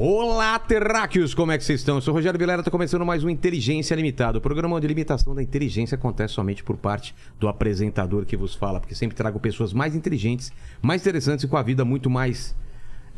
[0.00, 1.34] Olá, terráqueos!
[1.34, 1.96] Como é que vocês estão?
[1.96, 4.88] Eu sou o Rogério Vilela, está começando mais um Inteligência Limitada, o programa onde a
[4.88, 9.40] limitação da inteligência acontece somente por parte do apresentador que vos fala, porque sempre trago
[9.40, 12.54] pessoas mais inteligentes, mais interessantes e com a vida muito mais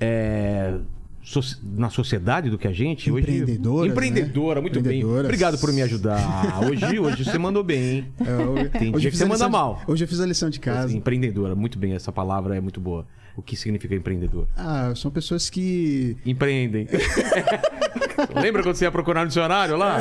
[0.01, 0.79] é,
[1.23, 3.11] so- na sociedade do que a gente.
[3.13, 4.61] Hoje- Empreendedoras, Empreendedora, né?
[4.63, 5.05] muito bem.
[5.05, 6.61] Obrigado por me ajudar.
[6.67, 8.07] Hoje, hoje você mandou bem, hein?
[8.27, 9.83] É, hoje- Tem hoje dia que você manda de- mal.
[9.87, 10.97] Hoje eu fiz a lição de casa.
[10.97, 11.93] Empreendedora, muito bem.
[11.93, 13.07] Essa palavra é muito boa.
[13.37, 14.47] O que significa empreendedor?
[14.57, 16.17] Ah, são pessoas que.
[16.25, 16.87] Empreendem.
[18.35, 19.99] Lembra quando você ia procurar no dicionário lá?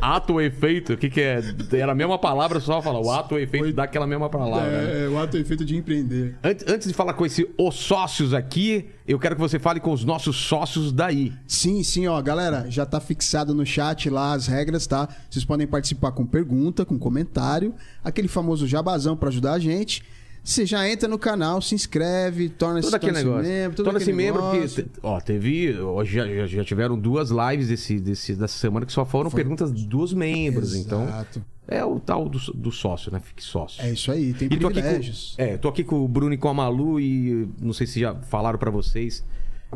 [0.00, 1.42] Ato ou efeito, o que, que é?
[1.72, 4.68] Era a mesma palavra, só fala o ato ou efeito dá aquela mesma palavra.
[4.70, 5.04] né?
[5.04, 6.36] É, o ato e efeito de empreender.
[6.42, 9.92] Antes, antes de falar com esse os sócios aqui, eu quero que você fale com
[9.92, 11.32] os nossos sócios daí.
[11.46, 15.08] Sim, sim, ó, galera, já tá fixado no chat lá as regras, tá?
[15.30, 20.02] Vocês podem participar com pergunta, com comentário, aquele famoso jabazão pra ajudar a gente.
[20.42, 23.42] Você já entra no canal, se inscreve, torna-se negócio.
[23.48, 25.78] membro, Torna-se membro, porque, ó, teve.
[25.78, 29.70] Hoje já, já- já tiveram duas lives desse, desse, dessa semana que só foram perguntas
[29.70, 30.74] dos membros.
[30.74, 31.44] Então, Exato.
[31.66, 33.20] é o tal do, do sócio, né?
[33.22, 33.82] Fique sócio.
[33.84, 35.34] É isso aí, tem E privilégios.
[35.36, 38.00] com, é, tô aqui com o Bruno e com a Malu e não sei se
[38.00, 39.22] já falaram pra vocês.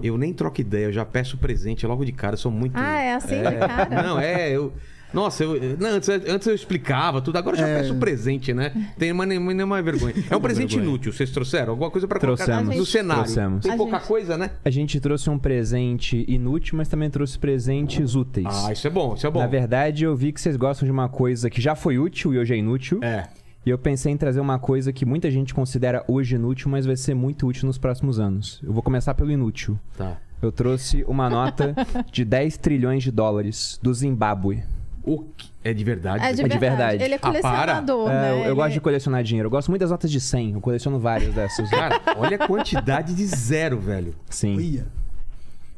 [0.02, 2.72] Eu nem troco ideia, eu já peço presente logo de cara, eu sou muito.
[2.76, 4.02] Ah, é assim de cara?
[4.02, 4.72] Não, é, eu.
[5.12, 7.78] Nossa, eu, não, antes, antes eu explicava tudo, agora eu já É.
[7.80, 8.90] peço presente, né?
[8.98, 10.14] Tem uma, nenhuma, nenhuma vergonha.
[10.30, 10.88] É um presente vergonha.
[10.94, 11.70] inútil, vocês trouxeram?
[11.72, 12.76] Alguma coisa pra colocar Trouxemos.
[12.76, 13.22] no cenário?
[13.24, 13.62] Trouxemos.
[13.66, 14.50] Tem pouca gente- coisa, né?
[14.64, 18.46] A gente trouxe um presente inútil, mas também trouxe presentes úteis.
[18.66, 19.40] Ah, isso é bom, isso é bom.
[19.40, 22.38] Na verdade, eu vi que vocês gostam de uma coisa que já foi útil e
[22.38, 22.98] hoje é inútil.
[23.02, 23.28] É.
[23.64, 26.96] E eu pensei em trazer uma coisa que muita gente considera hoje inútil, mas vai
[26.96, 28.60] ser muito útil nos próximos anos.
[28.62, 29.78] Eu vou começar pelo inútil.
[29.96, 30.16] Tá.
[30.40, 31.72] Eu trouxe uma nota
[32.10, 34.64] de 10 trilhões de dólares do Zimbábue.
[35.04, 35.50] O que...
[35.64, 36.24] É de verdade?
[36.24, 36.50] É de, aqui?
[36.50, 36.98] de verdade.
[36.98, 37.04] verdade.
[37.04, 37.30] Ele é Ah, para.
[37.30, 38.30] colecionador, É, né?
[38.30, 39.46] eu, eu Ele- gosto de colecionar dinheiro.
[39.46, 40.52] Eu gosto muito das notas de 100.
[40.52, 41.68] Eu coleciono várias dessas.
[41.70, 44.14] Cara, olha a quantidade de zero, velho.
[44.30, 44.56] Sim.
[44.56, 44.86] Olha.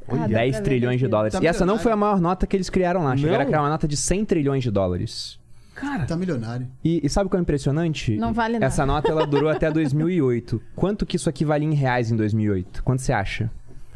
[0.07, 1.33] Ah, dá 10 pra ver trilhões de dólares.
[1.35, 3.17] Tá e essa não foi a maior nota que eles criaram lá.
[3.17, 3.43] Chegaram Não?
[3.43, 5.39] a criar uma nota de 100 trilhões de dólares.
[5.75, 6.69] Cara, Tá milionário.
[6.85, 8.15] E, e sabe o que é impressionante?
[8.17, 8.67] Não vale nada.
[8.67, 10.61] Essa nota ela durou até 2008.
[10.77, 12.83] Quanto que isso aqui valia em reais em 2008?
[12.85, 13.51] Quanto você acha?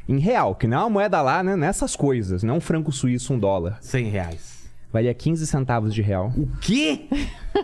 [0.09, 1.55] Em real, que não é uma moeda lá, né?
[1.55, 2.43] Nessas coisas.
[2.43, 3.79] Não é um franco suíço, um dólar.
[3.83, 4.58] 100 reais.
[4.99, 6.33] Valia 15 centavos de real.
[6.37, 7.07] O quê?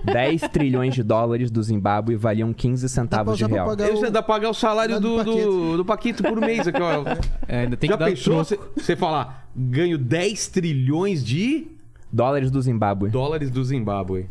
[0.05, 3.67] 10 trilhões de dólares do Zimbábue valiam 15 Dá pra centavos de real.
[3.67, 4.11] pagar Isso o...
[4.11, 5.77] dá pra pagar o salário do, do do, Paquito.
[5.79, 7.03] do Paquito por mês aqui, ó.
[7.49, 8.45] É, ainda tem Já que dar pensou
[8.77, 11.67] você falar, ganho 10 trilhões de
[12.15, 13.11] Dólares do Zimbábue.
[13.11, 14.29] dólares do Zimbábue?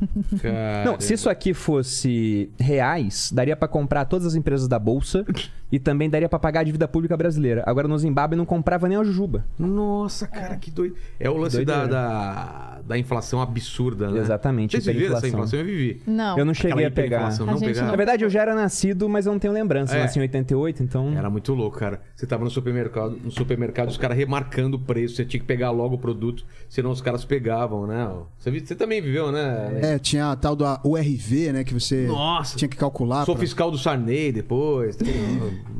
[0.84, 5.24] Não, se isso aqui fosse reais, daria pra comprar todas as empresas da bolsa
[5.70, 7.62] e também daria pra pagar a dívida pública brasileira.
[7.66, 9.44] Agora no Zimbábue não comprava nem a jujuba.
[9.58, 10.96] Nossa, cara, que doido.
[11.18, 14.20] É o lance da, da, da inflação absurda, né?
[14.20, 15.58] Exatamente, Vocês viveram essa inflação?
[15.58, 16.02] Eu vivi.
[16.06, 16.38] Não.
[16.38, 17.26] Eu não cheguei Aquela a pegar.
[17.28, 17.88] A não pegaram?
[17.88, 19.94] Na verdade, eu já era nascido, mas eu não tenho lembrança.
[19.94, 19.98] É.
[19.98, 21.12] Eu nasci em 88, então.
[21.16, 22.00] Era muito louco, cara.
[22.14, 25.70] Você tava no supermercado, no supermercado, os caras remarcando o preço, você tinha que pegar
[25.70, 28.08] logo o produto, senão os caras pegavam, né?
[28.38, 29.78] Você, você também viveu, né?
[29.82, 31.64] É, tinha a tal da URV, né?
[31.64, 32.56] Que você Nossa.
[32.56, 33.24] tinha que calcular.
[33.26, 34.96] Sou pra- fiscal do Sarney depois.
[34.96, 35.12] Tem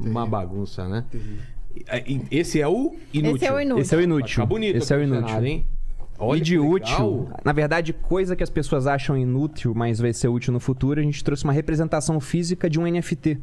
[0.04, 1.04] uma bagunça, né?
[2.30, 3.36] Esse é o inútil.
[3.36, 3.82] Esse é o inútil.
[3.82, 4.28] Esse é o inútil.
[4.28, 5.44] ficar bonito Esse é o inútil.
[5.44, 5.66] hein?
[6.18, 10.28] Olha e de útil, na verdade, coisa que as pessoas acham inútil, mas vai ser
[10.28, 13.38] útil no futuro, a gente trouxe uma representação física de um NFT.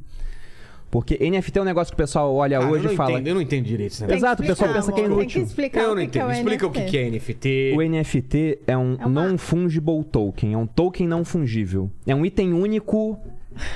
[0.93, 3.13] Porque NFT é um negócio que o pessoal olha Cara, hoje e fala.
[3.13, 4.19] Entendo, eu não entendi direito esse negócio.
[4.19, 5.17] Exato, o pessoal pensa que é amor.
[5.21, 5.33] inútil.
[5.39, 6.27] Tem que explicar Eu não é entendo.
[6.27, 7.73] o Explica o que é NFT.
[7.75, 11.89] O NFT é um É uma- non-fungible token, é um token não fungível.
[12.05, 13.17] É um item único,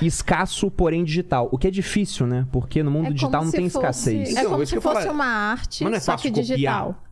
[0.00, 1.48] escasso, porém digital.
[1.50, 2.46] O que é difícil, né?
[2.52, 4.28] Porque no mundo É digital não tem fosse- escassez.
[4.36, 5.12] É Então, como se fosse falar.
[5.12, 6.44] uma arte, Mas não é só que copiar.
[6.46, 7.04] digital.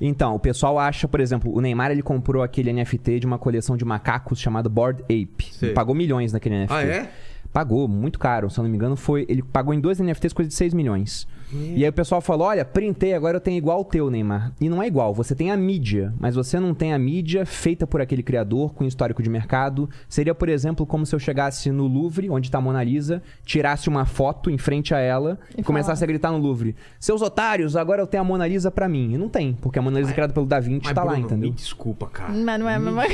[0.00, 3.76] Então, o pessoal acha, por exemplo, o Neymar ele comprou aquele NFT de uma coleção
[3.76, 5.72] de macacos chamado Bored Ape.
[5.74, 6.72] Pagou milhões naquele NFT.
[6.74, 7.10] Ah, é?
[7.52, 8.50] Pagou, muito caro.
[8.50, 9.26] Se eu não me engano, foi.
[9.28, 11.26] Ele pagou em dois NFTs coisa de 6 milhões.
[11.52, 14.52] E aí o pessoal falou: olha, printei, agora eu tenho igual o teu, Neymar.
[14.60, 17.86] E não é igual, você tem a mídia, mas você não tem a mídia feita
[17.86, 19.88] por aquele criador, com histórico de mercado.
[20.08, 23.88] Seria, por exemplo, como se eu chegasse no Louvre, onde tá a Mona Lisa, tirasse
[23.88, 27.76] uma foto em frente a ela e, E começasse a gritar no Louvre: Seus otários,
[27.76, 29.14] agora eu tenho a Mona Lisa pra mim.
[29.14, 31.12] E não tem, porque a Mona Lisa é criada pelo Da Vinci Mas, tá lá,
[31.12, 31.50] Bruno, entendeu?
[31.50, 32.32] Me desculpa, cara.
[32.32, 33.04] Mas não é a mesma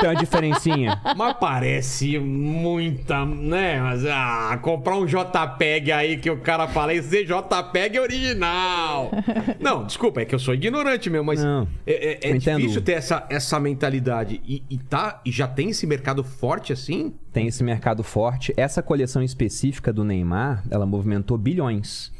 [0.00, 1.00] Tem uma diferencinha.
[1.16, 3.24] Mas parece muita.
[3.24, 7.43] né, mas ah, comprar um JPEG aí que o cara fala, esse JPEG
[7.94, 9.10] é original.
[9.60, 12.92] não, desculpa, é que eu sou ignorante mesmo, mas Não, é, é- é difícil ter
[12.92, 14.40] essa, essa mentalidade.
[14.46, 17.14] E, e tá, e já tem esse mercado forte assim?
[17.32, 18.52] Tem esse mercado forte.
[18.56, 22.12] Essa coleção específica do Neymar, ela movimentou bilhões.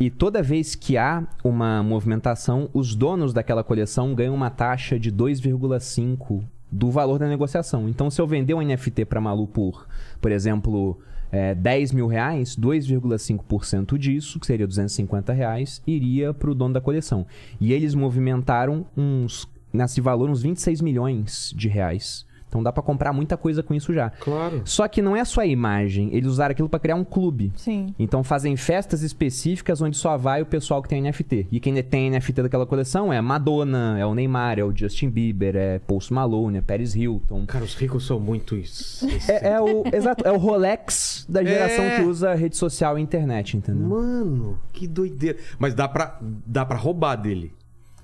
[0.00, 5.12] E toda vez que há uma movimentação, os donos daquela coleção ganham uma taxa de
[5.12, 7.88] 2,5 do valor da negociação.
[7.88, 9.86] Então, se eu vender um NFT para Malu por,
[10.20, 10.98] por exemplo,
[11.32, 16.80] é, 10 mil reais, 2,5% disso, que seria 250 reais, iria para o dono da
[16.80, 17.26] coleção.
[17.58, 22.26] E eles movimentaram uns, nesse valor, uns 26 milhões de reais.
[22.52, 24.10] Então dá para comprar muita coisa com isso já.
[24.10, 24.60] Claro.
[24.66, 27.50] Só que não é só a imagem, eles usaram aquilo para criar um clube.
[27.56, 27.94] Sim.
[27.98, 31.46] Então fazem festas específicas onde só vai o pessoal que tem NFT.
[31.50, 35.56] E quem tem NFT daquela coleção é Madonna, é o Neymar, é o Justin Bieber,
[35.56, 37.46] é Post Malone, é Paris Hilton.
[37.46, 39.08] Cara, os ricos são muito isso.
[39.28, 41.96] É, é o exato, é o Rolex da geração É.
[41.96, 43.88] que usa rede social e internet, entendeu?
[43.88, 45.38] Mano, que doideira.
[45.58, 47.52] Mas dá pra, dá pra roubar dele.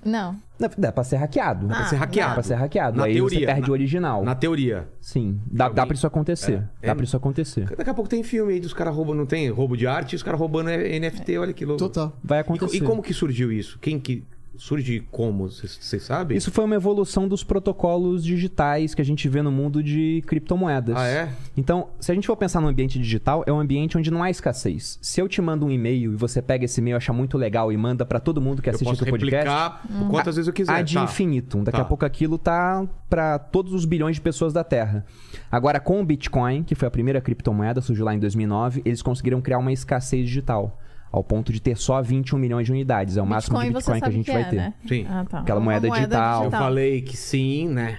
[0.03, 0.37] Não.
[0.59, 1.67] Dá, dá pra ser hackeado.
[1.67, 2.29] Dá pra ser Ah, hackeado.
[2.29, 2.97] Dá pra ser hackeado.
[2.97, 3.39] Na Aí teoria.
[3.39, 4.23] você perde na, o original.
[4.25, 4.87] Na teoria.
[4.99, 6.53] Sim, dá, Alguém- dá pra isso acontecer.
[6.81, 7.65] É, Dá é- pra isso acontecer.
[7.77, 9.49] Daqui a pouco tem filme aí dos caras roubando, não tem?
[9.49, 11.79] Roubo de arte e os caras roubando NFT, olha que louco.
[11.79, 12.17] Total.
[12.23, 12.77] Vai E, acontecer.
[12.77, 13.79] e como que surgiu isso?
[13.79, 14.23] Quem que.
[14.59, 15.49] Surge como?
[15.49, 16.37] Vocês sabem?
[16.37, 20.97] Isso foi uma evolução dos protocolos digitais que a gente vê no mundo de criptomoedas.
[20.97, 21.29] Ah, é?
[21.55, 24.29] Então, se a gente for pensar no ambiente digital, é um ambiente onde não há
[24.29, 24.99] escassez.
[25.01, 27.77] Se eu te mando um e-mail e você pega esse e-mail, acha muito legal e
[27.77, 30.73] manda pra todo mundo que Eu assiste posso o podcast, replicar quantas vezes eu quiser.
[30.73, 31.03] há de tá.
[31.05, 31.63] infinitum.
[31.63, 31.83] Daqui Tá.
[31.83, 35.05] a pouco aquilo tá pra todos os bilhões de pessoas da Terra.
[35.49, 39.39] Agora, com o Bitcoin, que foi a primeira criptomoeda, surgiu lá em 2009, eles conseguiram
[39.41, 40.77] criar uma escassez digital.
[41.11, 43.17] Ao ponto de ter só 21 milhões de unidades.
[43.17, 44.55] É o máximo de Bitcoin você Bitcoin que a gente que vai é, ter.
[44.55, 44.73] né?
[44.87, 45.07] Sim.
[45.09, 45.39] Ah, tá.
[45.39, 46.43] Aquela Uma moeda digital.
[46.45, 47.97] Eu falei que sim, né?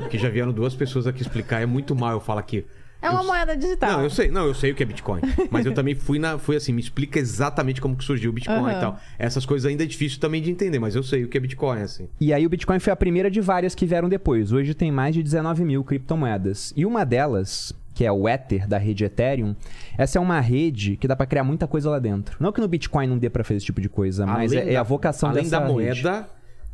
[0.00, 1.60] Porque já vieram duas pessoas aqui explicar.
[1.62, 2.66] É muito mal eu falar aqui.
[3.02, 3.92] É uma Eu- moeda digital.
[3.92, 5.22] Não, eu sei, não, eu sei o que é Bitcoin.
[5.50, 6.38] Mas eu também fui na.
[6.38, 8.72] Fui assim, me explica exatamente como que surgiu o Bitcoin Aham.
[8.72, 9.00] e tal.
[9.18, 11.80] Essas coisas ainda é difícil também de entender, mas eu sei o que é Bitcoin,
[11.80, 12.08] assim.
[12.20, 14.52] E aí o Bitcoin foi a primeira de várias que vieram depois.
[14.52, 16.74] Hoje tem mais de 19 mil criptomoedas.
[16.76, 19.54] E uma delas, que é o Ether, da rede Ethereum,
[19.98, 22.34] essa é uma rede que dá pra criar muita coisa lá dentro.
[22.40, 24.76] Não que no Bitcoin não dê pra fazer esse tipo de coisa, mas é, é
[24.76, 25.70] a vocação além dessa da rede.
[25.74, 26.26] moeda,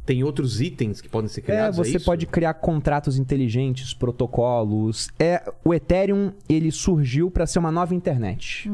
[0.04, 1.78] tem outros itens que podem ser É, criados.
[1.78, 2.04] você isso?
[2.06, 5.08] pode criar contratos inteligentes, protocolos.
[5.18, 8.70] É, o Ethereum, ele surgiu para ser uma nova internet.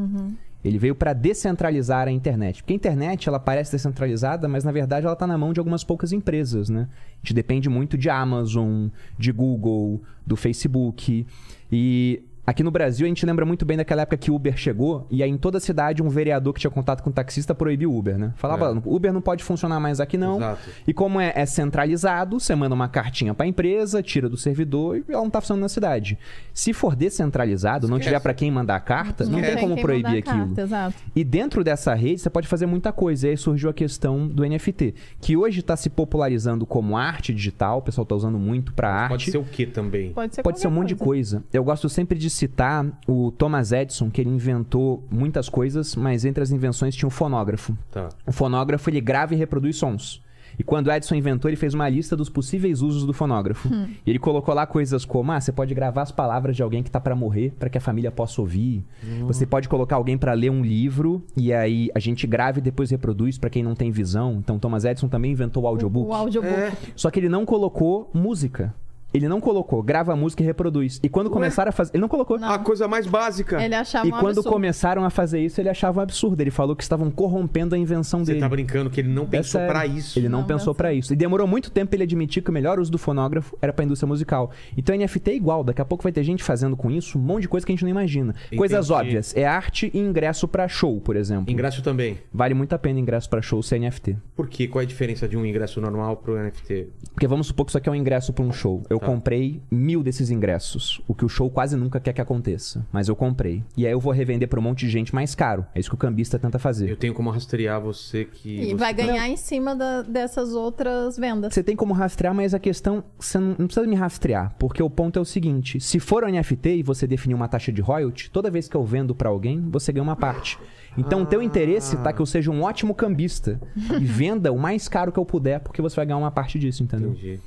[0.62, 2.62] Ele veio para descentralizar a internet.
[2.62, 5.82] Porque a internet, ela parece descentralizada, mas na verdade ela tá na mão de algumas
[5.82, 6.87] poucas empresas, né?
[7.14, 8.88] A gente depende muito de Amazon,
[9.19, 11.26] de Google, do Facebook.
[11.72, 15.06] E aqui no Brasil a gente lembra muito bem daquela época que o Uber chegou
[15.11, 17.93] e aí em toda a cidade um vereador que tinha contato com o taxista proibiu
[17.93, 18.33] o Uber, né?
[18.37, 18.83] Falava, É.
[18.85, 20.37] Uber não pode funcionar mais aqui não.
[20.37, 20.61] Exato.
[20.87, 25.05] E como é, é centralizado, você manda uma cartinha pra empresa, tira do servidor e
[25.09, 26.19] ela não tá funcionando na cidade.
[26.53, 28.11] Se for descentralizado, não Esquece.
[28.11, 30.47] tiver pra quem mandar a carta, não, tem como proibir aquilo.
[30.47, 30.97] Carta, exato.
[31.15, 33.27] E dentro dessa rede você pode fazer muita coisa.
[33.27, 37.79] E aí surgiu a questão do NFT, que hoje está se popularizando como arte digital,
[37.79, 39.11] o pessoal tá usando muito pra arte.
[39.11, 40.12] Pode ser o que também?
[40.12, 41.43] Pode ser Pode ser um monte de coisa.
[41.53, 46.43] Eu gosto sempre de citar o Thomas Edison, que ele inventou muitas coisas, mas entre
[46.43, 47.77] as invenções tinha o fonógrafo.
[47.91, 48.09] Tá.
[48.27, 50.21] O fonógrafo ele grava e reproduz sons.
[50.59, 53.71] E quando o Edison inventou, ele fez uma lista dos possíveis usos do fonógrafo.
[54.05, 56.91] E ele colocou lá coisas como: ah, você pode gravar as palavras de alguém que
[56.91, 58.85] tá pra morrer, pra que a família possa ouvir.
[59.23, 62.91] Você pode colocar alguém pra ler um livro e aí a gente grava e depois
[62.91, 64.35] reproduz pra quem não tem visão.
[64.35, 66.11] Então Thomas Edison também inventou o audiobook.
[66.11, 66.53] O audiobook.
[66.53, 66.73] É.
[66.94, 68.75] Só que ele não colocou música.
[69.14, 70.98] Ele não colocou, grava a música e reproduz.
[71.02, 71.90] E quando começaram a fazer.
[71.94, 72.38] Ele não colocou.
[72.38, 72.48] Não.
[72.50, 73.62] A coisa mais básica.
[73.62, 74.50] Ele achava E um quando absurdo.
[74.50, 76.40] começaram a fazer isso, ele achava um absurdo.
[76.40, 78.40] Ele falou que estavam corrompendo a invenção Você dele.
[78.40, 79.69] tá brincando que ele não É pensou sério.
[79.72, 80.19] pra isso.
[80.19, 81.12] Ele não, Não pensou pra isso.
[81.12, 83.84] E demorou muito tempo pra ele admitir que o melhor uso do fonógrafo era pra
[83.84, 84.50] indústria musical.
[84.76, 85.62] Então NFT é igual.
[85.62, 87.74] Daqui a pouco vai ter gente fazendo com isso um monte de coisa que a
[87.74, 88.34] gente não imagina.
[88.56, 89.00] Coisas Entendi.
[89.00, 89.36] óbvias.
[89.36, 91.52] É arte e ingresso pra show, por exemplo.
[91.52, 92.19] Ingresso também.
[92.32, 94.16] Vale muito a pena ingresso pra show ser NFT.
[94.34, 94.66] Por quê?
[94.66, 96.88] Qual é a diferença de um ingresso normal pro NFT?
[97.14, 98.82] Porque vamos supor que isso aqui é um ingresso pra um show.
[98.88, 99.06] Eu Tá.
[99.13, 101.01] comprei mil desses ingressos.
[101.06, 102.87] O que o show quase nunca quer que aconteça.
[102.93, 103.63] Mas eu comprei.
[103.77, 105.65] E aí eu vou revender pra um monte de gente mais caro.
[105.75, 106.89] É isso que o cambista tenta fazer.
[106.91, 108.61] Eu tenho como rastrear você que.
[108.61, 111.53] E você- vai ganhar em cima da- dessas outras vendas.
[111.55, 114.91] Você tem como rastrear, mas a questão, você não, não precisa me rastrear, porque o
[114.91, 118.31] ponto é o seguinte: se for um NFT e você definir uma taxa de royalty,
[118.31, 120.59] toda vez que eu vendo pra alguém, você ganha uma parte.
[120.97, 123.59] Então, o teu interesse tá que eu seja um ótimo cambista
[123.99, 126.82] e venda o mais caro que eu puder, porque você vai ganhar uma parte disso,
[126.82, 127.13] entendeu?
[127.13, 127.41] Entendi.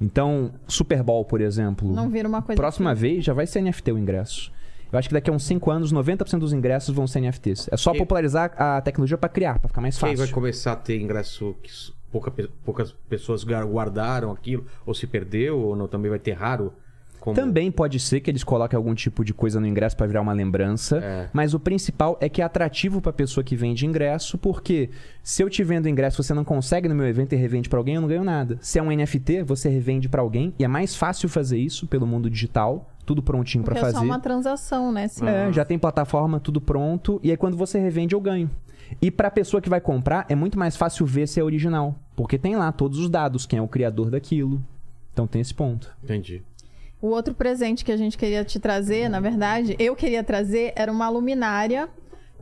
[0.00, 2.60] Então, Super Bowl, por exemplo, Não vira uma coisa.
[2.60, 4.50] próxima vez já vai ser NFT o ingresso.
[4.92, 7.68] Eu acho que daqui a uns 5 anos, 90% dos ingressos vão ser NFTs.
[7.70, 10.24] É só E- popularizar a tecnologia pra criar, pra ficar mais Quem fácil.
[10.24, 11.70] vai começar a ter ingresso que
[12.10, 12.32] pouca
[12.64, 16.72] poucas pessoas guardaram aquilo, ou se perdeu, ou não, também vai ter raro?
[17.20, 20.22] Como- Também pode ser que eles coloquem algum tipo de coisa no ingresso pra virar
[20.22, 21.28] uma lembrança, É.
[21.32, 24.88] mas o principal é que é atrativo pra pessoa que vende ingresso, porque
[25.22, 27.96] se eu te vendo ingresso, você não consegue no meu evento e revende pra alguém,
[27.96, 28.56] eu não ganho nada.
[28.60, 32.06] Se é um NFT, você revende pra alguém e é mais fácil fazer isso pelo
[32.06, 33.98] mundo digital, tudo prontinho pra Porque é fazer.
[33.98, 35.08] só uma transação, né?
[35.08, 35.26] Sim.
[35.26, 37.20] É, já tem plataforma, tudo pronto.
[37.22, 38.50] E aí quando você revende, eu ganho.
[39.00, 41.94] E pra pessoa que vai comprar, é muito mais fácil ver se é original.
[42.16, 44.62] Porque tem lá todos os dados, quem é o criador daquilo.
[45.12, 45.90] Então tem esse ponto.
[46.02, 46.42] Entendi.
[47.00, 50.92] O outro presente que a gente queria te trazer, na verdade, eu queria trazer, era
[50.92, 51.88] uma luminária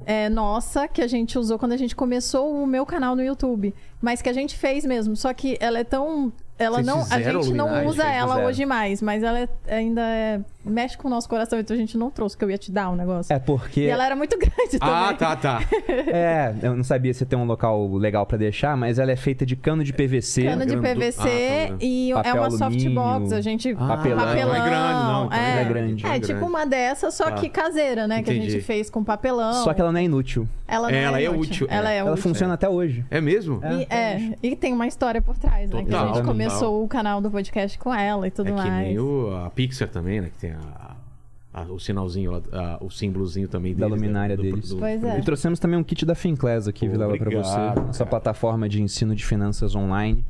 [0.04, 3.74] é, nossa que a gente usou quando a gente começou o meu canal no YouTube.
[4.00, 5.16] Mas que a gente fez mesmo.
[5.16, 6.32] Só que ela é tão.
[6.58, 8.46] Ela não, a gente não usa ela fizeram.
[8.48, 11.96] hoje mais, mas ela é- ainda é- mexe com o nosso coração, então a gente
[11.96, 13.32] não trouxe, que eu ia te dar um negócio.
[13.32, 13.82] É porque.
[13.82, 14.94] E ela era muito grande também.
[14.94, 15.60] Ah, tá, tá.
[16.06, 19.46] É, eu não sabia se tem um local legal pra deixar, mas ela é feita
[19.46, 20.44] de cano de PVC.
[20.44, 21.76] Cano de PVC Ah, tá.
[21.80, 23.32] e Papel é uma alumínio, softbox.
[23.32, 23.70] A gente.
[23.78, 24.26] Ah, Papelão.
[24.26, 25.26] não é grande, não.
[25.26, 26.06] então é, é grande.
[26.06, 26.44] É, é tipo grande.
[26.44, 27.32] uma dessa, só Tá.
[27.32, 28.22] que caseira, né?
[28.22, 28.50] Que a Entendi.
[28.52, 29.52] gente fez com papelão.
[29.64, 30.46] Só que ela não é inútil.
[30.66, 31.94] Ela, É, não ela é útil, Ela é.
[31.94, 32.22] é ela útil.
[32.22, 33.02] funciona até hoje.
[33.10, 33.60] É mesmo?
[33.64, 35.82] E, é, e tem uma história por trás, né?
[35.82, 36.24] Que a gente total.
[36.48, 38.86] Começou o canal do podcast com ela e tudo é que mais.
[38.88, 40.30] nem o, a Pixar também, né?
[40.30, 40.96] Que tem a,
[41.54, 44.68] a- o sinalzinho, a- o símbolozinho também Da deles, né, luminária do- deles.
[44.70, 45.18] do- Pois é.
[45.18, 47.80] E trouxemos também um kit da Finclass aqui, Vilela, pra Obrigado, você.
[47.86, 48.10] Nossa cara.
[48.10, 50.24] plataforma de ensino de finanças online.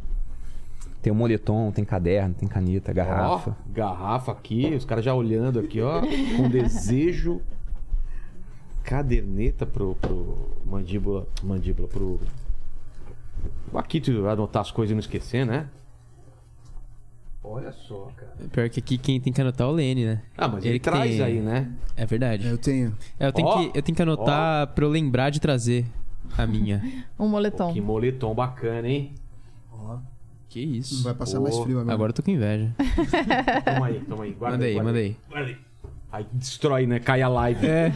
[1.01, 3.51] Tem o moletom, tem caderno, tem caneta, garrafa.
[3.51, 6.01] Ó, garrafa aqui, os caras já olhando aqui, ó,
[6.37, 7.41] com desejo.
[8.83, 12.19] Caderneta pro, pro mandíbula, mandíbula pro
[13.75, 15.69] aqui tu anotar as coisas e não esquecer, né?
[17.51, 18.33] Olha só, cara.
[18.53, 20.23] Pior que aqui quem tem que anotar é o Lene, né?
[20.37, 21.71] Ah, mas ele, que traz tem- aí, né?
[21.97, 22.47] É verdade.
[22.47, 22.95] Eu tenho.
[23.19, 25.87] É, eu, tenho Ó, que, eu tenho que anotar pra eu lembrar de trazer
[26.37, 26.83] a minha.
[27.19, 27.73] Um moletom.
[27.73, 29.15] Que moletom bacana, hein?
[30.51, 31.03] que Não isso.
[31.05, 31.95] vai passar mais frio agora.
[31.95, 32.75] Agora eu tô com inveja.
[33.65, 34.33] Toma aí, toma aí.
[34.33, 35.17] Guarda Manda aí, guarda manda aí.
[35.29, 35.57] Guarda aí.
[36.11, 36.99] Aí destrói, né?
[37.01, 37.67] Cai a live.
[37.67, 37.93] É.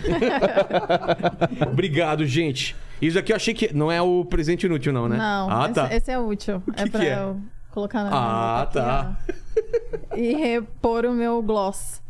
[1.71, 2.76] Obrigado, gente.
[3.00, 5.16] Isso aqui eu achei que não é o presente inútil, não, né?
[5.16, 5.94] Não, Ah, esse, tá.
[5.94, 6.61] esse é útil.
[6.61, 7.18] que é pra que é?
[7.18, 7.37] eu
[7.73, 8.11] colocar na
[8.62, 9.17] Ah, tá.
[9.21, 9.38] aqui,
[10.12, 10.17] ó.
[10.17, 12.00] E repor o meu gloss.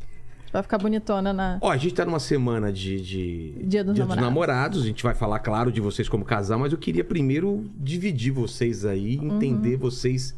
[0.53, 1.59] Vai ficar bonitona na.
[1.63, 3.01] Ó, a gente tá numa semana de.
[3.01, 4.23] de- Dia dos Namorados.
[4.25, 4.83] namorados.
[4.83, 8.85] A gente vai falar, claro, de vocês como casal, mas eu queria primeiro dividir vocês
[8.85, 9.37] aí, Uhum.
[9.37, 10.35] entender vocês.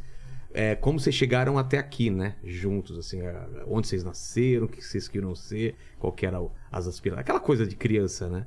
[0.56, 2.36] é, como vocês chegaram até aqui, né?
[2.44, 3.18] Juntos, assim,
[3.66, 7.22] onde vocês nasceram, o que vocês queriam ser, qual que eram as aspirações.
[7.22, 8.46] Aquela coisa de criança, né?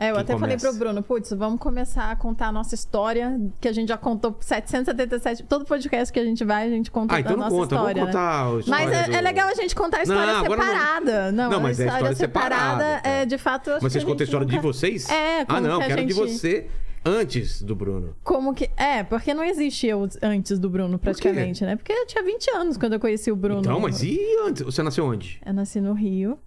[0.00, 0.68] É, eu Quem até falei começa?
[0.70, 4.36] pro Bruno, putz, vamos começar a contar a nossa história, que a gente já contou
[4.40, 5.42] 777.
[5.42, 8.00] Todo podcast que a gente vai, a gente conta Ah, então não nossa conta, história.
[8.02, 8.20] vamos né?
[8.20, 11.32] contar a Mas é, do- é legal a gente contar a história Não, separada.
[11.32, 13.08] Não, Não, mas é a história separada, separada tá.
[13.10, 13.70] é de fato.
[13.82, 15.08] Mas vocês a contam a história de nunca- vocês?
[15.10, 16.66] É, Ah, como não, que a quero de gente- você
[17.04, 18.14] antes do Bruno.
[18.22, 18.70] Como que.
[18.76, 21.74] É, porque não existe eu antes do Bruno, praticamente, né?
[21.74, 23.60] Porque eu tinha 20 anos quando eu conheci o Bruno.
[23.60, 24.62] Então, mas e antes?
[24.62, 25.40] Você nasceu onde?
[25.44, 26.38] Eu nasci no Rio.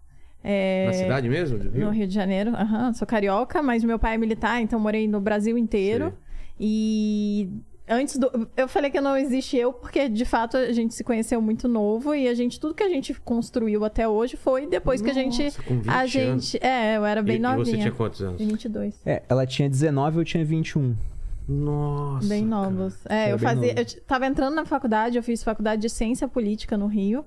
[0.43, 1.57] É, Na cidade mesmo?
[1.57, 1.85] Rio?
[1.85, 2.93] No Rio de Janeiro, aham.
[2.93, 6.05] Sou carioca, mas meu pai é militar, então morei no Brasil inteiro.
[6.09, 6.13] Sei.
[6.59, 7.49] E
[7.87, 8.47] antes do.
[8.55, 12.13] Eu falei que não existe eu, porque de fato a gente se conheceu muito novo
[12.15, 15.43] e a gente, tudo que a gente construiu até hoje foi depois que a gente.
[15.43, 16.11] Nossa, com 20 a anos.
[16.11, 16.59] gente.
[16.65, 17.65] É, eu era bem e, e novinha.
[17.65, 18.39] você tinha quantos anos?
[18.41, 18.99] 22.
[19.05, 20.95] É, ela tinha 19, eu tinha 21.
[21.47, 22.27] Nossa.
[22.27, 22.61] Bem cara.
[22.69, 23.05] novos.
[23.07, 23.73] É, Era eu fazia.
[23.73, 23.79] novo.
[23.79, 27.25] Eu tava entrando na faculdade, eu fiz faculdade de ciência política no Rio.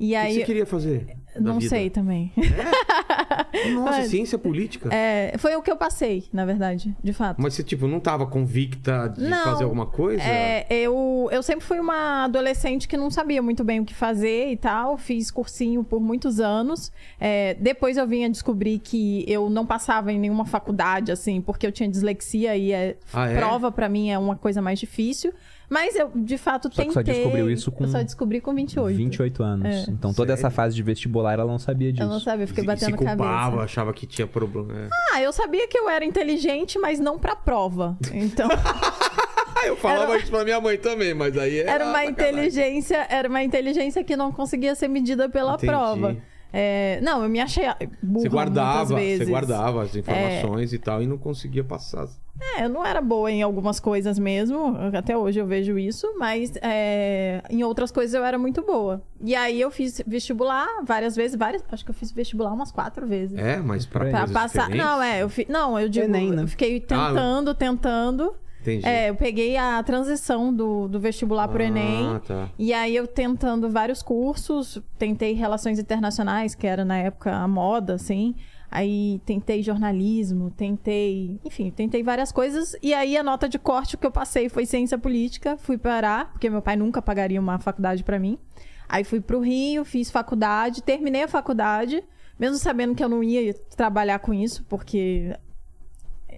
[0.00, 0.34] E O que aí.
[0.34, 1.06] você queria fazer?
[1.38, 2.32] Não sei também.
[3.74, 4.88] Nossa, Mas- ciência política?
[4.92, 7.40] É, foi o que eu passei, na verdade, de fato.
[7.40, 9.44] Mas você, tipo, não tava convicta de Não.
[9.44, 10.22] fazer alguma coisa?
[10.22, 14.50] É, eu, eu sempre fui uma adolescente que não sabia muito bem o que fazer
[14.50, 14.96] e tal.
[14.96, 16.92] Fiz cursinho por muitos anos.
[17.20, 21.66] É, depois eu vim a descobrir que eu não passava em nenhuma faculdade, assim, porque
[21.66, 23.36] eu tinha dislexia e é, Ah, é?
[23.36, 25.32] prova pra mim é uma coisa mais difícil.
[25.70, 26.92] Mas eu, de fato, Só que tentei.
[26.94, 28.96] só descobriu isso com Eu só descobri com 28.
[28.96, 29.66] 28 anos.
[29.88, 29.90] É.
[29.90, 30.56] Então toda essa Sério?
[30.56, 32.02] fase de vestibular ela não sabia disso.
[32.04, 33.62] Eu não sabia, eu fiquei E batendo se culpava, cabeça.
[33.64, 34.72] achava que tinha problema.
[34.74, 34.88] É.
[35.12, 37.96] Ah, eu sabia que eu era inteligente, mas não pra prova.
[38.12, 38.48] Então.
[39.66, 44.04] Eu falava isso pra minha mãe também, mas aí era uma inteligência, era uma inteligência
[44.04, 45.66] que não conseguia ser medida pela Entendi.
[45.66, 46.16] prova.
[46.52, 47.64] É, não, eu me achei
[48.02, 49.26] burra Você guardava, muitas vezes.
[49.26, 52.08] você guardava as informações e tal e não conseguia passar.
[52.40, 56.52] É, eu não era boa em algumas coisas mesmo, até hoje eu vejo isso, mas
[56.62, 59.02] é, em outras coisas eu era muito boa.
[59.20, 63.06] E aí eu fiz vestibular várias vezes, várias, acho que eu fiz vestibular umas quatro
[63.06, 63.36] vezes.
[63.36, 64.68] É, mas pra, passar.
[64.68, 64.86] diferentes?
[64.86, 65.46] Não, é, eu fi...
[65.48, 66.42] não, eu digo, Enem, né?
[66.42, 68.34] eu fiquei tentando, tentando.
[68.70, 68.86] Entendi.
[68.86, 72.06] É, eu peguei a transição do, do vestibular pro Enem.
[72.06, 72.48] Ah, tá.
[72.58, 77.94] E aí eu tentando vários cursos, tentei relações internacionais, que era na época a moda,
[77.94, 78.34] assim.
[78.70, 82.76] Aí tentei jornalismo, tentei, enfim, tentei várias coisas.
[82.82, 86.50] E aí a nota de corte que eu passei foi ciência política, fui parar, porque
[86.50, 88.38] meu pai nunca pagaria uma faculdade pra mim.
[88.86, 92.02] Aí fui pro Rio, fiz faculdade, terminei a faculdade,
[92.38, 95.34] mesmo sabendo que eu não ia trabalhar com isso, porque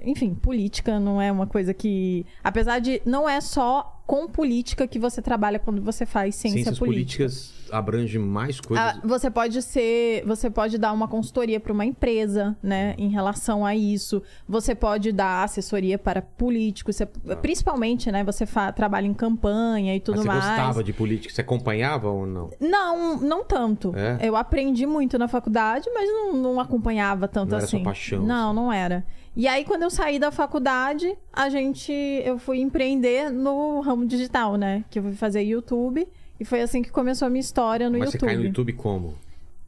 [0.05, 2.25] enfim, política não é uma coisa que.
[2.43, 3.01] Apesar de.
[3.05, 7.25] Não é só com política que você trabalha quando você faz ciência Ciências política.
[7.25, 8.85] políticas abrangem mais coisas.
[8.85, 10.25] Ah, você pode ser.
[10.27, 12.97] Você pode dar uma consultoria para uma empresa, né?
[12.99, 14.21] Em relação a isso.
[14.49, 16.97] Você pode dar assessoria para políticos.
[16.97, 17.07] você-
[17.41, 18.25] principalmente, né?
[18.25, 20.45] Você fa- trabalha em campanha e tudo Mas você mais.
[20.45, 21.33] gostava de política?
[21.33, 22.51] Você acompanhava ou não?
[22.61, 23.93] Não, não tanto.
[23.97, 24.19] É?
[24.29, 27.77] Eu aprendi muito na faculdade, mas não, não acompanhava tanto Não era assim.
[27.79, 28.57] sua paixão, Não, assim.
[28.57, 29.05] não era.
[29.37, 31.93] E aí, quando eu saí da faculdade, a gente.
[31.93, 34.85] Eu fui empreender no ramo digital, né?
[34.91, 36.07] Que eu fui fazer YouTube.
[36.39, 38.21] E foi assim que começou a minha história no Mas YouTube.
[38.21, 39.15] você cai no YouTube como?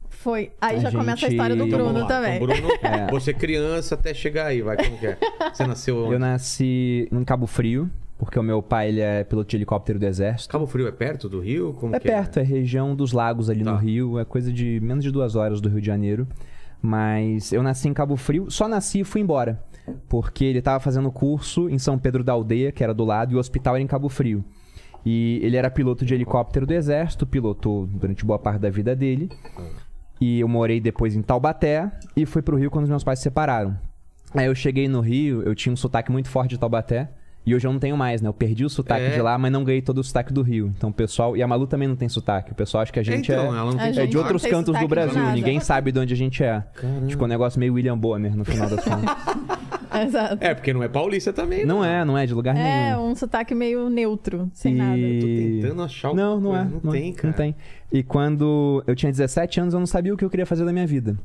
[0.09, 0.51] Foi.
[0.59, 2.05] Aí A já começa a gente- história do Então, Bruno lá.
[2.07, 2.35] também.
[2.35, 3.07] Então, Bruno, É.
[3.11, 5.17] você criança até chegar aí, vai, como que é?
[5.53, 6.17] Você nasceu Eu onde?
[6.17, 10.49] nasci em Cabo Frio, porque o meu pai ele é piloto de helicóptero do Exército.
[10.51, 11.73] Cabo Frio é perto do Rio?
[11.79, 13.71] Como É que perto, é região dos lagos ali Tá.
[13.71, 16.27] no Rio, é coisa de menos de duas horas do Rio de Janeiro.
[16.85, 19.63] Mas eu nasci em Cabo Frio, só nasci e fui embora.
[20.09, 23.35] Porque ele tava fazendo curso em São Pedro da Aldeia, que era do lado, e
[23.37, 24.43] o hospital era em Cabo Frio.
[25.05, 29.29] E ele era piloto de helicóptero do Exército, pilotou durante boa parte da vida dele.
[30.19, 33.77] E eu morei depois em Taubaté e fui pro Rio quando meus pais se separaram.
[34.33, 37.09] Aí eu cheguei no Rio, eu tinha um sotaque muito forte de Taubaté.
[37.45, 38.29] E hoje eu não tenho mais, né?
[38.29, 39.09] Eu perdi o sotaque É.
[39.09, 40.71] de lá, mas não ganhei todo o sotaque do Rio.
[40.77, 41.35] Então o pessoal.
[41.35, 42.51] E a Malu também não tem sotaque.
[42.53, 43.57] O pessoal acha que a gente então, é.
[43.57, 45.21] ela não tem É de outros não tem cantos do Brasil.
[45.31, 46.63] Ninguém sabe de onde a gente é.
[47.07, 49.03] Tipo, um negócio meio William Bonner no final das contas.
[50.07, 50.37] Exato.
[50.39, 51.65] É, porque não é paulista também.
[51.65, 53.11] não é, não é de lugar É, nenhum.
[53.11, 54.97] um sotaque meio neutro, sem nada.
[54.97, 55.19] E-
[55.61, 56.63] Tô tentando achar alguma Não, não coisa.
[56.65, 56.79] é.
[56.83, 57.27] Não, tem, cara.
[57.27, 57.55] Não tem.
[57.91, 60.73] E quando eu tinha 17 anos, eu não sabia o que eu queria fazer da
[60.73, 61.15] minha vida.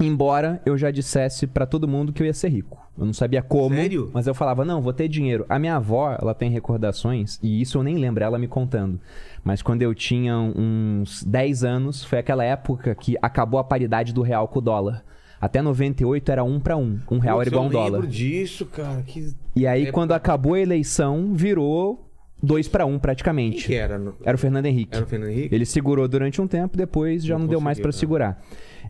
[0.00, 2.78] Embora eu já dissesse pra todo mundo que eu ia ser rico.
[2.98, 4.10] Eu não sabia como, Sério?
[4.12, 5.46] mas eu falava, não, vou ter dinheiro.
[5.48, 9.00] A minha avó, ela tem recordações, e isso eu nem lembro ela me contando.
[9.44, 14.22] Mas quando eu tinha uns 10 anos, foi aquela época que acabou a paridade do
[14.22, 15.02] real com o dólar.
[15.40, 16.98] Até 98 era um pra um.
[17.10, 17.90] Um real Putz, era igual a um eu dólar.
[18.00, 19.02] lembro disso, cara.
[19.02, 19.34] Que...
[19.56, 22.08] E aí, É- quando acabou a eleição, virou
[22.42, 23.66] dois pra um Quem praticamente.
[23.66, 23.98] que era?
[23.98, 24.94] no- Era o Fernando Henrique.
[24.96, 25.54] Era o Fernando Henrique?
[25.54, 27.92] Ele segurou durante um tempo, depois já Não não, deu mais pra né?
[27.92, 28.42] segurar.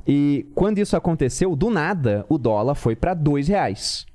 [0.07, 4.07] E quando isso aconteceu, do nada, o dólar foi pra dois reais.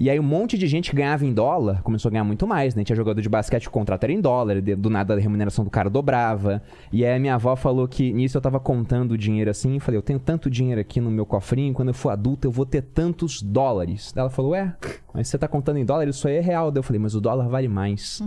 [0.00, 2.72] E aí um monte de gente que ganhava em dólar começou a ganhar muito mais,
[2.72, 2.84] né?
[2.84, 5.70] Tinha jogador de basquete que o contrato era em dólar, do nada a remuneração do
[5.70, 6.62] cara dobrava.
[6.92, 9.80] E aí a minha avó falou que nisso eu tava contando o dinheiro assim, e
[9.80, 12.64] falei, eu tenho tanto dinheiro aqui no meu cofrinho, quando eu for adulta eu vou
[12.64, 14.12] ter tantos dólares.
[14.14, 14.72] Ela falou, ué,
[15.12, 16.70] mas você tá contando em dólar, isso aí é real.
[16.70, 18.22] Daí eu falei, mas o dólar vale mais.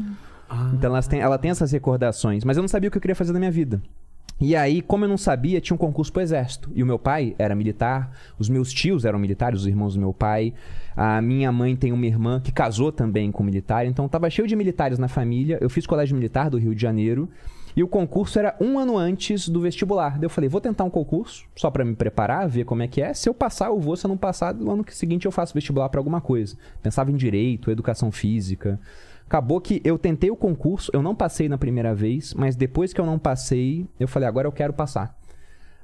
[0.73, 3.15] Então elas têm- ela tem essas recordações, mas eu não sabia o que eu queria
[3.15, 3.81] fazer da minha vida.
[4.41, 6.69] E aí, como eu não sabia, tinha um concurso pro exército.
[6.73, 10.11] E o meu pai era militar, os meus tios eram militares, os irmãos do meu
[10.11, 10.53] pai.
[10.95, 14.55] A minha mãe tem uma irmã que casou também com militar, então tava cheio de
[14.55, 15.57] militares na família.
[15.61, 17.29] Eu fiz colégio militar do Rio de Janeiro.
[17.73, 20.15] E o concurso era um ano antes do vestibular.
[20.15, 23.01] Daí eu falei, vou tentar um concurso, só pra me preparar, ver como é que
[23.01, 23.13] é.
[23.13, 23.95] Se eu passar, eu vou.
[23.95, 26.57] Se eu não passar, no ano seguinte eu faço vestibular pra alguma coisa.
[26.83, 28.77] Pensava em direito, educação física.
[29.25, 32.99] Acabou que eu tentei o concurso, eu não passei na primeira vez, mas depois que
[32.99, 35.17] eu não passei, eu falei, agora eu quero passar.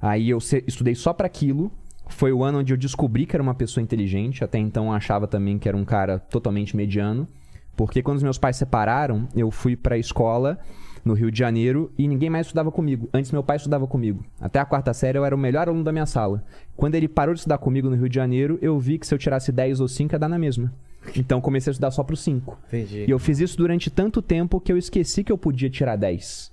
[0.02, 1.72] Aí eu estudei só pra aquilo.
[2.10, 4.44] Foi o ano onde eu descobri que era uma pessoa inteligente.
[4.44, 7.28] Até então eu achava também que era um cara totalmente mediano.
[7.76, 10.58] Porque quando os meus pais separaram, eu fui pra escola
[11.06, 13.08] no Rio de Janeiro e ninguém mais estudava comigo.
[13.14, 14.26] Antes meu pai estudava comigo.
[14.42, 16.44] Até a quarta série eu era o melhor aluno da minha sala.
[16.76, 19.18] Quando ele parou de estudar comigo no Rio de Janeiro, eu vi que se eu
[19.18, 20.74] tirasse 10 ou 5 ia dar na mesma.
[21.16, 22.58] Então comecei a estudar só pro 5.
[22.68, 23.06] Entendi.
[23.08, 26.52] E eu fiz isso durante tanto tempo que eu esqueci que eu podia tirar 10.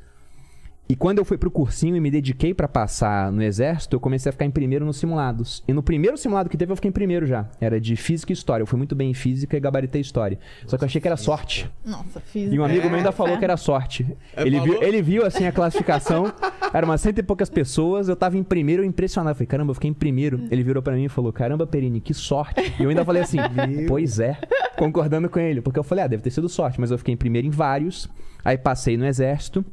[0.87, 4.29] E quando eu fui pro cursinho e me dediquei pra passar no exército, eu comecei
[4.29, 5.65] a ficar em primeiro nos simulados.
[5.67, 7.49] E no primeiro simulado que teve, eu fiquei em primeiro já.
[7.59, 8.63] Era de física e história.
[8.63, 10.39] Eu fui muito bem em física e gabaritei história.
[10.67, 11.71] Só que eu achei que era sorte.
[11.85, 12.53] Nossa, fiz.
[12.53, 14.07] E um amigo É, meu ainda falou que era sorte.
[14.37, 16.31] É, Ele viu, ele viu assim a classificação,
[16.73, 19.31] era umas cento e poucas pessoas, eu tava em primeiro, eu impressionado.
[19.31, 20.43] Eu falei, caramba, eu fiquei em primeiro.
[20.51, 22.61] Ele virou pra mim e falou, caramba, Perini, que sorte.
[22.79, 23.39] E eu ainda falei assim,
[23.89, 24.37] pois é,
[24.77, 25.63] concordando com ele.
[25.63, 28.07] Porque eu falei, ah, deve ter sido sorte, mas eu fiquei em primeiro em vários.
[28.45, 29.65] Aí passei no exército.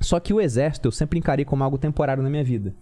[0.00, 2.74] Só que o exército eu sempre encarei como algo temporário na minha vida.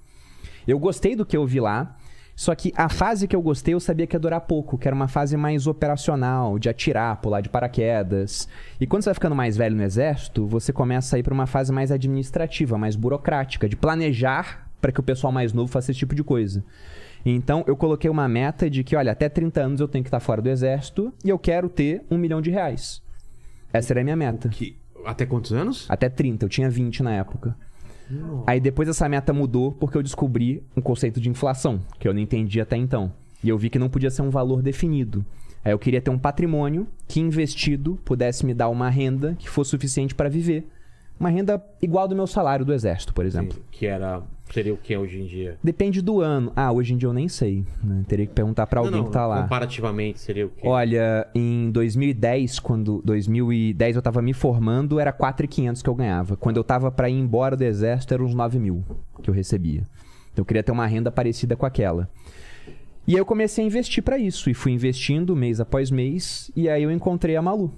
[0.66, 1.96] Eu gostei do que eu vi lá,
[2.34, 4.94] só que a fase que eu gostei eu sabia que ia durar pouco, que era
[4.94, 8.48] uma fase mais operacional, de atirar, pular de paraquedas.
[8.80, 11.46] E quando você vai ficando mais velho no exército, você começa a ir para uma
[11.46, 15.98] fase mais administrativa, mais burocrática, de planejar para que o pessoal mais novo faça esse
[15.98, 16.64] tipo de coisa.
[17.24, 20.18] Então eu coloquei uma meta de que, olha, até 30 anos eu tenho que estar
[20.20, 23.00] fora do exército e eu quero ter um milhão de reais.
[23.72, 24.48] Essa era a minha meta.
[24.48, 24.76] Que...
[25.04, 25.86] Até quantos anos?
[25.88, 27.56] Até 30, eu tinha 20 na época.
[28.46, 32.20] Aí depois essa meta mudou porque eu descobri um conceito de inflação, que eu não
[32.20, 33.12] entendia até então.
[33.42, 35.24] E eu vi que não podia ser um valor definido.
[35.64, 39.70] Aí eu queria ter um patrimônio que investido pudesse me dar uma renda que fosse
[39.70, 40.68] suficiente para viver.
[41.18, 43.62] Uma renda igual do meu salário do exército, por exemplo.
[43.70, 44.22] Que era.
[44.52, 45.56] Seria o que hoje em dia?
[45.64, 46.52] Depende do ano.
[46.54, 47.64] Ah, hoje em dia eu nem sei.
[47.82, 48.04] né?
[48.06, 49.42] Teria que perguntar pra alguém não, não, que tá lá.
[49.42, 50.66] Comparativamente seria o quê?
[50.68, 56.36] Olha, em 2010, quando 2010 eu tava me formando, era 4.500 que eu ganhava.
[56.36, 58.84] Quando eu tava pra ir embora do exército, era uns 9 mil
[59.22, 59.86] que eu recebia.
[60.32, 62.10] Então eu queria ter uma renda parecida com aquela.
[63.06, 64.50] E aí eu comecei a investir pra isso.
[64.50, 66.50] E fui investindo mês após mês.
[66.54, 67.72] E aí eu encontrei a Malu.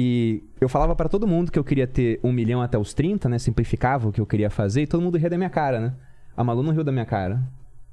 [0.00, 3.28] E eu falava pra todo mundo que eu queria ter um milhão até os 30,
[3.28, 3.36] né?
[3.36, 4.82] Simplificava o que eu queria fazer.
[4.82, 5.92] E todo mundo ria da minha cara, né?
[6.36, 7.42] A Malu não riu da minha cara.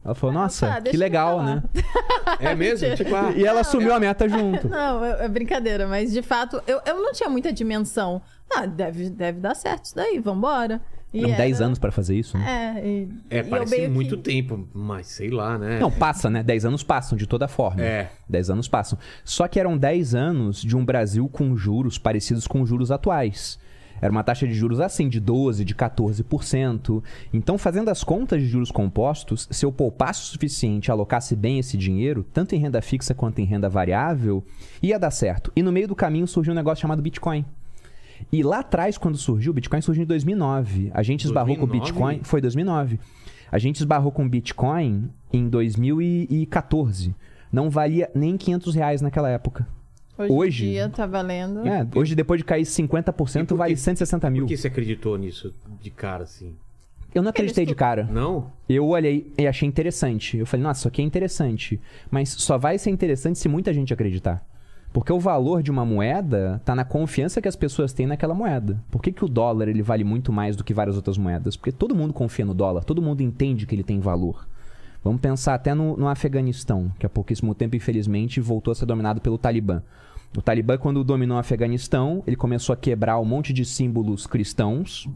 [0.03, 1.63] Ela falou, nossa, tá, que eu legal, né?
[2.39, 2.95] É mesmo?
[2.95, 4.69] tipo, ah, E ela assumiu a meta junto.
[4.69, 8.21] Não, é é brincadeira, mas de fato, eu, eu não tinha muita dimensão.
[8.55, 10.79] Ah, deve, deve dar certo isso daí, vambora.
[11.15, 12.75] E São 10 era- anos pra fazer isso, né?
[12.77, 14.23] É, e, é, parece muito que...
[14.23, 15.79] tempo, mas sei lá, né?
[15.79, 16.43] Não, passa, né?
[16.43, 17.81] 10 anos passam, de toda forma.
[17.81, 18.11] É.
[18.29, 18.99] 10 anos passam.
[19.23, 23.57] Só que eram 10 anos de um Brasil com juros parecidos com os juros atuais.
[24.01, 27.01] Era uma taxa de juros assim, de 12%, de 14%.
[27.33, 31.59] Então, fazendo as contas de juros compostos, se eu poupasse o suficiente e alocasse bem
[31.59, 34.43] esse dinheiro, tanto em renda fixa quanto em renda variável,
[34.81, 35.51] ia dar certo.
[35.55, 37.45] E no meio do caminho surgiu um negócio chamado Bitcoin.
[38.31, 40.91] E lá atrás, quando surgiu, o Bitcoin surgiu em 2009.
[40.93, 41.91] A gente esbarrou com o 2009?
[41.91, 42.23] Bitcoin.
[42.23, 42.99] Foi 2009.
[43.51, 47.15] A gente esbarrou com o Bitcoin em 2014.
[47.51, 49.67] Não valia nem 500 reais naquela época.
[50.17, 51.67] Hoje, Hoje- em dia tá valendo.
[51.67, 54.43] É, hoje, depois de cair E 50%, por vale que- 160 mil.
[54.43, 56.53] Por que você acreditou nisso de cara assim?
[57.13, 58.03] Eu não acreditei de cara.
[58.11, 58.51] Não?
[58.67, 60.37] Eu olhei e achei interessante.
[60.37, 61.79] Eu falei, nossa, isso aqui é interessante.
[62.11, 64.45] Mas só vai ser interessante se muita gente acreditar.
[64.95, 68.81] Porque o valor de uma moeda tá na confiança que as pessoas têm naquela moeda.
[68.89, 71.57] Por que, que o dólar ele vale muito mais do que várias outras moedas?
[71.57, 74.47] Porque todo mundo confia no dólar, todo mundo entende que ele tem valor.
[75.03, 79.19] Vamos pensar até no, no Afeganistão, que há pouquíssimo tempo, infelizmente, voltou a ser dominado
[79.19, 79.83] pelo Talibã.
[80.33, 85.09] O Talibã, quando dominou o Afeganistão, ele começou a quebrar um monte de símbolos cristãos.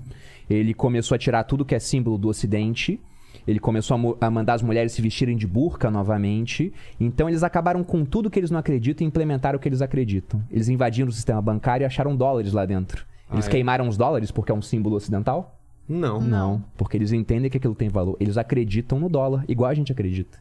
[0.49, 2.99] Ele começou a tirar tudo que é símbolo do Ocidente.
[3.47, 6.73] Ele começou a, a mandar as mulheres se vestirem de burca novamente.
[6.99, 10.43] Então eles acabaram com tudo que eles não acreditam e implementaram o que eles acreditam.
[10.51, 13.05] Eles invadiram o sistema bancário e acharam dólares lá dentro.
[13.31, 13.51] Eles Ah, é?
[13.51, 15.55] queimaram os dólares porque é um símbolo ocidental?
[15.87, 16.21] Não.
[16.21, 18.15] Não, porque eles entendem que aquilo tem valor.
[18.19, 20.37] Eles acreditam no dólar, igual a gente acredita.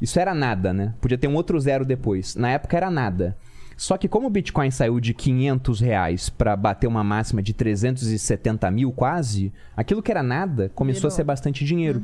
[0.00, 0.94] Isso era nada, né?
[1.00, 2.34] Podia ter um outro zero depois.
[2.36, 3.36] Na época era nada.
[3.76, 8.70] Só que como o Bitcoin saiu de 500 reais para bater uma máxima de 370
[8.70, 11.14] mil quase, aquilo que era nada começou Virou.
[11.14, 12.02] a ser bastante dinheiro.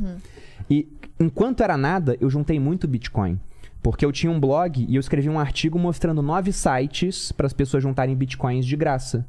[0.68, 3.38] E enquanto era nada, eu juntei muito Bitcoin.
[3.82, 7.52] Porque eu tinha um blog e eu escrevi um artigo mostrando nove sites para as
[7.52, 9.24] pessoas juntarem Bitcoins de graça.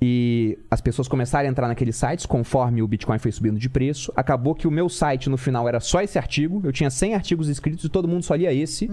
[0.00, 4.12] E as pessoas começaram a entrar naqueles sites conforme o Bitcoin foi subindo de preço.
[4.14, 6.60] Acabou que o meu site no final era só esse artigo.
[6.62, 8.86] Eu tinha 100 artigos escritos e todo mundo só lia esse.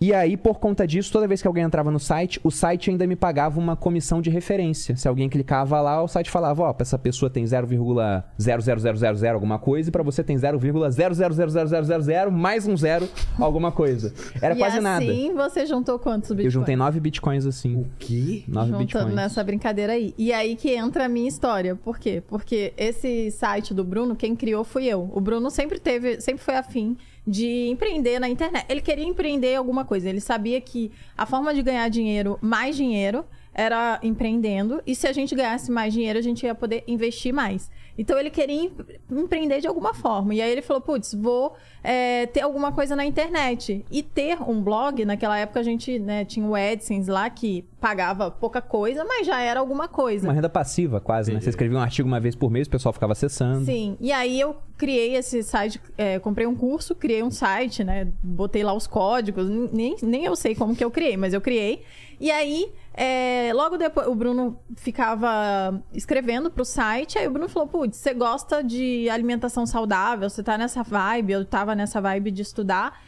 [0.00, 3.06] E aí, por conta disso, toda vez que alguém entrava no site, o site ainda
[3.06, 4.96] me pagava uma comissão de referência.
[4.96, 9.90] Se alguém clicava lá, o site falava, ó, pra essa pessoa tem 0,00000 alguma coisa
[9.90, 13.06] e pra você tem 0,0000000 mais um zero
[13.38, 14.14] alguma coisa.
[14.40, 15.50] Era e quase assim, nada.
[15.50, 16.46] você juntou quantos Bitcoins?
[16.46, 17.84] Eu juntei nove bitcoins assim.
[17.98, 18.44] Que?
[18.48, 19.14] Nove Juntando bitcoins.
[19.14, 20.14] nessa brincadeira aí.
[20.16, 21.76] E aí que entra a minha história.
[21.76, 22.22] Por quê?
[22.26, 25.10] Porque esse site do Bruno, quem criou fui eu.
[25.12, 28.66] O Bruno sempre teve, sempre foi afim de empreender na internet.
[28.68, 30.08] Ele queria empreender alguma coisa.
[30.08, 34.80] Ele sabia que a forma de ganhar dinheiro, mais dinheiro, era empreendendo.
[34.86, 37.70] E se a gente ganhasse mais dinheiro, a gente ia poder investir mais.
[38.00, 38.72] Então ele queria em-
[39.10, 40.34] empreender de alguma forma.
[40.34, 43.84] E aí ele falou: putz, vou é, ter alguma coisa na internet.
[43.90, 48.30] E ter um blog, naquela época a gente né, tinha o AdSense lá que pagava
[48.30, 50.26] pouca coisa, mas já era alguma coisa.
[50.26, 51.40] Uma renda passiva, quase, né?
[51.40, 53.66] Você escrevia um artigo uma vez por mês, o pessoal ficava acessando.
[53.66, 58.08] Sim, e aí eu criei esse site, é, comprei um curso, criei um site, né?
[58.22, 61.82] Botei lá os códigos, nem, nem eu sei como que eu criei, mas eu criei.
[62.18, 67.66] E aí, é, logo depois, o Bruno ficava escrevendo pro site, aí o Bruno falou,
[67.66, 72.42] putz, você gosta de alimentação saudável, você tá nessa vibe, eu tava nessa vibe de
[72.42, 73.00] estudar.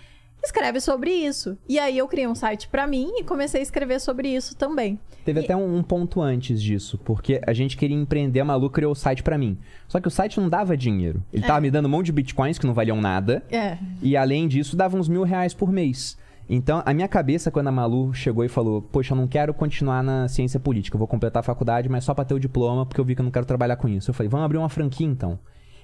[0.45, 1.57] escreve sobre isso.
[1.69, 4.99] E aí eu criei um site pra mim e comecei a escrever sobre isso também.
[5.25, 8.69] Teve E- até um, um ponto antes disso, porque a gente queria empreender, a Malu
[8.69, 9.57] criou o site pra mim.
[9.87, 11.23] Só que o site não dava dinheiro.
[11.33, 13.41] Ele tava me dando um monte de bitcoins que não valiam nada.
[13.53, 13.79] É.
[14.03, 16.19] E além disso, dava uns mil reais por mês.
[16.49, 20.03] Então, a minha cabeça, quando a Malu chegou e falou: Poxa, eu não quero continuar
[20.03, 23.01] na ciência política, eu vou completar a faculdade, mas só pra ter o diploma, porque
[23.01, 24.11] eu vi que eu não quero trabalhar com isso.
[24.11, 25.39] Eu falei: Vamos abrir uma franquia então.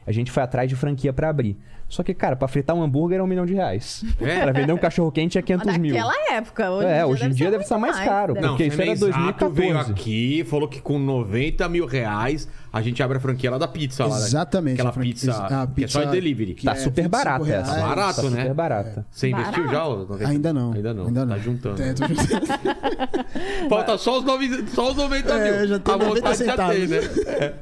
[0.07, 1.59] A gente foi atrás de franquia pra abrir.
[1.89, 4.05] Só que, cara, pra fritar um hambúrguer era um milhão de reais.
[4.21, 4.43] É?
[4.43, 5.95] Pra vender um cachorro quente é 500 mil.
[5.95, 6.71] Naquela época.
[6.71, 9.11] Hoje É, em hoje em dia deve estar mais caro, deve- Porque isso era Semenzato
[9.13, 9.55] 2014.
[9.61, 13.67] veio aqui, falou que com 90 mil reais a gente abre a franquia lá da
[13.67, 14.05] pizza.
[14.05, 14.27] Lá, né?
[14.27, 16.55] Exatamente, Aquela franquia- pizza, a que é só pizza- de delivery.
[16.55, 17.69] que Tá é super 25 barata reais.
[17.71, 17.81] essa.
[17.81, 18.41] Barato, tá né?
[18.43, 19.07] super barata.
[19.11, 19.73] Você investiu Barato.
[19.73, 19.89] já?
[19.89, 20.29] os 90?
[20.29, 20.73] Ainda não.
[20.75, 21.07] Ainda não.
[21.07, 21.37] Ainda não.
[21.37, 21.83] Tá juntando.
[21.83, 22.15] É, juntando.
[23.69, 25.69] Falta só os, nove, só os 90 É, mil.
[25.69, 27.01] já tem a 90 vontade já tem, né?
[27.01, 27.27] centavos.
[27.27, 27.55] É.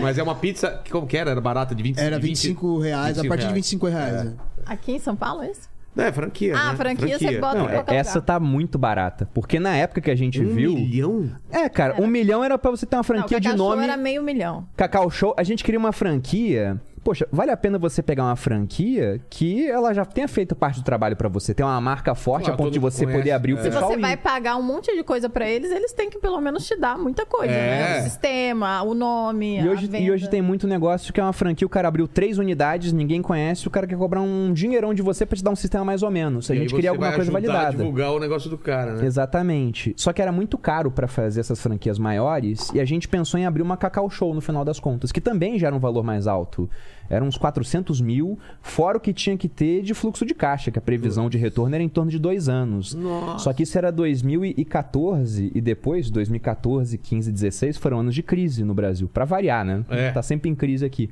[0.00, 1.30] Mas é uma pizza, que como que era?
[1.32, 3.54] Era barata de 20 Era de 25 reais, a 25 partir de reais.
[3.72, 4.24] 25 reais.
[4.24, 4.32] né?
[4.66, 5.70] Aqui em São Paulo, é isso?
[5.94, 6.56] É, franquia.
[6.56, 6.76] Ah, né?
[6.76, 8.26] franquia você bota Não, em é- qualquer essa lugar.
[8.26, 9.28] tá muito barata.
[9.34, 10.72] Porque na época que a gente Um viu.
[10.74, 11.30] milhão?
[11.50, 13.84] É, cara, um milhão era pra você ter uma Não, franquia de Cacau Show nome.
[13.84, 14.66] era meio milhão.
[14.74, 16.80] Cacau Show, a gente queria uma franquia.
[17.04, 20.84] Poxa, vale a pena você pegar uma franquia que ela já tenha feito parte do
[20.84, 21.52] trabalho pra você.
[21.52, 23.62] Tem uma marca forte Claro, a ponto de você mundo poder conhece, abrir o é.
[23.62, 23.90] Se pessoal.
[23.90, 24.00] você ir.
[24.00, 26.96] vai pagar um monte de coisa pra eles, eles têm que pelo menos te dar
[26.96, 27.94] muita coisa, É.
[27.94, 28.00] né?
[28.00, 30.04] O sistema, o nome, E a hoje, venda.
[30.04, 33.20] e hoje tem muito negócio que é uma franquia, o cara abriu três unidades, ninguém
[33.20, 36.04] conhece, o cara quer cobrar um dinheirão de você pra te dar um sistema mais
[36.04, 36.48] ou menos.
[36.50, 37.76] A E gente você queria alguma vai coisa ajudar a validada.
[37.78, 39.04] divulgar o negócio do cara, né?
[39.04, 39.92] Exatamente.
[39.96, 43.44] Só que era muito caro pra fazer essas franquias maiores e a gente pensou em
[43.46, 46.26] abrir uma Cacau Show no final das contas, que também já era um valor mais
[46.28, 46.70] alto.
[47.12, 50.78] Eram uns 400 mil, fora o que tinha que ter de fluxo de caixa, que
[50.78, 52.94] a previsão de retorno era em torno de dois anos.
[52.94, 53.44] Nossa.
[53.44, 58.72] Só que isso era 2014 e depois, 2014, 15, 16, foram anos de crise no
[58.72, 59.08] Brasil.
[59.12, 59.84] Pra variar, né?
[59.90, 60.10] É.
[60.10, 61.10] Tá sempre em crise aqui.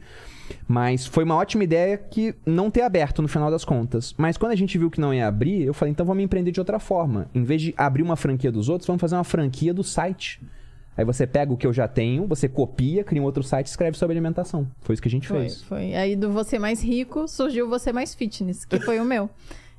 [0.66, 4.14] Mas foi uma ótima ideia que não ter aberto no final das contas.
[4.16, 6.60] Mas quando a gente viu que não ia abrir, eu falei, então vamos empreender de
[6.60, 7.28] outra forma.
[7.34, 10.40] Em vez de abrir uma franquia dos outros, vamos fazer uma franquia do site.
[10.96, 13.70] Aí você pega o que eu já tenho, você copia, cria um outro site e
[13.70, 14.66] escreve sobre alimentação.
[14.80, 15.62] Foi isso que a gente Foi, fez.
[15.62, 15.94] foi.
[15.94, 19.30] Aí do Você Mais Rico surgiu o Você Mais Fitness, que foi o meu.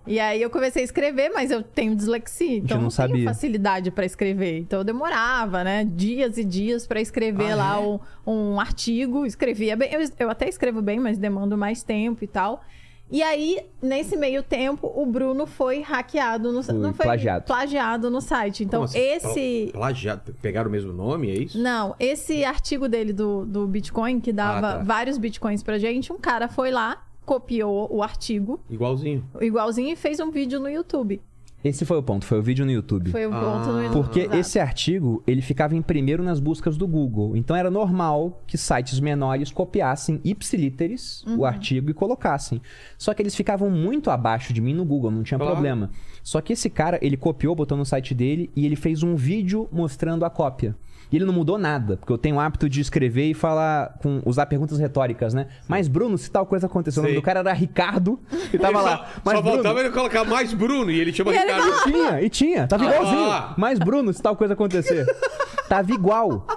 [0.08, 3.91] E aí eu comecei a escrever, mas eu tenho dislexia, então não não, tenho facilidade
[3.91, 4.58] pra escrever.
[4.58, 5.86] Então eu demorava, né?
[5.86, 7.80] Dias e dias pra escrever Ah, lá é?
[7.86, 9.24] um, um artigo.
[9.28, 9.93] Escrevia bem.
[9.93, 12.63] Eu, eu até escrevo bem, mas demando mais tempo e tal.
[13.12, 17.45] E aí, nesse meio tempo, o Bruno foi hackeado no Foi não foi plagiado.
[17.45, 18.63] plagiado no site.
[18.63, 18.97] Então, assim?
[18.97, 19.69] esse.
[19.74, 20.34] Pla- Plagiado.
[20.41, 21.60] Pegaram o mesmo nome, é isso?
[21.60, 24.84] Não, esse artigo dele do, do Bitcoin, que dava Ah, tá.
[24.84, 29.24] vários Bitcoins pra gente, um cara foi lá, copiou o artigo, Igualzinho.
[29.41, 31.21] igualzinho, e fez um vídeo no YouTube.
[31.63, 33.12] Esse foi o ponto, foi o vídeo no YouTube.
[33.12, 33.39] Foi o Ah.
[33.39, 33.93] ponto no YouTube.
[34.04, 34.38] Porque Exato.
[34.38, 37.38] esse artigo, ele ficava em primeiro nas buscas do Google.
[37.38, 41.39] Então era normal que sites menores copiassem ipsiliteris Uhum.
[41.39, 42.62] o artigo e colocassem.
[42.97, 45.54] Só que eles ficavam muito abaixo de mim no Google, não tinha Claro.
[45.54, 45.91] problema.
[46.24, 49.67] Só que esse cara, ele copiou, botou no site dele e ele fez um vídeo
[49.71, 50.76] mostrando a cópia.
[51.12, 54.21] E ele não mudou nada, porque eu tenho o hábito de escrever e falar, com,
[54.26, 55.47] usar perguntas retóricas, né?
[55.67, 58.19] Mas, Bruno, se tal coisa aconteceu, o nome do cara era Ricardo
[58.54, 58.97] e tava Ele lá.
[58.97, 61.84] Só, Mas, só Bruno, faltava ele colocar mais Bruno e ele chama E ele Ricardo.
[61.84, 62.67] tinha, e tinha.
[62.67, 62.88] Tava Ah.
[62.95, 63.54] igualzinho.
[63.58, 65.06] Mas, Bruno, se tal coisa acontecer.
[65.67, 66.47] Tava igual.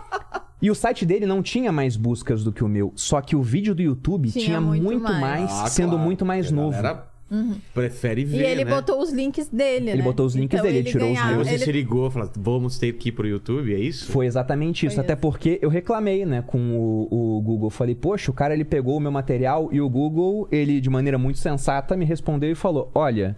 [0.63, 2.93] E o site dele não tinha mais buscas do que o meu.
[2.97, 5.21] Só que o vídeo do YouTube Tinha tinha, muito muito, mais.
[5.21, 6.55] mais, Ah, sendo claro, muito mais porque
[6.87, 7.05] a
[7.43, 8.71] galera prefere E ver, ele né?
[8.71, 10.03] botou os links dele, Ele né?
[10.05, 12.11] botou os links Então, dele, ele tirou os Aí ganhava- você ele- se ligou e
[12.11, 14.11] falou, vamos ter que ir pro YouTube, é isso?
[14.11, 14.95] Foi exatamente isso.
[14.97, 15.21] Foi Até isso.
[15.23, 17.71] porque eu reclamei, né, com o, o Google.
[17.71, 21.19] Falei, poxa, o cara ele pegou o meu material e o Google, ele de maneira
[21.19, 23.37] muito sensata me respondeu e falou: Olha,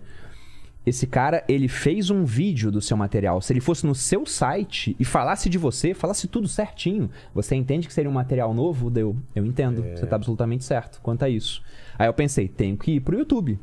[0.85, 3.41] esse cara, ele fez um vídeo do seu material.
[3.43, 7.89] Se ele fosse no seu site e falasse de você, falasse tudo certinho, você entende
[7.89, 8.89] que seria um material novo?
[8.89, 9.83] Deu, eu entendo.
[9.83, 11.61] Você tá absolutamente certo quanto a isso.
[11.99, 13.59] Aí eu pensei, tenho que ir pro YouTube.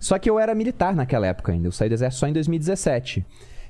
[0.00, 1.68] Só que eu era militar naquela época ainda.
[1.68, 3.24] Eu saí do exército só em 2017.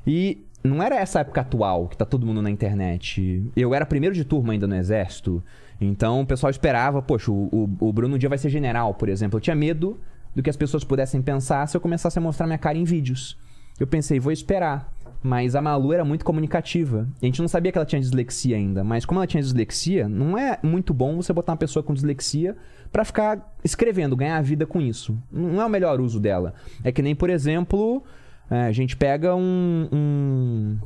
[0.06, 3.44] E não era essa época atual, que tá todo mundo na internet.
[3.56, 5.42] Eu era primeiro de turma ainda no exército.
[5.80, 7.48] Então o pessoal esperava, poxa, o,
[7.80, 9.38] o, o Bruno um dia vai ser general, por exemplo.
[9.38, 9.98] Eu tinha medo
[10.34, 13.36] do que as pessoas pudessem pensar se eu começasse a mostrar minha cara em vídeos.
[13.78, 14.92] Eu pensei, vou esperar.
[15.22, 17.06] Mas a Malu era muito comunicativa.
[17.20, 18.83] A gente não sabia que ela tinha dislexia ainda.
[18.83, 22.56] Mas como ela tinha dislexia, não é muito bom você botar uma pessoa com dislexia
[22.90, 25.16] pra ficar escrevendo, ganhar a vida com isso.
[25.30, 26.54] Não é o melhor uso dela.
[26.83, 28.02] É que nem, por exemplo,
[28.50, 30.78] é, a gente pega um, um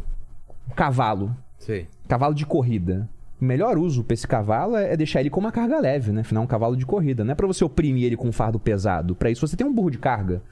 [0.74, 1.34] cavalo.
[1.58, 1.86] Sei.
[2.08, 3.08] Cavalo de corrida.
[3.40, 6.22] O melhor uso pra esse cavalo é é deixar ele com uma carga leve, né?
[6.22, 7.24] Afinal, é um cavalo de corrida.
[7.24, 9.14] Não é pra você oprimir ele com um fardo pesado.
[9.14, 10.42] Pra isso, você tem um burro de carga.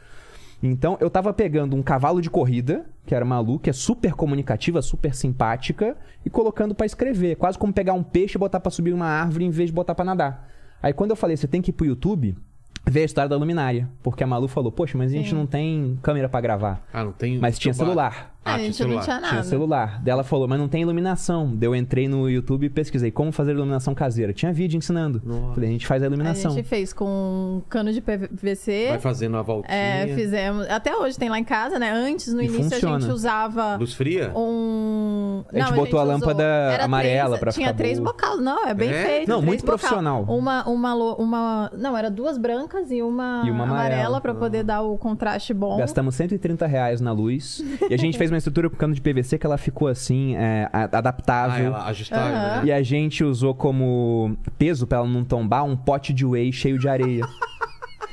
[0.62, 4.81] Então, eu tava pegando um cavalo de corrida, que era Malu, que é super comunicativa,
[4.81, 7.37] super simpática, e colocando pra escrever.
[7.37, 9.94] Quase como pegar um peixe e botar pra subir uma árvore em vez de botar
[9.94, 10.48] pra nadar.
[10.81, 12.37] Aí, quando eu falei, você tem que ir pro YouTube,
[12.87, 13.88] ver a história da luminária.
[14.03, 15.35] Porque a Malu falou, poxa, mas a gente Sim.
[15.35, 16.87] não tem câmera pra gravar.
[16.92, 17.38] Ah, não tem.
[17.38, 18.33] Mas tinha celular.
[18.44, 19.05] Ah, a tinha gente não celular.
[19.05, 19.28] tinha nada.
[19.28, 20.00] Tinha celular.
[20.02, 21.52] Daí ela falou, mas não tem iluminação.
[21.55, 24.33] Daí eu entrei no YouTube e pesquisei como fazer iluminação caseira.
[24.33, 25.22] Tinha vídeo ensinando.
[25.24, 25.55] Nossa.
[25.55, 26.50] Falei, a gente faz a A iluminação.
[26.52, 28.87] gente fez com cano de PVC.
[28.90, 29.76] Vai fazendo a voltinha.
[29.76, 30.66] É, fizemos.
[30.68, 31.92] Até hoje tem lá em casa, né?
[31.92, 33.00] Antes, no E início, a funciona.
[33.00, 34.33] gente usava Luz fria?
[34.35, 35.44] um.
[35.52, 38.12] A gente Não, botou a usou- lâmpada era amarela três- pra Tinha ficar três boa.
[38.12, 38.37] bocal.
[38.38, 39.05] Não, é bem É?
[39.05, 39.28] feito.
[39.28, 39.78] Não, três muito bocal.
[39.78, 40.24] profissional.
[40.28, 41.70] Uma, uma, uma.
[41.76, 44.20] Não, era duas brancas e uma, E uma amarela.
[44.20, 45.76] pra poder dar o contraste bom.
[45.78, 47.62] Gastamos 130 reais na luz.
[47.88, 50.68] e a gente fez uma estrutura com cano de PVC que ela ficou assim, é,
[50.73, 51.66] a- Ah, adaptável.
[51.66, 52.57] ela ajustável, Aham.
[52.57, 52.62] né?
[52.66, 56.79] E a gente usou como peso pra ela não tombar um pote de whey cheio
[56.79, 57.23] de areia.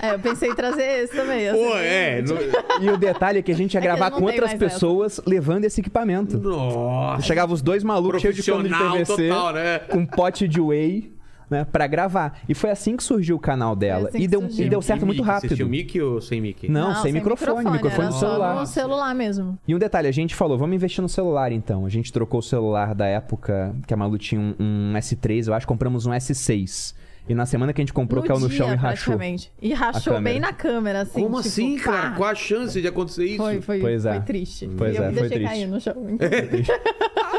[0.02, 1.52] É, eu pensei em trazer esse também.
[1.52, 2.22] Pô, é.
[2.22, 4.58] no- e o detalhe é que a gente ia É gravar com outras mais essa.
[4.58, 6.38] pessoas levando esse equipamento.
[6.40, 7.22] Nossa.
[7.24, 9.80] Chegava os dois malucos cheios de cano de PVC total, né?
[9.80, 11.12] com um pote de whey,
[11.50, 12.40] né, pra gravar.
[12.48, 14.10] E foi assim que surgiu o canal dela.
[14.10, 14.66] assim e, deu, surgiu.
[14.66, 15.26] e deu certo E muito mic?
[15.26, 15.46] Você rápido.
[15.48, 16.70] assistiu mic ou sem mic?
[16.70, 18.56] Não, sem, microfone, microfone, era no só celular.
[18.56, 19.60] no celular mesmo.
[19.68, 21.86] E um detalhe, a gente falou, vamos investir no celular então.
[21.86, 25.54] A gente trocou o celular da época que a Malu tinha um, um S3, eu
[25.54, 26.96] acho, compramos um S6.
[27.28, 29.16] E na semana que a gente comprou, caiu no dia, chão e rachou.
[29.62, 31.22] E rachou bem na câmera, assim.
[31.22, 32.10] Como tipo, assim, cara?
[32.10, 32.16] pá.
[32.16, 33.38] Qual a chance de acontecer isso?
[33.38, 34.20] Foi, foi, Pois foi é.
[34.20, 34.68] triste.
[34.76, 35.54] Pois e eu é, me foi deixei triste.
[35.54, 36.10] cair no chão.
[36.10, 36.64] inclusive.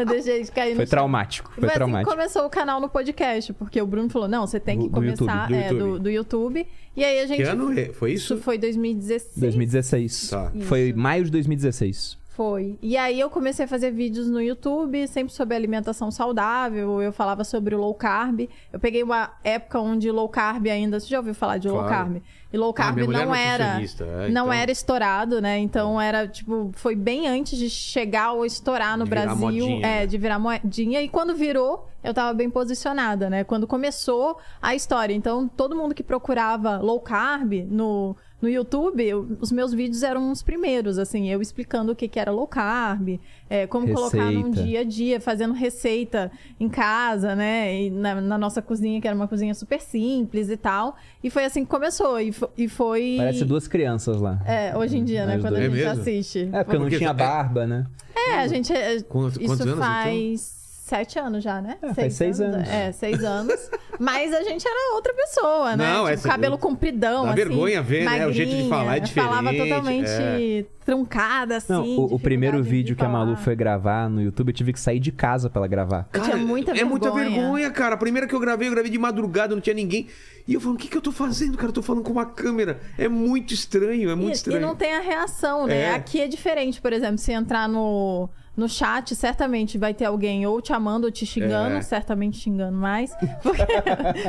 [0.00, 0.90] eu deixei de cair no Foi chão.
[0.90, 2.10] traumático, foi Foi assim traumático.
[2.10, 4.94] começou o canal no podcast, porque o Bruno falou: não, você tem Do- que do
[4.94, 5.78] começar YouTube, do é, YouTube.
[5.92, 6.66] do, do YouTube.
[6.96, 7.36] E aí a gente.
[7.36, 7.86] Que ano é?
[7.92, 8.34] foi isso?
[8.34, 9.38] Isso foi 2016.
[9.38, 10.30] 2016.
[10.30, 10.52] Tá.
[10.62, 10.98] Foi Isso.
[10.98, 12.17] maio de 2016.
[12.38, 12.78] Foi.
[12.80, 17.02] E aí eu comecei a fazer vídeos no YouTube, sempre sobre alimentação saudável.
[17.02, 18.48] Eu falava sobre o low carb.
[18.72, 21.00] Eu peguei uma época onde low carb ainda.
[21.00, 21.92] Você já ouviu falar de low Claro.
[21.92, 22.22] carb?
[22.52, 23.64] E low Ah, carb minha mulher é não era.
[23.64, 25.58] é, não então- era estourado, né?
[25.58, 29.36] Então era, tipo, foi bem antes de chegar ou estourar no De Brasil.
[29.36, 30.06] modinha, é, né?
[30.06, 31.02] de virar moedinha.
[31.02, 33.42] E quando virou, eu tava bem posicionada, né?
[33.42, 35.12] Quando começou a história.
[35.12, 40.30] Então, todo mundo que procurava low carb no, no YouTube, eu- os meus vídeos eram
[40.30, 43.18] os primeiros, assim, eu explicando o que, que era low carb,
[43.50, 44.62] é, como colocar num Receita.
[44.62, 47.82] dia a dia, fazendo receita em casa, né?
[47.82, 50.96] E na, na nossa cozinha, que era uma cozinha super simples e tal.
[51.22, 52.20] E foi assim que começou.
[52.20, 53.14] E, e foi.
[53.18, 54.40] Parece duas crianças lá.
[54.46, 55.38] É, hoje em dia, né?
[55.38, 55.62] Quando dois.
[55.62, 56.00] a É gente mesmo?
[56.00, 56.48] assiste.
[56.52, 57.86] É, porque não Porque- tinha é- barba, né?
[58.14, 58.72] É, a gente.
[58.72, 60.57] é, Quantos- isso quantos anos, faz
[60.88, 61.76] sete anos já, né?
[61.82, 62.68] É, faz seis anos.
[62.68, 63.70] É, seis anos.
[64.00, 65.84] Mas a gente era outra pessoa, né?
[65.92, 67.36] Não, tipo, essa- cabelo compridão, dá assim.
[67.36, 68.26] vergonha ver, né?
[68.26, 70.64] O jeito de magrinha, falar é Falava diferente, totalmente é.
[70.84, 71.72] truncada, assim.
[71.72, 74.80] Não, o, o primeiro vídeo que a Malu foi gravar no YouTube, eu tive que
[74.80, 76.08] sair de casa pra ela gravar.
[76.12, 77.40] Eu tinha muita É muita vergonha.
[77.40, 77.94] vergonha, cara.
[77.94, 80.06] A primeira que eu gravei, eu gravei de madrugada, não tinha ninguém.
[80.46, 81.68] E eu falando, o que, que eu tô fazendo, cara?
[81.68, 82.80] Eu tô falando com uma câmera.
[82.96, 84.58] É muito estranho, é muito E, estranho.
[84.58, 85.82] e não tem a reação, né?
[85.82, 85.94] É.
[85.94, 90.60] Aqui é diferente, por exemplo, se entrar no, no chat, certamente vai ter alguém ou
[90.60, 91.80] te amando ou te xingando, É.
[91.80, 93.14] certamente xingando mais.
[93.42, 93.62] Porque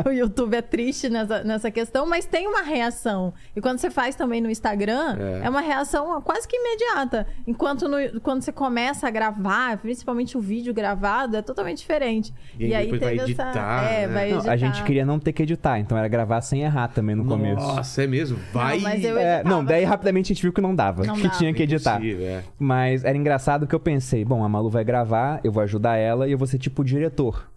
[0.07, 3.33] o YouTube é triste nessa, nessa questão, mas tem uma reação.
[3.55, 5.45] E quando você faz também no Instagram, É.
[5.45, 7.25] é, uma reação quase que imediata.
[7.47, 12.31] Enquanto no- quando você começa a gravar, principalmente o vídeo gravado, é totalmente diferente.
[12.59, 13.41] E aí E aí depois vai teve essa.
[13.43, 14.13] editar, É, né?
[14.13, 14.51] vai Não, editar.
[14.51, 17.65] a gente queria não ter que editar, então era gravar sem errar também no começo.
[17.65, 18.37] Nossa, é mesmo?
[18.53, 18.79] Vai.
[18.79, 21.35] mas eu- É, não, daí rapidamente a gente viu que não dava, Não que dava.
[21.37, 21.95] tinha que editar.
[21.95, 22.43] Impossível, é.
[22.59, 26.27] Mas era engraçado que eu pensei, bom, a Malu vai gravar, eu vou ajudar ela
[26.27, 27.47] e eu vou ser tipo o diretor.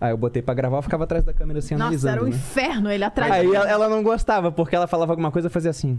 [0.00, 2.12] Aí eu botei pra gravar, eu ficava atrás da câmera assim, Nossa, analisando.
[2.14, 2.30] era um né?
[2.30, 5.70] inferno ele atrás Aí ela, ela não gostava, porque ela falava alguma coisa e fazia
[5.70, 5.98] assim.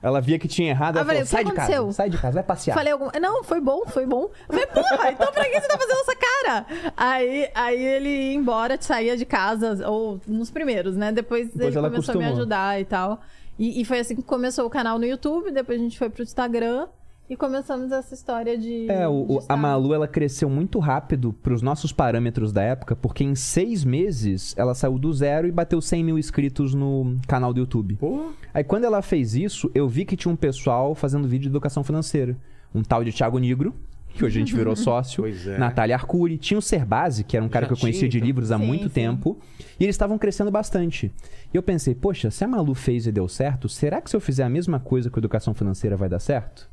[0.00, 1.92] Ela via que tinha errado, Ah, ela falei, falou, sai de casa, aconteceu?
[1.92, 2.74] sai de casa, vai passear.
[2.74, 3.08] Falei algum...
[3.20, 4.30] Não, foi bom, foi bom.
[4.48, 6.66] Eu falei, porra, então pra que você tá fazendo essa cara?
[6.96, 11.10] Aí, aí ele ia embora, saía de casa, ou nos primeiros, né?
[11.10, 13.20] Depois, Depois ele começou a me ajudar e tal.
[13.58, 16.22] E, e foi assim que começou o canal no YouTube, depois a gente foi pro
[16.22, 16.86] Instagram
[17.28, 18.88] e começamos essa história de.
[18.90, 23.24] É, o- de a Malu ela cresceu muito rápido pros nossos parâmetros da época, porque
[23.24, 27.60] em seis meses ela saiu do zero e bateu 100 mil inscritos no canal do
[27.60, 27.96] YouTube.
[27.96, 31.48] Pô, Aí quando ela fez isso, eu vi que tinha um pessoal fazendo vídeo de
[31.48, 32.36] educação financeira.
[32.74, 33.74] Um tal de Thiago Negro,
[34.10, 35.22] que hoje a gente virou sócio.
[35.22, 35.58] Pois é.
[35.58, 36.38] Natália Arcuri.
[36.38, 38.26] Tinha o Serbase, que era um cara Já que eu conhecia tinha, de então.
[38.26, 38.88] livros há Sim, muito sim.
[38.90, 39.38] tempo.
[39.80, 41.12] E eles estavam crescendo bastante.
[41.52, 44.20] E eu pensei, poxa, se a Malu fez e deu certo, será que se eu
[44.20, 46.68] fizer a mesma coisa com educação financeira vai dar certo?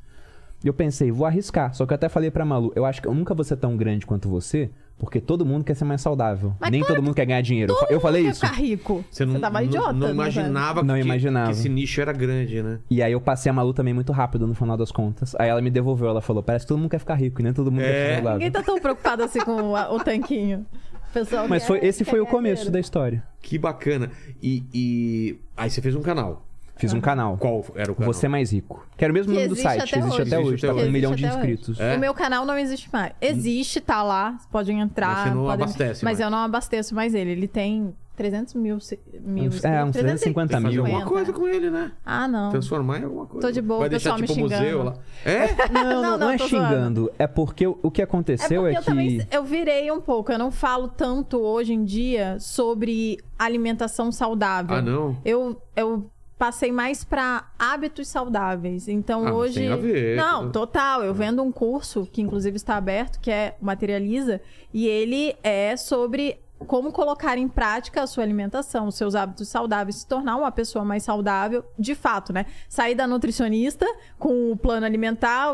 [0.64, 1.74] E eu pensei, vou arriscar.
[1.74, 3.76] Só que eu até falei pra Malu, eu acho que eu nunca vou ser tão
[3.76, 6.54] grande quanto você, porque todo mundo quer ser mais saudável.
[6.60, 7.74] Mas Nem claro todo mundo quer ganhar dinheiro.
[7.74, 8.46] Todo eu falei mundo quer isso.
[8.48, 9.06] ficar rico.
[9.12, 9.92] você não, tava não- idiota.
[9.94, 11.48] não né, imaginava, Não que, imaginava.
[11.48, 12.80] que esse nicho era grande, né?
[12.90, 15.36] E aí eu passei a Malu também muito rápido no final das contas.
[15.38, 17.52] Aí ela me devolveu, ela falou, parece que todo mundo quer ficar rico e nem
[17.54, 17.92] todo mundo É.
[17.92, 18.38] quer ser saudável.
[18.40, 20.66] Ninguém tá tão preocupado assim com o, o tanquinho.
[21.10, 22.72] O pessoal Mas quer- foi, esse quer foi o começo dinheiro.
[22.72, 23.22] da história.
[23.42, 24.10] Que bacana.
[24.42, 26.46] E, e- aí você fez um canal.
[26.76, 27.38] Fiz um canal.
[27.38, 28.12] Qual era o canal?
[28.14, 28.86] Você é mais rico.
[28.98, 30.22] Que era o mesmo Que nome do existe site, até existe hoje.
[30.34, 30.92] até Existe hoje, tá até com um hoje.
[30.92, 31.80] milhão de Existe até inscritos.
[31.80, 31.96] É?
[31.96, 33.14] O meu canal não existe mais.
[33.22, 35.08] Existe, tá lá, vocês podem entrar.
[35.16, 36.20] Mas você não podem- abastece Mas mais.
[36.20, 37.32] eu não abasteço mais ele.
[37.32, 38.80] Ele tem 300 mil.
[38.80, 40.86] se- mil Uns- é, uns 350 Tem que fazer mil.
[40.86, 41.92] alguma coisa com ele, né?
[42.06, 42.50] Ah, não.
[42.52, 43.48] Transformar em alguma coisa.
[43.48, 44.84] Tô de boa, Vai o deixar pessoal tipo me um museu xingando.
[44.84, 44.96] lá.
[45.26, 45.48] É?
[45.72, 46.68] Não, não, Não, não, é não, tô zoando.
[46.68, 47.12] xingando.
[47.18, 48.86] É porque o, o que É aconteceu porque é, eu que.
[48.86, 50.32] também eu virei um pouco.
[50.32, 54.76] Eu não falo tanto hoje em dia sobre alimentação saudável.
[54.78, 55.18] Ah, não?
[55.26, 58.88] Eu, eu passei mais pra hábitos saudáveis.
[58.88, 59.56] Então Ah, hoje.
[59.56, 61.04] tem a ver, Não, total.
[61.04, 64.42] Eu vendo um curso que inclusive está aberto, que é Materializa,
[64.74, 69.98] e ele é sobre como colocar em prática a sua alimentação, os seus hábitos saudáveis,
[69.98, 72.46] se tornar uma pessoa mais saudável, de fato, né?
[72.70, 73.86] Sair da nutricionista
[74.18, 75.54] com o plano alimentar,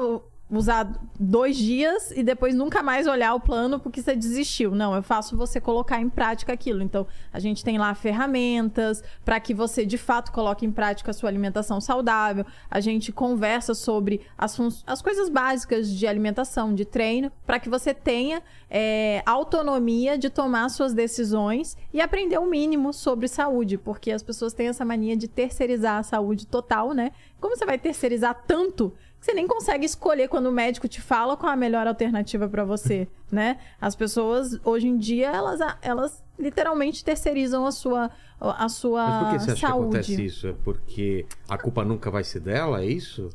[0.51, 4.73] usar dois dias e depois nunca mais olhar o plano porque você desistiu.
[4.73, 6.81] Não, eu faço você colocar em prática aquilo.
[6.81, 11.13] Então, a gente tem lá ferramentas para que você de fato coloque em prática a
[11.13, 12.45] sua alimentação saudável.
[12.69, 17.93] A gente conversa sobre as, as coisas básicas de alimentação, de treino, para que você
[17.93, 24.23] tenha é, autonomia de tomar suas decisões e aprender o mínimo sobre saúde, porque as
[24.23, 27.11] pessoas têm essa mania de terceirizar a saúde total, né?
[27.39, 31.51] Como você vai terceirizar tanto você nem consegue escolher quando o médico te fala qual
[31.51, 33.57] a melhor alternativa para você, né?
[33.79, 38.09] As pessoas hoje em dia elas, elas literalmente terceirizam a sua
[38.39, 39.89] a sua Mas por que você acha saúde.
[39.89, 40.47] que acontece isso?
[40.47, 42.81] É porque a culpa nunca vai ser dela?
[42.81, 43.29] É isso?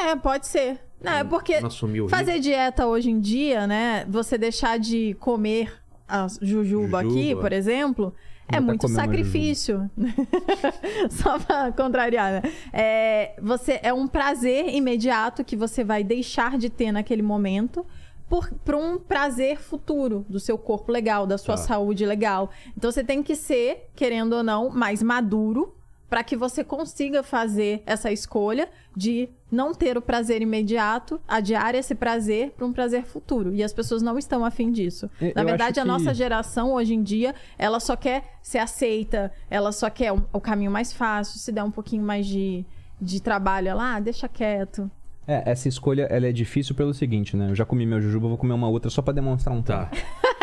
[0.00, 0.80] É, pode ser.
[1.00, 4.04] Não, é porque Não assumiu o fazer dieta hoje em dia, né?
[4.08, 5.72] Você deixar de comer
[6.08, 7.40] a jujuba, aqui, Jujuba.
[7.40, 8.14] por exemplo,
[8.52, 9.90] é muito sacrifício.
[11.10, 12.42] Só pra contrariar, né?
[12.72, 17.84] É, você, é um prazer imediato que você vai deixar de ter naquele momento
[18.28, 21.62] por, por um prazer futuro do seu corpo legal, da sua Tá.
[21.62, 22.50] saúde legal.
[22.76, 25.74] Então você tem que ser, querendo ou não, mais maduro
[26.12, 31.94] para que você consiga fazer essa escolha de não ter o prazer imediato, adiar esse
[31.94, 33.54] prazer para um prazer futuro.
[33.54, 35.08] E as pessoas não estão afim disso.
[35.18, 39.32] Eu- Na verdade, a nossa que- geração hoje em dia, ela só quer ser aceita,
[39.48, 42.62] ela só quer o, caminho mais fácil, se der um pouquinho mais de,
[43.00, 44.90] de trabalho, ela, ah, deixa quieto.
[45.26, 47.48] É, essa escolha ela é difícil pelo seguinte, né?
[47.48, 49.90] Eu já comi meu jujuba, vou comer uma outra só pra demonstrar um Tá.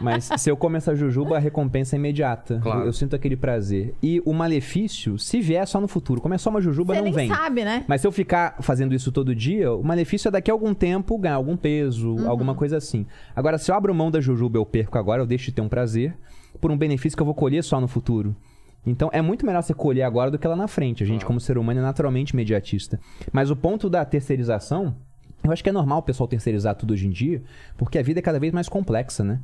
[0.00, 2.60] Mas se eu comer essa jujuba, a recompensa é imediata.
[2.62, 2.80] Claro.
[2.82, 3.94] Eu, eu sinto aquele prazer.
[4.02, 7.04] E o malefício, se vier só no futuro, como é só uma jujuba, Você não
[7.06, 7.28] nem vem.
[7.28, 7.84] sabe, né?
[7.88, 11.18] Mas se eu ficar fazendo isso todo dia, o malefício é daqui a algum tempo
[11.18, 12.28] ganhar algum peso, Uhum.
[12.30, 13.06] alguma coisa assim.
[13.34, 15.68] Agora, se eu abro mão da jujuba, eu perco agora, eu deixo de ter um
[15.68, 16.16] prazer,
[16.60, 18.36] por um benefício que eu vou colher só no futuro.
[18.86, 21.02] Então, é muito melhor você colher agora do que lá na frente.
[21.02, 22.98] A gente, como ser humano, é naturalmente imediatista.
[23.32, 24.94] Mas o ponto da terceirização,
[25.42, 27.42] eu acho que é normal o pessoal terceirizar tudo hoje em dia,
[27.76, 29.40] porque a vida é cada vez mais complexa, né?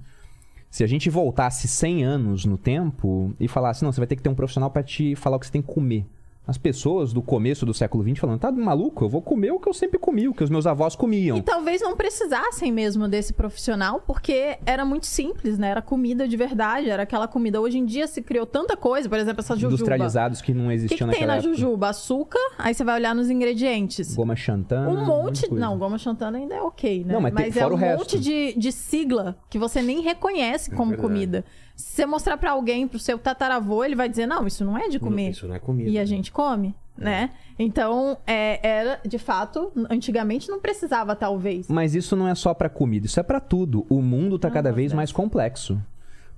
[0.71, 4.23] Se a gente voltasse 100 anos no tempo e falasse, não, você vai ter que
[4.23, 6.05] ter um profissional pra te falar o que você tem que comer.
[6.47, 9.03] As pessoas do começo do século XX falando, tá maluco?
[9.05, 11.39] Eu vou comer o que eu sempre comi, o que os meus avós comiam.
[11.39, 15.69] E talvez não precisassem mesmo desse profissional, porque era muito simples, né?
[15.71, 17.61] Era comida de verdade, era aquela comida.
[17.63, 19.73] Hoje em dia se criou tanta coisa, por exemplo, essa jujuba.
[19.75, 21.55] Industrializados que não que, existiam que tem naquela na época.
[21.55, 21.89] jujuba?
[21.89, 24.15] Açúcar, aí você vai olhar nos ingredientes.
[24.15, 24.91] Goma xantana.
[24.91, 25.51] Um monte.
[25.51, 27.15] Não, goma xantana ainda é ok, né?
[27.15, 31.09] Não, mas tem- é um monte de, de sigla que você nem reconhece como verdade.
[31.09, 31.45] comida.
[31.77, 34.89] Se você mostrar pra alguém, pro seu tataravô, ele vai dizer: não, isso não é
[34.89, 35.31] de comer.
[35.31, 35.91] Isso não é comida.
[35.91, 37.31] E a gente come, né?
[37.59, 41.69] Então, é, era, de fato, antigamente não precisava, talvez.
[41.69, 43.87] Mas isso não é só pra comida, isso é pra tudo.
[43.89, 45.81] O mundo tá Ah, cada vez mais complexo.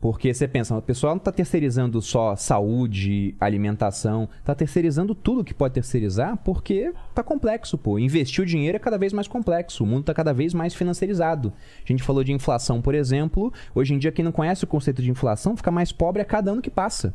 [0.00, 5.54] Porque você pensa, o pessoal não tá terceirizando só saúde, alimentação, tá terceirizando tudo que
[5.54, 7.98] pode terceirizar porque tá complexo, pô.
[7.98, 11.52] Investir o dinheiro é cada vez mais complexo, o mundo tá cada vez mais financiarizado.
[11.84, 13.52] A gente falou de inflação, por exemplo.
[13.74, 16.50] Hoje em dia, quem não conhece o conceito de inflação fica mais pobre a cada
[16.52, 17.14] ano que passa.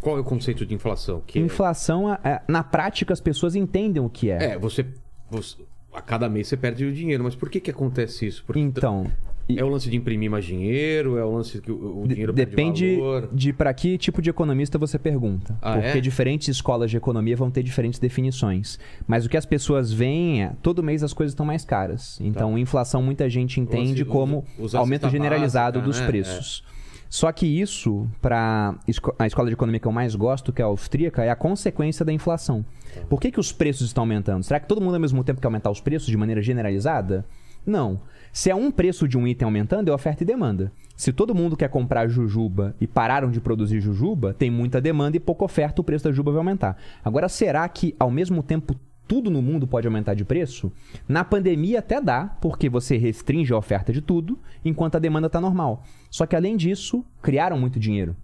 [0.00, 1.20] Qual é o conceito de inflação?
[1.26, 4.52] Que Inflação, é- é- na prática, as pessoas entendem o que é.
[4.52, 4.86] é, você,
[5.30, 5.56] você-
[5.92, 7.22] A cada mês você perde o dinheiro.
[7.24, 8.42] Mas por que que acontece isso?
[8.44, 9.06] Porque Então,
[9.48, 11.16] e- É o lance de imprimir mais dinheiro?
[11.18, 13.28] É o lance que o, o dinheiro Depende valor?
[13.32, 15.56] de para que tipo de economista você pergunta.
[15.60, 16.00] Ah, porque é?
[16.00, 18.78] diferentes escolas de economia vão ter diferentes definições.
[19.06, 22.18] Mas o que as pessoas veem é, todo mês as coisas estão mais caras.
[22.20, 24.10] Então, inflação muita gente entende Tá.
[24.10, 26.06] Os- como aumento generalizado básica, dos né?
[26.06, 26.64] preços.
[27.10, 28.74] Só que isso, para
[29.20, 32.04] a escola de economia que eu mais gosto, que é a austríaca, é a consequência
[32.04, 32.64] da inflação.
[32.92, 33.02] Tá.
[33.08, 34.42] Por que, que os preços estão aumentando?
[34.42, 37.24] Será que todo mundo ao mesmo tempo quer aumentar os preços de maneira generalizada?
[37.66, 38.00] Não.
[38.32, 40.72] Se é um preço de um item aumentando, é oferta e demanda.
[40.96, 45.20] Se todo mundo quer comprar jujuba e pararam de produzir jujuba, tem muita demanda e
[45.20, 46.76] pouca oferta, o preço da jujuba vai aumentar.
[47.04, 48.74] Agora, será que ao mesmo tempo
[49.06, 50.72] tudo no mundo pode aumentar de preço?
[51.08, 55.40] Na pandemia até dá, porque você restringe a oferta de tudo, enquanto a demanda está
[55.40, 55.84] normal.
[56.10, 58.16] Só que além disso, criaram muito dinheiro.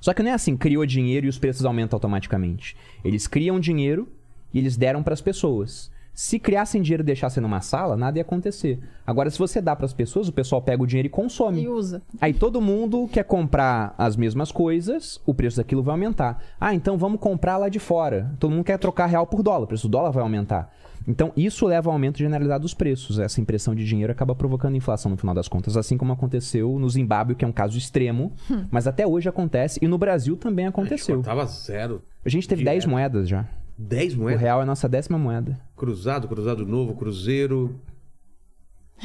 [0.00, 2.76] Só que não é assim, criou dinheiro e os preços aumentam automaticamente.
[3.04, 4.08] Eles criam dinheiro
[4.52, 5.90] e eles deram para as pessoas.
[6.12, 8.78] Se criassem dinheiro e deixassem numa sala, nada ia acontecer.
[9.06, 11.62] Agora, se você dá pras pessoas, o pessoal pega o dinheiro e consome.
[11.62, 12.02] E usa.
[12.20, 16.42] Aí todo mundo quer comprar as mesmas coisas, o preço daquilo vai aumentar.
[16.60, 18.34] Ah, então vamos comprar lá de fora.
[18.38, 20.70] Todo mundo quer trocar real por dólar, o preço do dólar vai aumentar.
[21.08, 23.18] Então isso leva ao aumento generalizado dos preços.
[23.18, 26.88] Essa impressão de dinheiro acaba provocando inflação no final das contas, assim como aconteceu no
[26.88, 28.32] Zimbábue, que é um caso extremo,
[28.70, 31.22] mas até hoje acontece e no Brasil também aconteceu.
[31.22, 32.02] Tava zero.
[32.24, 32.74] A gente teve Direto.
[32.74, 33.46] 10 moedas já.
[33.80, 34.40] 10 O moedas.
[34.42, 35.58] real é a nossa décima moeda.
[35.76, 37.74] Cruzado, cruzado novo, cruzeiro,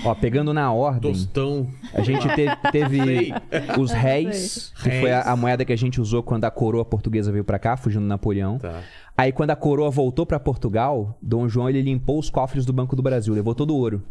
[0.04, 1.70] Ó, pegando na ordem, tostão.
[1.94, 3.34] a gente te- teve
[3.80, 7.32] os réis, que foi a, a moeda que a gente usou quando a coroa portuguesa
[7.32, 8.58] veio pra cá, fugindo do Napoleão.
[8.58, 8.82] Tá.
[9.18, 12.94] Aí quando a coroa voltou pra Portugal, Dom João ele limpou os cofres do Banco
[12.94, 14.04] do Brasil, levou todo o ouro.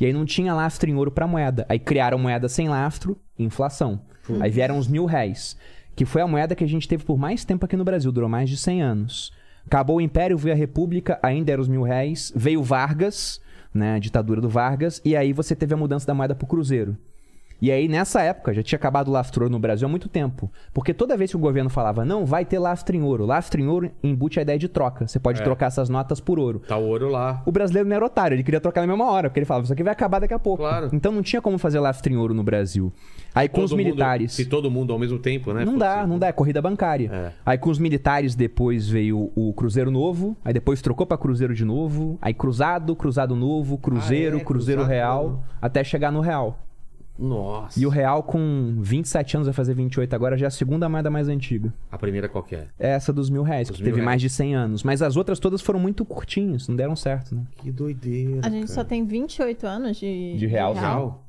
[0.00, 1.64] E aí não tinha lastro em ouro pra moeda.
[1.68, 4.00] Aí criaram moeda sem lastro, inflação.
[4.40, 5.56] Aí vieram os mil réis,
[5.94, 8.28] que foi a moeda que a gente teve por mais tempo aqui no Brasil, durou
[8.28, 9.32] mais de 100 anos.
[9.68, 12.32] Acabou o Império, veio a República, ainda eram os mil réis.
[12.34, 13.38] Veio Vargas,
[13.72, 16.96] né, a ditadura do Vargas, e aí você teve a mudança da moeda pro cruzeiro.
[17.60, 20.50] E aí, nessa época, já tinha acabado o lastro ouro no Brasil há muito tempo.
[20.72, 23.26] Porque toda vez que o governo falava, não, vai ter lastro em ouro.
[23.26, 25.08] Lastro em ouro embute a ideia de troca.
[25.08, 25.44] Você pode É.
[25.44, 26.60] trocar essas notas por ouro.
[26.60, 27.42] Tá o ouro lá.
[27.44, 29.72] O brasileiro não era otário, ele queria trocar na mesma hora, porque ele falava, isso
[29.72, 30.62] aqui vai acabar daqui a pouco.
[30.62, 30.88] Claro.
[30.92, 32.92] Então não tinha como fazer lastro em ouro no Brasil.
[33.34, 34.32] Aí com os Todo mundo- militares.
[34.32, 35.64] se todo mundo ao mesmo tempo, né?
[35.64, 37.10] Não dá, não dá, é corrida bancária.
[37.12, 37.32] É.
[37.44, 41.64] Aí com os militares depois veio o Cruzeiro Novo, aí depois trocou pra Cruzeiro de
[41.64, 46.56] novo, aí Cruzado, Cruzado Novo, Cruzeiro, Ah, é, Cruzeiro Cruzado Real, até chegar no Real.
[47.18, 47.78] Nossa.
[47.80, 51.10] E o Real com 27 anos vai fazer 28 agora, já é a segunda moeda
[51.10, 51.74] mais antiga.
[51.90, 52.68] A primeira qual que é?
[52.78, 54.06] É essa dos mil reais, Dos que mil teve reais.
[54.06, 54.82] mais de 100 anos.
[54.84, 57.42] Mas as outras todas foram muito curtinhas, não deram certo, né?
[57.56, 58.40] Que doideira.
[58.46, 58.88] A gente só cara.
[58.88, 60.36] tem 28 anos de.
[60.38, 61.24] De real, Real?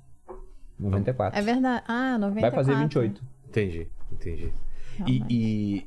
[0.79, 1.37] 94.
[1.39, 1.83] É verdade.
[1.87, 2.41] Ah, 94.
[2.41, 3.21] Vai fazer 28.
[3.47, 4.53] Entendi, entendi.
[5.07, 5.85] E, e-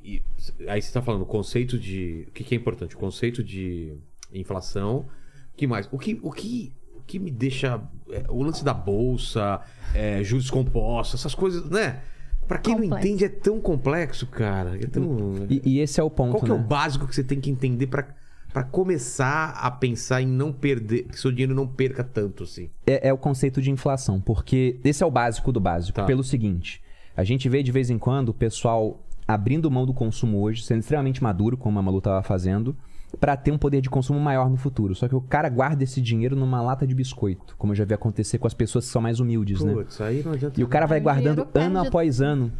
[0.60, 2.24] e- aí você tá falando o conceito de.
[2.28, 2.94] O que, que é importante?
[2.96, 3.94] O conceito de
[4.32, 5.06] inflação.
[5.52, 5.88] O que mais?
[5.92, 6.72] O que, o que,
[7.06, 7.80] que me deixa.
[8.10, 9.60] é, o lance da bolsa,
[9.94, 12.00] é, juros compostos, essas coisas, né?
[12.48, 13.06] Pra quem não Complexo.
[13.08, 14.76] entende, é tão complexo, cara.
[14.76, 15.46] É tão...
[15.48, 16.64] E, e esse é o ponto, Qual que é o né?
[16.64, 18.06] básico que você tem que entender pra,
[18.52, 22.68] pra começar a pensar em não perder, que seu dinheiro não perca tanto assim?
[22.86, 25.96] é, é o conceito de inflação, porque esse é o básico do básico.
[25.96, 26.04] Tá.
[26.04, 26.82] Pelo seguinte,
[27.16, 30.80] a gente vê de vez em quando o pessoal abrindo mão do consumo hoje, sendo
[30.80, 32.76] extremamente maduro, como a Malu estava fazendo,
[33.20, 34.94] para ter um poder de consumo maior no futuro.
[34.94, 37.94] Só que o cara guarda esse dinheiro numa lata de biscoito, como eu já vi
[37.94, 39.74] acontecer com as pessoas que são mais humildes, né?
[40.00, 40.60] Aí não adianta.
[40.60, 42.52] E o cara vai guardando ano após ano.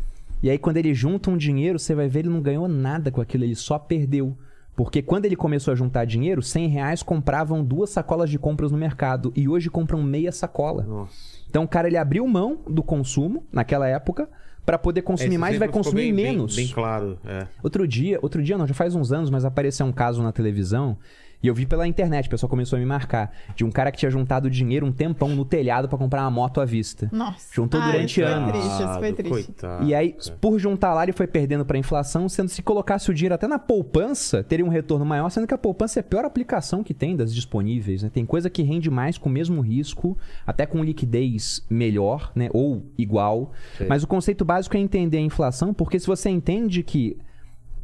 [0.43, 3.21] E aí, quando ele junta um dinheiro, você vai ver ele não ganhou nada com
[3.21, 4.37] aquilo, ele só perdeu.
[4.75, 8.79] Porque quando ele começou a juntar dinheiro, 100 reais compravam duas sacolas de compras no
[8.79, 9.33] mercado.
[9.37, 10.83] E hoje compram meia sacola.
[10.83, 11.13] Nossa.
[11.49, 14.29] Então o cara ele abriu mão do consumo naquela época
[14.65, 16.55] para poder consumir Esse mais vai consumir bem- bem- menos.
[16.55, 17.47] Bem, claro, é.
[17.63, 20.97] Outro dia, outro dia não, já faz uns anos, mas apareceu um caso na televisão
[21.43, 23.99] e eu vi pela internet, o pessoal começou a me marcar, de um cara que
[23.99, 27.09] tinha juntado dinheiro um tempão no telhado para comprar uma moto à vista.
[27.13, 27.49] Nossa.
[27.53, 28.51] Juntou Ah, durante isso anos.
[28.51, 29.31] Foi triste, isso foi triste.
[29.53, 29.85] Coitado.
[29.85, 33.35] E aí, por juntar lá, ele foi perdendo pra inflação, sendo se colocasse o dinheiro
[33.35, 36.85] até na poupança, teria um retorno maior, sendo que a poupança é a pior aplicação
[36.85, 38.11] que tem das disponíveis, né?
[38.13, 40.17] Tem coisa que rende mais com o mesmo risco,
[40.47, 42.49] até com liquidez melhor, né?
[42.53, 43.53] Ou igual.
[43.77, 43.87] Sei.
[43.89, 47.17] Mas o conceito básico é entender a inflação, porque se você entende que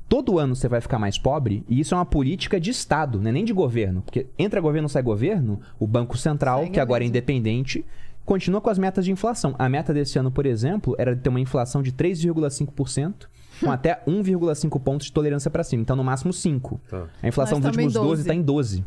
[0.08, 3.30] todo ano você vai ficar mais pobre, e isso é uma política de Estado, né?
[3.30, 4.02] nem de governo.
[4.02, 7.16] Porque entra governo, sai governo, o Banco Central, Segue que agora é mesmo.
[7.16, 7.84] independente,
[8.24, 9.54] continua com as metas de inflação.
[9.58, 13.28] A meta desse ano, por exemplo, era de ter uma inflação de 3,5%,
[13.60, 15.82] com até 1,5 pontos de tolerância para cima.
[15.82, 16.80] Então, no máximo 5.
[16.88, 17.06] Tá.
[17.22, 18.84] A inflação Nós dos últimos estamos em 12 está em 12.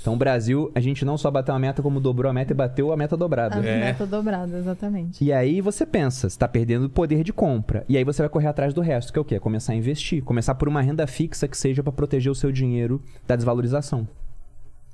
[0.00, 2.54] Então, o Brasil, a gente não só bateu a meta, como dobrou a meta e
[2.56, 3.56] bateu a meta dobrada.
[3.56, 3.80] A É.
[3.80, 5.22] meta dobrada, exatamente.
[5.24, 7.84] E aí você pensa, você tá perdendo poder de compra.
[7.88, 9.40] E aí você vai correr atrás do resto, que é o quê?
[9.40, 10.22] Começar a investir.
[10.22, 14.06] Começar por uma renda fixa que seja para proteger o seu dinheiro da desvalorização.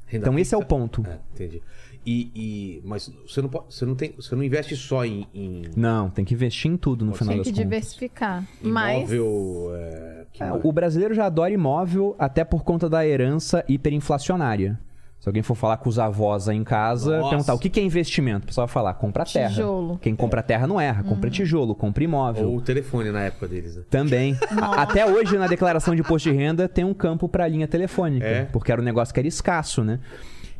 [0.07, 0.69] Renda Então esse é o fixa.
[0.69, 1.05] ponto.
[1.07, 1.63] É, entendi.
[2.07, 5.63] E, e- mas você não pode, você não tem, você não investe só em, em
[5.77, 7.65] Não, tem que investir em tudo no Tem final Tem das que contas.
[7.65, 8.45] diversificar.
[8.63, 8.97] Mas.
[9.11, 10.65] imóvel, é, que É, mais?
[10.65, 14.79] o brasileiro já adora imóvel até por conta da herança hiperinflacionária.
[15.19, 17.31] Se alguém for falar com os avós aí em casa, Nossa.
[17.31, 19.49] perguntar o que que é investimento, o pessoal vai falar, compra terra.
[19.49, 19.99] Tijolo.
[20.01, 22.49] Quem compra terra não erra, compra tijolo, compra imóvel.
[22.49, 23.83] ou o telefone na época deles, né?
[23.91, 24.37] Também.
[24.77, 28.25] Até hoje, na declaração de imposto de renda, tem um campo para linha telefônica.
[28.27, 28.45] É?
[28.45, 29.99] Porque era um negócio que era escasso, né?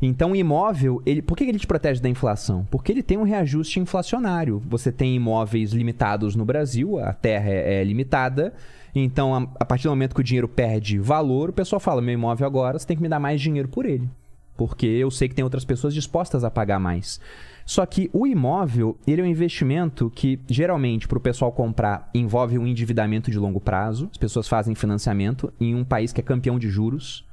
[0.01, 2.67] Então, o imóvel, ele, por que ele te protege da inflação?
[2.71, 4.63] Porque ele tem um reajuste inflacionário.
[4.69, 8.53] Você tem imóveis limitados no Brasil, a terra é, é limitada.
[8.95, 12.15] Então, a, a partir do momento que o dinheiro perde valor, o pessoal fala: meu
[12.15, 14.09] imóvel agora, você tem que me dar mais dinheiro por ele.
[14.57, 17.21] Porque eu sei que tem outras pessoas dispostas a pagar mais.
[17.67, 22.57] Só que o imóvel, ele é um investimento que, geralmente, para o pessoal comprar, envolve
[22.57, 24.09] um endividamento de longo prazo.
[24.13, 27.26] As pessoas fazem financiamento em um país que é campeão de juros.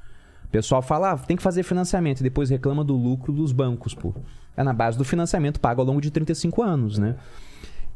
[0.53, 4.13] Pessoal fala, ah, tem que fazer financiamento e depois reclama do lucro dos bancos, pô.
[4.55, 7.15] É na base do financiamento pago ao longo de 35 anos, né?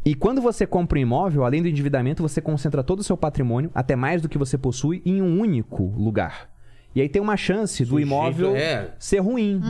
[0.04, 3.70] E quando você compra um imóvel, além do endividamento, você concentra todo o seu patrimônio,
[3.76, 6.50] até mais do que você possui, em um único lugar.
[6.96, 8.90] E aí tem uma chance do Sujeito, imóvel é.
[8.98, 9.62] ser ruim.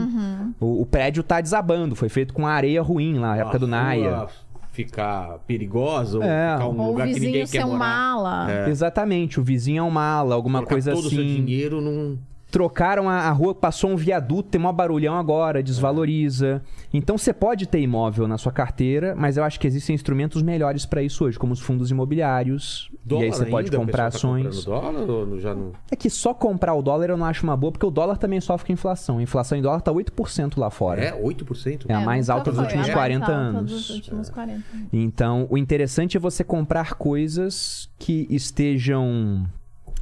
[0.58, 3.66] O, o prédio tá desabando, foi feito com areia ruim lá, na época A do
[3.66, 4.26] Naia.
[4.72, 6.52] Ficar perigosa, ou É.
[6.52, 8.68] ficar um Ou o lugar que ninguém vizinho quer ser um mala.
[8.68, 11.44] Exatamente, o vizinho é um mala, alguma Colocar coisa todo o seu assim.
[11.44, 12.16] dinheiro num...
[12.50, 16.62] Trocaram a, a rua, passou um viaduto, tem mó barulhão agora, desvaloriza.
[16.92, 20.86] Então você pode ter imóvel na sua carteira, mas eu acho que existem instrumentos melhores
[20.86, 22.90] para isso hoje, como os fundos imobiliários.
[23.04, 24.64] Dólar e aí você pode comprar tá ações.
[24.64, 25.72] comprando dólar ou já não...
[25.90, 28.40] É que só comprar o dólar eu não acho uma boa, porque o dólar também
[28.40, 29.18] sofre com inflação.
[29.18, 31.02] A inflação em dólar tá 8% lá fora.
[31.02, 31.86] É, 8%?
[31.88, 33.72] É a mais nunca alta dos últimos É a mais 40 alta anos.
[33.72, 34.62] Dos últimos 40.
[34.92, 39.46] Então, o interessante é você comprar coisas que estejam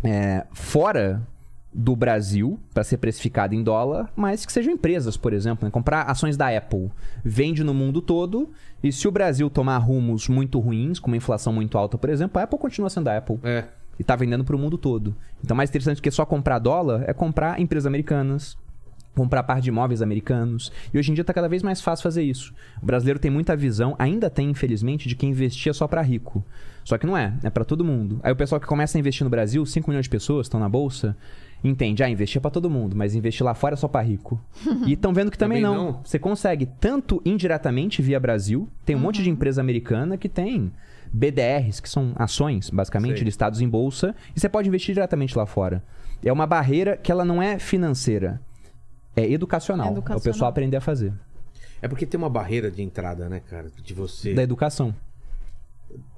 [0.04, 1.22] é, fora
[1.76, 5.66] do Brasil para ser precificado em dólar, mas que sejam empresas, por exemplo.
[5.66, 5.70] né?
[5.70, 6.90] Comprar ações da Apple.
[7.22, 8.50] Vende no mundo todo,
[8.82, 12.40] e se o Brasil tomar rumos muito ruins, com uma inflação muito alta, por exemplo,
[12.40, 13.38] a Apple continua sendo a Apple.
[13.44, 13.64] É.
[13.98, 15.14] E tá vendendo para o mundo todo.
[15.44, 18.56] Então, mais interessante do que só comprar dólar é comprar empresas americanas,
[19.14, 20.72] comprar par de imóveis americanos.
[20.92, 22.54] E hoje em dia tá cada vez mais fácil fazer isso.
[22.82, 26.44] O brasileiro tem muita visão, ainda tem, infelizmente, de que investir é só para rico.
[26.84, 28.20] Só que não é, é para todo mundo.
[28.22, 30.68] Aí o pessoal que começa a investir no Brasil, 5 milhões de pessoas estão na
[30.68, 31.16] bolsa,
[31.62, 34.40] entende, ah, investir é para todo mundo, mas investir lá fora é só para rico.
[34.86, 35.92] e estão vendo que também, Também não.
[35.92, 36.00] não.
[36.04, 40.72] Você consegue tanto indiretamente via Brasil, tem um monte de empresa americana que tem
[41.12, 43.24] BDRs, que são ações, basicamente, Sei.
[43.24, 45.82] listados em bolsa, e você pode investir diretamente lá fora.
[46.24, 48.40] É uma barreira que ela não é financeira,
[49.14, 49.86] é educacional.
[49.86, 50.22] É o Educacional.
[50.22, 51.12] pessoal aprender a fazer.
[51.80, 53.70] É porque tem uma barreira de entrada, né, cara?
[53.82, 54.34] De você...
[54.34, 54.94] Da educação.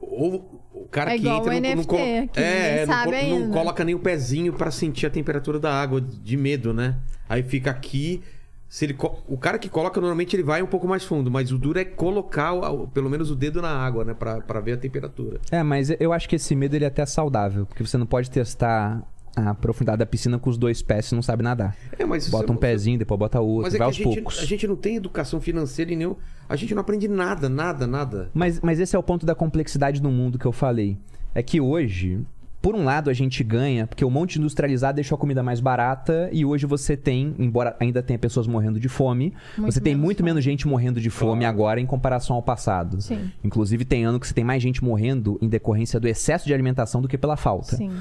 [0.00, 0.57] Ou o
[0.90, 3.10] cara É que igual entra o não, não, NFT, colo- que ninguém é, não, sabe
[3.12, 3.52] colo- não ainda.
[3.58, 6.96] coloca nem o pezinho pra sentir a temperatura da água de medo, né?
[7.28, 8.22] Aí fica aqui.
[8.70, 11.50] Se ele co- o cara que coloca normalmente ele vai um pouco mais fundo, mas
[11.50, 14.60] o duro é colocar o- o- pelo menos o dedo na água, né, Pra- pra
[14.60, 15.40] ver a temperatura.
[15.50, 18.30] É, mas eu acho que esse medo ele é até saudável, porque você não pode
[18.30, 19.02] testar
[19.46, 21.76] a profundidade da piscina com os dois pés se não sabe nadar.
[21.98, 23.96] É, mas Bota é- um pezinho, depois bota outro, Mas é que vai a aos
[23.96, 24.38] gente, poucos.
[24.40, 26.16] a gente não tem educação financeira e nenhum.
[26.48, 28.30] A gente não aprende nada, nada, nada.
[28.34, 30.96] Mas, mas esse é o ponto da complexidade do mundo que eu falei.
[31.34, 32.20] É que hoje,
[32.60, 36.28] por um lado, a gente ganha, porque o monte industrializado deixou a comida mais barata
[36.32, 40.04] e hoje você tem, embora ainda tenha pessoas morrendo de fome, Muito você tem menos
[40.04, 40.30] muito fome.
[40.30, 43.00] menos gente morrendo de fome agora em comparação ao passado.
[43.00, 43.30] Sim.
[43.44, 47.00] Inclusive, tem ano que você tem mais gente morrendo em decorrência do excesso de alimentação
[47.00, 47.76] do que pela falta.
[47.76, 47.92] Sim.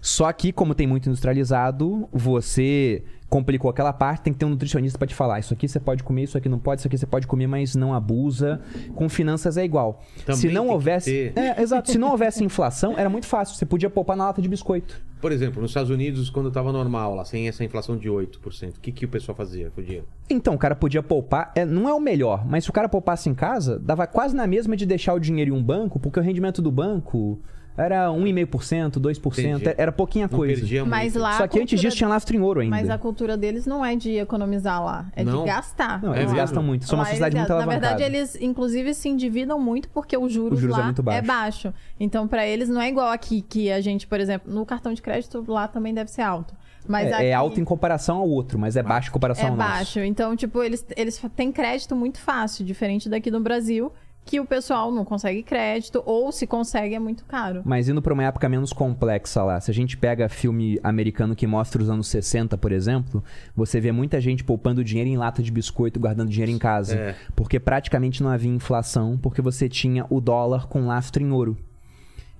[0.00, 4.98] Só que, como tem muito industrializado, você complicou aquela parte, tem que ter um nutricionista
[4.98, 5.38] pra te falar.
[5.38, 7.74] Isso aqui você pode comer, isso aqui não pode, isso aqui você pode comer, mas
[7.74, 8.60] não abusa.
[8.94, 10.02] Com finanças é igual.
[10.24, 11.32] Também se não houvesse.
[11.34, 11.90] É, exato.
[11.90, 13.56] Se não houvesse inflação, era muito fácil.
[13.56, 15.00] Você podia poupar na lata de biscoito.
[15.20, 18.80] Por exemplo, nos Estados Unidos, quando tava normal, lá, sem essa inflação de 8%, o
[18.80, 20.06] que, que o pessoal fazia com o dinheiro?
[20.28, 21.52] Então, o cara podia poupar.
[21.54, 24.46] É, não é o melhor, mas se o cara poupasse em casa, dava quase na
[24.46, 27.40] mesma de deixar o dinheiro em um banco, porque o rendimento do banco
[27.76, 29.74] era 1,5%, 2%, Entendi.
[29.76, 30.54] era pouquinha Não coisa.
[30.60, 31.22] perdia Mas muito.
[31.22, 31.32] lá.
[31.36, 32.74] Só que antes disso tinha lastro em ouro ainda.
[32.76, 35.40] Mas a cultura deles não é de economizar lá, é Não?
[35.40, 36.02] de gastar.
[36.02, 36.36] Não, É eles mesmo?
[36.38, 36.86] gastam muito.
[36.86, 37.56] São uma Lá sociedade muito gastam.
[37.58, 37.96] Na alavancada.
[37.98, 41.26] verdade, eles inclusive se endividam muito porque os juros, Os juros é lá muito baixo.
[41.26, 41.74] baixo.
[42.00, 45.02] Então, pra eles não é igual aqui que a gente, por exemplo, no cartão de
[45.02, 46.54] crédito lá também deve ser alto.
[46.88, 49.50] Mas é, aqui é alto em comparação ao outro, mas é baixo em comparação é
[49.50, 49.68] ao nosso.
[49.70, 49.98] baixo.
[50.00, 53.92] Então, tipo, eles, eles têm crédito muito fácil, diferente daqui no Brasil,
[54.26, 57.62] que o pessoal não consegue crédito, ou se consegue é muito caro.
[57.64, 61.46] Mas indo pra uma época menos complexa lá, se a gente pega filme americano que
[61.46, 63.22] mostra os anos 60, por exemplo,
[63.54, 66.96] você vê muita gente poupando dinheiro em lata de biscoito, guardando dinheiro em casa.
[66.96, 67.14] É.
[67.36, 71.56] Porque praticamente não havia inflação, porque você tinha o dólar com lastro em ouro.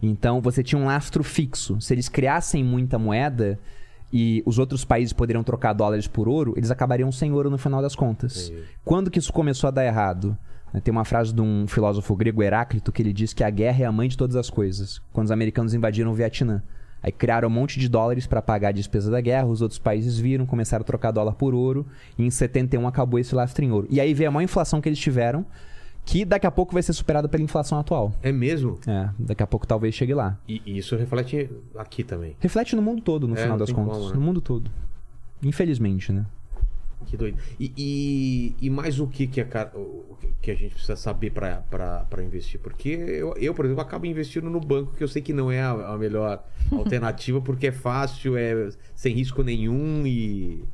[0.03, 1.80] Então você tinha um lastro fixo.
[1.80, 3.61] Se eles criassem muita moeda
[4.12, 7.80] e os outros países poderiam trocar dólares por ouro, eles acabariam sem ouro no final
[7.80, 8.53] das contas.
[8.84, 10.37] Quando que isso começou a dar errado?
[10.81, 13.87] Tem uma frase de um filósofo grego, Heráclito, que ele diz que a guerra é
[13.87, 15.01] a mãe de todas as coisas.
[15.12, 16.62] Quando os americanos invadiram o Vietnã.
[17.03, 20.18] Aí criaram um monte de dólares para pagar a despesa da guerra, os outros países
[20.18, 21.87] viram, começaram a trocar dólar por ouro,
[22.18, 23.87] e em 71 acabou esse lastro em ouro.
[23.91, 25.47] E aí veio a maior inflação que eles tiveram,
[26.05, 28.12] que daqui a pouco vai ser superada pela inflação atual.
[28.22, 28.79] É mesmo?
[28.87, 30.37] É, daqui a pouco talvez chegue lá.
[30.49, 32.35] E, e isso reflete aqui também.
[32.41, 33.97] Reflete no mundo todo, no É, final das contas.
[33.99, 34.14] como, né?
[34.14, 34.68] No mundo todo.
[35.43, 36.24] Infelizmente, né?
[37.05, 37.39] Que doido.
[37.61, 41.31] E, e, e mais o que que a, ca- o que a gente precisa saber
[41.31, 41.63] pra
[42.25, 42.59] investir?
[42.59, 45.61] Porque eu, eu, por exemplo, acabo investindo no banco, que eu sei que não é
[45.61, 46.43] a, a melhor
[46.73, 50.65] alternativa, porque é fácil, é sem risco nenhum e.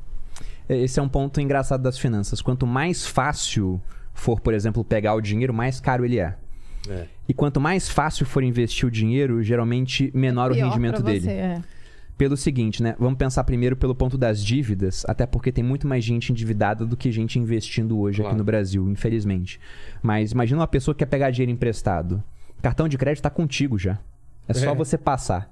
[0.67, 2.41] Esse é um ponto engraçado das finanças.
[2.41, 3.81] Quanto mais fácil
[4.13, 6.35] for, por exemplo, pegar o dinheiro, mais caro ele é.
[6.89, 7.05] É.
[7.27, 11.19] E quanto mais fácil for investir o dinheiro, geralmente menor o Pior rendimento dele.
[11.21, 11.61] você, é.
[12.17, 12.95] Pelo seguinte, né?
[12.99, 16.95] Vamos pensar primeiro pelo ponto das dívidas, até porque tem muito mais gente endividada do
[16.95, 18.29] que gente investindo hoje Claro.
[18.29, 19.59] aqui no Brasil, infelizmente.
[20.01, 22.23] Mas imagina uma pessoa que quer pegar dinheiro emprestado.
[22.61, 23.97] Cartão de crédito tá contigo já.
[24.47, 24.75] É só É.
[24.75, 25.51] você passar.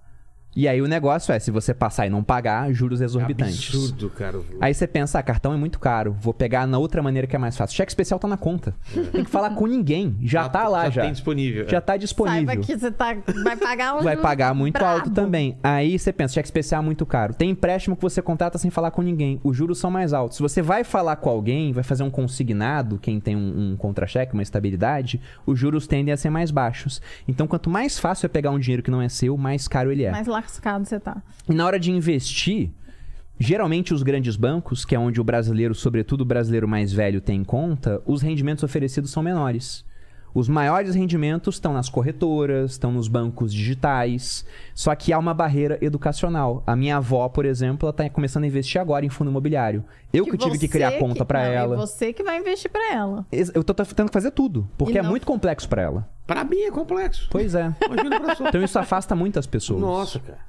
[0.56, 3.74] E aí o negócio é, se você passar e não pagar, juros exorbitantes.
[3.74, 4.40] Absurdo, cara.
[4.60, 7.40] Aí você pensa, ah, cartão é muito caro, vou pegar na outra maneira que é
[7.40, 7.76] mais fácil.
[7.76, 8.76] Cheque especial tá na conta.
[9.12, 10.18] Tem que falar com ninguém.
[10.22, 11.04] Já, tá lá, já.
[11.04, 11.68] tem disponível.
[11.70, 12.46] Já tá disponível.
[12.46, 15.00] Saiba que você tá, vai pagar um Vai juro pagar muito brabo.
[15.00, 15.58] alto também.
[15.64, 17.34] Aí você pensa, cheque especial é muito caro.
[17.34, 19.40] Tem empréstimo que você contrata sem falar com ninguém.
[19.44, 20.38] Os juros são mais altos.
[20.38, 24.34] Se você vai falar com alguém, vai fazer um consignado, quem tem um, um contra-cheque,
[24.34, 27.02] uma estabilidade, os juros tendem a ser mais baixos.
[27.28, 30.04] Então, quanto mais fácil é pegar um dinheiro que não é seu, mais caro ele
[30.04, 30.12] é.
[30.12, 31.22] Mais lascado você tá.
[31.48, 32.72] E na hora de investir,
[33.40, 37.44] geralmente os grandes bancos, que é onde o brasileiro, sobretudo o brasileiro mais velho, tem
[37.44, 39.86] conta, os rendimentos oferecidos são menores.
[40.34, 44.46] Os maiores rendimentos estão nas corretoras, estão nos bancos digitais.
[44.74, 46.64] Só que há uma barreira educacional.
[46.66, 49.84] A minha avó, por exemplo, ela está começando a investir agora em fundo imobiliário.
[50.14, 51.76] Eu que, tive que criar conta que- para ela.
[51.76, 53.26] E você que vai investir pra ela.
[53.32, 56.10] Eu tô tentando fazer tudo, porque é muito complexo para ela.
[56.26, 57.28] Pra mim é complexo.
[57.30, 57.76] Pois é.
[57.86, 58.48] Imagina pra sua.
[58.50, 59.82] Então isso afasta muitas pessoas.
[59.82, 60.40] Nossa, cara.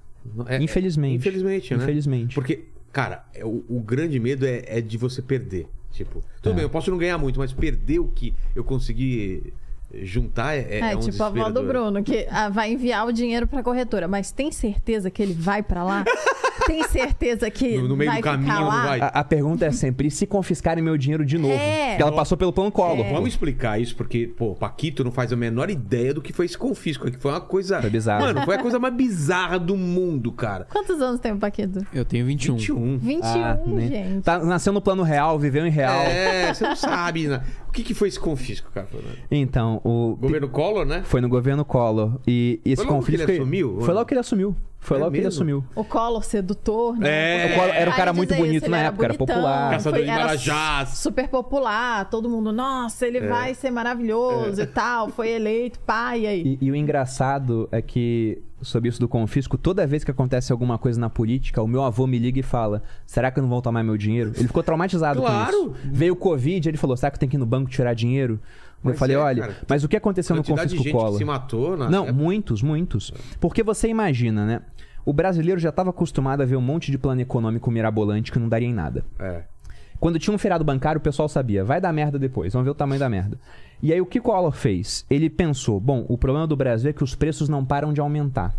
[0.46, 1.16] É- Infelizmente.
[1.16, 1.82] Infelizmente, né?
[1.82, 2.34] Infelizmente.
[2.36, 5.66] Porque, cara, é- o, o grande medo é, é de você perder.
[5.90, 6.54] Tipo, tudo É.
[6.54, 9.52] bem, eu posso não ganhar muito, mas perder o que eu consegui
[10.02, 11.62] juntar é, é, É, é um tipo a avó do.
[11.62, 14.08] Bruno, que ah, vai enviar o dinheiro pra corretora.
[14.08, 16.04] Mas tem certeza que ele vai pra lá?
[16.66, 18.82] tem certeza que No- no meio vai do caminho ficar não lá?
[18.86, 19.00] vai.
[19.00, 21.54] A, a pergunta é sempre, e se confiscarem meu dinheiro de novo?
[21.54, 21.88] É.
[21.90, 23.04] Porque ela passou pelo plano Collor.
[23.04, 23.12] pô.
[23.14, 26.46] Vamos explicar isso, porque, pô, o Paquito não faz a menor ideia do que foi
[26.46, 27.10] esse confisco.
[27.10, 27.80] Que foi uma coisa.
[27.80, 28.24] Foi bizarro.
[28.24, 30.66] Mano, foi a coisa mais bizarra do mundo, cara.
[30.70, 31.84] Quantos anos tem o Paquito?
[31.92, 32.56] Eu tenho 21.
[32.56, 32.98] 21.
[32.98, 33.88] 21, Ah, né?
[33.88, 34.22] gente.
[34.22, 36.02] Tá, nasceu no plano real, viveu em real.
[36.02, 37.42] É, você não sabe, né?
[37.72, 38.86] O que, que foi esse confisco, cara?
[39.30, 40.14] Então, o.
[40.20, 41.02] Governo Collor, né?
[41.04, 42.20] Foi no governo Collor.
[42.28, 43.30] E esse Foi logo que confisco.
[43.30, 43.80] ele assumiu?
[43.80, 44.56] Foi logo que ele assumiu.
[44.84, 45.36] Foi É logo que ele mesmo?
[45.38, 45.64] assumiu.
[45.76, 47.46] O Collor sedutor, né?
[47.46, 47.52] É.
[47.52, 49.70] O Collor era um cara muito isso, bonito ele na era época, era bonitão, popular.
[49.70, 50.88] Caçador de era Marajás.
[50.88, 53.08] Super popular, todo mundo, nossa, É.
[53.08, 56.58] ele vai ser maravilhoso e tal, foi eleito pai aí.
[56.60, 60.76] E, e o engraçado é que, sobre isso do confisco, toda vez que acontece alguma
[60.76, 63.84] coisa na política, o meu avô me liga e fala: será que não vão tomar
[63.84, 64.32] meu dinheiro?
[64.36, 65.52] Ele ficou traumatizado Claro.
[65.52, 65.76] com isso.
[65.84, 68.40] Veio o Covid, ele falou: será que eu tenho que ir no banco tirar dinheiro?
[68.84, 69.56] Eu Mas falei: é, olha, cara.
[69.68, 72.12] mas o que aconteceu no Quantidade de confisco gente que se matou na Não, época.
[72.18, 73.12] muitos, muitos.
[73.40, 74.60] Porque você imagina, né?
[75.04, 78.48] O brasileiro já estava acostumado a ver um monte de plano econômico mirabolante que não
[78.48, 79.04] daria em nada.
[79.18, 79.42] É.
[79.98, 82.74] Quando tinha um feriado bancário, o pessoal sabia, vai dar merda depois, vamos ver o
[82.74, 83.38] tamanho da merda.
[83.80, 85.04] E aí o que Collor fez?
[85.10, 88.54] Ele pensou, bom, o problema do Brasil é que os preços não param de aumentar.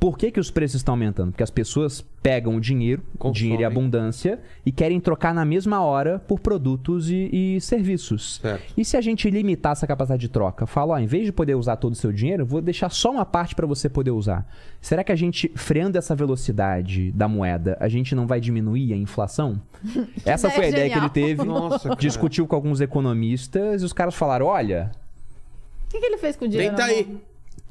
[0.00, 1.32] Por que, que os preços estão aumentando?
[1.32, 3.34] Porque as pessoas pegam o dinheiro, Consomem.
[3.34, 8.38] dinheiro e abundância, e querem trocar na mesma hora por produtos e, e serviços.
[8.40, 8.74] Certo.
[8.76, 10.66] E se a gente limitar essa capacidade de troca?
[10.66, 13.24] Fala, ó, em vez de poder usar todo o seu dinheiro, vou deixar só uma
[13.24, 14.48] parte para você poder usar.
[14.80, 18.96] Será que a gente, freando essa velocidade da moeda, a gente não vai diminuir a
[18.96, 19.60] inflação?
[20.24, 21.44] Essa foi a ideia ideia que ele teve.
[21.44, 21.94] Nossa.
[21.96, 24.90] Discutiu com alguns economistas e os caras falaram: olha,
[25.86, 26.74] O que, que ele fez com o dinheiro?
[26.76, 27.18] Tenta na aí.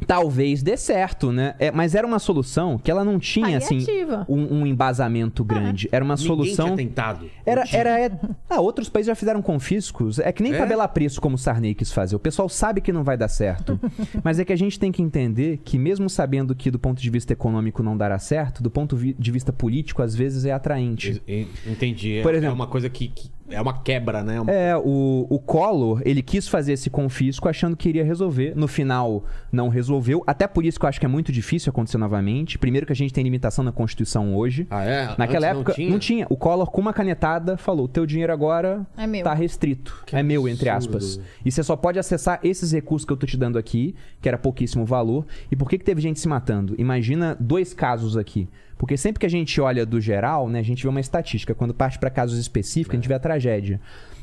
[0.05, 1.55] Talvez dê certo, né?
[1.59, 3.85] É, mas era uma solução que ela não tinha, assim,
[4.27, 5.87] um, um embasamento grande.
[5.91, 6.65] Era uma Ninguém solução.
[6.65, 7.29] tinha tentado.
[7.45, 8.11] Era, era, é-
[8.49, 10.19] Ah, outros países já fizeram confiscos.
[10.19, 10.57] É que nem É?
[10.57, 12.15] tabelar preço como o Sarney quis fazer.
[12.15, 13.79] O pessoal sabe que não vai dar certo.
[14.23, 17.09] Mas é que a gente tem que entender que, mesmo sabendo que do ponto de
[17.09, 21.21] vista econômico não dará certo, do ponto de vista político, às vezes é atraente.
[21.27, 22.17] En- Entendi.
[22.19, 24.41] É, Por exemplo- é uma coisa que, que- É uma quebra, né?
[24.41, 28.53] Uma- É, o, o Collor, ele quis fazer esse confisco achando que iria resolver.
[28.55, 30.23] No final, não resolveu.
[30.25, 32.57] Até por isso que eu acho que é muito difícil acontecer novamente.
[32.57, 34.65] Primeiro que a gente tem limitação na Constituição hoje.
[34.69, 35.15] Ah, é?
[35.17, 36.25] Naquela Antes época, não tinha.
[36.29, 39.23] O Collor, com uma canetada, falou: teu dinheiro agora É meu.
[39.23, 40.03] tá restrito.
[40.05, 40.97] Que é meu, entre absurdo.
[40.97, 41.21] aspas.
[41.45, 44.37] E você só pode acessar esses recursos que eu tô te dando aqui, que era
[44.39, 45.25] pouquíssimo valor.
[45.51, 46.73] E por que, que teve gente se matando?
[46.79, 48.47] Imagina dois casos aqui.
[48.85, 51.55] Porque sempre que a gente olha do geral, né, a gente vê uma estatística.
[51.55, 53.81] Quando parte para casos específicos, a gente vê a tragédia.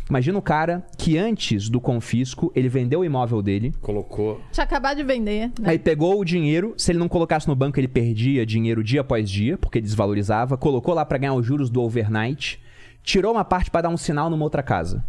[0.09, 4.41] Imagina o cara que antes do confisco, ele vendeu o imóvel dele, Colocou.
[4.53, 5.53] Tinha acabado de vender, né?
[5.65, 9.29] Aí pegou o dinheiro, se ele não colocasse no banco, ele perdia dinheiro dia após
[9.29, 12.63] dia, porque desvalorizava, colocou lá pra ganhar os juros do overnight,
[13.03, 15.05] tirou uma parte pra dar um sinal numa outra casa.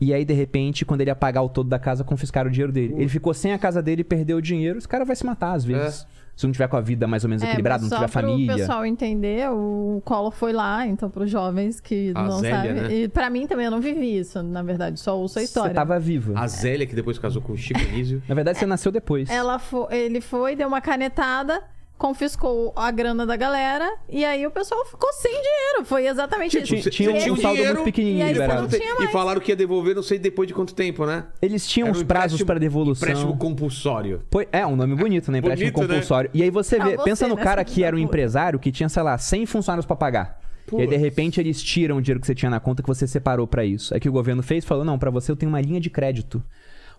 [0.00, 2.72] E aí, de repente, quando ele ia pagar o todo da casa, confiscaram o dinheiro
[2.72, 2.94] dele.
[2.96, 4.76] Ele ficou sem a casa dele e perdeu o dinheiro.
[4.76, 6.04] Esse cara vai se matar, às vezes.
[6.38, 8.20] Se não tiver com a vida mais ou menos equilibrada, mas não É, só tiver
[8.20, 8.54] pro família.
[8.54, 12.74] pessoal entender, o Collor foi lá, então, pros jovens que A não Zélia, sabem.
[12.74, 12.94] né?
[12.94, 15.70] E pra mim também, eu não vivi isso, na verdade, só ouço a história.
[15.70, 16.38] Você tava viva.
[16.38, 18.22] A Zélia, que depois casou com o Chico Anísio.
[18.28, 19.28] Na verdade, você nasceu depois.
[19.28, 21.60] Ela fo- ele foi, deu uma canetada,
[21.98, 25.84] confiscou a grana da galera e aí o pessoal ficou sem dinheiro.
[25.84, 26.88] Foi exatamente isso.
[26.90, 28.68] Tinha, tinha um saldo dinheiro muito pequenininho e aí liberado.
[29.02, 31.26] E falaram que ia devolver não sei depois de quanto tempo, né?
[31.42, 33.08] Eles tinham os um prazos para devolução.
[33.08, 34.22] Empréstimo compulsório.
[34.52, 35.38] É, um nome bonito, né?
[35.38, 35.94] Empréstimo Bonito, né?
[35.94, 36.30] compulsório.
[36.32, 38.70] E aí você Ah, vê, você, pensa no né, cara que era um empresário que
[38.70, 40.40] tinha, sei lá, 100 funcionários pra pagar.
[40.72, 43.06] E aí, de repente, eles tiram o dinheiro que você tinha na conta que você
[43.06, 43.94] separou pra isso.
[43.94, 46.42] É que o governo fez, falou, não, pra você eu tenho uma linha de crédito.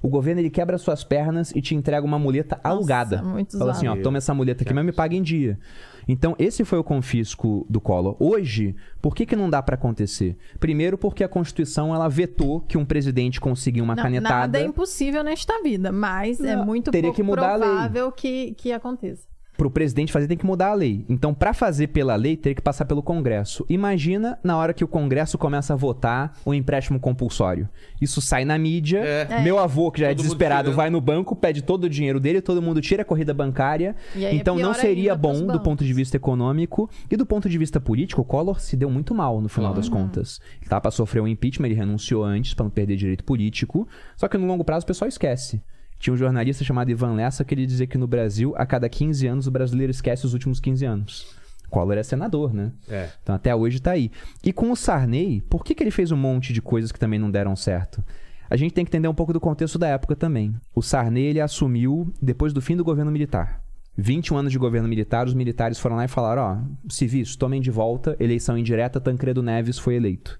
[0.01, 3.21] O governo, ele quebra suas pernas e te entrega uma muleta alugada.
[3.21, 5.59] muito Fala assim, ó, toma essa muleta aqui, mas me paga em dia.
[6.07, 8.15] Então, esse foi o confisco do Collor.
[8.19, 10.35] Hoje, por que, que não dá pra acontecer?
[10.59, 14.35] Primeiro, porque a Constituição, ela vetou que um presidente conseguir uma Não, canetada...
[14.39, 17.69] Nada é impossível nesta vida, mas é Não, muito teria pouco que mudar a lei.
[17.69, 19.28] provável que, que aconteça.
[19.59, 21.05] Pro presidente fazer tem que mudar a lei.
[21.09, 23.65] Então, pra fazer pela lei, teria que passar pelo Congresso.
[23.67, 27.67] Imagina na hora que o Congresso começa a votar o empréstimo compulsório.
[28.01, 28.99] Isso sai na mídia.
[28.99, 29.41] É.
[29.41, 32.21] Meu avô, que já é Todo mundo desesperado, vai no banco, pede todo o dinheiro
[32.21, 33.97] dele, todo mundo tira a corrida bancária.
[34.15, 37.81] É então, não seria bom do ponto de vista econômico e do ponto de vista
[37.81, 38.21] político.
[38.21, 40.39] O Collor se deu muito mal no final das contas.
[40.61, 43.85] Ele tava pra sofrer um impeachment, ele renunciou antes pra não perder direito político.
[44.15, 45.61] Só que no longo prazo o pessoal esquece.
[45.99, 49.27] Tinha um jornalista chamado Ivan Lessa que ele dizia que no Brasil, a cada 15
[49.27, 51.35] anos, o brasileiro esquece os últimos 15 anos.
[51.69, 52.71] Collor é senador, né?
[52.89, 53.09] É.
[53.21, 54.09] Então até hoje tá aí.
[54.43, 57.19] E com o Sarney, por que, que ele fez um monte de coisas que também
[57.19, 58.03] não deram certo?
[58.49, 60.55] A gente tem que entender um pouco do contexto da época também.
[60.73, 63.61] O Sarney ele assumiu depois do fim do governo militar.
[63.95, 67.69] 21 anos de governo militar, os militares foram lá e falaram: ó, civis, tomem de
[67.69, 70.38] volta, eleição indireta, Tancredo Neves foi eleito.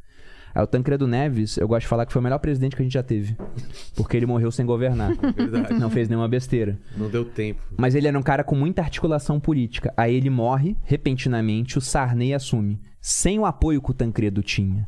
[0.53, 2.85] Aí o Tancredo Neves, eu gosto de falar que foi o melhor presidente que a
[2.85, 3.35] gente já teve.
[3.95, 5.13] Porque ele morreu sem governar.
[5.35, 5.73] Verdade.
[5.75, 6.77] Não fez nenhuma besteira.
[6.97, 7.61] Não deu tempo.
[7.77, 9.93] Mas ele era um cara com muita articulação política.
[9.95, 12.79] Aí ele morre, repentinamente, o Sarney assume.
[13.01, 14.87] Sem o apoio que o Tancredo tinha.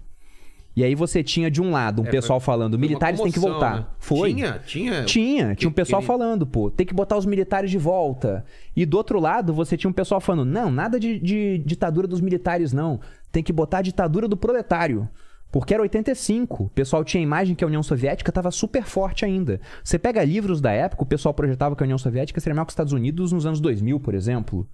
[0.74, 3.40] E aí você tinha, de um lado, um É, pessoal foi- falando, militares têm que
[3.40, 3.76] voltar.
[3.76, 3.86] né?
[4.00, 4.34] Foi.
[4.34, 5.04] Tinha, tinha.
[5.04, 8.46] Tinha, tinha um pessoal Aquele- falando, pô, tem que botar os militares de volta.
[8.74, 12.22] E do outro lado, você tinha um pessoal falando, não, nada de, de ditadura dos
[12.22, 13.02] militares, não.
[13.34, 15.10] Tem que botar a ditadura do proletário.
[15.52, 16.64] Porque era 85.
[16.64, 19.60] O pessoal tinha a imagem que a União Soviética estava super forte ainda.
[19.84, 22.70] Você pega livros da época, o pessoal projetava que a União Soviética seria maior que
[22.70, 24.68] os Estados Unidos nos anos 2000, por exemplo.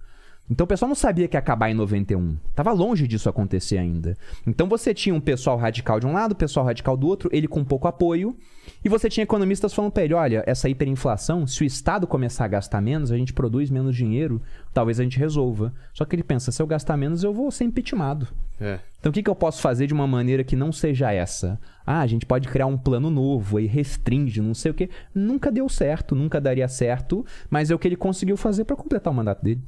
[0.50, 2.36] Então o pessoal não sabia que ia acabar em 91.
[2.54, 4.16] Tava longe disso acontecer ainda.
[4.46, 7.64] Então você tinha um pessoal radical de um lado, pessoal radical do outro, ele com
[7.64, 8.36] pouco apoio.
[8.84, 12.48] E você tinha economistas falando pra ele: olha, essa hiperinflação, se o Estado começar a
[12.48, 14.40] gastar menos, a gente produz menos dinheiro,
[14.72, 15.72] talvez a gente resolva.
[15.92, 18.28] Só que ele pensa: se eu gastar menos, eu vou ser impeachmentado.
[18.60, 18.78] É.
[18.98, 21.58] Então o que, que eu posso fazer de uma maneira que não seja essa?
[21.86, 24.90] Ah, a gente pode criar um plano novo, aí restringe, não sei o quê.
[25.14, 29.12] Nunca deu certo, nunca daria certo, mas é o que ele conseguiu fazer pra completar
[29.12, 29.62] o mandato dele.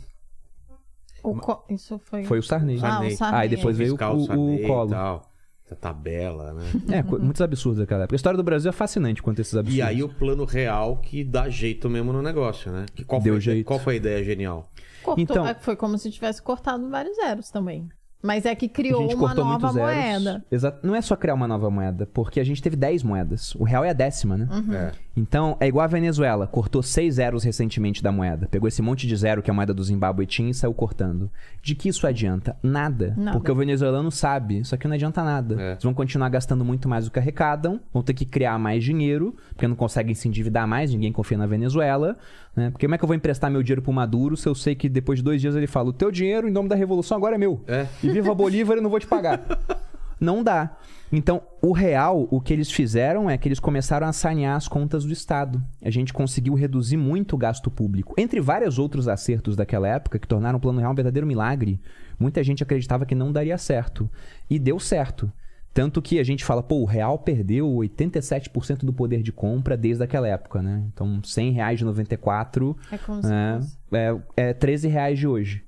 [1.22, 2.24] O co- Isso foi...
[2.24, 2.76] Foi o Sarney.
[2.76, 3.16] Ah, o Sarney.
[3.16, 3.40] Sarney.
[3.40, 4.88] Aí depois veio Fiscal, o, Sarney o Collor.
[4.90, 5.22] tal.
[5.66, 6.64] Essa tabela, né?
[6.90, 8.14] É, muitos absurdos daquela época.
[8.14, 9.76] A história do Brasil é fascinante quanto esses absurdos.
[9.78, 12.86] E aí o plano real que dá jeito mesmo no negócio, né?
[12.94, 13.66] Que qual Deu foi, a ideia- jeito.
[13.66, 14.68] Qual foi a ideia genial?
[15.02, 17.88] Cortou, Então- é, foi como se tivesse cortado vários zeros também.
[18.22, 20.44] Mas é que a criou uma nova moeda.
[20.50, 20.86] Exato.
[20.86, 23.54] Não é só criar uma nova moeda, porque a gente teve 10 moedas.
[23.54, 24.46] O real é a décima, né?
[24.74, 24.92] É.
[25.16, 28.46] Então, é igual a Venezuela, cortou seis zeros recentemente da moeda.
[28.50, 31.30] Pegou esse monte de zero que a moeda do Zimbábue tinha e saiu cortando.
[31.62, 32.56] De que isso adianta?
[32.62, 33.14] Nada.
[33.16, 33.36] Nada.
[33.36, 35.60] Porque o venezuelano sabe, isso aqui não adianta nada.
[35.60, 35.70] É.
[35.72, 39.34] Eles vão continuar gastando muito mais do que arrecadam, vão ter que criar mais dinheiro,
[39.48, 42.16] porque não conseguem se endividar mais, ninguém confia na Venezuela.
[42.54, 42.70] Né?
[42.70, 44.88] Porque como é que eu vou emprestar meu dinheiro pro Maduro se eu sei que
[44.88, 47.38] depois de dois dias ele fala: o teu dinheiro em nome da revolução agora é
[47.38, 47.60] meu.
[47.66, 47.86] É.
[48.02, 49.40] E viva Bolívar, eu não vou te pagar.
[50.20, 50.76] Não dá.
[51.12, 55.04] Então, o real, o que eles fizeram é que eles começaram a sanear as contas
[55.04, 55.62] do Estado.
[55.82, 58.14] A gente conseguiu reduzir muito o gasto público.
[58.16, 61.80] Entre vários outros acertos daquela época, que tornaram o Plano Real um verdadeiro milagre,
[62.18, 64.08] muita gente acreditava que não daria certo.
[64.48, 65.32] E deu certo.
[65.72, 70.02] Tanto que a gente fala, pô, o real perdeu 87% do poder de compra desde
[70.02, 70.84] aquela época, né?
[70.92, 73.60] Então, 100 reais de 94 É como se é,
[73.92, 75.64] é, é 13 reais de hoje.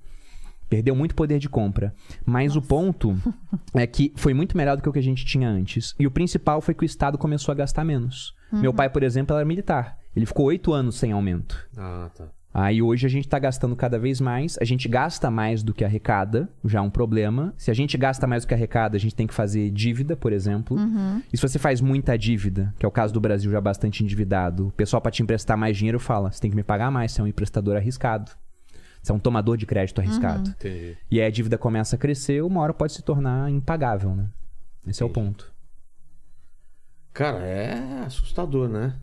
[0.72, 1.94] Perdeu muito poder de compra.
[2.24, 3.14] Mas o ponto
[3.74, 5.94] é que foi muito melhor do que o que a gente tinha antes.
[6.00, 8.34] E o principal foi que o Estado começou a gastar menos.
[8.50, 9.98] Meu pai, por exemplo, era militar.
[10.16, 11.68] Ele ficou oito anos sem aumento.
[11.76, 12.24] Ah, tá.
[12.54, 14.56] Aí hoje a gente tá gastando cada vez mais.
[14.62, 17.52] A gente gasta mais do que arrecada, já é um problema.
[17.58, 20.32] Se a gente gasta mais do que arrecada, a gente tem que fazer dívida, por
[20.32, 20.78] exemplo.
[21.30, 24.68] E se você faz muita dívida, que é o caso do Brasil já bastante endividado,
[24.68, 27.20] o pessoal para te emprestar mais dinheiro fala: você tem que me pagar mais, você
[27.20, 28.32] é um emprestador arriscado.
[29.02, 30.50] Você é um tomador de crédito arriscado.
[30.50, 30.96] Entendi.
[31.10, 34.28] E aí a dívida começa a crescer, uma hora pode se tornar impagável, né?
[34.86, 35.26] Esse é o Entendi.
[35.26, 35.52] ponto.
[37.12, 38.96] Cara, é assustador, né?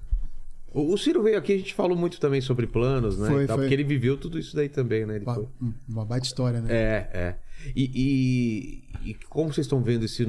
[0.72, 3.28] O, o Ciro veio aqui, a gente falou muito também sobre planos, né?
[3.28, 3.66] Foi, tal, foi.
[3.66, 5.16] Porque ele viveu tudo isso daí também, né?
[5.18, 5.47] Ele Ba- foi-
[5.88, 6.72] Uma baita história, né?
[6.74, 7.36] É, é.
[7.76, 7.91] E,
[9.04, 10.24] e- e como vocês estão vendo esse.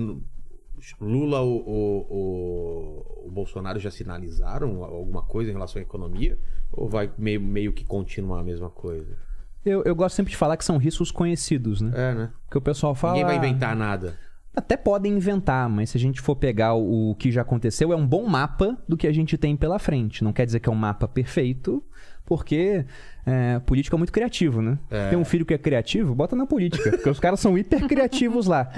[1.01, 6.39] Lula, o, o, o- o Bolsonaro já sinalizaram alguma coisa em relação à economia?
[6.73, 9.17] Ou vai meio, meio que continuar a mesma coisa?
[9.65, 11.93] Eu, eu gosto sempre de falar que são riscos conhecidos, né?
[11.95, 12.31] É, né?
[12.47, 13.15] Porque o pessoal fala.
[13.15, 14.19] Ninguém vai "Ah, inventar nada.
[14.57, 17.97] Até podem inventar, mas se a gente for pegar o, o que já aconteceu, é
[17.97, 20.25] um bom mapa do que a gente tem pela frente.
[20.25, 21.85] Não quer dizer que é um mapa perfeito,
[22.25, 22.85] porque
[23.25, 24.77] é, política é muito criativo, né?
[25.09, 28.47] Tem um filho que é criativo, bota na política, porque os caras são hiper criativos
[28.47, 28.69] lá.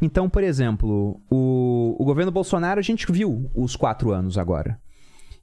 [0.00, 4.80] Então, por exemplo, o, o governo Bolsonaro, a gente viu os quatro anos agora.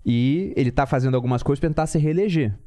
[0.05, 2.57] E ele tá fazendo algumas coisas pra tentar se reeleger.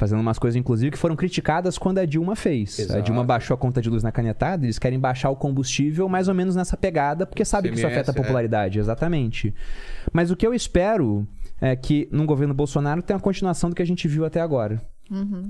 [0.00, 2.80] Fazendo umas coisas, inclusive, que foram criticadas quando a Dilma fez.
[2.80, 3.02] A Exato.
[3.02, 6.34] Dilma baixou a conta de luz na canetada, eles querem baixar o combustível mais ou
[6.34, 8.22] menos nessa pegada, porque sabe que isso CMS, afeta a é.
[8.24, 9.54] popularidade, exatamente.
[10.10, 11.28] Mas o que eu espero
[11.60, 14.80] é que no governo Bolsonaro tenha uma continuação do que a gente viu até agora.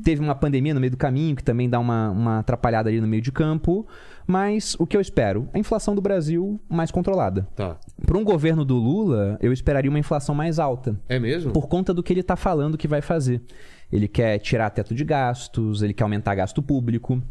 [0.03, 3.07] Teve uma pandemia no meio do caminho, que também dá uma, uma atrapalhada ali no
[3.07, 3.87] meio de campo.
[4.27, 5.49] Mas o que eu espero?
[5.53, 7.47] A inflação do Brasil mais controlada.
[7.55, 7.77] Tá.
[8.07, 11.53] Para um governo do Lula, eu esperaria uma inflação mais alta É mesmo?
[11.53, 13.43] por conta do que ele tá falando que vai fazer.
[13.93, 17.23] Ele quer tirar teto de gastos, ele quer aumentar gasto público.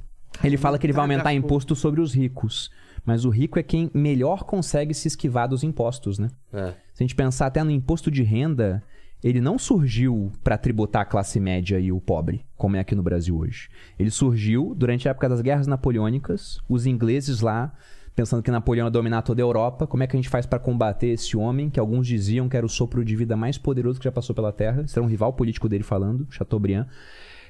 [0.43, 2.70] Ele fala que ele vai aumentar gasto imposto sobre os ricos.
[3.05, 6.30] Mas o rico é quem melhor consegue se esquivar dos impostos, né?
[6.53, 6.74] É.
[6.93, 8.84] Se a gente pensar até no imposto de renda,
[9.24, 13.03] ele não surgiu para tributar a classe média e o pobre, como é aqui no
[13.03, 13.70] Brasil hoje.
[13.97, 17.74] Ele surgiu durante a época das guerras napoleônicas, os ingleses lá
[18.20, 20.59] pensando que Napoleão ia dominar toda a Europa, como é que a gente faz para
[20.59, 24.03] combater esse homem que alguns diziam que era o sopro de vida mais poderoso que
[24.03, 24.82] já passou pela Terra?
[24.82, 26.86] Esse era um rival político dele falando, Chateaubriand.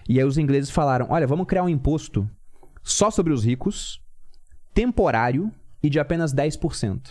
[0.08, 2.30] E aí os ingleses falaram: "Olha, vamos criar um imposto
[2.84, 4.00] só sobre os ricos,
[4.72, 5.52] temporário
[5.82, 7.10] e de apenas 10%.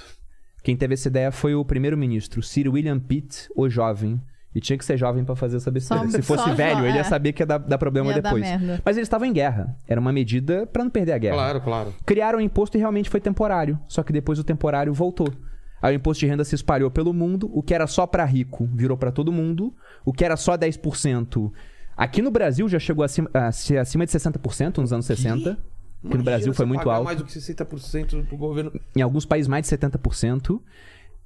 [0.62, 4.22] Quem teve essa ideia foi o primeiro-ministro Sir William Pitt, o jovem.
[4.55, 6.05] E tinha que ser jovem pra fazer essa besteira.
[6.05, 8.30] Só- Se fosse velho, jo- ele ia saber que ia dar, dar problema Ia dar
[8.30, 8.42] depois.
[8.42, 8.80] merda.
[8.84, 9.76] Mas eles estavam em guerra.
[9.86, 11.34] Era uma medida pra não perder a guerra.
[11.36, 11.94] Claro, claro.
[12.07, 13.78] Criaram o imposto e realmente foi temporário.
[13.86, 15.28] Só que depois o temporário voltou.
[15.82, 17.49] Aí o imposto de renda se espalhou pelo mundo.
[17.53, 19.72] O que era só pra rico virou pra todo mundo.
[20.05, 21.53] O que era só 10%.
[21.96, 25.51] Aqui no Brasil já chegou acima, acima de 60% nos anos 60.
[26.05, 27.05] Aqui no Brasil foi você muito pagar alto.
[27.05, 28.72] mais do que 60% pro governo.
[28.96, 30.61] Em alguns países, mais de 70%.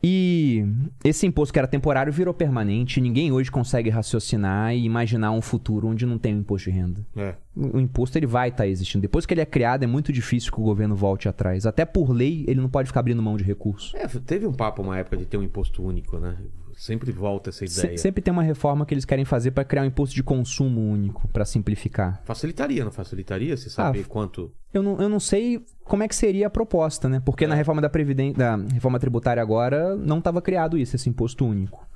[0.03, 0.65] E
[1.05, 3.01] esse imposto que era temporário virou permanente.
[3.01, 7.07] Ninguém hoje consegue raciocinar e imaginar um futuro onde não tem um imposto de renda.
[7.17, 7.35] É.
[7.55, 9.03] O imposto ele vai estar existindo.
[9.03, 11.67] Depois que ele é criado, é muito difícil que o governo volte atrás.
[11.67, 13.95] Até por lei, ele não pode ficar abrindo mão de recursos.
[13.95, 16.37] É, teve um papo uma época de ter um imposto único, né?
[16.83, 17.97] Sempre volta essa Se- ideia.
[17.97, 21.29] sempre tem uma reforma que eles querem fazer para criar um imposto de consumo único,
[21.29, 22.21] para simplificar.
[22.25, 23.57] Facilitaria, não facilitaria?
[23.57, 24.51] Você saber Ah, quanto.
[24.75, 27.23] Eu não, eu não sei como é que seria a proposta, né?
[27.25, 31.47] Porque na reforma da Previdência, da reforma tributária agora, não estava criado isso, esse imposto
[31.47, 31.87] único.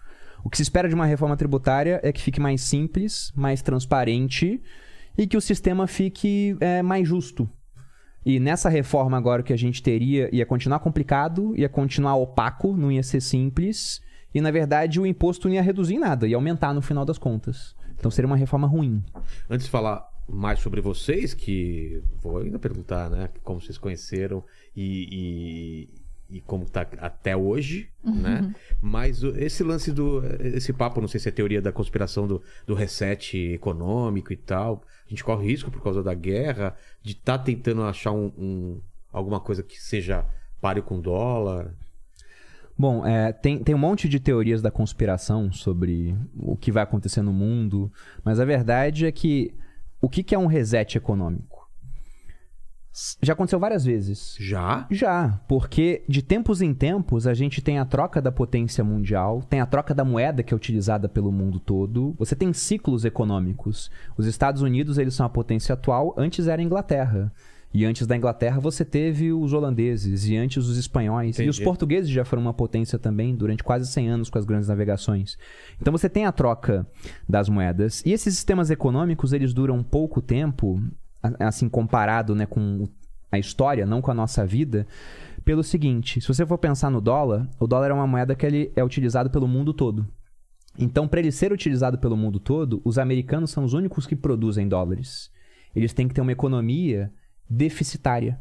[0.45, 4.63] O que se espera de uma reforma tributária é que fique mais simples, mais transparente
[5.19, 7.51] e que o sistema fique é, mais justo.
[8.25, 12.77] E nessa reforma agora o que a gente teria ia continuar complicado, ia continuar opaco,
[12.77, 14.01] não ia ser simples.
[14.37, 17.17] E na verdade o imposto não ia reduzir em nada, ia aumentar no final das
[17.19, 17.75] contas.
[17.99, 19.03] Então seria uma reforma ruim.
[19.49, 23.31] Antes de falar mais sobre vocês, que vou ainda perguntar, né?
[23.43, 24.45] Como vocês conheceram
[24.77, 25.89] e,
[26.31, 28.55] e, e como tá até hoje, né?
[28.83, 30.23] Mas o- esse lance do.
[30.41, 34.83] Esse papo, não sei se é teoria da conspiração do, do reset econômico e tal.
[35.07, 38.81] A gente corre risco por causa da guerra, de estar tentando achar um, um-
[39.13, 40.27] alguma coisa que seja
[40.61, 41.73] páreo com dólar.
[42.79, 47.23] Bom, é, tem, tem um monte de teorias da conspiração sobre o que vai acontecer
[47.23, 47.91] no mundo,
[48.23, 49.55] mas a verdade é que
[50.01, 51.57] o que, que é um reset econômico?
[53.23, 54.37] Já aconteceu várias vezes.
[54.41, 54.87] Já?
[54.91, 59.61] Já, porque de tempos em tempos a gente tem a troca da potência mundial, tem
[59.61, 62.15] a troca da moeda que é utilizada pelo mundo todo.
[62.19, 63.91] Você tem ciclos econômicos.
[64.17, 67.31] Os Estados Unidos, eles são a potência atual, antes era a Inglaterra.
[67.73, 71.39] E antes da Inglaterra você teve os holandeses, e antes os espanhóis.
[71.39, 71.65] E os Entendi.
[71.65, 75.37] portugueses já foram uma potência também durante quase 100 anos com as grandes navegações.
[75.81, 76.87] Então você tem a troca
[77.29, 78.03] das moedas.
[78.07, 80.83] E esses sistemas econômicos, eles duram pouco tempo,
[81.39, 82.89] assim, comparado né, com
[83.31, 84.87] a história, não com a nossa vida,
[85.45, 88.73] pelo seguinte: se você for pensar no dólar, o dólar é uma moeda que ele
[88.75, 90.07] é utilizado pelo mundo todo.
[90.79, 94.69] Então, para ele ser utilizado pelo mundo todo, os americanos são os únicos que produzem
[94.69, 95.31] dólares.
[95.75, 97.11] Eles têm que ter uma economia
[97.49, 98.41] deficitária.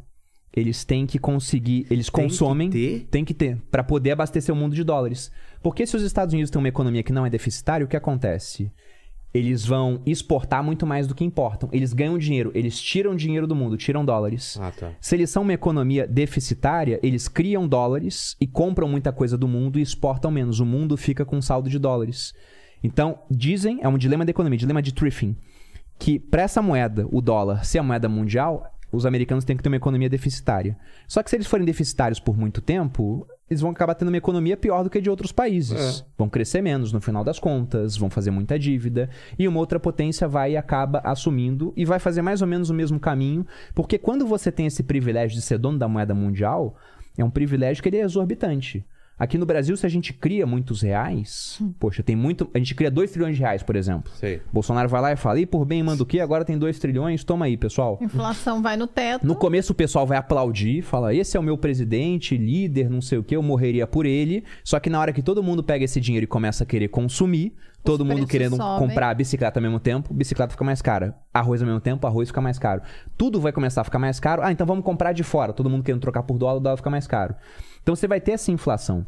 [0.52, 3.06] Eles têm que conseguir, eles Tem que consomem, ter?
[3.10, 5.30] tem que ter, para poder abastecer o mundo de dólares.
[5.62, 8.72] Porque se os Estados Unidos têm uma economia que não é deficitária, o que acontece?
[9.34, 11.68] Eles vão exportar muito mais do que importam.
[11.70, 14.56] Eles ganham dinheiro, eles tiram dinheiro do mundo, tiram dólares.
[14.58, 14.92] Ah, tá.
[14.98, 19.78] Se eles são uma economia deficitária, eles criam dólares e compram muita coisa do mundo
[19.78, 20.58] e exportam menos.
[20.58, 22.32] O mundo fica com um saldo de dólares.
[22.82, 25.36] Então, dizem, é um dilema da economia, dilema de Triffin,
[25.98, 29.68] que para essa moeda, o dólar, ser a moeda mundial, os americanos têm que ter
[29.68, 30.76] uma economia deficitária.
[31.06, 34.56] Só que se eles forem deficitários por muito tempo, eles vão acabar tendo uma economia
[34.56, 36.04] pior do que a de outros países.
[36.18, 39.08] Vão crescer menos no final das contas, vão fazer muita dívida.
[39.38, 42.74] E uma outra potência vai e acaba assumindo e vai fazer mais ou menos o
[42.74, 43.46] mesmo caminho.
[43.74, 46.76] Porque quando você tem esse privilégio de ser dono da moeda mundial,
[47.16, 48.84] é um privilégio que ele é exorbitante.
[49.18, 52.50] Aqui no Brasil, se a gente cria muitos reais, poxa, tem muito.
[52.52, 54.12] A gente cria 2 trilhões de reais, por exemplo.
[54.14, 54.42] Sei.
[54.52, 56.20] Bolsonaro vai lá e fala, e por bem manda o quê?
[56.20, 57.98] Agora tem 2 trilhões, toma aí, pessoal.
[58.02, 59.26] Inflação vai no teto.
[59.26, 63.16] No começo o pessoal vai aplaudir, fala: esse é o meu presidente, líder, não sei
[63.16, 64.44] o que, eu morreria por ele.
[64.62, 67.54] Só que na hora que todo mundo pega esse dinheiro e começa a querer consumir,
[67.82, 68.88] todo mundo querendo sobem.
[68.88, 71.16] comprar bicicleta ao mesmo tempo, bicicleta fica mais cara.
[71.32, 72.82] Arroz ao mesmo tempo, arroz fica mais caro.
[73.16, 74.42] Tudo vai começar a ficar mais caro.
[74.42, 75.54] Ah, então vamos comprar de fora.
[75.54, 77.34] Todo mundo querendo trocar por dólar, o dólar fica mais caro.
[77.86, 79.06] Então você vai ter essa inflação.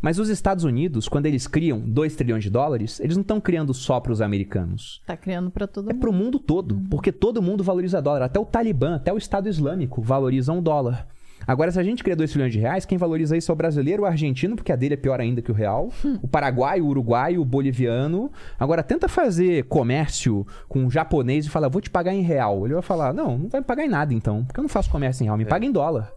[0.00, 3.74] Mas os Estados Unidos, quando eles criam 2 trilhões de dólares, eles não estão criando
[3.74, 5.02] só para os americanos.
[5.04, 6.00] Tá criando pra todo É mundo.
[6.00, 8.22] pro mundo todo, porque todo mundo valoriza dólar.
[8.22, 11.08] Até o Talibã, até o Estado Islâmico valorizam o dólar.
[11.44, 14.04] Agora, se a gente cria 2 trilhões de reais, quem valoriza isso é o brasileiro,
[14.04, 15.90] o argentino, porque a dele é pior ainda que o real,
[16.22, 18.30] o paraguaio, o uruguaio, o boliviano.
[18.56, 22.64] Agora, tenta fazer comércio com um japonês e falar, vou te pagar em real.
[22.66, 24.88] Ele vai falar, não, não vai me pagar em nada então, porque eu não faço
[24.90, 26.12] comércio em real, me paga em dólar.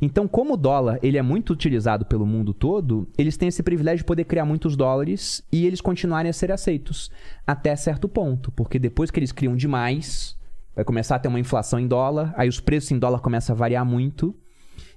[0.00, 3.98] Então, como o dólar ele é muito utilizado pelo mundo todo, eles têm esse privilégio
[3.98, 7.10] de poder criar muitos dólares e eles continuarem a ser aceitos
[7.46, 10.38] até certo ponto, porque depois que eles criam demais,
[10.74, 13.58] vai começar a ter uma inflação em dólar, aí os preços em dólar começam a
[13.58, 14.34] variar muito.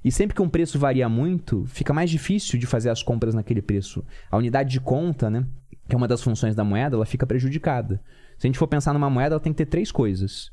[0.04, 3.62] E sempre que um preço varia muito, fica mais difícil de fazer as compras naquele
[3.62, 4.04] preço.
[4.30, 5.46] A unidade de conta, né,
[5.88, 8.02] que é uma das funções da moeda, ela fica prejudicada.
[8.38, 10.52] Se a gente for pensar numa moeda, ela tem que ter três coisas.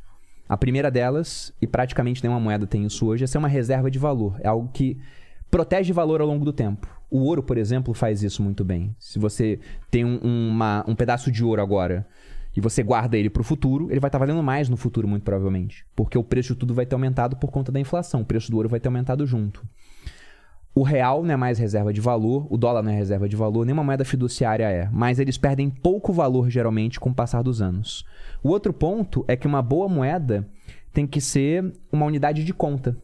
[0.49, 3.99] A primeira delas, e praticamente nenhuma moeda tem isso hoje, é ser uma reserva de
[3.99, 4.37] valor.
[4.41, 4.97] É algo que
[5.51, 6.89] protege valor ao longo do tempo.
[7.11, 8.95] O ouro, por exemplo, faz isso muito bem.
[8.99, 9.59] Se você
[9.91, 12.07] tem um, uma- um pedaço de ouro agora
[12.57, 15.23] e você guarda ele para o futuro, ele vai estar valendo mais no futuro, muito
[15.23, 15.85] provavelmente.
[15.95, 18.23] Porque o preço de tudo vai ter aumentado por conta da inflação.
[18.23, 19.65] O preço do ouro vai ter aumentado junto.
[20.75, 23.65] O real não é mais reserva de valor, o dólar não é reserva de valor,
[23.65, 24.89] nenhuma moeda fiduciária é.
[24.93, 28.05] Mas eles perdem pouco valor, geralmente, com o passar dos anos.
[28.43, 30.49] O outro ponto é que uma boa moeda
[30.93, 32.97] tem que ser uma unidade de conta.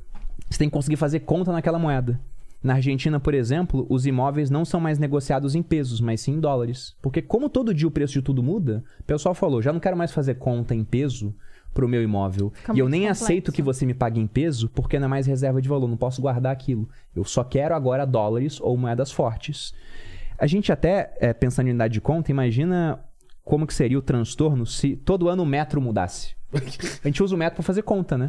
[0.49, 2.21] Você tem que conseguir fazer conta naquela moeda.
[2.63, 6.41] Na Argentina, por exemplo, os imóveis não são mais negociados em pesos, mas sim em
[6.41, 6.97] dólares.
[7.03, 9.97] Porque como todo dia o preço de tudo muda, o pessoal falou, já não quero
[9.97, 11.35] mais fazer conta em peso
[11.75, 12.53] pro meu imóvel.
[12.55, 13.25] Fica e eu nem complexo.
[13.25, 15.97] aceito que você me pague em peso, porque não é mais reserva de valor, não
[15.97, 16.89] posso guardar aquilo.
[17.15, 19.75] Eu só quero agora dólares ou moedas fortes.
[20.39, 22.99] A gente até, é, pensando em unidade de conta, imagina
[23.45, 26.35] como que seria o transtorno se todo ano o metro mudasse.
[27.03, 28.29] A gente usa o metro pra fazer conta, né?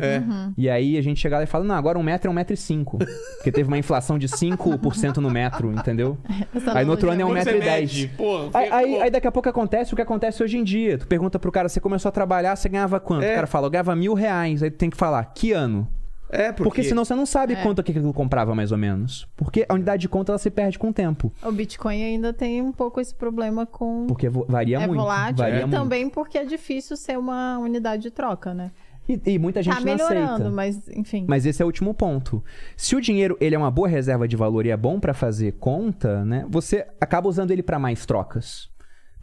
[0.58, 2.56] E aí a gente chega lá e fala, não, agora um metro é um metro
[2.56, 2.98] e cinco.
[2.98, 6.18] Porque teve uma inflação de 5% no metro, entendeu?
[6.54, 8.08] Essa Aí no outro ano é um metro e dez.
[8.18, 10.98] porra, Aí, aí, aí daqui a pouco acontece o que acontece hoje em dia.
[10.98, 13.24] Tu pergunta pro cara, você começou a trabalhar, você ganhava quanto?
[13.24, 13.34] É.
[13.34, 14.64] O cara fala, eu ganhava mil reais.
[14.64, 15.88] Aí tu tem que falar, que ano?
[16.36, 17.62] É, porque, Porque, senão você não sabe É.
[17.64, 19.28] quanto aquilo comprava mais ou menos.
[19.36, 21.32] Porque a unidade de conta ela se perde com o tempo.
[21.44, 24.06] O Bitcoin ainda tem um pouco esse problema com.
[24.08, 25.00] Porque varia é muito.
[25.00, 25.76] volátil varia e muito.
[25.76, 28.72] também porque é difícil ser uma unidade de troca, né?
[29.08, 30.50] E, e muita gente tá não melhorando, aceita.
[30.50, 31.26] mas enfim.
[31.28, 32.44] Mas esse é o último ponto.
[32.76, 35.54] Se o dinheiro ele é uma boa reserva de valor e é bom pra fazer
[35.60, 36.46] conta, né?
[36.50, 38.68] Você acaba usando ele pra mais trocas.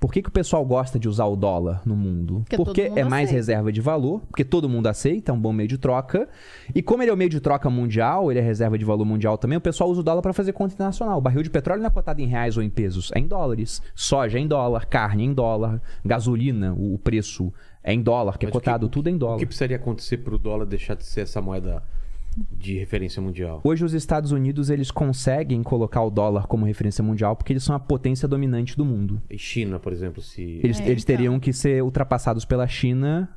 [0.03, 2.41] Por que, que o pessoal gosta de usar o dólar no mundo?
[2.41, 3.37] Porque porque mundo é mais aceita.
[3.37, 6.29] reserva de valor, porque todo mundo aceita, é um bom meio de troca.
[6.75, 9.39] E como ele é o meio de troca mundial, ele é reserva de valor mundial
[9.39, 11.19] também, o pessoal usa o dólar pra fazer conta internacional.
[11.19, 13.81] O barril de petróleo não é cotado em reais ou em pesos, é em dólares.
[13.95, 17.53] Soja é em dólar, carne é em dólar, gasolina, o o preço
[17.85, 19.39] é em dólar, que é Mas o que- cotado tudo em O dólar.
[19.39, 21.81] que precisaria acontecer pro dólar deixar de ser essa moeda
[22.51, 23.61] de referência mundial?
[23.65, 27.75] Hoje os Estados Unidos eles conseguem colocar o dólar como referência mundial porque eles são
[27.75, 29.21] a potência dominante do mundo.
[29.31, 30.61] E China, por exemplo, se.
[30.63, 31.17] Eles, É, eles então.
[31.17, 33.29] teriam que ser ultrapassados pela China,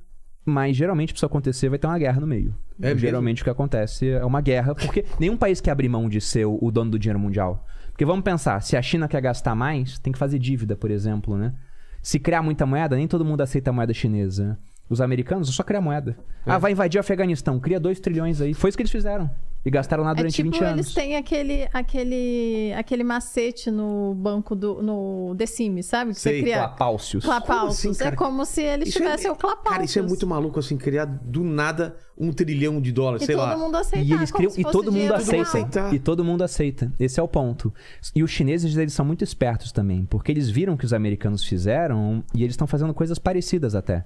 [0.46, 2.56] mas geralmente para isso acontecer vai ter uma guerra no meio.
[2.80, 3.00] É mesmo?
[3.00, 6.46] geralmente o que acontece é uma guerra, porque nenhum país quer abrir mão de ser
[6.46, 7.66] o o dono do dinheiro mundial.
[7.92, 11.38] Porque vamos pensar, se a China quer gastar mais, tem que fazer dívida, por exemplo,
[11.38, 11.54] né?
[12.02, 14.60] Se criar muita moeda, nem todo mundo aceita a moeda chinesa.
[14.90, 16.16] Os americanos só criam moeda.
[16.46, 16.52] É.
[16.52, 18.54] Ah, vai invadir o Afeganistão, cria 2 trilhões aí.
[18.54, 19.30] Foi isso que eles fizeram.
[19.66, 20.74] E gastaram lá É durante tipo, 20 anos.
[20.74, 24.84] eles têm aquele, aquele, aquele macete no banco do.
[24.84, 26.12] no The Sims, sabe?
[26.14, 26.58] Que Sei, você cria.
[26.58, 27.26] Clapáucios.
[27.26, 27.82] Clapalcios.
[27.98, 29.72] Como assim, é como se eles Isso é- tivessem o Clapalcios.
[29.74, 33.36] Cara, isso é muito maluco, assim, criar do nada um trilhão de dólares, E sei
[33.36, 33.58] todo lá.
[33.58, 34.06] mundo aceitar.
[34.06, 35.90] E eles como criam, se e fosse todo mundo aceita.
[35.96, 36.94] E todo mundo aceita.
[37.00, 37.74] Esse é o ponto.
[38.16, 41.44] E os chineses, eles são muito espertos também, porque eles viram o que os americanos
[41.44, 44.06] fizeram e eles estão fazendo coisas parecidas até.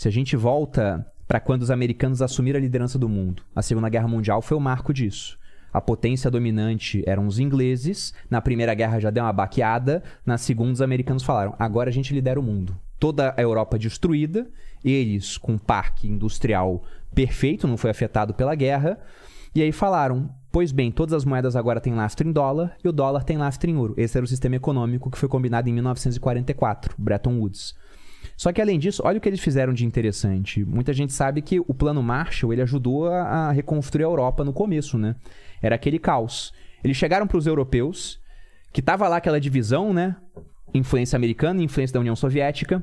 [0.00, 3.86] Se a gente volta para quando os americanos assumiram a liderança do mundo, a Segunda
[3.90, 5.38] Guerra Mundial foi o marco disso.
[5.70, 10.72] A potência dominante eram os ingleses, na Primeira Guerra já deu uma baqueada, na Segunda
[10.72, 12.74] os americanos falaram: agora a gente lidera o mundo.
[12.98, 14.48] Toda a Europa destruída,
[14.82, 16.82] eles com um parque industrial
[17.14, 18.98] perfeito, não foi afetado pela guerra,
[19.54, 22.92] e aí falaram: Pois bem, todas as moedas agora têm lastro em dólar e o
[22.92, 23.92] dólar tem lastro em ouro.
[23.98, 27.74] Esse era o sistema econômico que foi combinado em 1944, Bretton Woods.
[28.40, 30.64] Só que além disso, olha o que eles fizeram de interessante.
[30.64, 34.96] Muita gente sabe que o plano Marshall ele ajudou a, reconstruir a Europa no começo,
[34.96, 35.14] né?
[35.60, 36.50] Era aquele caos.
[36.82, 38.18] Eles chegaram para os europeus,
[38.72, 40.16] que tava lá aquela divisão, né?
[40.72, 42.82] Influência americana, influência da União Soviética,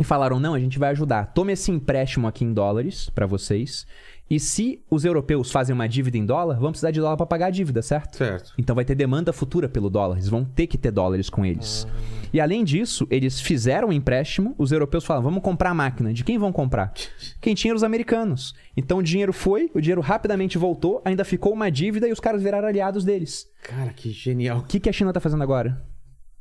[0.00, 1.34] e falaram: "Não, a gente vai ajudar.
[1.34, 3.86] Tome esse empréstimo aqui em dólares para vocês.
[4.28, 7.46] E se os europeus fazem uma dívida em dólar, vão precisar de dólar para pagar
[7.46, 8.16] a dívida, certo?
[8.16, 8.54] Certo.
[8.56, 10.16] Então vai ter demanda futura pelo dólar.
[10.16, 11.86] Eles vão ter que ter dólares com eles.
[12.32, 14.54] E além disso, eles fizeram um empréstimo.
[14.58, 16.12] Os europeus falaram: vamos comprar a máquina.
[16.12, 16.92] De quem vão comprar?
[17.40, 18.54] Quem tinha os americanos.
[18.74, 22.42] Então o dinheiro foi, o dinheiro rapidamente voltou, ainda ficou uma dívida e os caras
[22.42, 23.46] viraram aliados deles.
[23.62, 24.58] Cara, que genial.
[24.58, 25.84] O que, que a China tá fazendo agora?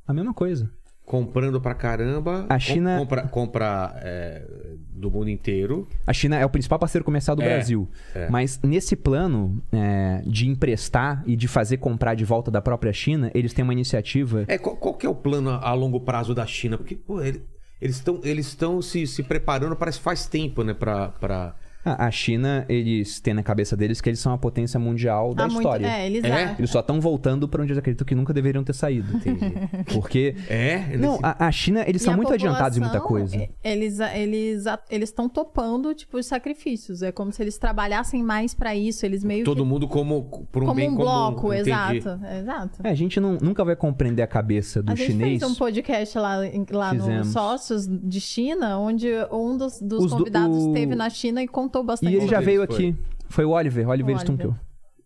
[0.08, 0.72] A mesma coisa.
[1.06, 2.46] Comprando pra caramba.
[2.50, 4.42] A China- Com- Compra, compra é,
[4.96, 5.88] do mundo inteiro.
[6.08, 7.90] A China é o principal parceiro comercial do É, Brasil.
[8.16, 8.30] é.
[8.30, 13.30] Mas nesse plano é, de emprestar e de fazer comprar de volta da própria China,
[13.36, 14.46] eles têm uma iniciativa.
[14.48, 16.78] É, qual, qual que é o plano a, longo prazo da China?
[16.78, 17.44] Porque, pô, ele-
[17.82, 18.46] eles estão eles
[18.82, 20.74] se, se preparando, parece faz tempo, né?
[20.74, 21.10] Pra.
[21.10, 21.54] pra...
[21.86, 25.44] A a China, eles têm na cabeça deles que eles são a potência mundial da
[25.48, 25.86] muito- história.
[25.88, 26.56] É, eles É?
[26.58, 29.20] Eles só estão voltando para onde eles acreditam que nunca deveriam ter saído.
[29.94, 30.36] Porque.
[30.50, 30.86] É?
[30.90, 33.36] Eles- Não, a, a China, eles E são a muito adiantados em muita coisa.
[33.64, 37.02] Eles eles eles estão topando tipo os sacrifícios.
[37.02, 39.06] É como se eles trabalhassem mais pra isso.
[39.06, 41.04] Eles meio Todo que mundo como por um como bem um comum.
[41.04, 41.70] bloco, entendi.
[41.70, 42.80] exato, exato.
[42.84, 45.40] É, a gente não- nunca vai compreender a cabeça do a gente chinês.
[45.40, 46.38] fez um podcast lá,
[46.72, 47.26] lá no.
[47.26, 51.48] Sócios de China, onde um dos, dos Os do- convidados o- esteve na China e
[51.48, 52.12] contou bastante.
[52.12, 52.96] E ele já veio deles aqui.
[53.30, 54.56] Foi o Oliver, Oliver O Stunkel.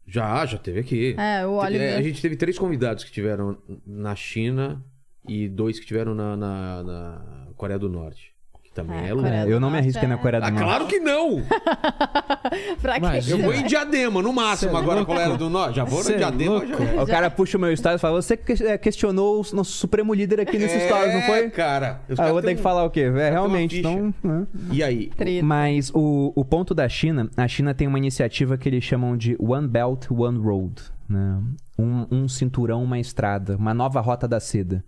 [0.07, 1.15] Já, já teve aqui.
[1.17, 1.97] É, o Te- Oliver.
[1.97, 4.83] A gente teve três convidados que tiveram na China
[5.27, 8.33] e dois que tiveram na, na- na Coreia do Norte.
[8.81, 9.29] Que também é, É, louco.
[9.29, 10.63] Eu não me arrisquei é- na Coreia do Ah, Norte.
[10.65, 11.41] claro que não!
[12.81, 13.19] pra quê?
[13.31, 15.11] Eu vou em Diadema, no máximo, Cê é agora louco?
[15.13, 15.75] Coreia do Norte.
[15.75, 17.03] Já vou Cê no é Diadema, já.
[17.03, 20.13] O cara puxa o meu story e fala: Você que- é, questionou o nosso supremo
[20.13, 21.39] líder aqui nesse story, não foi?
[21.45, 22.01] É, cara.
[22.09, 23.01] Os Ah, eu vou ter têm que um- falar o quê?
[23.15, 24.13] É, realmente, então.
[24.23, 24.47] né?
[24.71, 25.07] E aí?
[25.15, 25.45] Treta.
[25.45, 29.35] Mas o, o ponto da China, a China tem uma iniciativa que eles chamam de
[29.39, 30.81] One Belt, One Road.
[31.09, 31.39] Né?
[31.79, 34.83] Um, um cinturão, uma estrada, uma nova rota da seda.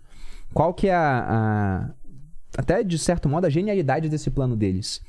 [0.52, 1.90] Qual que é a, a-
[2.56, 5.00] Até de certo modo, a genialidade desse plano deles?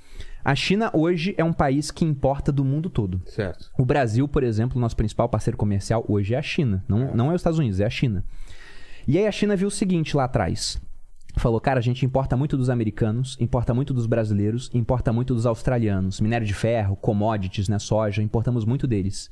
[0.43, 3.21] A China hoje é um país que importa do mundo todo.
[3.25, 3.69] Certo.
[3.77, 6.83] O Brasil, por exemplo, nosso principal parceiro comercial hoje é a China.
[6.87, 8.23] Não, não é os Estados Unidos, é a China.
[9.07, 10.79] E aí a China viu o seguinte lá atrás.
[11.37, 15.45] Falou, cara, a gente importa muito dos americanos, importa muito dos brasileiros, importa muito dos
[15.45, 16.19] australianos.
[16.19, 19.29] Minério de ferro, commodities, né, soja, importamos muito deles.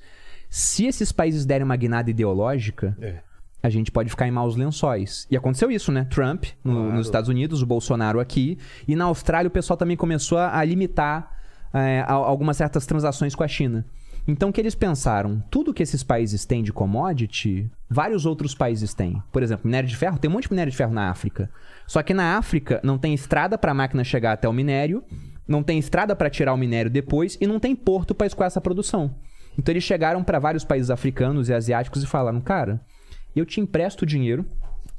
[0.49, 3.21] Se esses países derem uma guinada ideológica, É.
[3.61, 5.27] a gente pode ficar em maus lençóis.
[5.29, 6.05] E aconteceu isso, né?
[6.05, 6.93] Trump no- Claro.
[6.93, 8.57] nos Estados Unidos, o Bolsonaro aqui.
[8.87, 11.31] E na Austrália o pessoal também começou a, limitar
[11.73, 13.85] é, algumas certas transações com a China.
[14.27, 15.43] Então o que eles pensaram?
[15.51, 19.21] Tudo que esses países têm de commodity, vários outros países têm.
[19.31, 21.49] Por exemplo, minério de ferro, tem um monte de minério de ferro na África.
[21.87, 25.03] Só que na África não tem estrada para a máquina chegar até o minério,
[25.47, 28.61] não tem estrada para tirar o minério depois e não tem porto para escoar essa
[28.61, 29.15] produção.
[29.57, 32.79] Então eles chegaram para vários países africanos e asiáticos e falaram: "Cara,
[33.35, 34.45] eu te empresto dinheiro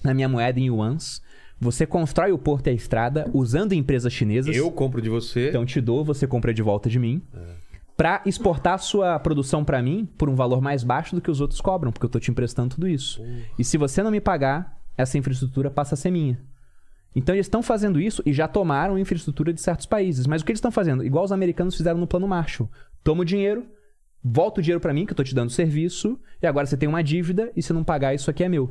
[0.03, 1.23] na minha moeda em yuans.
[1.61, 4.57] Você constrói o porto e a estrada usando empresas chinesas.
[4.57, 5.49] Eu compro de você.
[5.49, 7.23] Então te dou, você compra de volta de mim.
[7.97, 11.61] Pra exportar sua produção pra mim por um valor mais baixo do que os outros
[11.61, 13.23] cobram, porque eu tô te emprestando tudo isso.
[13.59, 16.41] E se você não me pagar, essa infraestrutura passa a ser minha.
[17.15, 20.27] Então eles estão fazendo isso e já tomaram infraestrutura de certos países.
[20.27, 21.05] Mas o que eles estão fazendo?
[21.05, 22.71] Igual os americanos fizeram no plano Marshall.
[23.05, 23.67] Toma o dinheiro,
[24.23, 26.89] volta o dinheiro pra mim, que eu tô te dando serviço, e agora você tem
[26.89, 28.71] uma dívida, e se não pagar, isso aqui é meu.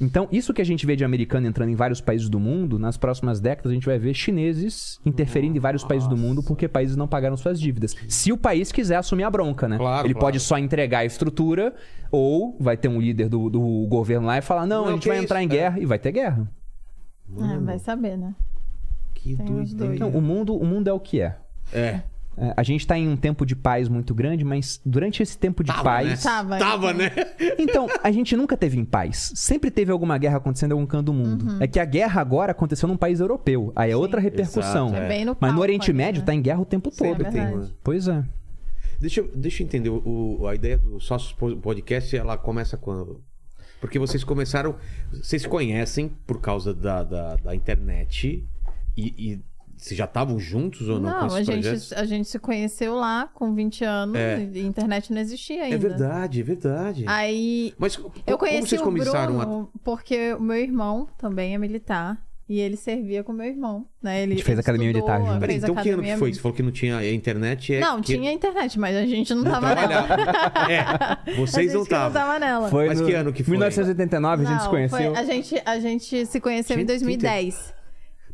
[0.00, 2.96] Então, isso que a gente vê de americano entrando em vários países do mundo, nas
[2.96, 6.96] próximas décadas a gente vai ver chineses interferindo em vários países do mundo porque países
[6.96, 7.96] não pagaram suas dívidas.
[8.08, 9.76] Se o país quiser assumir a bronca, né?
[9.76, 10.26] Claro, Ele claro.
[10.26, 11.74] pode só entregar a estrutura,
[12.12, 15.08] ou vai ter um líder do, do governo lá e falar: não, Não, a gente
[15.08, 15.48] vai isso, entrar em é.
[15.48, 16.48] guerra, e vai ter guerra.
[17.36, 18.34] É, vai saber, né?
[19.14, 19.98] Que doido.
[19.98, 21.36] Não, o mundo, o mundo é o que é.
[21.72, 22.02] É.
[22.40, 25.62] É, A gente tá em um tempo de paz muito grande, mas durante esse tempo
[25.64, 26.08] de Tava, paz.
[26.08, 26.16] né?
[26.16, 26.98] Tava, Tava, então.
[26.98, 27.10] né?
[27.58, 29.32] Então, a gente nunca teve em paz.
[29.34, 31.50] Sempre teve alguma guerra acontecendo em algum canto do mundo.
[31.50, 31.58] Uhum.
[31.60, 33.72] É que a guerra agora aconteceu num país europeu.
[33.74, 34.88] Aí é outra repercussão.
[34.88, 36.26] Exato, É bem no Mas no Oriente ali, Médio né?
[36.26, 37.30] tá em guerra o tempo Sim, é todo.
[37.30, 38.24] Tem, Pois é.
[39.00, 39.90] Deixa, eu- deixa eu entender.
[39.90, 43.22] O, a ideia do Sócios Po- Podcast, ela começa quando?
[43.80, 44.74] Porque vocês começaram.
[45.12, 48.44] Vocês se conhecem por causa da, da, da internet
[48.96, 49.40] e, e
[49.78, 51.28] vocês já estavam juntos ou não?
[51.28, 54.48] Não, a gente, a gente se conheceu lá com 20 anos É.
[54.52, 55.74] e a internet não existia ainda.
[55.76, 57.04] É verdade, é verdade.
[57.06, 59.44] Aí Mas eu como conheci vocês o começaram a.
[59.46, 62.18] Bruno porque o meu irmão também é militar.
[62.50, 64.22] E ele servia com meu irmão, né?
[64.22, 65.38] Ele, A gente fez ele academia estudou, militar junto.
[65.40, 66.32] Peraí, então que ano que foi?
[66.32, 67.74] Você falou que não tinha internet?
[67.74, 68.14] É Não, que...
[68.16, 70.06] tinha internet, mas a gente não tava nela.
[70.70, 72.12] É, A vocês gente não que não estavam.
[72.12, 72.70] tava nela.
[72.70, 73.50] Foi Mas no que ano que foi?
[73.52, 74.96] 1989 a gente se Não, conheceu.
[74.98, 77.74] foi- a, gente, a gente se conheceu em Gente, 2010.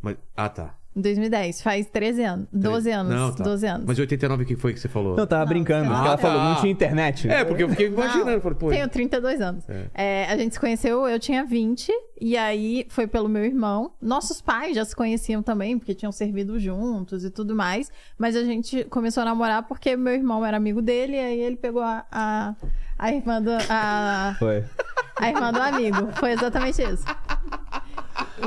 [0.00, 0.74] Mas- Ah, tá.
[0.96, 2.46] Em 2010, faz 13 anos.
[2.52, 3.12] 12 anos.
[3.12, 3.42] Não, tá.
[3.42, 3.84] 12 anos.
[3.86, 5.16] Mas em 89 o que foi que você falou?
[5.16, 6.48] Não, tava brincando, porque Ah, ela falou, tá.
[6.50, 7.28] não tinha internet.
[7.28, 8.40] É, porque eu fiquei imaginando.
[8.40, 9.64] Falei, pô, Tenho 32 anos.
[9.92, 11.90] É, a gente se conheceu, eu tinha 20,
[12.20, 13.92] e aí foi pelo meu irmão.
[14.00, 17.90] Nossos pais já se conheciam também, porque tinham servido juntos e tudo mais.
[18.16, 21.56] Mas a gente começou a namorar porque meu irmão era amigo dele, e aí ele
[21.56, 22.54] pegou a, a,
[22.96, 23.50] a irmã do.
[23.68, 24.62] A, Foi.
[25.18, 26.08] a irmã do amigo.
[26.14, 27.04] Foi exatamente isso.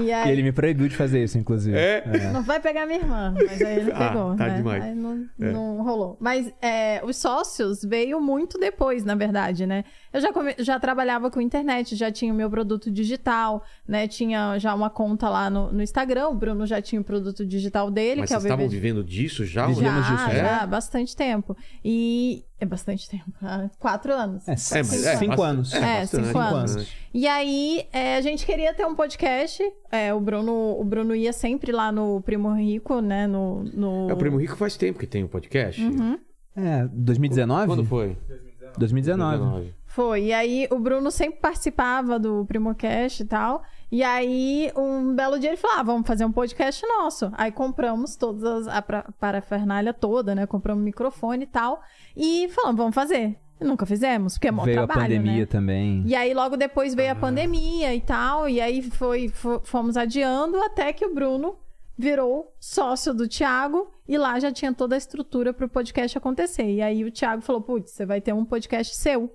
[0.01, 0.29] E aí.
[0.29, 1.77] E ele me proibiu de fazer isso, inclusive.
[1.77, 2.03] É?
[2.33, 4.55] Não vai pegar minha irmã, mas aí ele Ah, pegou, tá né?
[4.57, 4.83] demais.
[4.83, 5.51] Aí não, É.
[5.51, 6.17] não rolou.
[6.19, 9.83] Mas é, os sócios veio muito depois, na verdade, né?
[10.11, 14.07] Eu já, come- já trabalhava com internet, já tinha o meu produto digital, né?
[14.07, 17.89] Tinha já uma conta lá no, no Instagram, o Bruno já tinha o produto digital
[17.91, 19.71] dele, Mas que é o vocês estavam vivendo disso já?
[19.71, 20.67] já, disso, já, é?
[20.67, 21.55] bastante tempo.
[21.83, 24.47] E é bastante tempo, há quatro anos.
[24.47, 25.73] É, É, cinco, é, cinco bastante- anos.
[25.73, 26.73] É, cinco anos.
[26.75, 26.97] bastante.
[27.13, 29.63] E aí, é, a gente queria ter um podcast.
[29.91, 33.27] É, o, Bruno, o Bruno ia sempre lá no Primo Rico, né?
[33.27, 34.09] No, no...
[34.09, 35.81] É, o Primo Rico faz tempo que tem o podcast.
[35.81, 36.17] Uhum.
[36.55, 37.67] É, 2019?
[37.67, 38.17] Quando foi?
[38.77, 39.73] 2019.
[39.85, 40.25] Foi.
[40.25, 43.63] E aí, o Bruno sempre participava do Primocast e tal.
[43.91, 47.31] E aí, um belo dia ele falou: ah, vamos fazer um podcast nosso.
[47.33, 50.45] Aí compramos todas as, a parafernália toda, né?
[50.45, 51.81] Compramos microfone e tal.
[52.15, 53.37] E falamos: vamos fazer.
[53.59, 55.45] Nunca fizemos, porque é mó Veio trabalho, a pandemia né?
[55.45, 56.03] também.
[56.05, 58.47] E aí, logo depois veio a pandemia e tal.
[58.47, 61.57] E aí foi, fo- fomos adiando até que o Bruno
[61.97, 63.89] virou sócio do Thiago.
[64.07, 66.69] E lá já tinha toda a estrutura para o podcast acontecer.
[66.71, 69.33] E aí o Thiago falou: Putz, você vai ter um podcast seu.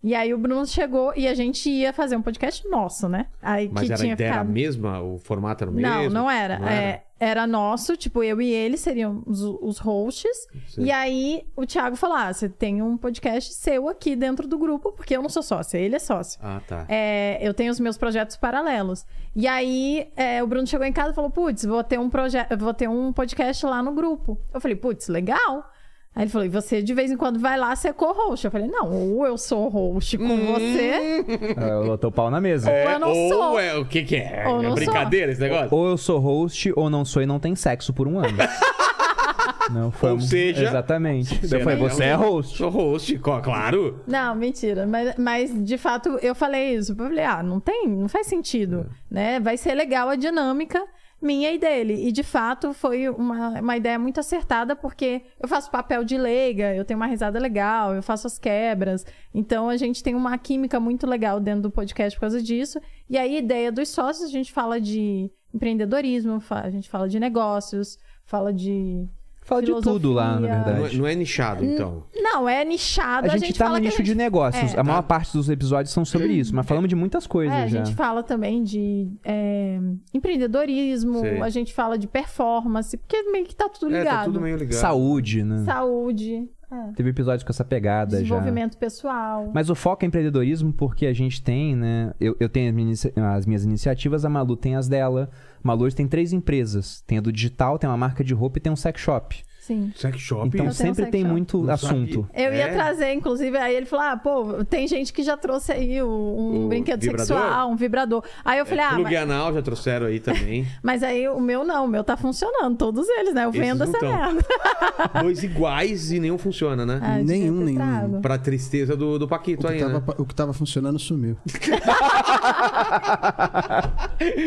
[0.00, 3.26] E aí o Bruno chegou e a gente ia fazer um podcast nosso, né?
[3.42, 4.52] Aí Mas que era a tinha ideia era a ficado.
[4.54, 5.00] mesma?
[5.02, 5.90] O formato era o mesmo?
[5.90, 6.58] Não, não era.
[6.60, 10.46] Não É, era nosso, tipo, eu e ele seriam os, os hosts.
[10.68, 10.84] Sim.
[10.84, 14.92] E aí o Thiago falou: ah, você tem um podcast seu aqui dentro do grupo,
[14.92, 16.38] porque eu não sou sócia, ele é sócio.
[16.42, 16.86] Ah, tá.
[16.88, 19.04] É, eu tenho os meus projetos paralelos.
[19.34, 22.56] E aí, é, o Bruno chegou em casa e falou: Putz, vou ter um projeto,
[22.56, 24.38] vou ter um podcast lá no grupo.
[24.52, 25.70] Eu falei, putz, legal.
[26.18, 28.44] Aí ele falou: e você de vez em quando vai lá ser co-host?
[28.44, 30.52] Eu falei, não, ou eu sou host com Hum.
[30.54, 31.24] você,
[31.56, 32.68] Eu botou o pau na mesa.
[32.68, 33.60] ou eu não ou sou.
[33.60, 34.44] é, o que que é?
[34.48, 35.68] Ou é não brincadeira esse negócio?
[35.70, 38.36] Ou eu sou host, ou não sou e não tem sexo por um ano.
[39.70, 41.46] não foi Ou seja, Exatamente.
[41.46, 42.56] Você Eu falei, não- você é host.
[42.56, 44.00] Sou host, claro.
[44.06, 44.86] Não, mentira.
[44.86, 46.92] Mas, mas, de fato, eu falei isso.
[46.92, 49.38] Eu falei, ah, não tem, não faz sentido, né?
[49.38, 50.82] Vai ser legal a dinâmica
[51.20, 52.06] minha e dele.
[52.08, 56.74] E, de fato, foi uma, uma ideia muito acertada, porque eu faço papel de leiga,
[56.74, 59.04] eu tenho uma risada legal, eu faço as quebras.
[59.34, 62.80] Então, a gente tem uma química muito legal dentro do podcast por causa disso.
[63.10, 67.18] E aí, a ideia dos sócios, a gente fala de empreendedorismo, a gente fala de
[67.18, 69.08] negócios, fala de...
[69.48, 70.56] Fala de tudo lá, na filosofia.
[70.58, 70.98] Não é, verdade.
[70.98, 72.04] não é nichado, então.
[72.14, 73.30] Não, é nichado.
[73.30, 74.74] A gente, tá fala no que a nicho gente de negócios.
[74.74, 74.78] É.
[74.78, 77.66] a maior parte dos episódios são sobre isso, mas falamos de muitas coisas É, a
[77.66, 77.82] já.
[77.82, 79.78] gente fala também de é,
[80.12, 81.40] empreendedorismo, Sei.
[81.40, 84.16] a gente fala de performance, porque meio que tá tudo É, ligado.
[84.18, 84.78] tá tudo meio ligado.
[84.80, 85.64] Saúde, né?
[85.64, 88.22] Saúde, é, Teve episódios com essa pegada já.
[88.22, 89.50] desenvolvimento pessoal.
[89.54, 92.12] Mas o foco é empreendedorismo porque a gente tem, né?
[92.20, 95.30] Eu, eu tenho as minhas, inici- as minhas iniciativas, a Malu tem as dela.
[95.62, 97.00] Malu hoje tem três empresas.
[97.06, 99.42] Tem a do digital, tem uma marca de roupa e tem um sex shop.
[99.68, 99.92] Sim.
[99.94, 100.48] Sex shop.
[100.48, 101.30] Então um sempre sex tem shop.
[101.32, 102.26] muito Não assunto.
[102.32, 102.46] sabia.
[102.46, 102.72] Eu ia É?
[102.72, 106.64] trazer, inclusive, aí ele falou: ah, pô, tem gente que já trouxe aí o- um
[106.64, 107.26] O brinquedo vibrador?
[107.26, 108.24] sexual, um vibrador.
[108.44, 110.66] Aí eu falei, ah, Plug mas, anal já trouxeram aí também.
[110.82, 113.44] mas aí o meu não, o meu tá funcionando, todos eles, né?
[113.44, 114.08] Eu Esses vendo essa tão.
[114.08, 114.44] merda.
[115.22, 116.98] Dois iguais e nenhum funciona, né?
[117.02, 117.76] Ah, Nenhum, nenhum.
[117.76, 118.20] trago.
[118.22, 120.02] Pra tristeza do, do O Paquito que, aí, tava, né?
[120.16, 121.36] o que tava funcionando sumiu.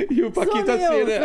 [0.10, 1.20] E o Paquito Sumiu, assim, né?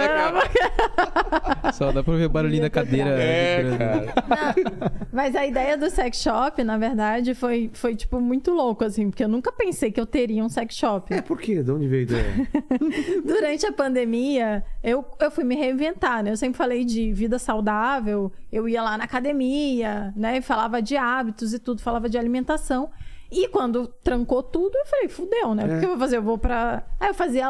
[1.73, 3.11] Só dá pra ouvir o barulhinho da cadeira.
[3.11, 4.93] É, cara.
[5.13, 9.25] Mas a ideia do sex shop, na verdade, foi, foi tipo, muito louco, assim, porque
[9.25, 11.13] eu nunca pensei que eu teria um sex shop.
[11.13, 11.63] É, por quê?
[11.63, 12.49] De onde veio a ideia?
[13.25, 16.31] Durante a pandemia, eu, eu fui me reinventar, né?
[16.31, 20.39] Eu sempre falei de vida saudável, eu ia lá na academia, né?
[20.39, 22.91] E falava de hábitos e tudo, falava de alimentação.
[23.31, 25.65] E quando trancou tudo, eu falei, fudeu, né?
[25.65, 26.17] O que eu vou fazer?
[26.19, 26.85] Eu vou pra.
[27.01, 27.49] Aí eu fazia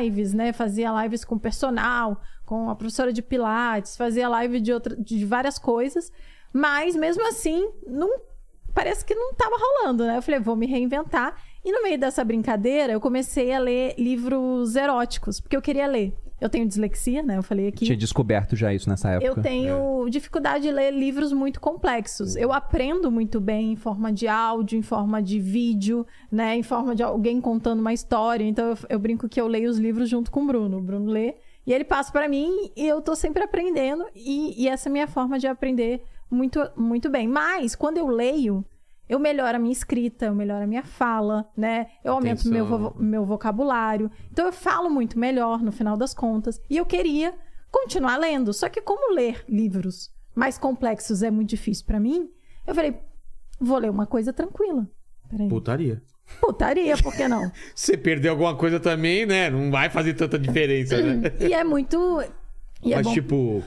[0.00, 0.52] lives, né?
[0.52, 5.58] Fazia lives com personal, com a professora de Pilates, fazia live de, outra, de várias
[5.58, 6.10] coisas.
[6.50, 8.08] Mas mesmo assim, não
[8.72, 10.16] parece que não tava rolando, né?
[10.16, 11.36] Eu falei, vou me reinventar.
[11.62, 16.16] E no meio dessa brincadeira, eu comecei a ler livros eróticos, porque eu queria ler.
[16.40, 17.36] Eu tenho dislexia, né?
[17.36, 17.84] Eu falei aqui.
[17.84, 19.26] Tinha descoberto já isso nessa época.
[19.26, 22.34] Eu tenho dificuldade de ler livros muito complexos.
[22.34, 26.56] Eu aprendo muito bem em forma de áudio, em forma de vídeo, né?
[26.56, 28.44] Em forma de alguém contando uma história.
[28.44, 30.78] Então eu, eu brinco que eu leio os livros junto com o Bruno.
[30.78, 31.34] O Bruno lê
[31.68, 34.06] E ele passa pra mim e eu tô sempre aprendendo.
[34.14, 37.28] E, e essa é a minha forma de aprender muito, muito bem.
[37.28, 38.64] Mas, quando eu leio,
[39.08, 41.88] eu melhoro a minha escrita, eu melhoro a minha fala, né?
[42.02, 44.10] Eu aumento meu, vo- meu vocabulário.
[44.32, 46.58] Então, eu falo muito melhor no final das contas.
[46.70, 47.34] E eu queria
[47.70, 48.52] continuar lendo.
[48.54, 52.30] Só que, como ler livros mais complexos é muito difícil pra mim,
[52.66, 52.98] eu falei,
[53.60, 54.88] vou ler uma coisa tranquila.
[55.28, 55.48] Peraí.
[55.48, 56.02] Putaria.
[56.40, 57.50] Putaria, por que não?
[57.74, 59.50] Você perder alguma coisa também, né?
[59.50, 61.32] Não vai fazer tanta diferença, né?
[61.40, 62.22] E é muito.
[62.82, 63.12] E é Mas bom.
[63.12, 63.64] tipo,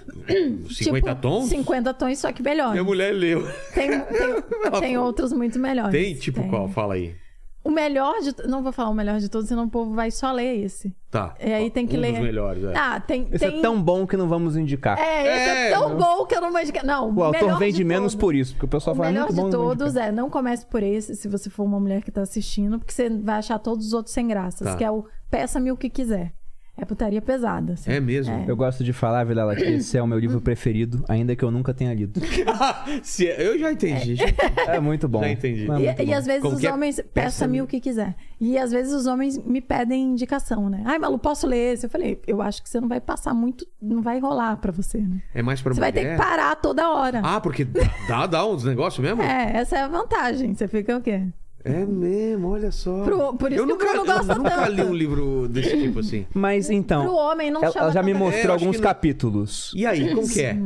[0.69, 1.49] 50 Tipo, tons?
[1.49, 2.71] 50 tons, só que melhor.
[2.71, 3.45] Minha mulher leu.
[3.73, 4.41] Tem, tem,
[4.79, 5.91] tem outros muito melhores.
[5.91, 6.69] Tem tipo qual?
[6.69, 7.15] Fala aí.
[7.63, 8.35] O melhor de.
[8.47, 10.95] Não vou falar o melhor de todos, senão o povo vai só ler esse.
[11.11, 11.35] Tá.
[11.39, 12.13] E aí tem que um ler.
[12.13, 12.73] dos melhores, é.
[12.75, 13.27] Ah, tem.
[13.31, 13.59] Esse tem...
[13.59, 14.97] é tão bom que não vamos indicar.
[14.97, 15.97] É, esse é, É, tão não.
[15.97, 16.83] bom que eu não vou indicar.
[16.83, 18.21] Não, o autor melhor vende de menos todos.
[18.21, 19.47] por isso, porque o pessoal O fala "É melhor muito de bom.
[19.49, 22.09] não vou todos indicar." é não comece por esse se você for uma mulher que
[22.11, 24.75] tá assistindo, porque você vai achar todos os outros sem graças, Tá.
[24.75, 26.33] que é o peça-me o que quiser.
[26.77, 27.73] É putaria pesada.
[27.73, 27.91] assim.
[27.91, 28.33] É mesmo?
[28.33, 28.45] É.
[28.47, 31.51] Eu gosto de falar, Vilela, que esse é o meu livro preferido, ainda que eu
[31.51, 32.19] nunca tenha lido.
[33.03, 34.15] Se- eu já entendi.
[34.15, 34.25] já-
[34.67, 35.19] É muito bom.
[35.21, 35.67] Já entendi.
[35.69, 36.13] É E, e bom.
[36.15, 36.71] às vezes Como os é?
[36.73, 36.95] homens.
[36.95, 37.11] Peça-me.
[37.13, 38.15] Peça-me o que quiser.
[38.39, 40.81] E às vezes os homens me pedem indicação, né?
[40.85, 41.85] Ai, Malu, posso ler esse?
[41.85, 43.67] Eu falei, eu acho que você não vai passar muito.
[43.79, 45.21] Não vai rolar pra você, né?
[45.35, 45.93] É mais pra Você mulher?
[45.93, 47.21] vai ter que parar toda hora.
[47.23, 47.63] Ah, porque
[48.07, 49.21] dá, dá uns negócios mesmo?
[49.21, 50.55] É, essa é a vantagem.
[50.55, 51.27] Você fica o quê?
[51.63, 53.03] É mesmo, olha só.
[53.03, 54.71] Pro- por isso eu que o nunca, Bruno gosta eu nunca tanto.
[54.71, 56.25] li um livro desse tipo assim.
[56.33, 57.03] Mas então.
[57.05, 59.71] Pro homem não ela, chama ela já me É, mostrou acho alguns capítulos.
[59.75, 60.57] E aí, como que é?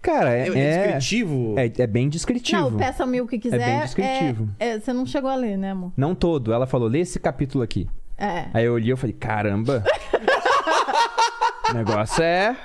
[0.00, 0.52] Cara, É, é.
[0.52, 1.54] é É, descritivo?
[1.58, 2.70] é, é bem descritivo.
[2.70, 3.58] Não, peça-me o que quiser.
[3.58, 4.48] bem descritivo.
[4.58, 5.92] é- é- você não chegou a ler, né, amor?
[5.96, 6.52] Não todo.
[6.52, 7.88] Ela falou, lê esse capítulo aqui.
[8.16, 8.46] É.
[8.54, 9.82] Aí eu olhei e falei, caramba.
[11.70, 12.56] o negócio é.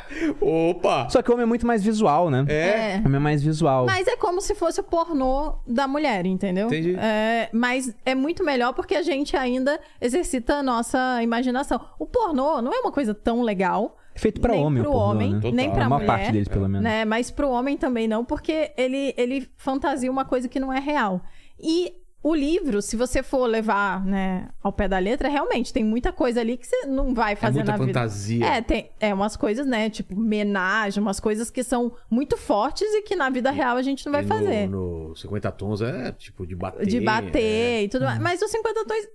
[0.42, 1.08] Opa!
[1.10, 2.46] Só que o homem é muito mais visual, né?
[2.48, 2.98] É.
[3.04, 3.86] O homem é mais visual.
[3.86, 6.68] Mas é como se fosse o pornô da mulher, entendeu?
[6.68, 6.96] Entendi.
[6.98, 11.80] É, mas é muito melhor porque a gente ainda exercita a nossa imaginação.
[12.00, 13.98] O pornô não é uma coisa tão legal.
[14.16, 15.40] É feito pra nem homem pro o pornô, homem, né?
[15.42, 15.52] Total.
[15.54, 16.08] nem pra a maior mulher.
[16.18, 16.84] parte deles, pelo menos.
[16.84, 17.04] né?
[17.04, 21.20] Mas pro homem também não, porque ele, ele fantasia uma coisa que não é real.
[21.60, 21.94] E
[22.24, 26.40] o livro, se você for levar, né, ao pé da letra, realmente tem muita coisa
[26.40, 27.88] ali que você não vai fazer muita na vida.
[28.00, 28.45] fantasia.
[28.45, 33.02] É, tem é umas coisas, né, tipo homenagem, umas coisas que são muito fortes e
[33.02, 34.70] que na vida real a gente não vai E fazer.
[34.70, 36.86] No, no 50 tons é tipo de bater.
[36.88, 37.84] De bater é.
[37.84, 38.20] e tudo mais.
[38.20, 39.06] Mas os 50 tons,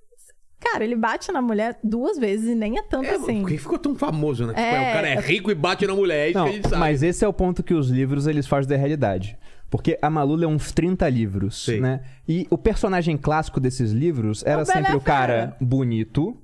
[0.61, 3.41] cara, ele bate na mulher duas vezes e nem é tanto É, assim.
[3.41, 4.53] porque ficou tão famoso, né?
[4.53, 4.75] Tipo, É.
[4.87, 6.69] é, o cara é rico e bate na mulher, é isso Não, que a gente
[6.69, 6.81] sabe.
[6.81, 9.39] mas esse é o ponto que os livros eles fazem da realidade.
[9.71, 11.81] Porque a Malu lê uns 30 livros, Sei.
[11.81, 12.01] né?
[12.27, 15.57] E o personagem clássico desses livros era o sempre Bela o cara Fera.
[15.61, 16.37] bonito,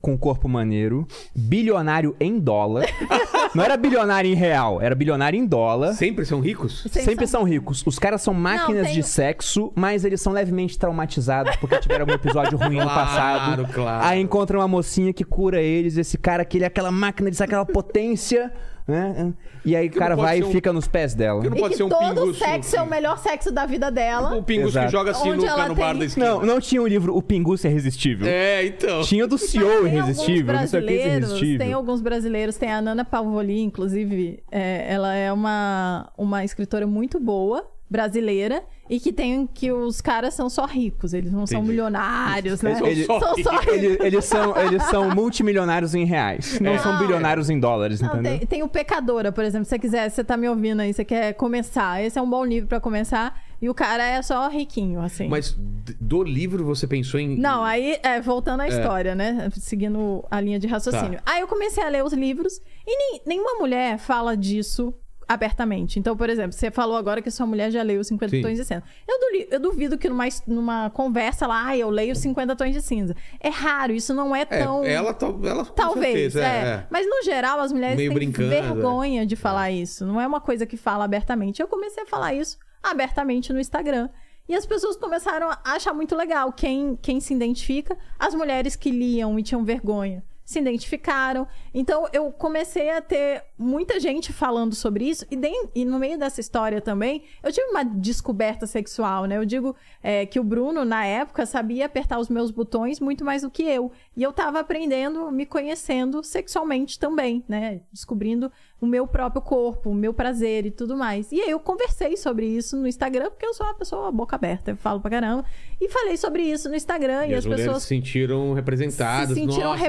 [0.00, 2.86] com corpo maneiro, bilionário em dólar.
[3.54, 5.92] Não era bilionário em real, era bilionário em dólar.
[5.94, 6.86] Sempre são ricos?
[6.88, 7.82] Sem Sempre sal- são ricos.
[7.84, 12.10] Os caras são máquinas tem- de sexo, mas eles são levemente traumatizados porque tiveram um
[12.12, 13.68] episódio ruim no Claro, passado.
[13.74, 14.04] claro.
[14.06, 17.42] Aí encontram uma mocinha que cura eles, esse cara que ele é aquela máquina de
[17.42, 18.52] aquela potência,
[18.90, 19.32] né?
[19.64, 21.40] E aí o Que cara vai e um- fica nos pés dela.
[21.42, 23.90] Que não E pode que ser um todo sexo é o melhor sexo da vida
[23.90, 24.42] dela.
[24.42, 24.90] Pinguço que Exato.
[24.92, 26.26] joga Onde sinuca ela no bar tem- da esquina.
[26.26, 28.26] Não, não tinha o livro O Pinguço é Irresistível.
[28.26, 29.02] É, então.
[29.02, 31.58] Tinha o do CEO Tem Irresistível, alguns não sei o que é brasileiros, Irresistível.
[31.58, 37.20] Tem alguns brasileiros, tem a Nana Palvoli, inclusive, é, ela é uma, uma escritora muito
[37.20, 41.70] boa, brasileira, e que tem que os caras são só ricos, eles não são Entendi.
[41.72, 42.78] milionários, né?
[42.84, 43.74] Eles são só são só ricos.
[43.74, 43.84] ricos.
[43.84, 46.78] Ele- eles, são, eles são multimilionários em reais, não É.
[46.78, 47.00] são Não.
[47.00, 48.38] bilionários em dólares, Não, entendeu?
[48.38, 49.64] tem, tem o Pecadora, por exemplo.
[49.64, 52.02] Se você quiser, você tá me ouvindo aí, você quer começar.
[52.02, 53.40] Esse é um bom livro pra começar.
[53.60, 55.28] E o cara é só riquinho, assim.
[55.28, 55.54] Mas
[56.00, 57.36] do livro você pensou em.
[57.36, 59.50] Não, aí, é, voltando à história, né?
[59.54, 61.20] Seguindo a linha de raciocínio.
[61.22, 61.32] Tá.
[61.34, 64.94] Aí eu comecei a ler os livros e nem- nenhuma mulher fala disso
[65.32, 65.96] abertamente.
[65.98, 68.42] Então, por exemplo, você falou agora que sua mulher já leu 50 Sim.
[68.42, 68.82] tons de cinza.
[69.06, 73.14] Eu, eu duvido que numa, numa conversa lá, ah, eu leio 50 tons de cinza.
[73.38, 74.84] É raro, isso não é É, tão.
[74.84, 76.86] ela, tal- ela com Talvez, certeza, é.
[76.90, 78.60] Mas no geral, as mulheres Meio têm brincando, é.
[78.60, 80.04] vergonha de falar isso.
[80.04, 81.62] Não é uma coisa que fala abertamente.
[81.62, 84.08] Eu comecei a falar isso abertamente no Instagram.
[84.48, 87.96] E as pessoas começaram a achar muito legal quem, quem se identifica.
[88.18, 91.46] As mulheres que liam e tinham vergonha se identificaram.
[91.72, 95.24] Então eu comecei a ter muita gente falando sobre isso.
[95.30, 99.36] E, den- e no meio dessa história também, eu tive uma descoberta sexual, né?
[99.36, 103.42] Eu digo é, que o Bruno, na época, sabia apertar os meus botões muito mais
[103.42, 103.92] do que eu.
[104.16, 107.82] E eu tava aprendendo, me conhecendo sexualmente também, né?
[107.92, 108.50] Descobrindo
[108.80, 111.30] o meu próprio corpo, o meu prazer e tudo mais.
[111.30, 114.72] E aí eu conversei sobre isso no Instagram, porque eu sou uma pessoa boca aberta,
[114.72, 115.44] eu falo pra caramba.
[115.80, 119.28] E falei sobre isso no Instagram e, E as as pessoas se sentiram representadas.
[119.28, 119.86] se sentiram nossa, é.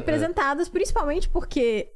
[0.70, 1.92] Principalmente porque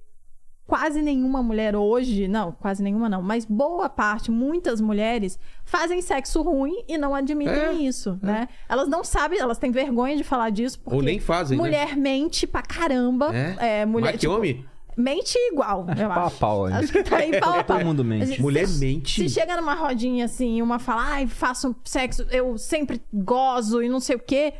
[0.67, 6.41] quase nenhuma mulher hoje, não, quase nenhuma não, mas boa parte, muitas mulheres fazem sexo
[6.41, 8.47] ruim e não admitem É, isso, né?
[8.67, 11.63] Elas não sabem, elas têm vergonha de falar disso porque Ou nem fazem, né?
[11.63, 13.29] mulher mente pra caramba.
[13.35, 13.81] É?
[13.81, 14.65] É, mulher Mais que tipo, homem?
[14.97, 16.37] mente igual, eu Pau a acho.
[16.39, 16.65] pau?
[16.65, 17.77] Acho que tá aí pau a pau.
[17.77, 18.25] Todo mundo mente.
[18.37, 19.21] Se- Mulher se- mente.
[19.21, 23.99] Se chega numa rodinha assim, uma fala, ai, faço sexo, eu sempre gozo e não
[23.99, 24.51] sei o quê,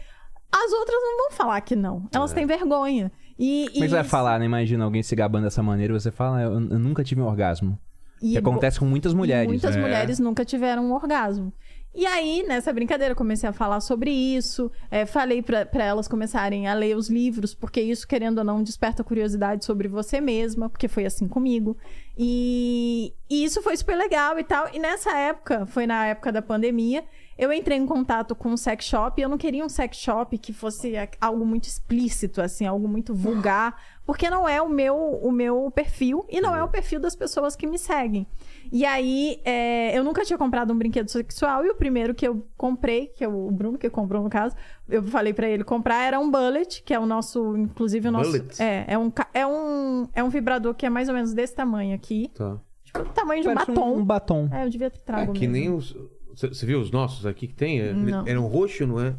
[0.52, 2.08] as outras não vão falar que não.
[2.14, 2.36] Elas É.
[2.36, 3.12] têm vergonha.
[3.38, 4.46] E, Como é que você vai falar, né?
[4.46, 7.26] Imagina alguém se gabando dessa maneira e você fala, "Ah, eu, eu nunca tive um
[7.26, 7.78] orgasmo.
[8.22, 9.48] E que acontece com muitas mulheres.
[9.48, 9.80] Muitas É.
[9.82, 11.52] mulheres nunca tiveram um orgasmo.
[11.94, 14.72] E aí, nessa brincadeira, eu comecei a falar sobre isso.
[14.92, 19.04] é, falei pra elas começarem a ler os livros, porque isso, querendo ou não, desperta
[19.04, 21.78] curiosidade sobre você mesma, porque foi assim comigo.
[22.18, 24.68] E, e isso foi super legal e tal.
[24.74, 27.04] E nessa época, foi na época da pandemia,
[27.38, 29.20] eu entrei em contato com um sex shop.
[29.20, 33.14] E eu não queria um sex shop que fosse algo muito explícito, assim, algo muito
[33.14, 33.76] vulgar,
[34.06, 37.56] porque não é o meu, o meu perfil e não é o perfil das pessoas
[37.56, 38.26] que me seguem.
[38.72, 42.46] E aí, é, eu nunca tinha comprado um brinquedo sexual e o primeiro que eu
[42.58, 44.56] comprei, que é o Bruno que comprou no caso,
[44.90, 48.32] eu falei pra ele comprar era um bullet, que é o nosso, inclusive o nosso,
[48.32, 48.62] Bullet?
[48.62, 51.94] é, é um é um é um vibrador que é mais ou menos desse tamanho
[51.96, 52.58] aqui, Tá.
[52.84, 53.96] tipo o tamanho de um Parece batom.
[53.98, 54.50] Um, batom.
[54.52, 55.54] É, eu devia ter É trago que mesmo.
[55.54, 55.96] nem os.
[56.36, 57.80] Você viu os nossos aqui que tem?
[57.82, 58.28] É- Não.
[58.28, 59.16] Era um roxo, não é?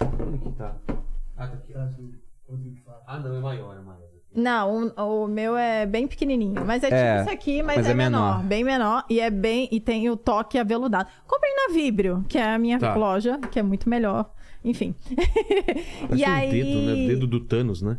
[0.00, 0.76] Onde que tá?
[1.36, 1.72] Ah, tá aqui.
[3.06, 4.02] Ah, não, é maior, é maior.
[4.34, 6.64] Não, o, o meu é bem pequenininho.
[6.64, 8.36] Mas é tipo É, isso aqui, mas, mas é, é menor.
[8.38, 8.44] menor.
[8.44, 9.04] Bem menor.
[9.10, 9.68] E é bem.
[9.70, 11.08] E tem o toque aveludado.
[11.26, 12.94] Comprei na Vibrio, que é a minha Tá.
[12.94, 14.30] loja, que é muito melhor.
[14.64, 14.94] Enfim.
[16.08, 16.50] Parece e um aí.
[16.50, 16.92] dedo, né?
[16.92, 17.98] O dedo do Thanos, né?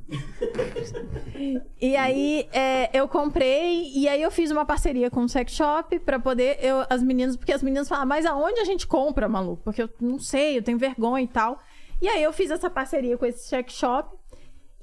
[1.81, 5.99] E aí é, eu comprei e aí eu fiz uma parceria com o sex shop
[5.99, 9.61] pra poder eu, as meninas, porque as meninas falam, mas aonde a gente compra, maluco?
[9.64, 11.60] Porque eu não sei, eu tenho vergonha e tal.
[12.02, 14.15] E aí eu fiz essa parceria com esse sex shop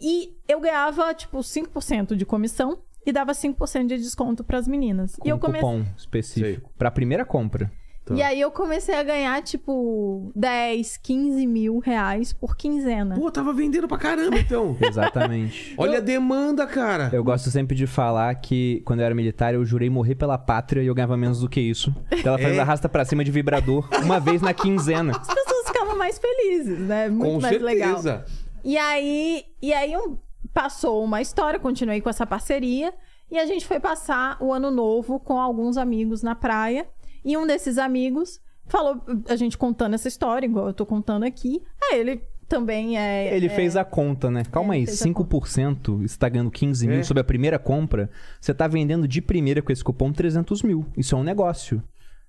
[0.00, 5.16] e eu ganhava tipo 5% de comissão e dava 5% de desconto pras meninas.
[5.16, 6.70] Com e eu um comecei cupom específico.
[6.76, 7.70] Pra primeira compra.
[8.10, 8.16] Tá.
[8.18, 13.14] E aí eu comecei a ganhar tipo 10, 15 mil reais por quinzena.
[13.14, 14.76] Pô, tava vendendo pra caramba, então.
[14.82, 15.74] Exatamente.
[15.78, 17.08] Olha a demanda, cara.
[17.12, 20.82] Eu gosto sempre de falar que quando eu era militar eu jurei morrer pela pátria
[20.82, 21.94] e eu ganhava menos do que isso.
[22.10, 22.60] Então ela fazia É?
[22.60, 25.12] arrasta pra cima de vibrador uma vez na quinzena.
[25.16, 27.08] As pessoas ficavam mais felizes, né?
[27.08, 28.00] Muito Com mais legal.
[28.02, 28.24] certeza.
[28.64, 30.16] E aí, e aí um-
[30.52, 32.92] passou uma história, continuei com essa parceria.
[33.30, 36.86] E a gente foi passar o ano novo com alguns amigos na praia.
[37.24, 41.62] E um desses amigos falou, a gente contando essa história, igual eu tô contando aqui.
[41.90, 43.34] Aí ele também é.
[43.36, 44.42] Ele é- fez a conta, né?
[44.50, 47.02] Calma É, aí, ele fez a 5%, você tá ganhando 15 mil É.
[47.02, 48.10] sobre a primeira compra,
[48.40, 50.84] você tá vendendo de primeira com esse cupom 300 mil.
[50.96, 51.82] Isso é um negócio.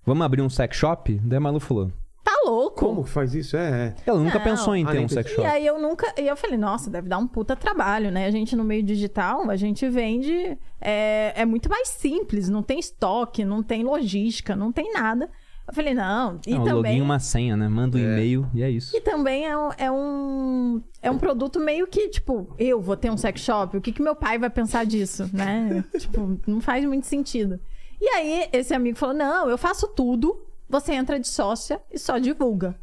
[0.05, 1.19] Vamos abrir um sex shop?
[1.23, 1.91] Daí a Malu falou.
[2.23, 2.85] Tá louco!
[2.85, 3.57] Como que faz isso?
[3.57, 3.95] É, é.
[4.05, 4.43] Ela nunca Não.
[4.45, 5.41] pensou em Ah, ter nem um sex shop.
[5.41, 6.13] E aí eu nunca.
[6.17, 8.25] E eu falei, nossa, deve dar um puta trabalho, né?
[8.27, 10.57] A gente no meio digital, a gente vende.
[10.79, 15.29] É, é muito mais simples, não tem estoque, não tem logística, não tem nada.
[15.67, 16.39] Eu falei, não.
[16.45, 16.75] E É um também.
[16.93, 17.67] login e uma senha, né?
[17.69, 18.03] Manda um É.
[18.03, 18.95] e-mail e é isso.
[18.95, 20.81] E também é um, é um.
[21.01, 24.01] É um produto meio que, tipo, eu vou ter um sex shop, o que, que
[24.01, 25.83] meu pai vai pensar disso, né?
[25.97, 27.59] tipo, não faz muito sentido.
[27.99, 30.39] E aí, esse amigo falou: não, eu faço tudo,
[30.71, 32.75] você entra de sócia e só divulga.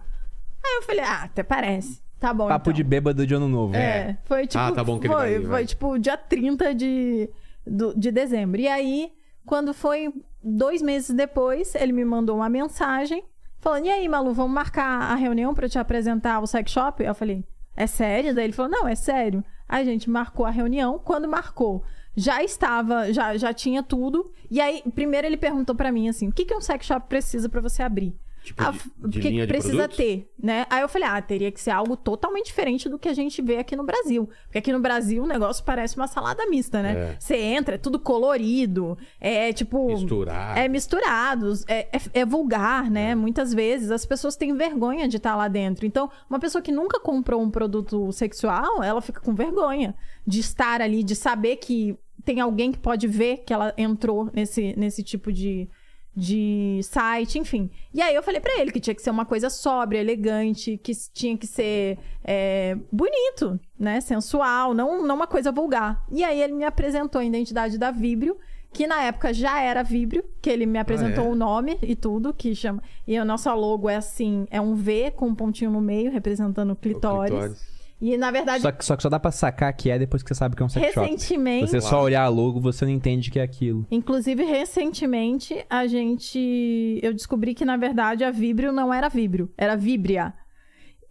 [0.65, 2.03] Aí eu falei, ah, até parece.
[2.21, 2.49] Tá bom.
[2.49, 2.73] Papo então.
[2.77, 3.75] de bêbado de ano novo.
[3.77, 4.59] É, foi tipo.
[4.63, 7.31] Ah, tá bom que ele foi, vai ir, foi tipo dia 30 de,
[7.67, 8.61] do- de dezembro.
[8.61, 9.13] E aí,
[9.47, 10.13] quando foi
[10.43, 13.23] dois meses depois, ele me mandou uma mensagem
[13.61, 17.05] falando: E aí, Malu, vamos marcar a reunião pra eu te apresentar o sex shop?
[17.05, 17.45] Eu falei:
[17.77, 18.35] É sério?
[18.35, 19.45] Daí ele falou: Não, é sério.
[19.69, 20.99] Aí a gente marcou a reunião.
[20.99, 21.85] Quando marcou,
[22.19, 24.31] já estava, já, já tinha tudo.
[24.51, 27.49] E aí, primeiro ele perguntou pra mim assim: O que, que um sex shop precisa
[27.49, 28.15] pra você abrir?
[28.43, 29.97] Tipo, Ah, de- o de que, precisa produtos?
[29.99, 30.65] ter, né?
[30.71, 33.59] Aí eu falei, ah, teria que ser algo totalmente diferente do que a gente vê
[33.59, 34.31] aqui no Brasil.
[34.45, 36.93] Porque aqui no Brasil o negócio parece uma salada mista, né?
[36.93, 37.17] É.
[37.21, 39.89] Você entra, é tudo colorido, é tipo.
[39.89, 40.57] Misturar.
[40.57, 43.15] É misturados, é, é- é vulgar, né?
[43.15, 45.85] Muitas vezes as pessoas têm vergonha de estar lá dentro.
[45.85, 49.95] Então, uma pessoa que nunca comprou um produto sexual, ela fica com vergonha
[50.27, 51.99] de estar ali, de saber que
[52.29, 55.67] tem alguém que pode ver que ela entrou nesse, nesse tipo de,
[56.15, 57.71] de site, enfim.
[57.95, 60.93] E aí eu falei pra ele que tinha que ser uma coisa sóbria, elegante, que
[61.15, 64.03] tinha que ser é, bonito, né?
[64.03, 66.05] Sensual, não, não uma coisa vulgar.
[66.13, 68.37] E aí ele me apresentou a identidade da Vibrio,
[68.75, 71.29] que na época já era Vibrio, que ele me apresentou é?
[71.29, 72.83] o nome e tudo, que chama.
[73.07, 76.69] E a nossa logo é assim, é um V com um pontinho no meio, representando
[76.69, 77.78] o O clitóris.
[78.01, 80.29] E na verdade, Só que, só que só dá pra sacar que é depois que
[80.29, 81.01] você sabe que é um sex shop.
[81.05, 81.69] recentemente.
[81.71, 83.85] Você só olhar a logo, você não entende que é aquilo.
[83.91, 87.01] Inclusive, recentemente, a gente.
[87.03, 90.33] Eu descobri que, na verdade, a Vibrio não era Vibrio, era Vibria.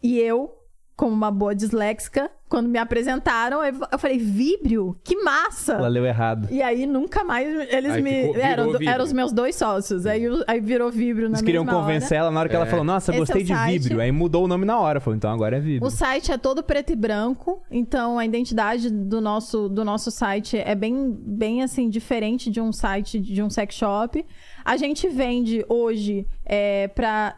[0.02, 0.57] E eu
[0.98, 4.98] como uma boa disléxica, quando me apresentaram, eu falei, Vibrio?
[5.04, 5.74] Que massa!
[5.74, 6.48] Ela leu errado.
[6.50, 8.22] E aí nunca mais eles Aí me.
[8.24, 10.08] ficou- eram, eram os meus dois sócios.
[10.08, 12.22] Aí, aí virou Vibrio na Eles queriam mesma convencer hora.
[12.26, 12.70] ela na hora que ela É.
[12.70, 13.80] falou, nossa, Esse gostei é de site.
[13.84, 14.02] Vibrio.
[14.02, 15.00] Aí mudou o nome na hora.
[15.00, 15.86] Falou, então agora é Vibrio.
[15.86, 20.58] O site é todo preto e branco, então a identidade do nosso, do nosso site
[20.58, 24.26] é bem, bem assim, diferente de um site de um sex shop.
[24.66, 27.36] A gente vende hoje é, para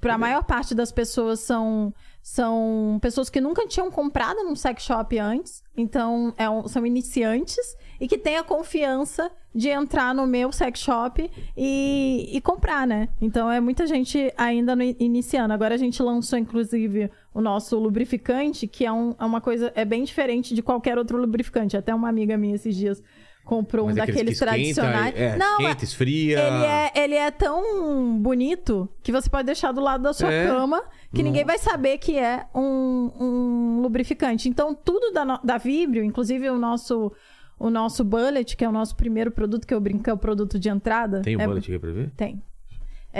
[0.00, 1.92] para a maior parte das pessoas são
[2.30, 7.74] são pessoas que nunca tinham comprado num sex shop antes, então é um- são iniciantes
[7.98, 13.08] e que têm a confiança de entrar no meu sex shop e, e comprar, né?
[13.18, 15.54] Então é muita gente ainda no, iniciando.
[15.54, 19.84] Agora a gente lançou, inclusive, o nosso lubrificante, que é, um- é uma coisa, é
[19.84, 21.78] bem diferente de qualquer outro lubrificante.
[21.78, 23.02] Até uma amiga minha esses dias
[23.48, 25.14] comprou Mas um aqueles daqueles que esquenta, tradicionais.
[25.16, 26.38] É, Não, esquenta, esfria.
[26.38, 30.46] ele é, ele é tão bonito que você pode deixar do lado da sua É?
[30.46, 30.84] cama
[31.14, 34.50] que ninguém vai saber que é um, um lubrificante.
[34.50, 37.10] Então, tudo da, da Vibrio, inclusive o nosso,
[37.58, 40.58] o nosso Bullet, que é o nosso primeiro produto que eu brinco, é o produto
[40.58, 41.22] de entrada.
[41.22, 42.10] Tem um é, bullet aqui pra ver?
[42.14, 42.42] Tem.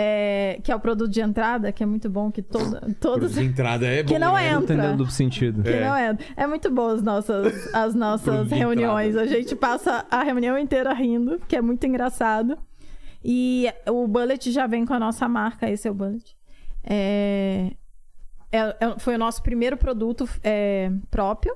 [0.00, 3.32] É, que é o produto de entrada, que é muito bom, que todo, todos.
[3.32, 4.46] Produto de entrada é bom, Que não né?
[4.46, 4.52] é.
[4.52, 4.94] Entendendo entra.
[4.94, 5.62] o duplo sentido.
[5.64, 6.16] Que não é.
[6.36, 9.16] É muito boa as nossas, as nossas reuniões.
[9.16, 12.56] A gente passa a reunião inteira rindo, que é muito engraçado.
[13.24, 16.36] E o Bullet já vem com a nossa marca, esse é o Bullet.
[16.84, 17.72] É,
[18.52, 21.52] é- é- foi o nosso primeiro produto é, próprio,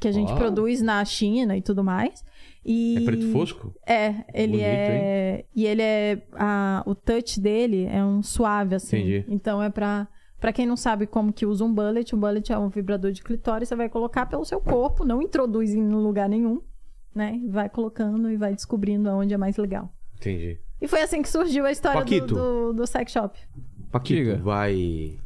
[0.00, 0.38] que a gente Uau.
[0.38, 2.24] produz na China e tudo mais.
[2.72, 2.98] E...
[2.98, 3.74] É preto fosco?
[3.84, 5.44] É, ele Bonito, é.
[5.56, 6.22] E ele é.
[6.34, 8.98] a- o touch dele é um suave, assim.
[8.98, 9.24] Entendi.
[9.28, 10.06] Então é pra.
[10.38, 13.22] Pra quem não sabe como que usa um bullet, o bullet é um vibrador de
[13.22, 16.62] clitóris, você vai colocar pelo seu corpo, não introduz em lugar nenhum,
[17.14, 17.38] né?
[17.50, 19.92] Vai colocando e vai descobrindo aonde é mais legal.
[20.16, 20.58] Entendi.
[20.80, 23.38] E foi assim que surgiu a história do, do, do sex shop.
[23.92, 24.36] Paquito, Diga.
[24.38, 25.18] vai.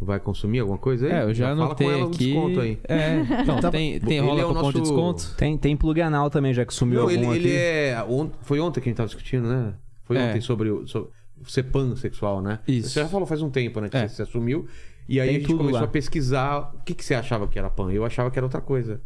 [0.00, 1.12] Vai consumir alguma coisa aí?
[1.12, 2.18] É, eu já fala anotei com ela o aqui.
[2.32, 2.78] desconto aí.
[2.88, 5.34] É, então, Tá- tem, tem Ele rola é o cupom de nosso- desconto?
[5.36, 7.56] Tem, tem plug anal também, já que sumiu Não, algum ele, ele aqui.
[7.56, 8.04] é.
[8.08, 9.74] on- Foi ontem que a gente tava discutindo, né?
[10.04, 10.28] Foi É.
[10.28, 11.10] ontem sobre, o- sobre
[11.46, 12.60] ser pansexual, né?
[12.68, 12.90] Isso.
[12.90, 13.88] Você já falou faz um tempo, né?
[13.88, 14.06] Que É.
[14.06, 14.66] você assumiu.
[15.08, 15.84] E aí Tem a gente começou lá.
[15.86, 17.90] a pesquisar o que, que você achava que era pan.
[17.92, 19.00] Eu achava que era outra coisa.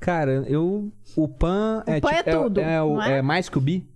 [0.00, 0.90] Cara, eu.
[1.14, 3.18] O pan é pan é tipo- tudo, É, o- é?
[3.18, 3.86] é mais que o bi?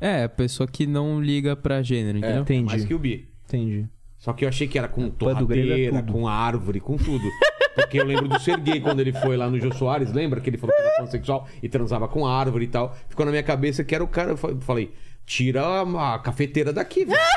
[0.00, 2.42] É, a pessoa que não liga pra gênero, entendeu?
[2.42, 2.64] Entendi.
[2.64, 3.28] Mais que o bi.
[3.46, 3.86] Entendi.
[4.20, 6.12] Só que eu achei que era com é torradeira, tudo.
[6.12, 7.24] com árvore, com tudo.
[7.74, 10.58] Porque eu lembro do Serguei quando ele foi lá no Jô Soares, lembra que ele
[10.58, 12.94] falou que era pansexual e transava com árvore e tal.
[13.08, 14.32] Ficou na minha cabeça que era o cara.
[14.32, 14.92] Eu fa- falei,
[15.26, 17.20] tira a, a cafeteira daqui, velho.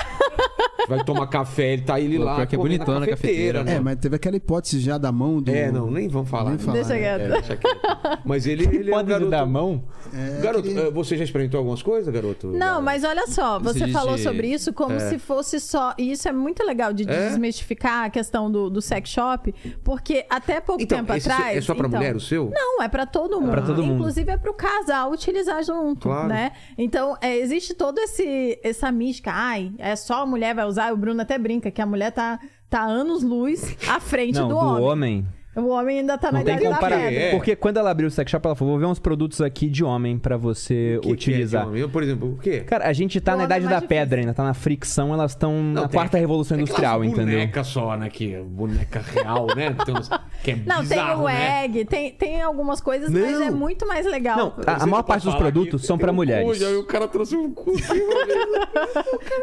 [0.89, 2.45] Vai tomar café, ele tá ele Pô, lá.
[2.45, 3.75] que é bonitona a cafeteira, né?
[3.75, 5.49] É, mas teve aquela hipótese já da mão do.
[5.49, 6.49] É, não, nem vamos falar.
[6.49, 6.63] Nem né?
[6.65, 6.99] falar, Deixa né?
[6.99, 7.21] quieto.
[7.21, 8.21] É, deixa quieto.
[8.25, 9.31] Mas ele, ele é um Pode garoto...
[9.31, 9.81] dar a mão?
[10.13, 12.47] É, Garoto, eh, você já experimentou algumas coisas, garoto?
[12.47, 15.93] Não, Já- mas olha só, Você falou de- sobre isso como se fosse só.
[15.97, 17.29] E isso é muito legal de É?
[17.29, 19.55] desmistificar a questão do, do sex shop,
[19.85, 21.55] porque até pouco Então, tempo atrás.
[21.57, 22.51] é só pra então, mulher o seu?
[22.53, 23.51] Não, é pra todo mundo.
[23.51, 23.99] pra todo mundo.
[23.99, 26.27] Inclusive é pro casal utilizar junto, Claro.
[26.27, 26.51] né?
[26.77, 29.29] Então, é, existe todo esse essa mística.
[29.33, 30.93] Ai, é só a mulher vai usar.
[30.93, 32.39] O Bruno até brinca que a mulher tá,
[32.69, 34.83] tá anos luz à frente Não, do, do homem.
[34.85, 35.27] homem.
[35.55, 37.11] O homem ainda tá na Não tem idade da pedra.
[37.13, 37.31] É.
[37.31, 39.83] Porque quando ela abriu o sex shop, ela falou: vou ver uns produtos aqui de
[39.83, 41.67] homem pra você O que que é de utilizar.
[41.67, 41.81] homem?
[41.81, 42.61] Eu, por exemplo, o quê?
[42.61, 43.87] Cara, a gente tá O na é idade da difícil.
[43.89, 47.39] pedra ainda, tá na fricção, elas estão na tem quarta revolução tem industrial, aquelas entendeu?
[47.39, 48.09] boneca só, né?
[48.09, 49.75] Que é boneca real, né?
[49.85, 50.09] Tem uns-
[50.43, 51.65] que é Não, bizarro, tem o né?
[51.65, 53.43] egg, tem, tem algumas coisas, mas Não.
[53.43, 54.37] é muito mais legal.
[54.37, 56.59] Não, a, a maior parte dos produtos são pra um mulheres.
[56.61, 57.71] e o cara trouxe um cu.
[57.71, 57.99] assim,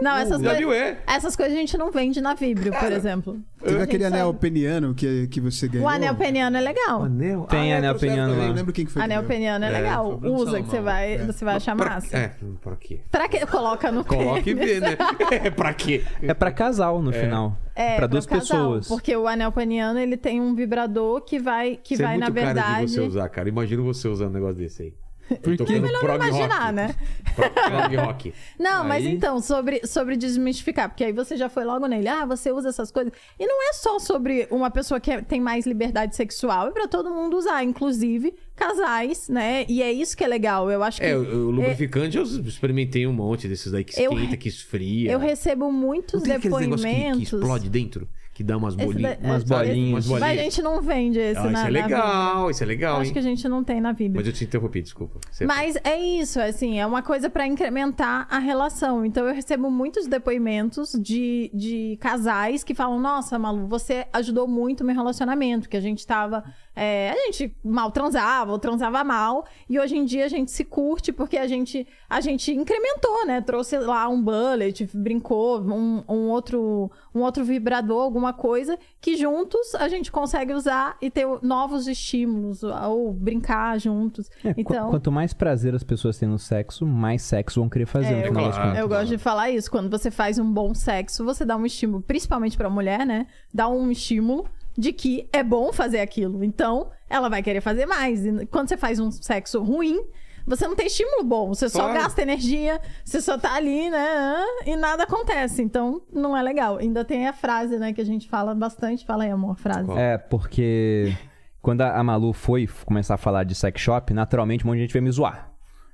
[0.02, 0.98] Não, essas, Já coi- viu, é?
[1.06, 3.38] essas coisas a gente não vende na Vibrio, por exemplo.
[3.62, 5.86] Teve aquele anel peniano que, que você ganhou.
[6.01, 7.02] O anel peniano é legal.
[7.05, 7.43] Anel?
[7.44, 8.44] Tem anel trouxeram peniano também.
[8.47, 8.56] Eu lá.
[8.56, 9.02] lembro quem que foi.
[9.02, 10.20] Anel peniano é, É, legal.
[10.22, 11.18] Usa que você vai, É.
[11.18, 12.16] você vai achar Pra- massa.
[12.16, 13.01] É, pra quê?
[13.10, 14.97] Pra que coloca no Coloque e vê, né?
[15.44, 16.02] É, pra quê?
[16.22, 17.56] É pra casal no final.
[17.74, 18.89] É, pra duas casal, pessoas.
[18.89, 22.35] Porque o anel peniano, ele tem um vibrador que vai, que vai é muito na
[22.35, 22.86] cara verdade...
[22.86, 23.48] de você usar, cara.
[23.48, 24.94] Imagina você usando um negócio desse aí.
[25.43, 25.57] Por quê?
[25.57, 26.73] tocando Melhor prog imaginar, rock.
[26.74, 26.94] né?
[27.35, 28.35] Pro- Prog rock.
[28.59, 32.24] Não, mas Aí- então, sobre, sobre desmistificar, porque aí você já foi logo nele, ah,
[32.27, 33.12] você usa essas coisas.
[33.39, 36.89] E não é só sobre uma pessoa que é- tem mais liberdade sexual, é pra
[36.89, 39.65] todo mundo usar, inclusive casais, né?
[39.69, 40.70] E é isso que é legal.
[40.70, 41.07] Eu acho que.
[41.07, 44.48] É, o, o lubrificante eu experimentei um monte desses daí que Eu esquenta, re- que
[44.48, 45.11] esfria.
[45.12, 47.31] Eu recebo muitos Não tem aqueles negócios que, depoimentos.
[47.31, 48.09] que explode dentro?
[48.40, 49.18] Que dá umas bolinhas.
[49.18, 50.04] da- umas é, bolinhas.
[50.06, 52.96] esse- Mas a gente não vende esse Ah, na, isso é legal, isso é legal,
[52.96, 53.12] Acho hein?
[53.12, 54.18] que a gente não tem na Vibra.
[54.18, 55.20] Mas eu te interrompi, desculpa.
[55.30, 59.04] Você- Mas é isso, assim, é uma coisa pra incrementar a relação.
[59.04, 64.80] Então eu recebo muitos depoimentos de, de casais que falam: Nossa, Malu, você ajudou muito
[64.80, 66.42] o meu relacionamento, que a gente tava.
[66.74, 70.64] É, a gente mal transava, ou transava mal, e hoje em dia a gente se
[70.64, 73.40] curte porque a gente, a gente incrementou, né?
[73.40, 79.74] Trouxe lá um bullet, brincou, um, um outro, um outro vibrador, alguma coisa que juntos
[79.74, 84.30] a gente consegue usar e ter novos estímulos ou brincar juntos.
[84.44, 87.86] É, qu- então, Quanto mais prazer as pessoas têm no sexo, mais sexo vão querer
[87.86, 88.52] fazer É, claro.
[88.52, 88.78] contas.
[88.78, 89.70] eu gosto de falar isso.
[89.70, 93.26] Quando você faz um bom sexo, você dá um estímulo, principalmente pra mulher, né?
[93.52, 96.42] Dá um estímulo de que é bom fazer aquilo.
[96.44, 98.24] Então, ela vai querer fazer mais.
[98.24, 100.01] E quando você faz um sexo ruim,
[100.47, 101.48] você não tem estímulo bom.
[101.48, 102.01] Você só Claro.
[102.01, 104.44] gasta energia, você só tá ali, né?
[104.66, 105.62] E nada acontece.
[105.62, 106.78] Então, não é legal.
[106.78, 109.05] Ainda tem a frase, né, que a gente fala bastante.
[109.05, 109.90] Fala aí, amor, a frase.
[109.92, 111.14] É, porque
[111.62, 114.92] quando a Malu foi começar a falar de sex shop, naturalmente um monte de gente
[114.92, 115.51] veio me zoar.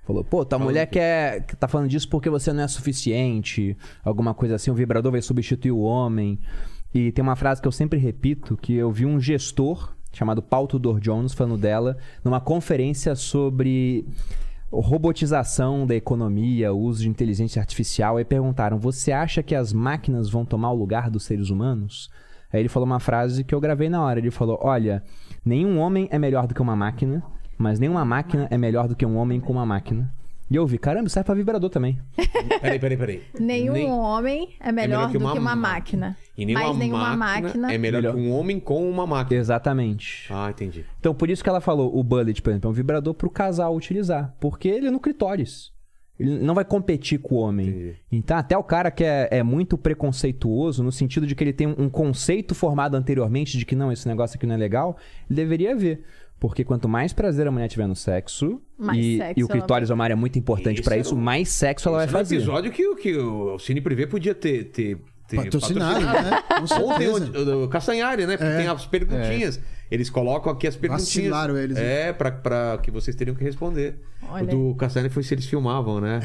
[0.07, 4.33] Falou, pô, tua mulher quer, que tá falando disso porque você não é suficiente, alguma
[4.33, 6.39] coisa assim, o vibrador vai substituir o homem.
[6.97, 10.67] E tem uma frase que eu sempre repito, que eu vi um gestor chamado Paul
[10.67, 14.09] Tudor Jones falando dela numa conferência sobre
[14.73, 18.17] robotização da economia, uso de inteligência artificial.
[18.17, 22.11] Aí perguntaram, você acha que as máquinas vão tomar o lugar dos seres humanos?
[22.51, 24.19] Aí ele falou uma frase que eu gravei na hora.
[24.19, 25.05] Ele falou: Olha,
[25.45, 27.23] nenhum homem é melhor do que uma máquina,
[27.59, 30.11] mas nenhuma máquina é melhor do que um homem com uma máquina.
[30.49, 31.99] E eu vi, caramba, serve pra vibrador também.
[32.61, 33.23] Peraí, peraí, peraí.
[33.41, 36.17] Nenhum Nem- homem é melhor, do que uma, máquina.
[36.39, 37.73] E nenhuma, Mas nenhuma máquina, máquina.
[37.73, 38.15] é melhor, Melhor.
[38.15, 39.41] que um homem com uma máquina.
[39.41, 40.27] Exatamente.
[40.31, 40.85] Ah, entendi.
[41.01, 43.75] Então, por isso que ela falou, o bullet, por exemplo, é um vibrador pro casal
[43.75, 44.35] utilizar.
[44.39, 45.73] Porque ele é no clitóris.
[46.19, 47.69] Ele não vai competir com o homem.
[47.69, 47.97] Entendi.
[48.13, 51.67] Então, até o cara que é, é muito preconceituoso, no sentido de que ele tem
[51.67, 54.97] um conceito formado anteriormente de que não, esse negócio aqui não é legal,
[55.29, 56.05] ele deveria ver.
[56.39, 59.89] Porque quanto mais prazer a mulher tiver no sexo, Mais e, sexo e o clitóris
[59.91, 62.21] é uma área muito importante era isso, o- mais sexo ela vai Esse é um
[62.21, 62.37] fazer.
[62.37, 66.43] episódio que, o- que o Cine Privé podia ter, ter, ter Patrocinado, né?
[66.49, 67.57] Com Ontem certeza.
[67.57, 68.37] o, o Castanhari, né?
[68.37, 68.57] Porque É.
[68.59, 69.59] tem as perguntinhas.
[69.91, 71.31] Eles colocam aqui as perguntinhas.
[71.31, 73.99] Vacilaram eles, É, pra, pra que vocês teriam que responder.
[74.29, 76.21] Olha O do Castanhari foi se eles filmavam, né?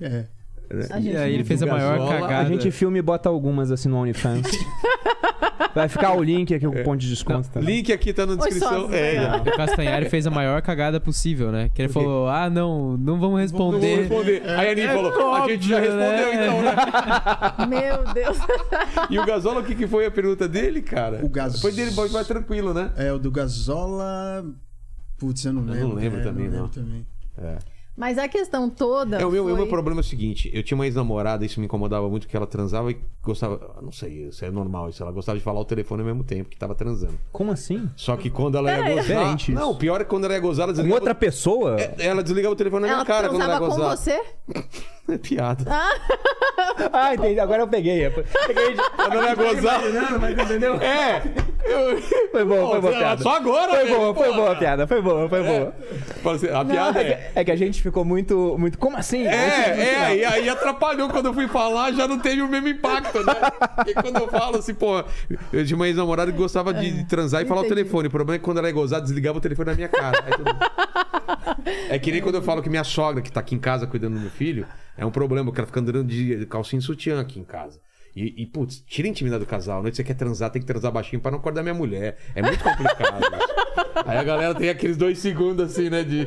[0.00, 0.26] É, é.
[0.72, 2.42] Gente E aí ele fez a maior Gazola, a cagada.
[2.42, 4.46] A gente filma e bota algumas assim no OnlyFans.
[5.74, 7.48] vai ficar o link aqui com o ponto de desconto.
[7.50, 7.60] tá?
[7.60, 8.88] Link aqui tá na descrição.
[8.92, 9.38] é, ó.
[9.38, 11.70] O Castanhari fez a maior cagada possível, né?
[11.74, 13.96] Que ele falou: ah, não, não vamos Não vou responder.
[14.00, 14.42] responder.
[14.48, 16.46] Aí a Aninha É falou: a gente já óbvio, respondeu né?
[16.46, 17.66] então, né?
[17.66, 18.38] Meu Deus.
[19.10, 21.20] E o Gazola, o que, que foi a pergunta dele, cara?
[21.24, 22.90] O Gaz- Foi dele, vai tranquilo, né?
[22.96, 24.44] É, o do Gazola.
[25.18, 25.88] Putz, eu não Eu lembro.
[25.88, 26.68] não lembro É, também, lembro não.
[26.68, 27.06] também.
[27.38, 27.58] É.
[28.00, 29.20] Mas a questão toda.
[29.20, 29.56] É, o, meu, o foi...
[29.58, 32.46] meu problema é o seguinte: eu tinha uma ex-namorada, isso me incomodava muito, que ela
[32.46, 33.76] transava e gostava.
[33.82, 35.02] Não sei, isso é normal, isso.
[35.02, 37.18] Ela gostava de falar o telefone ao mesmo tempo que tava transando.
[37.30, 37.90] Como assim?
[37.94, 38.96] Só que quando ela ia Peraí.
[38.96, 39.36] gozar.
[39.50, 41.00] Não, o pior é que quando ela ia gozar, ela Com desligava.
[41.02, 41.76] outra pessoa?
[41.78, 43.96] É, Ela desligava o telefone na minha Ela cara quando ela ia transava com gozar.
[43.98, 44.20] você?
[45.10, 45.64] É piada.
[46.92, 47.40] Ah, entendi.
[47.40, 48.06] Agora eu peguei.
[48.06, 48.90] Eu Peguei de...
[48.94, 49.80] Quando ela ia gozar.
[50.20, 50.74] mas entendeu?
[50.80, 51.22] É!
[51.64, 52.00] Eu...
[52.30, 53.22] Foi bom, foi boa piada.
[53.22, 54.86] Só agora, Foi boa, foi boa a piada.
[54.86, 55.74] Foi boa, foi boa.
[56.32, 57.14] Assim, A piada é, é.
[57.32, 58.78] que, é que a gente ficou muito, muito.
[58.78, 59.26] Como assim?
[59.26, 59.30] É,
[60.10, 63.34] é, e aí atrapalhou quando eu fui falar, já não teve o mesmo impacto, né?
[63.76, 65.02] Porque quando eu falo assim, pô,
[65.52, 68.08] eu tinha uma ex-namorada que gostava de transar e falar o telefone.
[68.08, 70.24] O problema é que quando ela ia gozar, desligava o telefone na minha cara.
[70.26, 70.50] Aí tudo-
[71.88, 74.14] É que nem quando eu falo que minha sogra, que tá aqui em casa cuidando
[74.14, 77.38] do meu filho, é um problema, porque ela fica andando de calcinha e sutiã aqui
[77.40, 77.80] em casa.
[78.14, 79.78] E, e, putz, tira a intimidade do casal.
[79.78, 82.16] À noite você quer transar, tem que transar baixinho pra não acordar minha mulher.
[82.34, 83.20] É muito complicado.
[83.20, 83.60] isso.
[84.06, 86.02] Aí a galera tem aqueles dois segundos assim, né?
[86.02, 86.26] De...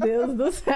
[0.00, 0.74] Deus do céu.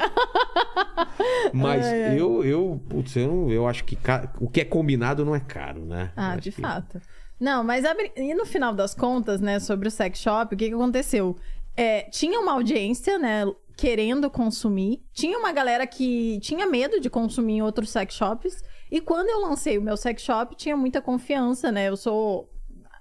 [1.52, 2.20] Mas Ai, ai.
[2.20, 5.40] eu, eu, putz, eu, não- eu acho que ca- o que é combinado não é
[5.40, 6.12] caro, né?
[6.16, 7.00] Ah, de que- fato.
[7.40, 10.68] Não, mas a e no final das contas, né, sobre o sex shop, o que,
[10.68, 11.36] que aconteceu?
[11.76, 13.44] É, tinha uma audiência, né,
[13.76, 15.02] querendo consumir.
[15.12, 18.62] Tinha uma galera que tinha medo de consumir em outros sex shops.
[18.92, 21.88] E quando eu lancei o meu sex shop, tinha muita confiança, né?
[21.88, 22.48] Eu sou.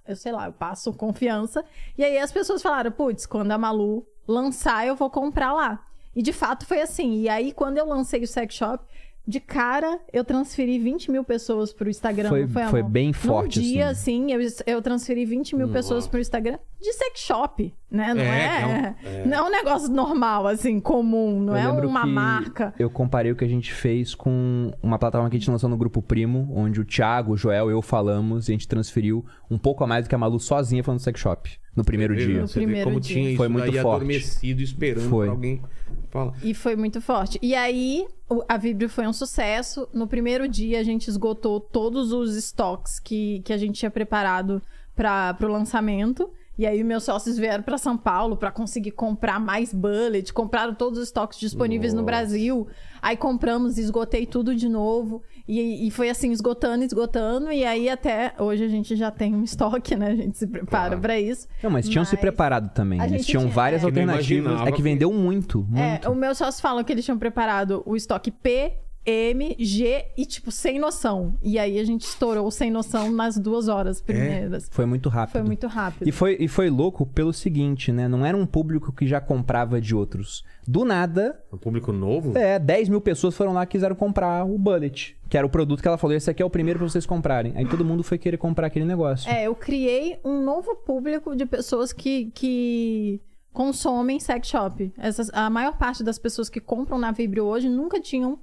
[0.07, 1.63] Eu sei lá, eu passo confiança.
[1.97, 5.84] E aí as pessoas falaram: putz, quando a Malu lançar, eu vou comprar lá.
[6.15, 7.19] E de fato foi assim.
[7.22, 8.84] E aí, quando eu lancei o sex shop,
[9.27, 12.30] de cara, eu transferi 20 mil pessoas pro Instagram.
[12.30, 14.30] Foi- foi, foi bem forte, Num dia, assim.
[14.31, 18.13] assim, eu, eu transferi 20 mil pessoas pro Instagram de sex shop, né?
[18.13, 19.26] Não É, é, é um- é.
[19.26, 21.39] não é um negócio normal, assim, comum.
[21.41, 22.73] Não Eu é uma que marca.
[22.80, 25.76] Eu comparei o que a gente fez com uma plataforma que a gente lançou no
[25.77, 29.57] Grupo Primo, onde o Thiago, o Joel e eu falamos e a gente transferiu um
[29.57, 32.19] pouco a mais do que a Malu sozinha falando do sex shop no primeiro Você
[32.26, 32.41] vê, dia.
[32.47, 33.15] Você vê primeiro como dia.
[33.15, 33.95] tinha isso Foi muito daí forte.
[33.97, 35.26] adormecido, esperando Foi.
[35.27, 35.61] pra alguém
[36.09, 36.34] falar.
[36.43, 37.38] E foi muito forte.
[37.41, 38.05] E aí,
[38.47, 39.88] a Vibrio foi um sucesso.
[39.93, 44.61] No primeiro dia, a gente esgotou todos os estoques que, que a gente tinha preparado
[44.95, 46.30] para o lançamento.
[46.61, 50.31] E aí, meus sócios vieram para São Paulo para conseguir comprar mais bullet.
[50.31, 52.05] Compraram todos os estoques disponíveis no Nossa.
[52.05, 52.67] Brasil.
[53.01, 55.23] Aí compramos, esgotei tudo de novo.
[55.47, 57.51] E, e foi assim, esgotando, esgotando.
[57.51, 60.09] E aí, até hoje, a gente já tem um estoque, né?
[60.11, 61.01] A gente se prepara Claro.
[61.01, 61.47] para isso.
[61.63, 63.01] Não, mas tinham se Mas preparado também.
[63.01, 63.85] a Eles tinham tinha- várias é.
[63.88, 64.61] Alternativas.
[64.61, 66.05] É que vendeu muito, muito.
[66.05, 68.73] É, o meus sócios falam que eles tinham preparado o estoque P,
[69.05, 71.35] M, G e, tipo, sem noção.
[71.41, 74.67] E aí a gente estourou sem noção nas duas horas primeiras.
[74.71, 75.31] Foi muito rápido.
[75.33, 76.07] Foi muito rápido.
[76.07, 78.07] E foi, e foi louco pelo seguinte, né?
[78.07, 80.43] Não era um público que já comprava de outros.
[80.67, 82.37] Do nada, Um público novo?
[82.37, 85.81] é, 10 mil pessoas foram lá e quiseram comprar o Bullet, que era o produto
[85.81, 87.53] que ela falou: esse aqui é o primeiro pra vocês comprarem.
[87.55, 89.29] Aí todo mundo foi querer comprar aquele negócio.
[89.29, 93.19] É, eu criei um novo público de pessoas que, que
[93.51, 94.93] consomem sex shop.
[94.97, 98.39] Essas, a maior parte das pessoas que compram na Vibrio hoje nunca tinham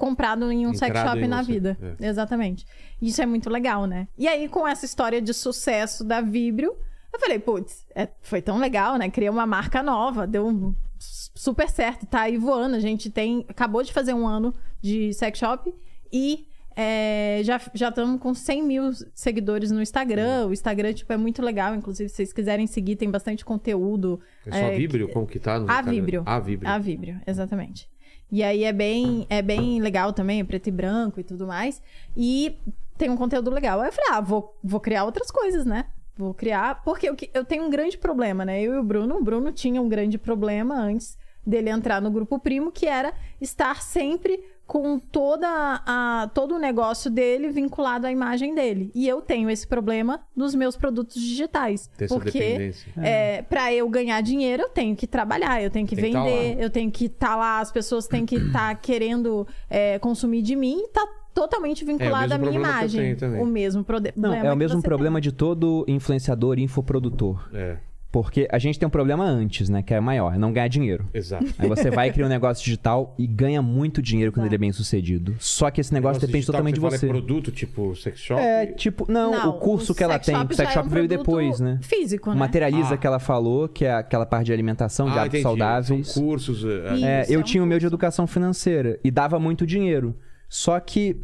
[0.00, 1.76] comprado em um sex shop na vida.
[2.00, 2.08] é.
[2.08, 2.66] Exatamente.
[3.00, 4.08] Isso é muito legal, né?
[4.18, 6.74] E aí, com essa história de sucesso da Vibrio,
[7.12, 9.10] eu falei, putz, é, foi tão legal, né?
[9.10, 12.74] Criei uma marca nova, deu um super certo, tá aí voando.
[12.74, 13.44] A gente tem.
[13.48, 15.72] Acabou de fazer um ano de sex shop
[16.10, 20.46] e é, já já estamos com 100 mil seguidores no Instagram.
[20.46, 21.74] O Instagram, tipo, é muito legal.
[21.74, 24.18] Inclusive, se vocês quiserem seguir, tem bastante conteúdo.
[24.46, 25.08] É só é, Vibrio?
[25.08, 25.58] Como que tá?
[25.58, 25.92] No A Instagram?
[25.92, 26.22] Vibrio.
[26.24, 26.70] A Vibrio.
[26.70, 27.89] A Vibrio, exatamente.
[28.30, 31.82] E aí é bem, é bem legal também, é preto e branco e tudo mais.
[32.16, 32.56] E
[32.96, 33.80] tem um conteúdo legal.
[33.80, 35.86] Aí eu falei, ah, vou, vou criar outras coisas, né?
[36.16, 36.82] Vou criar.
[36.84, 38.60] Porque eu, eu tenho um grande problema, né?
[38.60, 39.16] Eu e o Bruno.
[39.16, 43.82] O Bruno tinha um grande problema antes dele entrar no grupo primo, que era estar
[43.82, 45.48] sempre com toda
[45.84, 48.92] a, todo o negócio dele vinculado à imagem dele.
[48.94, 51.88] E eu tenho esse problema nos meus produtos digitais.
[51.98, 52.92] Ter essa porque dependência.
[53.02, 56.22] é, para eu ganhar dinheiro, eu tenho que trabalhar, eu tenho que Tem que tá
[56.22, 56.62] vender, lá.
[56.62, 60.82] eu tenho que estar lá, as pessoas têm que estar querendo é, consumir de mim
[60.84, 63.00] e tá totalmente vinculado à minha É, mesmo problema que eu imagem.
[63.00, 63.42] tenho também.
[63.42, 64.46] O mesmo prode- Não, problema.
[64.48, 67.48] é o mesmo problema de todo influenciador e infoprodutor.
[67.52, 67.76] É,
[68.12, 69.82] Porque a gente tem um problema antes, né?
[69.84, 71.08] Que é maior, é não ganhar dinheiro.
[71.14, 71.46] exato.
[71.56, 74.72] Aí você vai criar um negócio digital e ganha muito dinheiro quando ele é bem
[74.72, 75.36] sucedido.
[75.38, 77.06] Só que esse negócio Negócio depende totalmente que de fala você.
[77.06, 78.40] É produto, tipo sex shop?
[78.40, 81.06] É, tipo, não, Não, o curso que ela tem, o sex é shop um veio
[81.06, 81.78] depois, né?
[81.82, 82.38] Físico, O né?
[82.40, 82.98] Materializa Ah.
[82.98, 85.42] que ela falou, que é aquela parte de alimentação, de Ah, hábitos entendi.
[85.42, 86.08] saudáveis.
[86.08, 86.64] São cursos.
[86.64, 87.94] é, Isso, É, é eu um tinha o meu de curso.
[87.94, 90.16] educação financeira e dava muito dinheiro.
[90.48, 91.16] Só que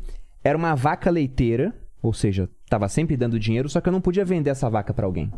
[0.45, 4.25] era uma vaca leiteira, ou seja, tava sempre dando dinheiro, só que eu não podia
[4.25, 5.33] vender essa vaca pra alguém.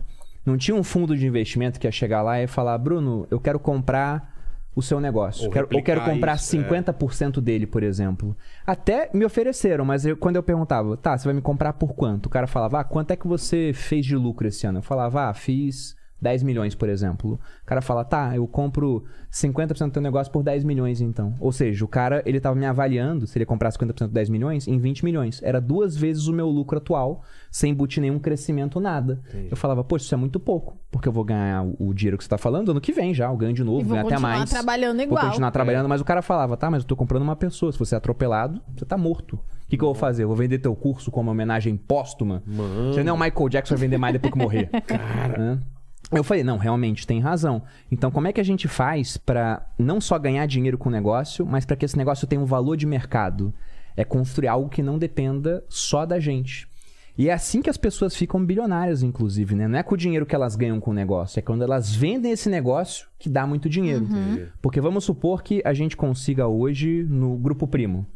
[0.49, 3.59] Não tinha um fundo de investimento que ia chegar lá e falar: Bruno, eu quero
[3.59, 4.37] comprar
[4.75, 5.45] o seu negócio.
[5.47, 6.61] Ou Quero- Ou quero comprar isso, é.
[6.63, 8.37] 50% dele, por exemplo.
[8.67, 12.27] Até me ofereceram, mas eu- quando eu perguntava, tá, você vai me comprar por quanto?
[12.27, 14.79] O cara falava, ah, quanto é que você fez de lucro esse ano?
[14.79, 17.39] Eu falava, ah, fiz 10 milhões, por exemplo.
[17.63, 21.35] O cara fala, tá, eu compro 50% do teu negócio por 10 milhões, então.
[21.39, 24.67] Ou seja, o cara, ele tava me avaliando, se ele comprar 50% de 10 milhões,
[24.67, 25.41] em 20 milhões.
[25.43, 29.21] Era duas vezes o meu lucro atual, sem embutir nenhum crescimento, nada.
[29.51, 32.31] Eu falava, poxa, isso é muito pouco, porque eu vou ganhar o, dinheiro que você
[32.31, 34.39] tá falando ano que vem já, eu ganho de novo, E vou ganho até continuar
[34.39, 34.51] mais.
[34.51, 35.21] trabalhando igual.
[35.21, 37.71] Vou continuar trabalhando, mas o cara falava, tá, mas eu tô comprando uma pessoa.
[37.73, 39.35] Se você é atropelado, você tá morto.
[39.37, 40.25] O que, que eu vou fazer?
[40.25, 42.43] Eu vou vender teu curso como homenagem póstuma?
[42.47, 42.95] Mano.
[42.95, 44.71] Você não é o Michael Jackson vai vender mais depois que morrer.
[44.87, 45.61] Cara.
[46.11, 47.63] Eu falei, não, realmente tem razão.
[47.91, 51.45] Então, como é que a gente faz pra não só ganhar dinheiro com o negócio,
[51.45, 53.53] mas pra que esse negócio tenha um valor de mercado?
[53.97, 56.67] É construir algo que não dependa só da gente.
[57.19, 59.67] E é assim que as pessoas ficam bilionárias, inclusive, né?
[59.67, 62.31] Não é com o dinheiro que elas ganham com o negócio, é quando elas vendem
[62.31, 64.07] esse negócio que dá muito dinheiro.
[64.63, 68.07] Porque vamos supor que a gente consiga hoje no Grupo Primo.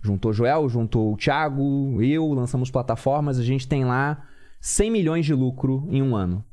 [0.00, 4.22] Juntou o Joel, juntou o Thiago, eu, lançamos plataformas, a gente tem lá
[4.60, 6.44] 100 milhões de lucro em um ano.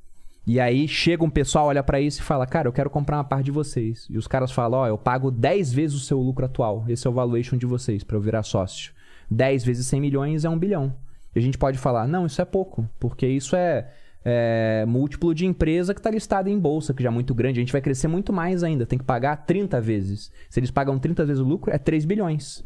[0.46, 3.24] E aí chega um pessoal, olha pra isso e fala: Cara, eu quero comprar uma
[3.24, 4.08] parte de vocês.
[4.10, 6.84] E os caras falam: Ó, eu pago 10 vezes o seu lucro atual.
[6.88, 8.92] Esse é o valuation de vocês pra eu virar sócio.
[9.30, 10.96] 10 vezes 100 milhões é um bilhão.
[11.36, 13.92] E a gente pode falar: Não, isso é pouco, porque isso é,
[14.26, 17.60] é múltiplo de empresa que tá listada em bolsa, que já é muito grande.
[17.60, 20.32] A gente vai crescer muito mais ainda, tem que pagar 30 vezes.
[20.50, 22.66] Se eles pagam 30 vezes o lucro, é 3 bilhões.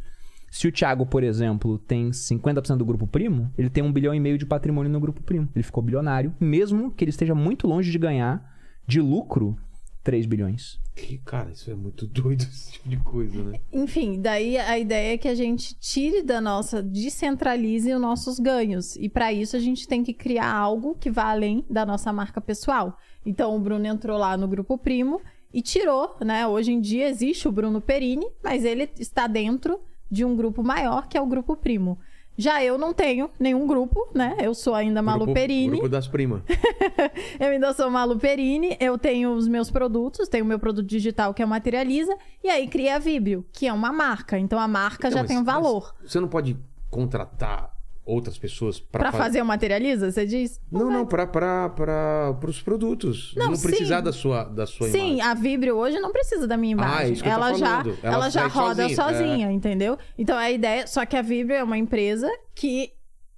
[0.56, 4.22] Se o Thiago, por exemplo, tem 50% do grupo primo, ele tem um bilhão e
[4.22, 5.50] meio de patrimônio no grupo primo.
[5.54, 8.58] Ele ficou bilionário, mesmo que ele esteja muito longe de ganhar
[8.88, 9.58] de lucro
[10.02, 10.80] 3 bilhões.
[10.96, 13.60] Que, cara, isso é muito doido, esse tipo de coisa, né?
[13.70, 18.96] Enfim, daí a ideia é que a gente tire da nossa, descentralize os nossos ganhos.
[18.96, 22.40] E para isso a gente tem que criar algo que vá além da nossa marca
[22.40, 22.98] pessoal.
[23.26, 25.20] Então o Bruno entrou lá no grupo Primo
[25.54, 26.48] e tirou, né?
[26.48, 31.08] Hoje em dia existe o Bruno Perini, mas ele está dentro de um grupo maior
[31.08, 31.98] que é o grupo Primo.
[32.38, 34.36] Já eu não tenho nenhum grupo, né?
[34.42, 35.70] Eu sou ainda Malu grupo, Perini.
[35.70, 36.42] Grupo das primas.
[37.40, 41.34] Eu ainda sou Malu Perini, eu tenho os meus produtos, tenho o meu produto digital
[41.34, 42.14] que é o Materializa,
[42.44, 44.38] e aí cria a Vibrio, que é uma marca.
[44.38, 45.96] Então a marca Então, já mas- tem um valor.
[46.06, 46.58] Você não pode
[46.90, 47.72] contratar
[48.06, 50.62] outras pessoas Pra fa- fazer o Materializa, você diz?
[50.72, 53.34] Não, não, pra, pra, pra, pros produtos.
[53.36, 55.22] Não, Não, precisar da sua, da sua Sim, imagem.
[55.22, 56.96] a Vibrio hoje não precisa da minha imagem.
[56.98, 59.98] Ah, é isso que eu tô ela, já, ela, Ela já roda sozinha, sozinha, entendeu?
[60.18, 60.86] Então a ideia.
[60.88, 62.92] Só que a Vibrio é uma empresa que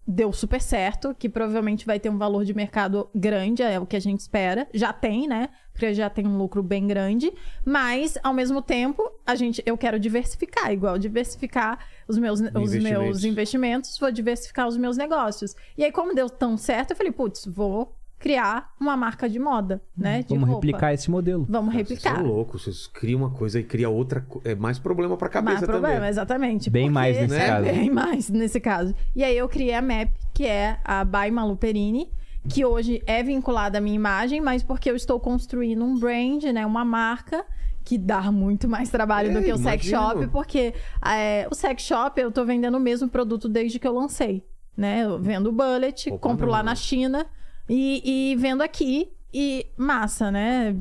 [0.07, 3.95] deu super certo, que provavelmente vai ter um valor de mercado grande, é o que
[3.95, 4.67] a gente espera.
[4.73, 5.49] Já tem, né?
[5.73, 7.31] Porque já tem um lucro bem grande,
[7.65, 13.23] mas ao mesmo tempo, a gente eu quero diversificar, igual diversificar os meus, os meus
[13.23, 15.55] investimentos, vou diversificar os meus negócios.
[15.77, 19.81] E aí como deu tão certo, eu falei, putz, vou criar uma marca de moda,
[19.95, 20.23] né?
[20.23, 20.65] De Vamos roupa.
[20.65, 21.45] replicar esse modelo.
[21.47, 22.15] Vamos Vocês replicar.
[22.15, 24.25] são loucos, vocês criam uma coisa e criam outra.
[24.43, 26.09] É mais problema pra cabeça Mais problema, também.
[26.09, 26.69] exatamente.
[26.69, 27.63] Bem porque- mais nesse é, caso.
[27.65, 28.95] Bem mais nesse caso.
[29.15, 32.09] E aí eu criei a MAP, que é a By Malu Perini,
[32.49, 36.65] que hoje é vinculada à minha imagem, mas porque eu estou construindo um brand, né?
[36.65, 37.45] Uma marca
[37.83, 40.21] que dá muito mais trabalho É, do que o sex imagino.
[40.21, 40.73] shop, porque
[41.05, 44.43] é, o sex shop eu tô vendendo o mesmo produto desde que eu lancei.
[44.75, 45.03] Né?
[45.05, 46.51] Eu vendo o bullet, Opa, compro não.
[46.53, 47.25] lá na China
[47.69, 49.11] e, e vendo aqui.
[49.33, 50.75] E massa, né?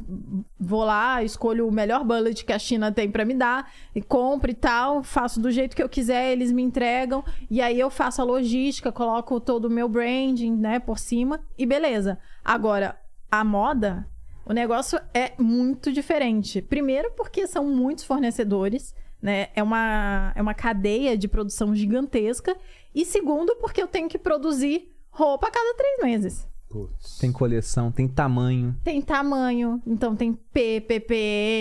[0.58, 4.50] Vou lá, escolho o melhor bullet que a China tem pra me dar, e compro
[4.50, 8.22] e tal, faço do jeito que eu quiser, eles me entregam, e aí eu faço
[8.22, 12.18] a logística, coloco todo o meu branding, né, por cima, e beleza.
[12.44, 12.96] Agora,
[13.30, 14.08] a moda,
[14.46, 16.62] o negócio é muito diferente.
[16.62, 19.48] Primeiro, porque são muitos fornecedores, né?
[19.56, 22.56] É uma, é uma cadeia de produção gigantesca.
[22.94, 26.48] E segundo, porque eu tenho que produzir roupa a cada três meses.
[26.68, 27.18] Putz.
[27.18, 28.76] Tem coleção, tem tamanho.
[28.82, 31.14] Tem tamanho, então tem P, PP,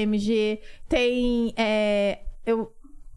[0.03, 0.59] MG,
[0.89, 1.53] tem.
[1.55, 2.71] é, eu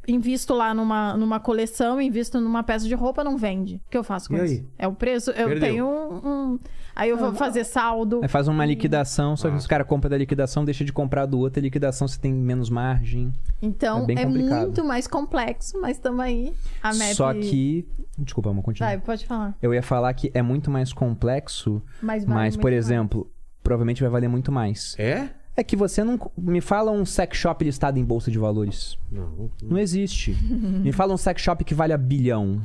[0.06, 3.77] invisto lá numa, numa coleção, invisto numa peça de roupa, não vende.
[3.86, 4.52] O que eu faço com E aí?
[4.55, 4.66] isso?
[4.78, 5.31] É o preço.
[5.32, 5.60] Eu Perdeu.
[5.60, 6.59] tenho um, um-
[6.98, 8.18] Aí eu vou fazer saldo.
[8.22, 9.58] Aí faz uma liquidação, só que Ah.
[9.58, 12.68] os caras compram da liquidação, deixa de comprar do outro, a liquidação você tem menos
[12.68, 13.32] margem.
[13.62, 14.60] Então É bem é, complicado.
[14.62, 16.52] muito mais complexo, mas estamos aí.
[16.82, 17.14] A MEP...
[17.14, 17.86] Só que.
[18.18, 18.88] Desculpa, vamos continuar.
[18.90, 19.56] Vai, pode falar.
[19.62, 22.74] Eu ia falar que é muito mais complexo, Mas, vale mas, por mais.
[22.84, 23.30] exemplo,
[23.62, 24.96] provavelmente vai valer muito mais.
[24.98, 25.28] É?
[25.56, 26.18] É que você não.
[26.36, 28.96] Me fala um sex shop listado em bolsa de valores.
[29.10, 29.50] Não.
[29.62, 30.32] Não existe.
[30.82, 32.60] Me fala um sex shop que vale a bilhão.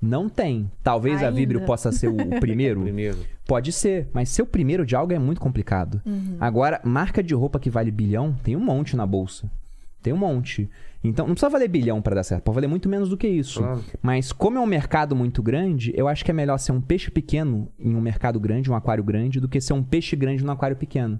[0.00, 0.70] Não tem.
[0.82, 1.36] Talvez a Ainda.
[1.36, 2.82] Vibrio possa ser o primeiro.
[2.82, 3.18] Primeiro.
[3.46, 6.00] Pode ser, mas ser o primeiro de algo é muito complicado.
[6.04, 6.36] Uhum.
[6.38, 9.50] Agora, marca de roupa que vale bilhão, tem um monte na bolsa.
[10.02, 10.70] Tem um monte.
[11.02, 13.60] Então, não precisa valer bilhão pra dar certo, pode valer muito menos do que isso.
[13.60, 13.84] Claro.
[14.02, 17.10] Mas como é um mercado muito grande, eu acho que é melhor ser um peixe
[17.10, 20.52] pequeno em um mercado grande, um aquário grande, do que ser um peixe grande num
[20.52, 21.18] aquário pequeno.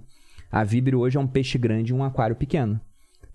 [0.51, 2.79] A Vibrio hoje é um peixe grande em um aquário pequeno.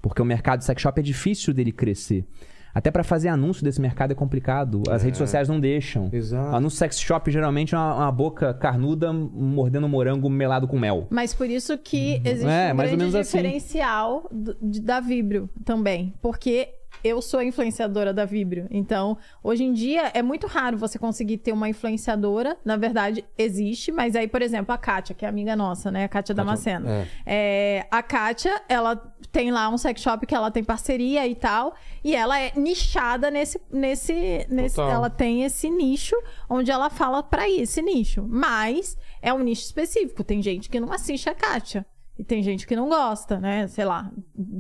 [0.02, 2.26] Porque o mercado de sex shop é difícil dele crescer.
[2.74, 4.82] Até pra fazer anúncio desse mercado é complicado.
[4.90, 6.08] As redes sociais não deixam.
[6.12, 6.56] Exato.
[6.56, 11.06] Anúncio sex shop geralmente é uma, uma boca carnuda mordendo morango melado com mel.
[11.10, 13.38] Mas por isso que existe É, um mais ou grande assim.
[13.38, 16.12] diferencial do- de- da Vibrio também.
[16.20, 16.68] Porque
[17.04, 18.66] eu sou a influenciadora da Vibrio.
[18.70, 22.56] Então, hoje em dia, é muito raro você conseguir ter uma influenciadora.
[22.64, 23.92] Na verdade, existe.
[23.92, 26.04] Mas aí, por exemplo, a Kátia, que é amiga nossa, né?
[26.04, 26.88] A Kátia Damasceno.
[26.88, 27.06] é.
[27.26, 28.96] É, a Kátia, ela
[29.30, 31.74] tem lá um sex shop que ela tem parceria e tal.
[32.02, 33.60] E ela é nichada nesse.
[33.70, 34.90] nesse, nesse Total.
[34.90, 36.16] ela tem esse nicho
[36.48, 38.24] onde ela fala pra esse nicho.
[38.26, 40.24] Mas é um nicho específico.
[40.24, 41.84] Tem gente que não assiste a Kátia.
[42.18, 43.66] E tem gente que não gosta, né?
[43.66, 44.10] Sei lá.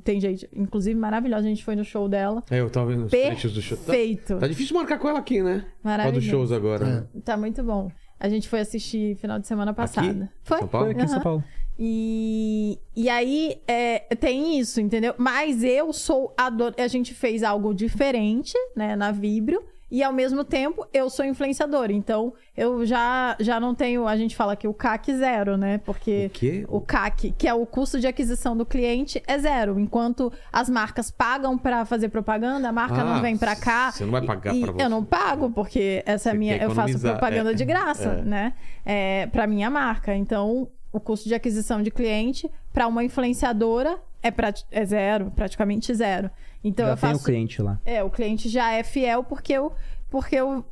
[0.02, 1.46] Tem gente, inclusive, maravilhosa.
[1.46, 2.42] A gente foi no show dela.
[2.50, 3.76] É, eu tava vendo os trechos do show.
[3.78, 4.38] Tá, Perfeito.
[4.38, 5.58] tá difícil marcar com ela aqui, né?
[5.60, 6.26] Qual dos Maravilhoso.
[6.28, 7.06] shows agora, né?
[7.24, 7.90] Tá muito bom.
[8.18, 10.28] A gente foi assistir final de semana passada.
[10.42, 10.58] Foi?
[10.58, 10.86] São Paulo?
[10.86, 11.20] Foi aqui em São.
[11.20, 11.44] Paulo.
[11.78, 15.14] E, e aí é, tem isso, entendeu?
[15.18, 19.62] Mas eu sou a do- A gente fez algo diferente, né, na Vibrio.
[19.90, 21.92] E ao mesmo tempo, eu sou influenciadora.
[21.92, 24.08] Então, eu já, já não tenho.
[24.08, 25.78] A gente fala que o CAC zero, né?
[25.78, 26.66] Porque O quê?
[26.68, 29.78] o CAC, que é o custo de aquisição do cliente, é zero.
[29.78, 33.92] Enquanto as marcas pagam pra fazer propaganda, a marca Ah, não vem pra cá.
[33.92, 34.82] você não vai pagar pra você.
[34.84, 36.54] Eu não pago, porque essa é minha.
[36.56, 37.54] Eu faço economizar, propaganda é.
[37.54, 38.22] de graça, É.
[38.22, 38.52] né?
[38.84, 40.14] É, pra minha marca.
[40.14, 44.32] Então, o custo de aquisição de cliente pra uma influenciadora é,
[44.70, 46.30] é zero, praticamente zero.
[46.62, 47.20] Então, Já eu tem faço.
[47.20, 47.80] o cliente lá.
[47.84, 49.72] É, o cliente já é fiel porque eu,
[50.08, 50.64] porque eu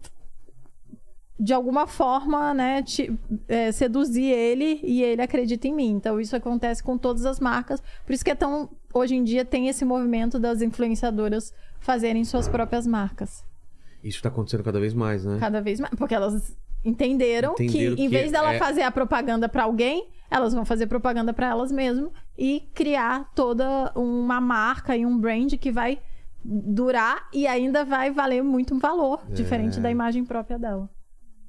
[1.39, 3.13] de alguma forma, né, te-
[3.49, 5.91] é, seduzi ele e ele acredita em mim.
[5.91, 7.83] Então isso acontece com todas as marcas.
[8.07, 12.47] Por isso que é tão hoje em dia tem esse movimento das influenciadoras fazerem suas
[12.47, 13.45] próprias marcas,
[14.05, 15.39] Isso tá acontecendo cada vez mais, né?
[15.41, 18.91] cada vez mais, porque elas entenderam, Entenderam que em que vez dela é- fazer a
[18.91, 24.97] propaganda para alguém, elas vão fazer propaganda para elas mesmas e criar toda uma marca
[24.97, 25.99] e um brand que vai
[26.45, 29.33] durar e ainda vai valer muito valor, É.
[29.35, 30.89] diferente da imagem própria dela.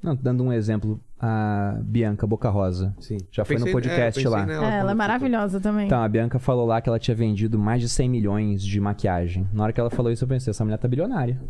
[0.04, 2.94] Não, dando um exemplo, a Bianca Boca Rosa.
[3.00, 3.18] Sim.
[3.32, 4.46] Já foi no Pensei- podcast é, pensei lá.
[4.46, 5.86] nela É, ela é maravilhosa também.
[5.86, 9.48] Então, a Bianca falou lá que ela tinha vendido mais de 100 milhões de maquiagem.
[9.54, 11.42] Na hora que ela falou isso, eu pensei, essa mulher tá bilionária.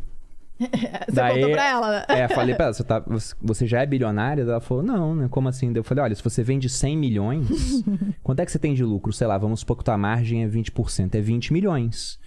[0.60, 2.06] Você Daí- contou pra ela, né?
[2.10, 3.04] É, falei pra ela, você, tá-
[3.42, 4.44] você já é bilionária?
[4.44, 5.28] Ela falou, não, né?
[5.30, 5.72] Como assim?
[5.76, 7.84] Eu falei, olha, se você vende 100 milhões,
[8.24, 9.12] quanto é que você tem de lucro?
[9.12, 12.20] Sei lá, vamos supor que tua margem é 20%, é 20 milhões.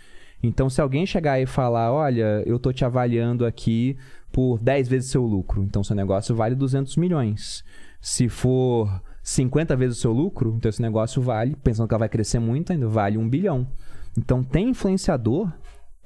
[0.43, 3.97] Então, se alguém chegar e falar, olha, eu tô te avaliando aqui
[4.31, 7.65] por 10 vezes seu lucro, então seu negócio vale 200 milhões.
[8.01, 12.09] Se for 50 vezes o seu lucro, então esse negócio vale, pensando que ela vai
[12.09, 13.67] crescer muito, ainda vale um bilhão.
[14.17, 15.51] Então, tem influenciador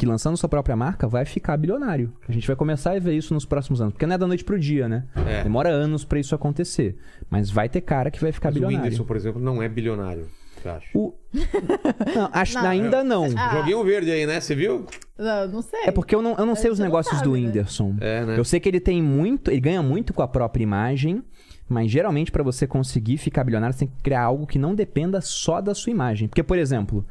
[0.01, 2.11] que lançando sua própria marca vai ficar bilionário.
[2.27, 4.43] A gente vai começar a ver isso nos próximos anos, porque não é da noite
[4.43, 5.05] pro dia, né?
[5.27, 5.43] É.
[5.43, 6.97] Demora anos pra isso acontecer,
[7.29, 8.85] mas vai ter cara que vai ficar Mas o bilionário.
[8.85, 10.27] Whindersson, por exemplo, não é bilionário.
[10.57, 10.87] Você acha?
[10.95, 11.13] O...
[12.17, 12.67] Não, acho Não.
[12.67, 13.29] ainda não.
[13.29, 14.41] Joguei um verde aí, né?
[14.41, 14.87] Você viu?
[15.19, 15.81] Não, não sei.
[15.85, 17.39] É porque eu não, eu não sei os negócios sabe, do né?
[17.47, 17.97] Whindersson.
[18.01, 18.39] É, né?
[18.39, 21.23] Eu sei que ele tem muito, ele ganha muito com a própria imagem,
[21.69, 25.21] mas geralmente pra você conseguir ficar bilionário, você tem que criar algo que não dependa
[25.21, 26.27] só da sua imagem.
[26.29, 27.07] Porque, por exemplo,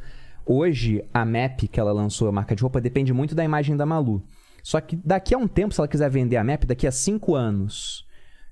[0.49, 3.85] hoje a MAP que ela lançou, a marca de roupa, depende muito da imagem da
[3.85, 4.23] Malu.
[4.63, 7.35] Só que daqui a um tempo, se ela quiser vender a MAP, daqui a cinco
[7.35, 8.05] anos,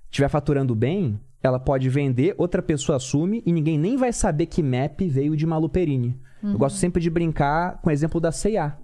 [0.05, 4.61] estiver faturando bem, ela pode vender, outra pessoa assume e ninguém nem vai saber que
[4.61, 6.19] MAP veio de Malu Perini.
[6.53, 8.77] Eu gosto sempre de brincar com o exemplo da C&A.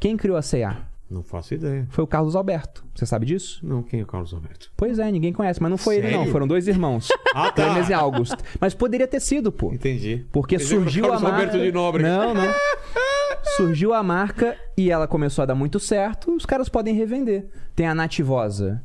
[0.00, 0.95] Quem criou a C&A?
[1.08, 1.86] Não faço ideia.
[1.90, 2.84] Foi o Carlos Alberto.
[2.94, 3.60] Você sabe disso?
[3.64, 4.72] Não, quem é o Carlos Alberto?
[4.76, 6.18] Pois é, ninguém conhece, mas não foi ele, não.
[6.18, 6.32] Sério?
[6.32, 7.08] Foram dois irmãos.
[7.38, 7.64] Ah, tá.
[7.64, 8.34] Clemens e August.
[8.58, 9.70] Mas poderia ter sido, pô.
[9.70, 10.24] Entendi.
[10.32, 11.36] Porque o surgiu a Carlos marca.
[11.36, 12.02] Alberto de Nobre.
[12.02, 12.42] Não, não.
[13.56, 17.46] Surgiu a marca e ela começou a dar muito certo, os caras podem revender.
[17.74, 18.82] Tem a Nativosa.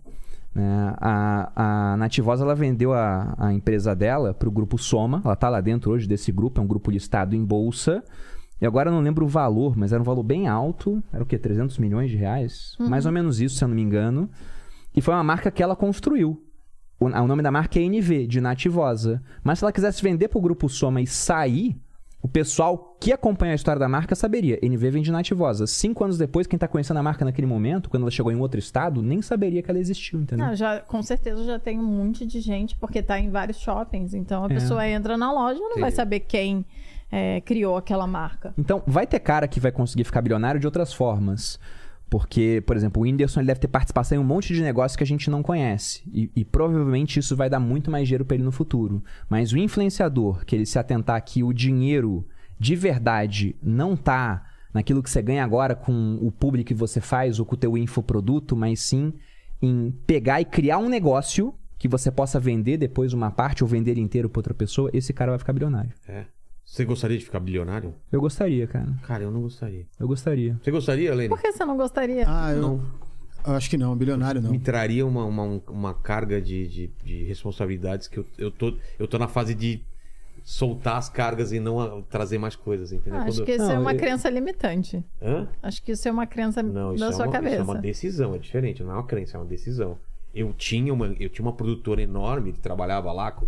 [0.53, 0.93] né?
[0.98, 5.22] A, a Nativosa ela vendeu a, a empresa dela pro grupo Soma.
[5.23, 8.03] Ela tá lá dentro hoje desse grupo, é um grupo listado em bolsa.
[8.62, 11.04] E agora eu não lembro o valor, mas era um valor bem alto.
[11.12, 11.38] Era o quê?
[11.38, 12.76] 300 milhões de reais?
[12.80, 14.30] Mais ou menos isso, se eu não me engano.
[14.96, 16.44] E foi uma marca que ela construiu.
[17.00, 19.22] O, o nome da marca é NV, de Nativosa.
[19.44, 21.76] Mas se ela quisesse vender pro grupo Soma e sair,
[22.22, 24.60] o pessoal que acompanha a história da marca saberia.
[24.62, 25.66] NV vem de Nativosa.
[25.66, 28.60] Cinco anos depois, quem tá conhecendo a marca naquele momento, quando ela chegou em outro
[28.60, 30.46] estado, nem saberia que ela existiu, entendeu?
[30.46, 34.14] Não, já, com certeza já tem um monte de gente, porque tá em vários shoppings.
[34.14, 34.50] Então a É.
[34.50, 35.96] pessoa entra na loja e não vai Entendi.
[35.96, 36.64] saber quem
[37.12, 38.54] é, criou aquela marca.
[38.58, 41.60] Então, vai ter cara que vai conseguir ficar bilionário de outras formas.
[42.10, 45.04] Porque, por exemplo, o Whindersson ele deve ter participação em um monte de negócio que
[45.04, 46.04] a gente não conhece.
[46.12, 49.02] E, e provavelmente isso vai dar muito mais dinheiro pra ele no futuro.
[49.30, 52.28] Mas o influenciador, que ele se atentar que o dinheiro
[52.60, 57.40] de verdade não tá naquilo que você ganha agora com o público que você faz
[57.40, 59.14] ou com o teu infoproduto, mas sim
[59.62, 63.98] em pegar e criar um negócio que você possa vender depois uma parte ou vender
[63.98, 65.94] inteiro pra outra pessoa, esse cara vai ficar bilionário.
[66.08, 66.26] É.
[66.72, 67.93] Você gostaria de ficar bilionário?
[68.10, 68.88] Eu gostaria, cara.
[69.03, 69.85] Cara, eu não gostaria.
[69.99, 70.57] Eu gostaria.
[70.64, 71.27] Você gostaria, Lene?
[71.27, 72.23] Por que você não gostaria?
[72.26, 72.81] Ah, eu, Não.
[73.45, 74.52] eu acho que não, bilionário não.
[74.52, 79.06] Me traria uma, uma, uma carga de, de, de responsabilidades que eu, eu, tô, eu
[79.06, 79.84] tô na fase de
[80.45, 83.19] soltar as cargas e não a- trazer mais coisas, entendeu?
[83.19, 85.03] Ah, acho Quando- que isso Não, é uma eu- crença limitante.
[85.22, 85.49] Hã?
[85.61, 87.56] Acho que isso é uma crença Não, da é sua uma, cabeça.
[87.56, 89.98] isso é uma decisão, é diferente, não é uma crença, é uma decisão.
[90.34, 93.45] Eu tinha uma, eu tinha uma produtora enorme que trabalhava lá com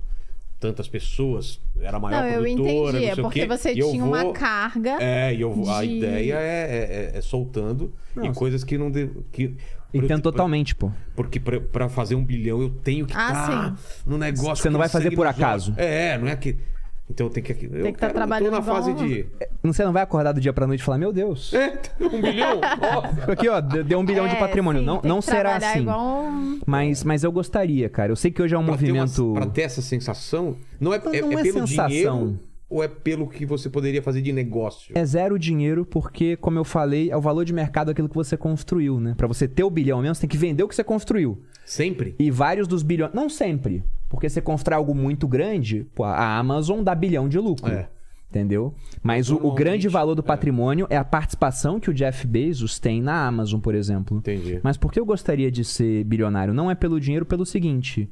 [0.64, 3.06] tantas pessoas, era a maior Não, eu produtora, entendi.
[3.06, 4.98] não É sei o porque quê, você e eu tinha vou- uma carga.
[5.02, 8.90] É, e eu vou- a de- ideia é, é- é soltando e coisas que não...
[8.90, 9.56] De, que,
[9.94, 10.90] Entendo totalmente, pô.
[11.16, 13.28] Porque pra, pra fazer um bilhão eu tenho que Ah,
[13.76, 13.76] estar
[14.08, 14.56] no negócio.
[14.56, 15.72] Você não vai fazer por acaso.
[15.78, 16.58] É, não é que.
[17.14, 17.52] Então tem que.
[17.52, 19.26] Eu Tem que tá quero- trabalhando tô na fase igual- de.
[19.64, 21.54] Você não vai acordar do dia pra noite e falar, meu Deus.
[21.54, 22.60] É, um bilhão?
[22.60, 23.32] Nossa.
[23.32, 24.82] Aqui, ó, de- deu um bilhão de É, patrimônio.
[24.82, 25.82] sim, não não será assim.
[25.82, 26.26] igual
[26.66, 28.12] Mas, mas eu gostaria, cara.
[28.12, 29.34] Eu sei que hoje é um Pra ter uma- movimento.
[29.36, 30.56] Pra ter essa sensação.
[30.80, 31.88] Não é, Não, é, não é é pelo sensação.
[31.88, 34.92] dinheiro ou é pelo que você poderia fazer de negócio?
[34.98, 38.36] É zero dinheiro, porque, como eu falei, é o valor de mercado aquilo que você
[38.36, 39.14] construiu, né?
[39.16, 41.40] Pra você ter o bilhão mesmo, você tem que vender o que você construiu.
[41.64, 42.16] Sempre?
[42.18, 43.14] E vários dos bilhões.
[43.14, 43.84] Não sempre.
[44.14, 47.74] Porque você constrói algo muito grande, pô, a Amazon dá bilhão de lucro.
[47.74, 47.90] É.
[48.30, 48.76] Entendeu?
[49.02, 50.26] Mas o, o grande valor do é.
[50.26, 54.18] patrimônio é a participação que o Jeff Bezos tem na Amazon, por exemplo.
[54.18, 54.60] Entendi.
[54.62, 56.54] Mas por que eu gostaria de ser bilionário?
[56.54, 58.08] Não é pelo dinheiro, pelo seguinte: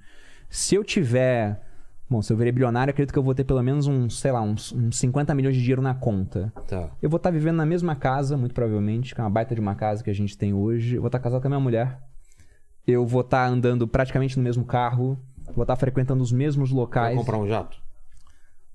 [0.49, 1.61] se eu tiver.
[2.09, 4.41] Bom, se eu virei bilionário, acredito que eu vou ter pelo menos uns, sei lá,
[4.41, 6.51] uns, uns 50 milhões de dinheiro na conta.
[6.67, 6.89] Tá.
[7.01, 9.75] Eu vou estar vivendo na mesma casa, muito provavelmente, que é uma baita de uma
[9.75, 10.95] casa que a gente tem hoje.
[10.95, 11.99] Eu vou estar casado com a minha mulher.
[12.85, 15.17] Eu vou estar andando praticamente no mesmo carro.
[15.55, 17.17] Vou estar frequentando os mesmos Vai locais.
[17.17, 17.77] comprar um jato?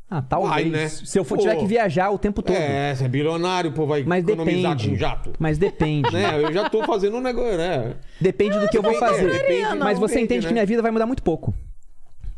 [0.08, 0.52] Ah, talvez.
[0.52, 0.88] Vai, né?
[0.88, 1.42] Se eu for, Pô.
[1.42, 2.54] tiver que viajar o tempo todo.
[2.54, 4.90] É, você é bilionário, pô, vai Mas economizar depende.
[4.90, 5.32] com jato.
[5.36, 6.12] Mas depende.
[6.12, 6.42] Né?
[6.46, 7.96] Eu já tô fazendo um negócio, né?
[8.20, 9.28] Depende do que eu vou Depende- fazer.
[9.28, 10.48] é, depende- Mas você depende, entende né?
[10.48, 11.52] que minha vida vai mudar muito pouco.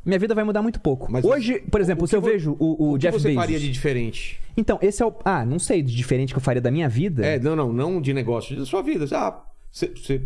[0.02, 1.12] Minha vida vai mudar muito pouco.
[1.12, 3.28] Mas Hoje, por exemplo, o se que eu vo- vejo o, o, que Jeff você
[3.28, 3.42] Bezos.
[3.42, 4.40] faria de diferente?
[4.56, 5.12] Então, esse é o.
[5.22, 7.26] Ah, não sei de diferente que eu faria da minha vida.
[7.26, 9.04] É, não, não, não de negócio, da sua vida.
[9.14, 10.22] Ah, você, você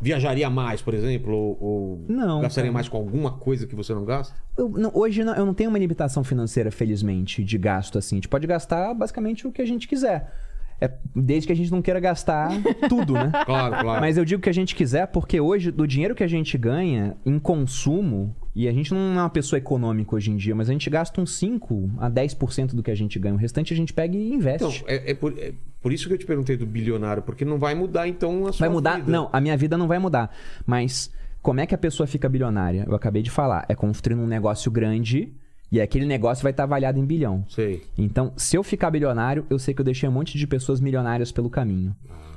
[0.00, 2.74] viajaria mais, por exemplo, ou, ou Não, gastaria cara.
[2.74, 4.34] mais com alguma coisa que você não gasta?
[4.56, 8.16] Eu- não, hoje não- eu não tenho uma limitação financeira, felizmente, de gasto assim.
[8.16, 10.32] A gente pode gastar basicamente o que a gente quiser.
[10.80, 12.50] É, desde que a gente não queira gastar
[12.88, 13.32] tudo, né?
[13.44, 14.00] Claro, claro.
[14.00, 17.16] Mas eu digo que a gente quiser porque hoje, do dinheiro que a gente ganha
[17.26, 20.72] em consumo, e a gente não é uma pessoa econômica hoje em dia, mas a
[20.72, 23.34] gente gasta uns 5 a 10% do que a gente ganha.
[23.34, 24.64] O restante a gente pega e investe.
[24.82, 27.58] Então, é, é por- é- Por isso que eu te perguntei do bilionário, porque não
[27.58, 28.96] vai mudar então a sua Vai mudar?
[28.98, 29.10] vida.
[29.12, 30.34] Não, a minha vida não vai mudar.
[30.66, 31.10] Mas
[31.40, 32.84] como é que a pessoa fica bilionária?
[32.86, 33.64] Eu acabei de falar.
[33.68, 35.32] É construindo um negócio grande
[35.70, 37.44] e aquele negócio vai estar avaliado em bilhão.
[37.48, 37.82] Sei.
[37.96, 41.30] Então, se eu ficar bilionário, eu sei que eu deixei um monte de pessoas milionárias
[41.32, 41.94] pelo caminho.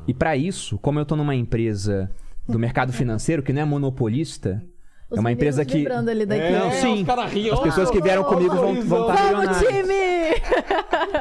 [0.07, 2.09] E pra isso, como eu tô numa empresa
[2.47, 4.61] do mercado financeiro que não é monopolista,
[5.09, 6.59] Os é uma empresa que ali da É.
[6.59, 7.05] Não, sim.
[7.51, 9.77] as pessoas que vieram comigo vão vão estar Vamos, milionárias.
[9.77, 10.01] time!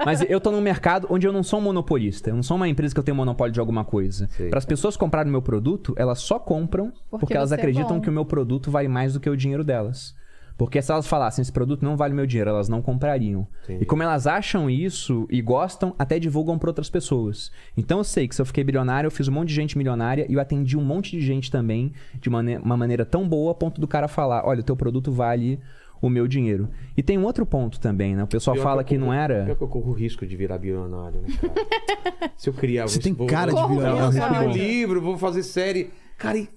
[0.04, 2.30] Mas eu tô num mercado onde eu não sou um monopolista.
[2.30, 4.28] Eu não sou uma empresa que eu tenho monopólio de alguma coisa.
[4.48, 7.96] Para as pessoas comprarem o meu produto, elas só compram porque, Porque elas é acreditam
[7.96, 8.00] bom.
[8.00, 10.14] que o meu produto vale mais do que o dinheiro delas.
[10.60, 13.46] Porque se elas falassem, esse produto não vale meu dinheiro, elas não comprariam.
[13.64, 13.82] Entendi.
[13.82, 17.50] E como elas acham isso e gostam, até divulgam para outras pessoas.
[17.74, 20.26] Então eu sei que se eu fiquei bilionário, eu fiz um monte de gente milionária
[20.28, 23.80] e eu atendi um monte de gente também de uma maneira tão boa a ponto
[23.80, 25.58] do cara falar: olha, o teu produto vale
[26.02, 26.68] o meu dinheiro.
[26.94, 28.24] E tem um outro ponto também, né?
[28.24, 29.44] O pessoal Pior fala eu que não corro- era.
[29.46, 32.32] Pior que eu corro o risco de virar bilionário, né, cara?
[32.36, 32.86] Se eu criar...
[32.86, 34.12] Você tem vou- cara de bilionário.
[34.12, 34.58] Vou meu o risco.
[34.58, 35.90] livro, vou fazer série.
[36.18, 36.48] Cara, e...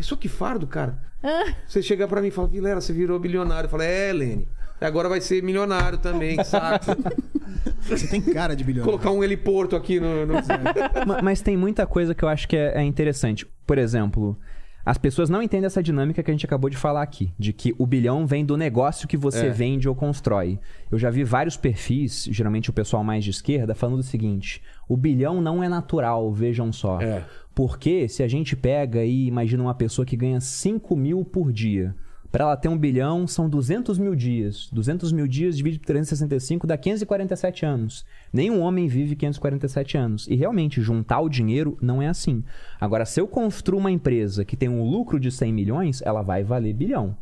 [0.00, 0.98] Pessoa que fardo, cara.
[1.66, 3.66] Você chega pra mim e fala, Vilela, você virou bilionário.
[3.66, 4.48] Eu falo, é, Lene.
[4.80, 6.86] Agora vai ser milionário também, que saco.
[7.82, 8.98] Você tem cara de bilionário.
[8.98, 10.24] Colocar um heliporto aqui no...
[10.24, 10.34] no...
[11.06, 13.46] Ma- Mas tem muita coisa que eu acho que é, é interessante.
[13.66, 14.38] Por exemplo,
[14.86, 17.74] as pessoas não entendem essa dinâmica que a gente acabou de falar aqui, de que
[17.78, 19.50] o bilhão vem do negócio que você É.
[19.50, 20.58] vende ou constrói.
[20.90, 24.96] Eu já vi vários perfis, geralmente o pessoal mais de esquerda, falando o seguinte: o
[24.96, 27.00] bilhão não é natural, vejam só.
[27.02, 27.24] É.
[27.60, 31.94] Porque se a gente pega e imagina uma pessoa que ganha 5 mil por dia.
[32.32, 34.70] Para ela ter um bilhão, são 200 mil dias.
[34.72, 38.06] 200 mil dias dividido por 365 dá 547 anos.
[38.32, 40.26] Nenhum homem vive 547 anos.
[40.26, 42.42] E realmente, juntar o dinheiro não é assim.
[42.80, 46.42] Agora, se eu construo uma empresa que tem um lucro de 100 milhões, ela vai
[46.42, 47.14] valer bilhão.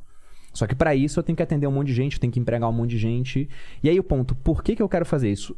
[0.55, 2.39] Só que para isso eu tenho que atender um monte de gente, eu tenho que
[2.39, 3.48] empregar um monte de gente.
[3.82, 5.56] E aí o ponto, por que, que eu quero fazer isso?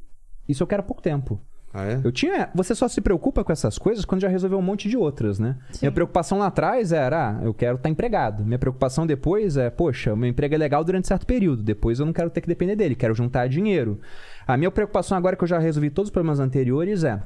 [0.49, 1.39] Isso eu quero há pouco tempo.
[1.73, 2.01] Ah, é?
[2.03, 2.51] Eu tinha.
[2.55, 5.57] Você só se preocupa com essas coisas quando já resolveu um monte de outras, né?
[5.81, 8.45] Minha preocupação lá atrás era, ah, eu quero estar empregado.
[8.45, 11.63] Minha preocupação depois é, poxa, o meu emprego é legal durante certo período.
[11.63, 14.01] Depois eu não quero ter que depender dele, quero juntar dinheiro.
[14.47, 17.23] A minha preocupação agora que eu já resolvi todos os problemas anteriores é,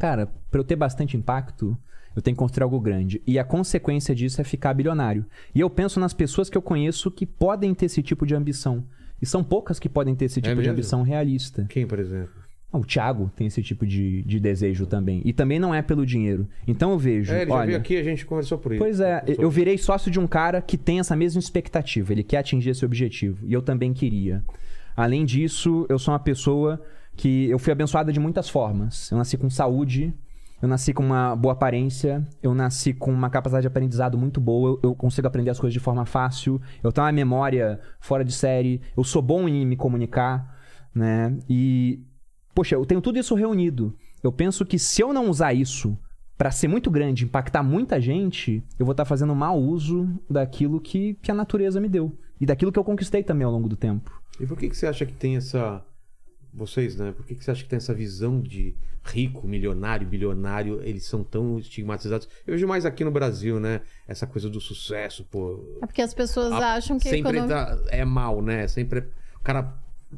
[0.00, 1.76] cara, para eu ter bastante impacto,
[2.16, 3.22] eu tenho que construir algo grande.
[3.26, 5.24] E a consequência disso é ficar bilionário.
[5.54, 8.82] E eu penso nas pessoas que eu conheço que podem ter esse tipo de ambição.
[9.22, 10.72] E são poucas que podem ter esse tipo de mesmo?
[10.72, 11.66] ambição realista.
[11.68, 12.45] Quem, por exemplo?
[12.72, 15.22] O Thiago tem esse tipo de, de desejo também.
[15.24, 16.46] E também não é pelo dinheiro.
[16.66, 17.32] Então eu vejo.
[17.32, 18.82] É, ele já olha, veio aqui a gente conversou por isso.
[18.82, 22.12] Pois é, eu virei sócio de um cara que tem essa mesma expectativa.
[22.12, 23.46] Ele quer atingir esse objetivo.
[23.46, 24.44] E eu também queria.
[24.96, 26.82] Além disso, eu sou uma pessoa
[27.16, 29.10] que eu fui abençoada de muitas formas.
[29.10, 30.12] Eu nasci com saúde,
[30.60, 34.70] eu nasci com uma boa aparência, eu nasci com uma capacidade de aprendizado muito boa,
[34.70, 38.32] eu, eu consigo aprender as coisas de forma fácil, eu tenho uma memória fora de
[38.32, 40.56] série, eu sou bom em me comunicar,
[40.94, 41.36] né?
[41.48, 42.00] E
[42.56, 43.94] poxa, eu tenho tudo isso reunido.
[44.24, 45.96] Eu penso que se eu não usar isso
[46.38, 51.14] pra ser muito grande, impactar muita gente, eu vou estar fazendo mau uso daquilo que,
[51.22, 52.18] que a natureza me deu.
[52.40, 54.10] E daquilo que eu conquistei também ao longo do tempo.
[54.40, 55.84] E por que, que você acha que tem essa.
[56.52, 57.12] Vocês, né?
[57.12, 58.74] Por que, que você acha que tem essa visão de
[59.04, 60.80] rico, milionário, bilionário?
[60.82, 62.26] Eles são tão estigmatizados.
[62.46, 63.82] Eu vejo mais aqui no Brasil, né?
[64.08, 65.62] Essa coisa do sucesso, pô.
[65.82, 67.54] É porque as pessoas A- acham que sempre economia...
[67.54, 68.66] dá- é mal, né?
[68.68, 69.00] Sempre.
[69.00, 69.06] é-
[69.38, 69.74] O cara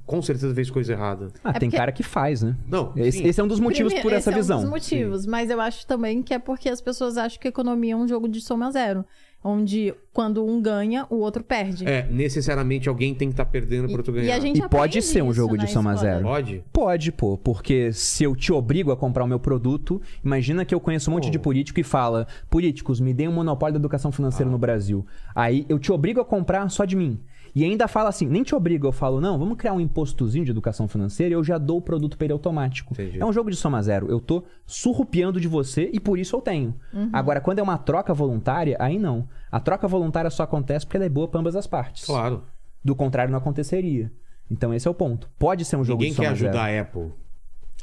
[0.07, 1.29] com certeza fez coisa errada.
[1.43, 2.57] Ah, É tem porque- cara que faz, né?
[2.69, 3.25] Não, Esse, sim.
[3.27, 4.57] esse é um dos motivos Primeiro, por essa esse visão.
[4.57, 7.49] É um dos motivos, mas eu acho também que é porque as pessoas acham que
[7.49, 9.05] a economia é um jogo de soma zero.
[9.43, 11.87] Onde quando um ganha, o outro perde.
[11.87, 14.35] É, necessariamente alguém tem que estar perdendo para outro E ganhar.
[14.35, 16.13] a gente E pode ser um jogo de soma escola.
[16.13, 16.25] zero.
[16.25, 16.65] Pode?
[16.73, 20.81] Pode, pô, porque se eu te obrigo a comprar o meu produto, imagina que eu
[20.81, 21.31] conheço um monte Pô.
[21.31, 25.07] de político e fala: políticos, me deem um monopólio da educação financeira no Brasil.
[25.37, 27.21] Aí eu te obrigo a comprar só de mim.
[27.59, 30.53] E ainda fala assim, nem te obrigo, eu falo, não, vamos criar um impostozinho de
[30.53, 32.93] educação financeira e eu já dou o produto pra ele automático.
[32.95, 33.21] Entendi.
[33.21, 34.09] É um jogo de soma zero.
[34.09, 36.73] Eu tô surrupiando de você e por isso eu tenho.
[37.13, 39.29] Agora, quando é uma troca voluntária, aí não.
[39.51, 42.05] A troca voluntária só acontece porque ela é boa pra ambas as partes.
[42.05, 42.45] Claro.
[42.85, 44.13] Do contrário, não aconteceria.
[44.49, 45.29] Então esse é o ponto.
[45.37, 46.79] Pode ser um jogo Ninguém de soma quer ajudar zero.
[46.79, 47.13] a Apple.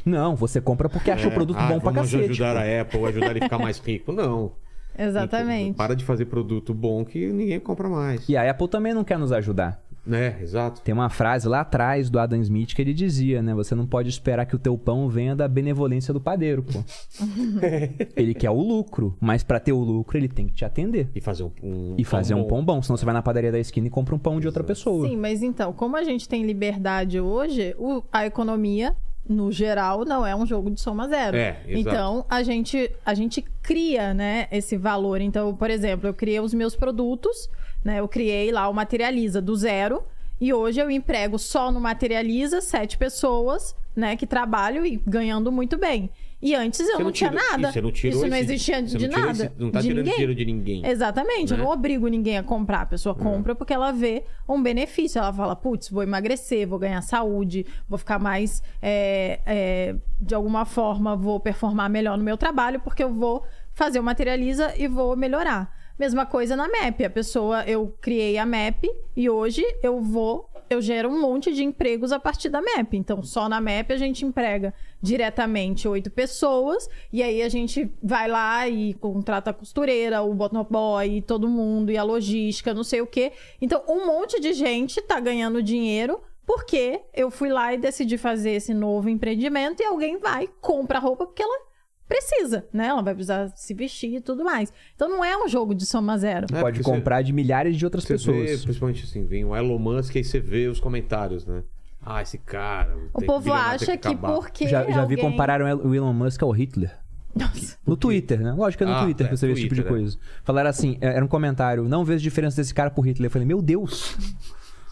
[0.05, 2.31] Não, você compra porque acha o produto ah, bom pra vamos cacete.
[2.31, 2.59] ajudar pô.
[2.59, 4.13] a Apple, ajudar ele a ficar mais rico.
[4.13, 4.53] Não.
[4.97, 5.75] Exatamente.
[5.75, 8.27] Para de fazer produto bom que ninguém compra mais.
[8.29, 9.83] E a Apple também não quer nos ajudar.
[10.05, 10.81] Né, exato.
[10.81, 13.55] Tem uma frase lá atrás do Adam Smith que ele dizia, né?
[13.55, 16.83] Você não pode esperar que o teu pão venha da benevolência do padeiro, pô.
[18.15, 21.09] ele quer o lucro, mas pra ter o lucro ele tem que te atender.
[21.15, 22.47] E fazer um, um E fazer um bom.
[22.47, 24.63] pão bom, senão você vai na padaria da esquina e compra um pão de outra
[24.63, 25.07] pessoa.
[25.09, 28.95] Sim, mas então, como a gente tem liberdade hoje, o- a economia,
[29.27, 31.35] no geral, não é um jogo de soma zero.
[31.35, 31.61] É.
[31.67, 35.19] Então, a gente, a gente cria, né, esse valor.
[35.21, 37.49] Então, por exemplo, eu criei os meus produtos,
[37.83, 37.99] né?
[37.99, 40.03] Eu criei lá o Materializa do zero.
[40.39, 45.77] E hoje eu emprego só no Materializa sete pessoas, né, que trabalham e ganhando muito
[45.77, 46.09] bem.
[46.41, 47.71] E antes eu Você não, tinha tirou- nada.
[47.71, 49.31] você não Isso não esse- existia você de não nada.
[49.31, 50.13] esse- não tá de tirando ninguém.
[50.13, 50.85] dinheiro de ninguém.
[50.85, 51.63] Exatamente, eu né?
[51.63, 52.81] não obrigo ninguém a comprar.
[52.81, 55.17] A pessoa compra porque ela vê um benefício.
[55.17, 58.61] Ela fala, putz, vou emagrecer, vou ganhar saúde, vou ficar mais.
[58.81, 63.43] é, é, de alguma forma, vou performar melhor no meu trabalho, porque eu vou
[63.73, 65.73] fazer o materializa e vou melhorar.
[65.97, 67.05] Mesma coisa na MAP.
[67.05, 68.83] A pessoa, eu criei a MAP
[69.15, 70.49] e hoje eu vou.
[70.69, 72.93] Eu gero um monte de empregos a partir da MAP.
[72.93, 76.89] Então, só na MAP a gente emprega diretamente oito pessoas.
[77.11, 81.97] E aí a gente vai lá e contrata a costureira, o boy, todo mundo, e
[81.97, 83.31] a logística, não sei o quê.
[83.61, 88.51] Então, um monte de gente tá ganhando dinheiro porque eu fui lá e decidi fazer
[88.51, 91.65] esse novo empreendimento e alguém vai, compra a roupa porque ela
[92.07, 92.87] precisa, né?
[92.87, 94.71] Ela vai precisar se vestir e tudo mais.
[94.95, 96.45] Então não é um jogo de soma zero.
[96.51, 98.37] É, Pode porque você- comprar de milhares de outras Você pessoas.
[98.49, 101.63] vê, principalmente assim, vem o Elon Musk e aí você vê os comentários, né?
[102.05, 102.95] Ah, esse cara.
[103.13, 104.33] O tem- povo acha que, acabar.
[104.35, 105.17] porque Já, já vi alguém...
[105.17, 106.95] compararam o Elon Musk ao Hitler.
[107.35, 107.77] Nossa.
[107.85, 108.53] No Twitter, né?
[108.53, 109.83] Lógico que é no Ah, Twitter é, que você vê esse tipo de é.
[109.83, 110.17] coisa.
[110.43, 113.27] Falaram assim, é, era um comentário, não vejo diferença desse cara pro Hitler.
[113.27, 114.15] Eu falei, meu Deus!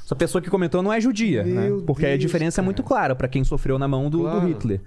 [0.03, 1.67] Essa pessoa que comentou não é judia, né?
[1.69, 4.23] Meu Porque a Deus, diferença é muito clara pra quem sofreu na mão do, do
[4.23, 4.47] Claro.
[4.47, 4.81] Hitler.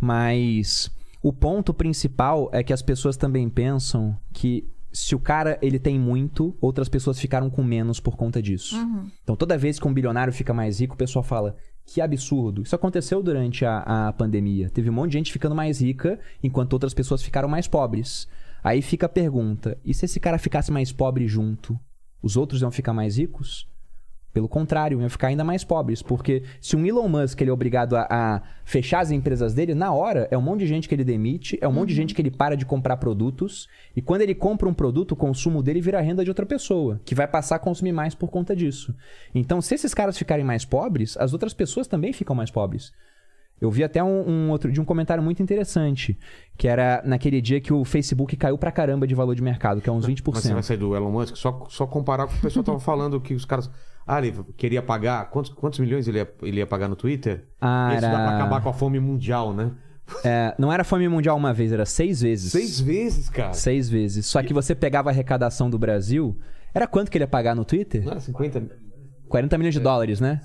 [0.00, 0.90] Mas
[1.22, 5.98] o ponto principal é que as pessoas também pensam que se o cara ele tem
[5.98, 8.76] muito, outras pessoas ficaram com menos por conta disso.
[9.22, 12.62] Então toda vez que um bilionário fica mais rico, o pessoal fala que absurdo.
[12.62, 14.68] Isso aconteceu durante a, a pandemia.
[14.68, 18.28] Teve um monte de gente ficando mais rica, enquanto outras pessoas ficaram mais pobres.
[18.62, 21.78] Aí fica a pergunta: e se esse cara ficasse mais pobre junto,
[22.22, 23.66] os outros iam ficar mais ricos?
[24.32, 26.02] Pelo contrário, iam ficar ainda mais pobres.
[26.02, 29.92] Porque se um Elon Musk ele é obrigado a, a fechar as empresas dele, na
[29.92, 32.22] hora é um monte de gente que ele demite, é um monte de gente que
[32.22, 33.68] ele para de comprar produtos.
[33.94, 37.14] E quando ele compra um produto, o consumo dele vira renda de outra pessoa, que
[37.14, 38.94] vai passar a consumir mais por conta disso.
[39.34, 42.92] Então, se esses caras ficarem mais pobres, as outras pessoas também ficam mais pobres.
[43.62, 46.18] Eu vi até um, um outro de um comentário muito interessante,
[46.58, 49.88] que era naquele dia que o Facebook caiu pra caramba de valor de mercado, que
[49.88, 50.20] é uns 20%.
[50.34, 52.64] Mas você vai sair do Elon Musk, só, só comparar com o que o pessoal
[52.64, 53.70] tava falando que os caras.
[54.06, 55.30] Ah, ele queria pagar.
[55.30, 57.46] Quantos, quantos milhões ele ia, ele ia pagar no Twitter?
[57.60, 59.70] Ah, Isso dá pra acabar com a fome mundial, né?
[60.24, 62.52] É, não era fome mundial uma vez, era seis vezes.
[62.52, 63.52] Seis vezes, cara.
[63.52, 64.26] Seis vezes.
[64.26, 66.38] Só que você pegava a arrecadação do Brasil.
[66.74, 68.02] Era quanto que ele ia pagar no Twitter?
[68.04, 68.62] Não era 50?
[69.28, 70.40] 40 milhões de dólares, né?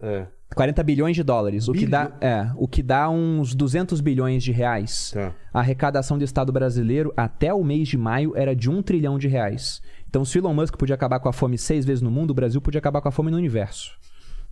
[0.00, 0.26] É.
[0.54, 1.68] 40 bilhões de dólares.
[1.68, 5.10] O que, dá, é, o que dá uns 200 bilhões de reais.
[5.12, 5.34] Tá.
[5.52, 9.28] A arrecadação do Estado brasileiro até o mês de maio era de um trilhão de
[9.28, 9.82] reais.
[10.08, 12.34] Então, se o Elon Musk podia acabar com a fome seis vezes no mundo, o
[12.34, 13.92] Brasil podia acabar com a fome no universo.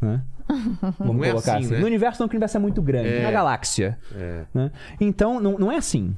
[0.01, 0.23] Né?
[0.99, 1.75] Vamos Não é colocar assim, assim.
[1.75, 1.81] né?
[1.81, 3.09] No universo não, que o universo é muito grande.
[3.09, 3.23] É.
[3.23, 3.99] Na galáxia.
[4.15, 4.45] É.
[4.53, 4.71] né?
[5.01, 6.15] Então, não, não é assim.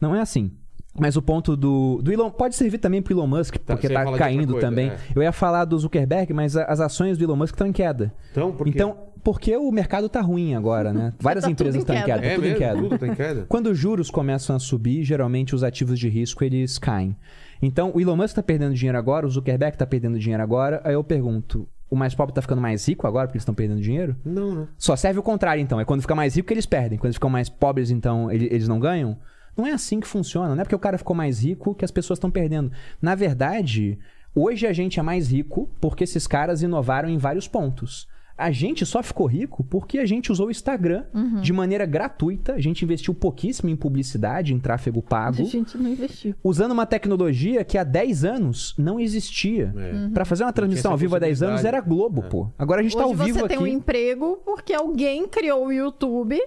[0.00, 0.52] Não é assim.
[0.98, 4.10] Mas o ponto do, do Elon pode servir também pro Elon Musk, porque tá de
[4.10, 4.90] outra caindo coisa, também.
[4.90, 4.98] é.
[5.14, 8.12] Eu ia falar do Zuckerberg, mas as ações do Elon Musk estão em queda.
[8.30, 8.70] Então, por quê?
[8.74, 11.14] Então, porque o mercado tá ruim agora, né?
[11.18, 12.20] Várias Tá empresas em estão em queda.
[12.20, 12.76] queda, tá é tudo em queda.
[12.82, 13.46] Tudo tá em queda?
[13.48, 17.16] Quando os juros começam a subir, geralmente os ativos de risco eles caem.
[17.62, 20.80] Então, o Elon Musk tá perdendo dinheiro agora, o Zuckerberg tá perdendo dinheiro agora.
[20.84, 23.80] Aí eu pergunto, o mais pobre tá ficando mais rico agora porque eles estão perdendo
[23.80, 24.16] dinheiro?
[24.24, 24.68] Não, né?
[24.76, 25.78] Só serve o contrário, então.
[25.80, 26.98] É quando fica mais rico que eles perdem.
[26.98, 29.16] Quando ficam mais pobres, então, ele- eles não ganham.
[29.56, 30.54] Não é assim que funciona.
[30.54, 32.72] Não é porque o cara ficou mais rico que as pessoas estão perdendo.
[33.00, 33.98] Na verdade,
[34.34, 38.08] hoje a gente é mais rico porque esses caras inovaram em vários pontos.
[38.42, 41.04] A gente só ficou rico porque a gente usou o Instagram
[41.40, 42.54] de maneira gratuita.
[42.54, 46.34] A gente investiu pouquíssimo em publicidade, em tráfego pago A gente não investiu.
[46.42, 49.72] usando uma tecnologia que há 10 anos não existia.
[49.76, 50.08] É.
[50.12, 51.80] Pra fazer uma transmissão ao vivo há 10 anos era.
[51.80, 52.48] Globo, pô.
[52.58, 53.54] Agora a gente tá Hoje ao vivo você aqui.
[53.54, 56.40] tem um emprego porque alguém criou o YouTube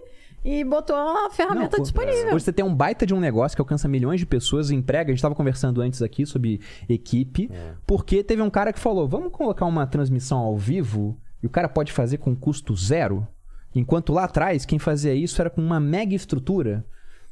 [0.44, 2.34] e botou a ferramenta Não, disponível.
[2.36, 5.10] Hoje você tem um baita de um negócio que alcança milhões de pessoas, emprega.
[5.10, 7.74] A gente estava conversando antes aqui sobre equipe, É.
[7.86, 11.70] porque teve um cara que falou: vamos colocar uma transmissão ao vivo e o cara
[11.70, 13.26] pode fazer com custo zero.
[13.74, 16.84] Enquanto lá atrás, quem fazia isso era com uma mega estrutura.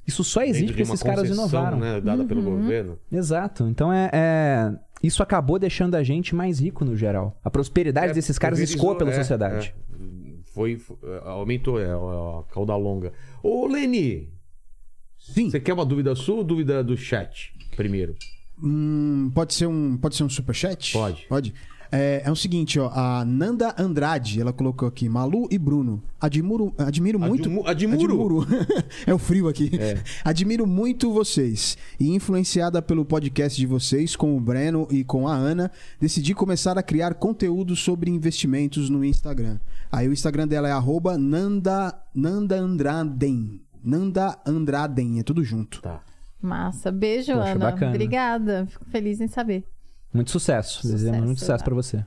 [0.06, 1.80] Isso só existe porque esses caras inovaram.
[1.80, 2.58] Né, dada pelo Uhum.
[2.62, 3.00] governo.
[3.12, 3.66] Exato.
[3.68, 7.36] Então é, é- Isso acabou deixando a gente mais rico no geral.
[7.44, 9.74] A prosperidade É, desses caras escoa pela é, sociedade.
[9.76, 10.04] é.
[10.54, 13.12] Foi, foi- aumentou é, a, a cauda longa.
[13.42, 14.30] Ô, Leni,
[15.18, 15.50] Sim.
[15.50, 18.16] você quer uma dúvida sua ou dúvida do chat primeiro?
[18.62, 20.94] Hum, pode ser um, pode ser um superchat?
[20.94, 21.26] Pode.
[21.28, 21.54] Pode.
[21.96, 26.02] É, é o seguinte, ó, a Nanda Andrade, ela colocou aqui, Malu e Bruno.
[26.20, 27.48] Admiro, admiro muito.
[27.48, 28.48] Admu- admuro?
[29.06, 29.70] é o frio aqui.
[30.26, 31.78] Admiro muito vocês.
[32.00, 36.80] E influenciada pelo podcast de vocês, com o Breno e com a Ana, decidi começar
[36.80, 39.60] a criar conteúdo sobre investimentos no Instagram.
[39.92, 43.62] Aí o Instagram dela é arroba Nanda, Nanda Andraden.
[43.84, 45.80] Nanda Andraden, é tudo junto.
[45.80, 46.02] Tá.
[46.42, 46.92] Massa.
[46.92, 47.72] Beijo, Poxa, Ana.
[47.72, 47.92] bacana.
[47.92, 48.66] Obrigada.
[48.68, 49.64] Fico feliz em saber.
[50.14, 50.88] Muito sucesso.
[50.88, 52.06] Desejamos muito Sucesso, sucesso pra você.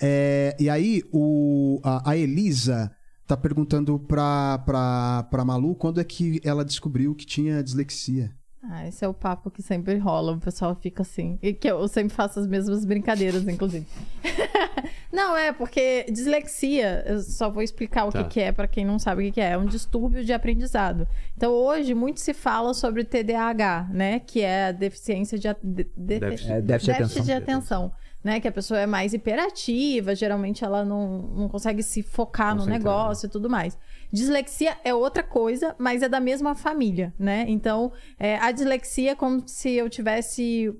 [0.00, 2.90] É, e aí, o, a, a Elisa
[3.26, 8.32] tá perguntando pra, pra, pra Malu quando é que ela descobriu que tinha dislexia.
[8.70, 11.38] Ah, esse é o papo que sempre rola, o pessoal fica assim.
[11.42, 13.86] E que eu sempre faço as mesmas brincadeiras, inclusive.
[15.12, 18.24] não, é porque dislexia, eu só vou explicar o Tá.
[18.24, 19.52] que, que é pra quem não sabe o que, que é.
[19.52, 21.08] É um distúrbio de aprendizado.
[21.36, 24.18] Então, hoje, muito se fala sobre TDAH, né?
[24.20, 25.48] Que é a deficiência de.
[25.48, 26.52] a- de- de- Déficit.
[26.52, 27.24] É, déficit de atenção.
[27.24, 27.92] de atenção.
[28.22, 32.66] Né, que a pessoa é mais hiperativa, geralmente ela não, não consegue se focar no
[32.66, 33.78] negócio e tudo mais.
[34.12, 37.44] Dislexia é outra coisa, mas é da mesma família, né?
[37.46, 40.74] Então, é, a dislexia é como se eu tivesse.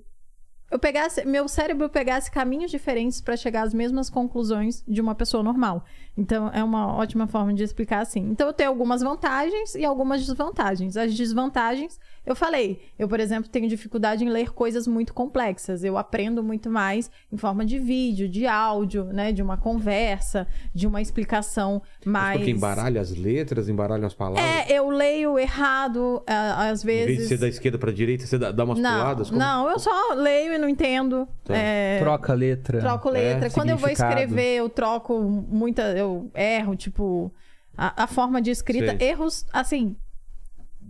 [0.70, 1.24] Eu pegasse.
[1.24, 5.84] Meu cérebro pegasse caminhos diferentes para chegar às mesmas conclusões de uma pessoa normal.
[6.16, 8.20] Então, é uma ótima forma de explicar assim.
[8.30, 10.96] Então, eu tenho algumas vantagens e algumas desvantagens.
[10.96, 12.82] As desvantagens, eu falei.
[12.98, 15.84] Eu, por exemplo, tenho dificuldade em ler coisas muito complexas.
[15.84, 19.30] Eu aprendo muito mais em forma de vídeo, de áudio, né?
[19.32, 22.38] De uma conversa, de uma explicação mais.
[22.38, 24.44] Porque embaralha as letras, embaralha as palavras.
[24.44, 27.28] É, eu leio errado, ah, às Em vez de vezes.
[27.28, 29.28] ser da esquerda pra direita, você dá, dá umas Não, puladas?
[29.30, 31.26] Como- não, eu só leio e não entendo.
[31.48, 32.80] É, Troca a letra.
[32.80, 33.46] troco letra.
[33.46, 35.82] É, Quando eu vou escrever, eu troco muita.
[35.96, 37.32] Eu erro, tipo.
[37.76, 38.96] A, a forma de escrita.
[38.98, 39.08] Sei.
[39.10, 39.96] Erros, assim.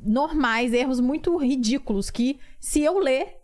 [0.04, 2.10] Normais, erros muito ridículos.
[2.10, 3.36] Que se eu ler.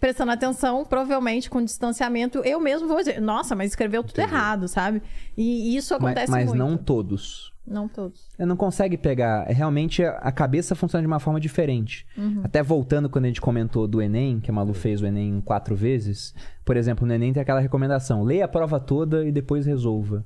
[0.00, 4.34] Prestando atenção, provavelmente com distanciamento, eu mesmo vou dizer, nossa, mas escreveu tudo Entendi.
[4.34, 5.00] errado, sabe?
[5.34, 6.58] E isso Mas, acontece mas muito.
[6.58, 7.53] não todos.
[7.66, 8.28] Não todos.
[8.36, 9.48] Você não consegue pegar.
[9.50, 12.06] é, Realmente a a cabeça funciona de uma forma diferente.
[12.16, 12.40] Uhum.
[12.44, 15.74] Até voltando quando a gente comentou do Enem, que a Malu fez o Enem quatro
[15.74, 16.34] vezes.
[16.64, 20.24] Por exemplo, no Enem tem aquela recomendação: leia a prova toda e depois resolva.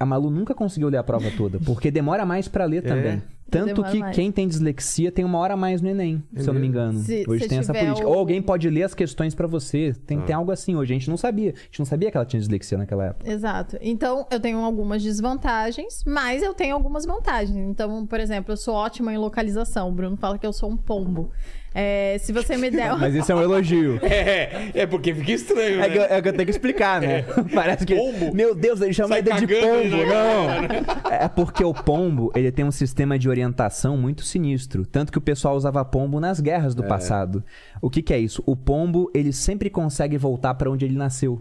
[0.00, 3.22] A Malu nunca conseguiu ler a prova toda, porque demora mais pra ler também.
[3.50, 4.14] Tanto Demora que mais.
[4.16, 6.68] quem tem dislexia tem uma hora a mais no Enem, É se eu não me
[6.68, 7.00] engano.
[7.00, 8.06] Se- hoje se tem essa política.
[8.06, 9.92] Ou alguém pode ler as questões pra você.
[10.06, 10.22] Tem, Ah.
[10.22, 10.92] tem algo assim hoje.
[10.92, 11.50] A gente não sabia.
[11.50, 13.28] A gente não sabia que ela tinha dislexia naquela época.
[13.28, 13.76] Exato.
[13.80, 17.56] Então, eu tenho algumas desvantagens, mas eu tenho algumas vantagens.
[17.56, 19.88] Então, por exemplo, eu sou ótima em localização.
[19.88, 21.32] O Bruno fala que eu sou um pombo.
[21.74, 22.94] É, se você me der.
[22.98, 24.00] Mas isso é um elogio.
[24.10, 26.08] É, é porque fica estranho, É que, eu, né?
[26.10, 27.22] é que eu tenho que explicar, né?
[27.54, 27.94] Parece que.
[27.94, 28.34] Pombo?
[28.34, 29.96] Meu Deus, ele chama Sai ele de pombo.
[29.96, 31.12] na Não.
[31.12, 34.84] É porque o pombo, ele tem um sistema de orientação muito sinistro.
[34.84, 37.42] Tanto que o pessoal usava pombo nas guerras do passado.
[37.80, 38.42] O que, que é isso?
[38.46, 41.40] O pombo, ele sempre consegue voltar pra onde ele nasceu.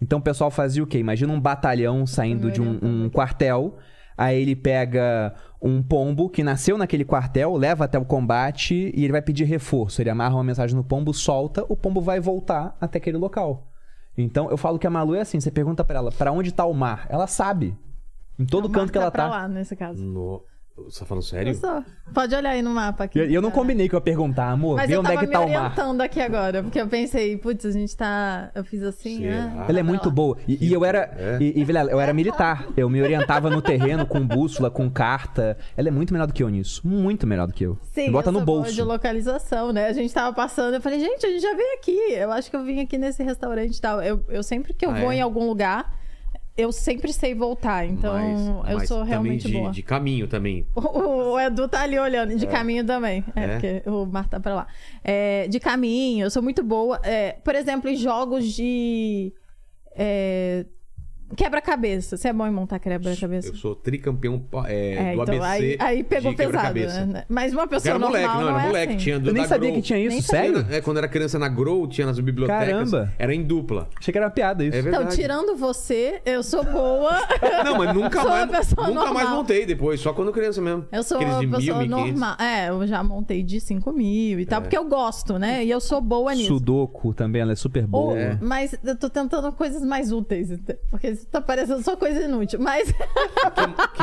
[0.00, 0.98] Então o pessoal fazia o quê?
[0.98, 3.76] Imagina um batalhão saindo de um, um quartel.
[4.18, 5.32] Aí ele pega
[5.62, 10.02] um pombo que nasceu naquele quartel, leva até o combate e ele vai pedir reforço.
[10.02, 13.70] Ele amarra uma mensagem no pombo, solta, o pombo vai voltar até aquele local.
[14.16, 16.66] Então eu falo que a Malu é assim: você pergunta pra ela, pra onde tá
[16.66, 17.06] o mar?
[17.08, 17.76] Ela sabe.
[18.36, 19.30] Em todo O canto mar que ela pra tá.
[19.30, 20.04] lá, nesse caso.
[20.04, 20.42] No...
[20.84, 21.54] Você tá falando Eu sério?
[21.54, 21.84] sou.
[22.14, 23.18] Pode olhar aí no mapa aqui.
[23.18, 23.52] E e eu não É.
[23.52, 25.44] combinei que eu ia perguntar, amor, Mas vê eu onde é tava que tá me
[25.46, 25.60] o mar.
[25.64, 28.50] orientando aqui agora, porque eu pensei, putz, a gente tá.
[28.54, 29.64] Eu fiz assim, né?
[29.68, 30.10] Ela é muito lá.
[30.14, 30.36] boa.
[30.46, 31.10] E, e eu era.
[31.16, 31.38] É?
[31.40, 32.66] E, e, Vilela, eu era militar.
[32.76, 35.56] Eu me orientava no terreno com bússola, com carta.
[35.76, 36.86] Ela é muito melhor do que eu nisso.
[36.86, 37.78] Muito melhor do que eu.
[37.92, 38.72] Sim, me bota eu no bolso.
[38.72, 39.86] de localização, né?
[39.88, 41.96] A gente tava passando, eu falei, gente, a gente já veio aqui.
[42.12, 44.00] Eu acho que eu vim aqui nesse restaurante e tal.
[44.02, 45.16] Eu, eu sempre que eu Ah, vou é?
[45.16, 45.92] em algum lugar,
[46.58, 47.86] eu sempre sei voltar.
[47.86, 49.70] Então, Mas- eu mas sou realmente de, boa.
[49.70, 50.66] de caminho também.
[50.74, 50.80] O,
[51.34, 53.24] o Edu tá ali olhando, de caminho também.
[53.36, 53.48] É, É?
[53.48, 54.66] porque o Marta tá pra lá.
[55.04, 57.00] É, de caminho, eu sou muito boa.
[57.04, 59.32] É, por exemplo, em jogos de.
[61.30, 62.16] É, Quebra-cabeça.
[62.16, 63.48] Você é bom em montar quebra-cabeça?
[63.48, 67.24] Eu sou tricampeão é, É, do então ABC aí, aí pegou de pesado, né?
[67.28, 68.92] Mas uma pessoa era moleque, normal não, era é moleque.
[68.94, 69.02] assim.
[69.04, 69.80] Tinha do Eu nem sabia Grow.
[69.80, 70.66] que tinha isso, Nem sério?
[70.70, 72.66] É, quando era criança na Grow, tinha nas bibliotecas.
[72.68, 73.12] Caramba.
[73.18, 73.88] Era em dupla.
[73.98, 74.76] Achei que era uma piada isso.
[74.76, 74.80] É.
[74.80, 77.12] Então, tirando você, eu sou boa.
[77.64, 79.36] Não, mas nunca Sou uma mais, nunca mais normal.
[79.36, 80.86] montei depois, só quando criança mesmo.
[80.90, 81.88] Eu sou Aqueles uma mil, pessoa 1.500.
[81.88, 82.36] normal.
[82.40, 85.64] É, eu já montei de 5 mil e tal, porque eu gosto, né?
[85.64, 86.48] E eu sou boa nisso.
[86.48, 88.18] Sudoku também, ela é super Ou- boa.
[88.18, 88.38] É.
[88.40, 90.48] Mas eu tô tentando coisas mais úteis,
[90.90, 92.60] porque isso tá parecendo só coisa inútil.
[92.60, 92.92] Mas.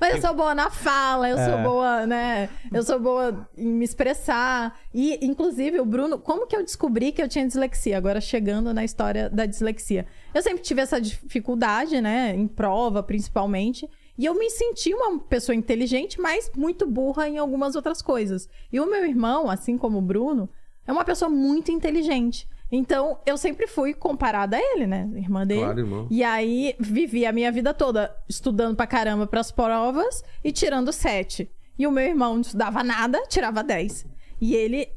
[0.00, 1.50] mas eu sou boa na fala, eu É.
[1.50, 2.48] sou boa, né?
[2.72, 4.78] Eu sou boa em me expressar.
[4.92, 7.96] E, inclusive, o Bruno, como que eu descobri que eu tinha dislexia?
[7.96, 10.06] Agora chegando na história da dislexia.
[10.34, 12.34] Eu sempre tive essa dificuldade, né?
[12.34, 13.88] Em prova, principalmente.
[14.18, 18.48] E eu me senti uma pessoa inteligente, mas muito burra em algumas outras coisas.
[18.72, 20.48] E o meu irmão, assim como o Bruno,
[20.86, 22.48] é uma pessoa muito inteligente.
[22.70, 25.08] Então, eu sempre fui comparada a ele, né?
[25.14, 25.60] Irmã dele.
[25.60, 26.06] Claro, irmão.
[26.10, 31.50] E aí, vivi a minha vida toda estudando pra caramba pras provas e tirando sete.
[31.78, 34.06] E o meu irmão não estudava nada, tirava 10.
[34.40, 34.88] E ele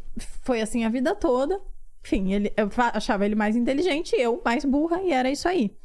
[0.42, 1.62] foi assim a vida toda.
[2.04, 5.76] Enfim, ele, eu achava ele mais inteligente, eu mais burra, e era isso aí.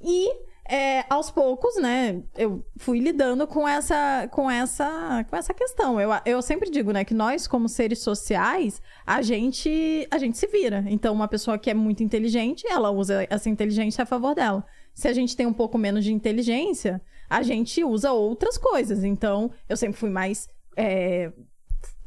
[0.00, 0.30] E
[0.68, 6.00] é, aos poucos, né, eu fui lidando com essa, com essa, com essa questão.
[6.00, 10.46] Eu, eu sempre digo, né, que nós, como seres sociais, a gente, a gente se
[10.46, 10.84] vira.
[10.86, 14.64] Então, uma pessoa que é muito inteligente, ela usa essa inteligência a favor dela.
[14.94, 19.02] Se a gente tem um pouco menos de inteligência, a gente usa outras coisas.
[19.04, 20.48] Então, eu sempre fui mais.
[20.76, 21.32] é,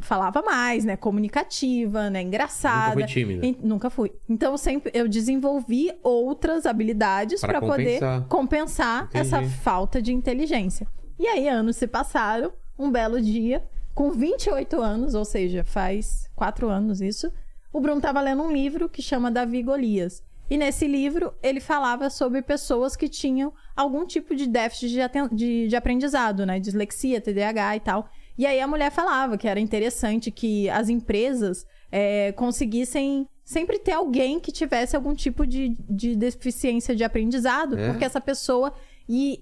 [0.05, 0.95] falava mais, né?
[0.95, 2.21] Comunicativa, né?
[2.21, 2.95] Engraçada.
[2.95, 3.45] Nunca foi tímida.
[3.45, 4.11] En- Nunca fui.
[4.29, 7.99] Então, sempre eu desenvolvi outras habilidades para poder
[8.29, 9.05] compensar.
[9.05, 9.17] Entendi.
[9.27, 10.87] essa falta de inteligência.
[11.19, 13.63] E aí, anos se passaram, um belo dia,
[13.93, 17.31] com 28 anos, ou seja, faz quatro anos isso,
[17.71, 20.21] o Bruno estava lendo um livro que chama Davi e Golias.
[20.49, 24.99] E nesse livro, ele falava sobre pessoas que tinham algum tipo de déficit de,
[25.35, 26.59] de, de aprendizado, né?
[26.59, 28.07] Dislexia, TDAH e tal.
[28.37, 33.91] E aí a mulher falava que era interessante que as empresas é, conseguissem sempre ter
[33.93, 37.89] alguém que tivesse algum tipo de, de deficiência de aprendizado, É?
[37.89, 38.73] porque essa pessoa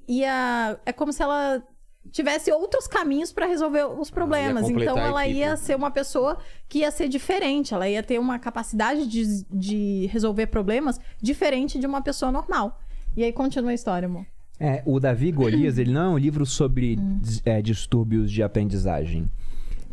[0.07, 0.79] ia.
[0.85, 1.63] É como se ela
[2.11, 4.65] tivesse outros caminhos para resolver os problemas.
[4.83, 6.37] então ela ia ser uma pessoa
[6.67, 11.87] que ia ser diferente, ela ia ter uma capacidade de, de resolver problemas diferente de
[11.87, 12.77] uma pessoa normal.
[13.15, 14.25] E aí continua a história, amor.
[14.59, 19.29] É, o Davi Golias, ele não é um livro sobre dis- é, distúrbios de aprendizagem.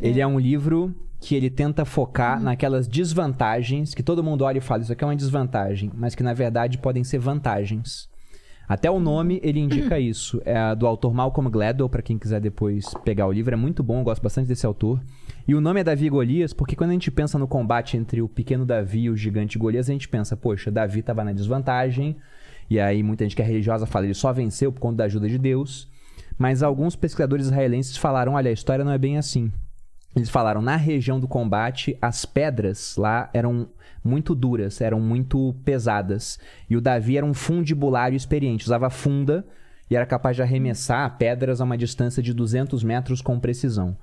[0.00, 4.60] Ele é um livro que ele tenta focar naquelas desvantagens que todo mundo olha e
[4.62, 8.08] fala, isso aqui é uma desvantagem, mas que na verdade podem ser vantagens.
[8.66, 10.40] Até o nome ele indica isso.
[10.44, 13.98] É do autor Malcolm Gladwell, para quem quiser depois pegar o livro, é muito bom,
[14.00, 15.00] eu gosto bastante desse autor.
[15.46, 18.22] E o nome é Davi e Golias, porque quando a gente pensa no combate entre
[18.22, 22.16] o pequeno Davi e o gigante Golias, a gente pensa, poxa, Davi estava na desvantagem,
[22.70, 25.28] e aí muita gente que é religiosa fala, ele só venceu por conta da ajuda
[25.28, 25.90] de Deus.
[26.38, 29.52] Mas alguns pesquisadores israelenses falaram, olha, a história não é bem assim.
[30.16, 33.68] Eles falaram, na região do combate, as pedras lá eram
[34.02, 36.38] muito duras, eram muito pesadas.
[36.68, 39.44] E o Davi era um fundibulário experiente, usava funda
[39.90, 43.96] e era capaz de arremessar pedras a uma distância de 200 metros com precisão.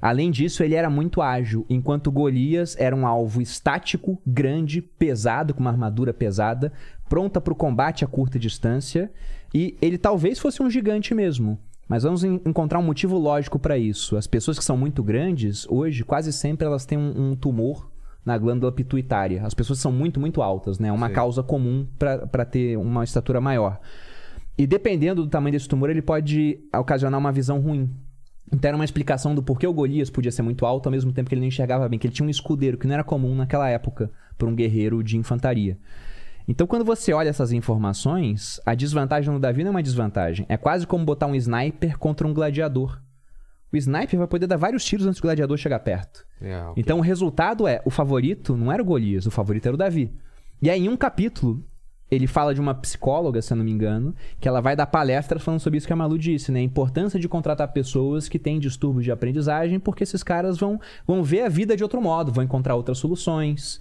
[0.00, 5.60] Além disso, ele era muito ágil, enquanto Golias era um alvo estático, grande, pesado, com
[5.60, 6.72] uma armadura pesada,
[7.08, 9.10] pronta para o combate a curta distância,
[9.54, 11.58] e ele talvez fosse um gigante mesmo.
[11.88, 14.16] Mas vamos en- encontrar um motivo lógico para isso.
[14.16, 17.90] As pessoas que são muito grandes, hoje, quase sempre elas têm um, um tumor
[18.24, 19.44] na glândula pituitária.
[19.46, 20.88] As pessoas são muito, muito altas, né?
[20.88, 21.14] É uma Sim.
[21.14, 23.78] causa comum para ter uma estatura maior.
[24.58, 27.88] E dependendo do tamanho desse tumor, ele pode ocasionar uma visão ruim.
[28.52, 31.28] Então era uma explicação do porquê o Golias podia ser muito alto ao mesmo tempo
[31.28, 33.68] que ele não enxergava bem, que ele tinha um escudeiro que não era comum naquela
[33.68, 35.78] época para um guerreiro de infantaria.
[36.48, 40.56] Então quando você olha essas informações, a desvantagem no Davi não é uma desvantagem, é
[40.56, 43.00] quase como botar um sniper contra um gladiador.
[43.72, 46.24] O sniper vai poder dar vários tiros antes do gladiador chegar perto.
[46.40, 46.74] É, ok.
[46.76, 50.12] Então o resultado é, o favorito não era o Golias, o favorito era o Davi.
[50.62, 51.64] E aí em um capítulo,
[52.10, 55.42] ele fala de uma psicóloga, se eu não me engano, que ela vai dar palestras
[55.42, 56.60] falando sobre isso que a Malu disse, né?
[56.60, 61.24] A importância de contratar pessoas que têm distúrbios de aprendizagem, porque esses caras vão, vão
[61.24, 63.80] ver a vida de outro modo, vão encontrar outras soluções.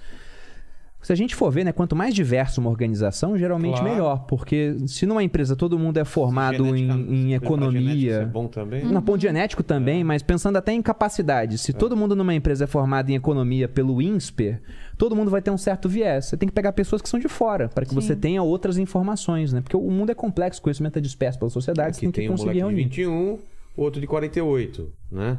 [1.05, 3.89] Se a gente for ver, né, quanto mais diversa uma organização, geralmente Claro.
[3.91, 4.25] melhor.
[4.25, 8.83] Porque se numa empresa todo mundo é formado em, em economia, isso é bom também.
[8.85, 11.59] na ponto genético também, mas pensando até em capacidade.
[11.59, 14.59] Se todo mundo numa empresa é formado em economia pelo INSPER,
[14.97, 16.25] todo mundo vai ter um certo viés.
[16.25, 18.01] Você tem que pegar pessoas que são de fora, para que Sim.
[18.01, 19.61] você tenha outras informações, né?
[19.61, 22.19] Porque o mundo é complexo, o conhecimento é disperso pela sociedade, você Aqui tem que
[22.21, 23.15] tem um conseguir moleque de reunir.
[23.19, 23.39] 21,
[23.77, 25.37] o outro de 48, né?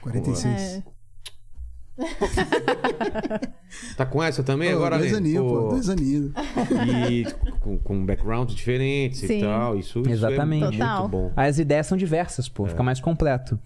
[0.00, 0.54] 46.
[0.86, 0.97] É.
[3.96, 6.32] Tá com essa também Pô, agora, dois aninhos, pô, Pô, dois aninhos.
[7.10, 7.24] E
[7.60, 9.40] com, com backgrounds diferentes e Sim.
[9.42, 9.76] tal.
[9.78, 10.80] Isso, isso Exatamente.
[10.80, 11.32] é muito bom.
[11.36, 12.70] As ideias são diversas, pô, É.
[12.70, 13.58] fica mais completo.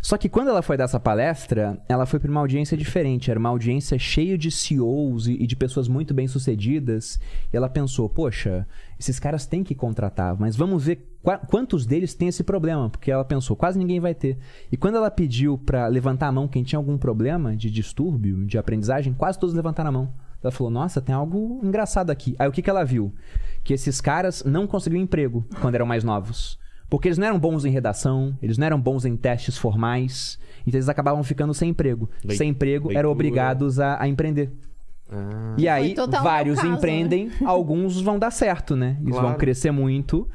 [0.00, 3.30] Só que quando ela foi dar essa palestra, ela foi para uma audiência diferente.
[3.30, 7.18] Era uma audiência cheia de CEOs e e de pessoas muito bem-sucedidas.
[7.52, 8.66] E ela pensou, poxa,
[8.98, 11.09] esses caras têm que contratar, mas vamos ver
[11.48, 12.88] quantos deles têm esse problema.
[12.90, 14.38] Porque ela pensou, quase ninguém vai ter.
[14.70, 18.56] E quando ela pediu para levantar a mão quem tinha algum problema de distúrbio, de
[18.58, 20.12] aprendizagem, quase todos levantaram a mão.
[20.42, 22.34] Ela falou, nossa, tem algo engraçado aqui.
[22.38, 23.12] Aí o que, que ela viu?
[23.62, 26.58] Que esses caras não conseguiam emprego quando eram mais novos.
[26.88, 30.76] Porque eles não eram bons em redação, eles não eram bons em testes formais, então
[30.76, 32.10] eles acabavam ficando sem emprego.
[32.30, 32.98] Sem emprego, leitura.
[32.98, 34.50] eram obrigados a, a empreender.
[35.08, 38.96] Ah, E aí, vários caso, empreendem, alguns vão dar certo, né?
[39.02, 39.38] Eles vão Claro.
[39.38, 40.26] crescer muito.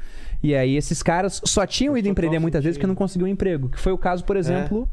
[0.42, 3.68] E aí, esses caras só tinham ido empreender muitas vezes porque não conseguiam emprego.
[3.68, 4.88] Que foi o caso, por exemplo,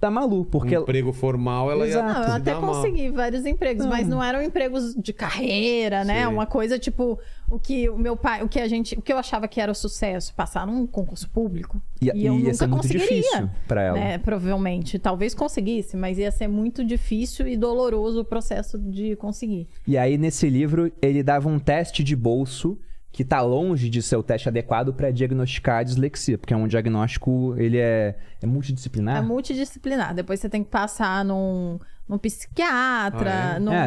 [0.00, 0.44] da Malu.
[0.44, 2.06] Porque um emprego formal, ela Exato.
[2.08, 2.74] ia Não, eu até dar mal.
[2.74, 3.90] consegui vários empregos, Não.
[3.90, 6.26] mas não eram empregos de carreira, né?
[6.26, 6.32] Sim.
[6.32, 7.18] Uma coisa tipo
[7.50, 9.72] o que o meu pai, o que a gente, o que eu achava que era
[9.72, 11.80] o sucesso, passar num concurso público.
[12.00, 13.06] ia, e eu ia nunca ser muito conseguiria.
[13.22, 13.98] difícil pra ela.
[13.98, 19.66] Né, provavelmente, talvez conseguisse, mas ia ser muito difícil e doloroso o processo de conseguir.
[19.86, 22.78] E aí, nesse livro, ele dava um teste de bolso
[23.18, 26.68] que tá longe de ser o teste adequado para diagnosticar a dislexia, porque é um
[26.68, 29.16] diagnóstico, ele é, é multidisciplinar.
[29.16, 30.14] É multidisciplinar.
[30.14, 33.58] Depois você tem que passar num, num psiquiatra, Ah, é?
[33.58, 33.86] num É,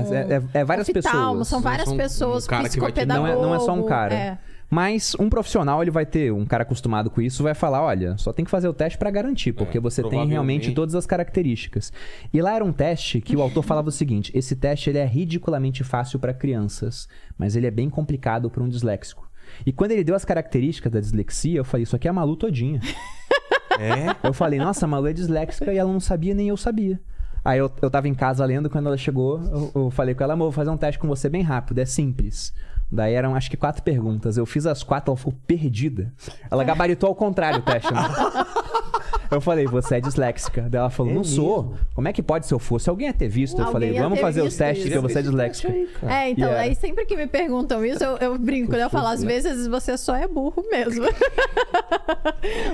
[0.54, 1.48] é- é várias oftalmo, pessoas.
[1.48, 3.26] São Não várias são um pessoas, cara que vai te- psicopedagogo.
[3.28, 4.14] Não é- não é só um cara.
[4.14, 4.38] É.
[4.74, 8.32] Mas um profissional, ele vai ter, um cara acostumado com isso, vai falar: olha, só
[8.32, 11.92] tem que fazer o teste pra garantir, porque É, você tem realmente todas as características.
[12.34, 15.06] E lá era um teste que o autor falava o seguinte: esse teste ele é
[15.06, 19.30] ridiculamente fácil pra crianças, mas ele é bem complicado pra um disléxico.
[19.66, 22.38] E quando ele deu as características da dislexia, eu falei: isso aqui é a Malu
[22.38, 22.80] todinha.
[23.80, 24.28] É?
[24.28, 27.02] Eu falei, nossa, a Malu é disléxica e ela não sabia, nem eu sabia.
[27.44, 30.34] Aí eu, eu tava em casa lendo, quando ela chegou, eu, eu falei com ela,
[30.34, 32.54] amor, vou fazer um teste com você bem rápido, é simples.
[32.92, 34.36] Daí eram acho que quatro perguntas.
[34.38, 36.14] Eu fiz as quatro, ela ficou perdida.
[36.50, 37.92] Ela gabaritou ao contrário o teste.
[37.94, 38.02] Né?
[39.32, 40.68] Eu falei, você é disléxica.
[40.70, 41.74] Daí ela falou, não sou.
[41.94, 42.90] Como é que pode se eu fosse?
[42.90, 43.56] Alguém ia ter visto.
[43.58, 45.74] Eu Alguém falei, ia vamos fazer os testes que você é disléxica.
[46.06, 46.60] É, então, era.
[46.60, 48.84] aí sempre que me perguntam isso, eu, eu brinco, né?
[48.84, 51.06] Eu falo, às vezes você só é burro mesmo.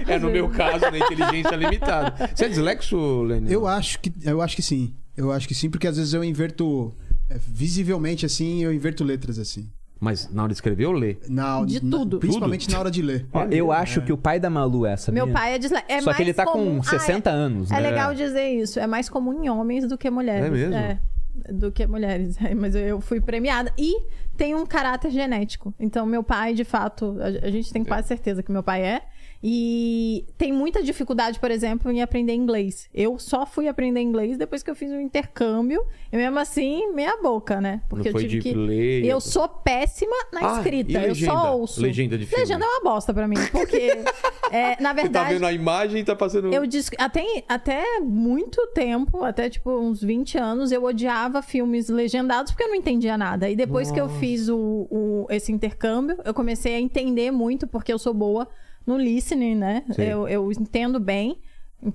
[0.08, 2.30] É, no meu caso, na inteligência limitada.
[2.34, 3.52] Você é dislexo, Lenny?
[3.52, 4.96] Eu acho que eu acho que sim.
[5.16, 6.96] Eu acho que sim, porque às vezes eu inverto
[7.30, 9.70] é, visivelmente assim, eu inverto letras assim.
[10.00, 11.20] Mas na hora de escrever ou ler?
[11.28, 12.20] Na, De na- tudo.
[12.20, 13.26] principalmente na hora de ler.
[13.34, 15.12] Ó, eu acho que o pai da Malu é essa.
[15.12, 15.60] Meu pai é.
[15.90, 17.90] É Só que ele tá comum- com 60 Ah, é- anos, É né?
[17.90, 18.80] legal dizer isso.
[18.80, 20.46] É mais comum em homens do que mulheres.
[20.46, 21.00] É mesmo?
[21.54, 22.36] do que mulheres.
[22.42, 23.72] É, Mas eu fui premiada.
[23.78, 23.96] E
[24.36, 25.72] tem um caráter genético.
[25.80, 29.02] Então, meu pai, de fato, a a gente tem quase certeza que meu pai é.
[29.44, 32.90] E tem muita dificuldade, por exemplo, em aprender inglês.
[32.94, 35.86] Eu só fui aprender inglês depois que eu fiz um intercâmbio.
[36.12, 37.82] E mesmo assim, meia boca, né?
[37.88, 38.56] Porque Não foi eu tive de que.
[38.56, 39.06] ler.
[39.06, 41.00] Eu sou péssima na Ah, escrita.
[41.00, 41.80] eu só ouço.
[41.82, 42.44] Legenda de filme?
[42.44, 43.36] Legenda é uma bosta pra mim.
[43.52, 43.92] Porque,
[44.52, 45.34] é, na Você tá verdade.
[45.36, 46.52] vendo a imagem e tá passando...
[46.52, 52.52] Eu disse, até, até muito tempo, até tipo uns 20 anos, eu odiava filmes legendados
[52.52, 53.50] porque eu não entendia nada.
[53.50, 57.94] E depois que eu fiz o, o- esse intercâmbio, eu comecei a entender muito, porque
[57.94, 58.48] eu sou boa
[58.88, 59.84] no listening, né?
[59.92, 60.02] Sim.
[60.02, 61.42] Eu, eu entendo bem,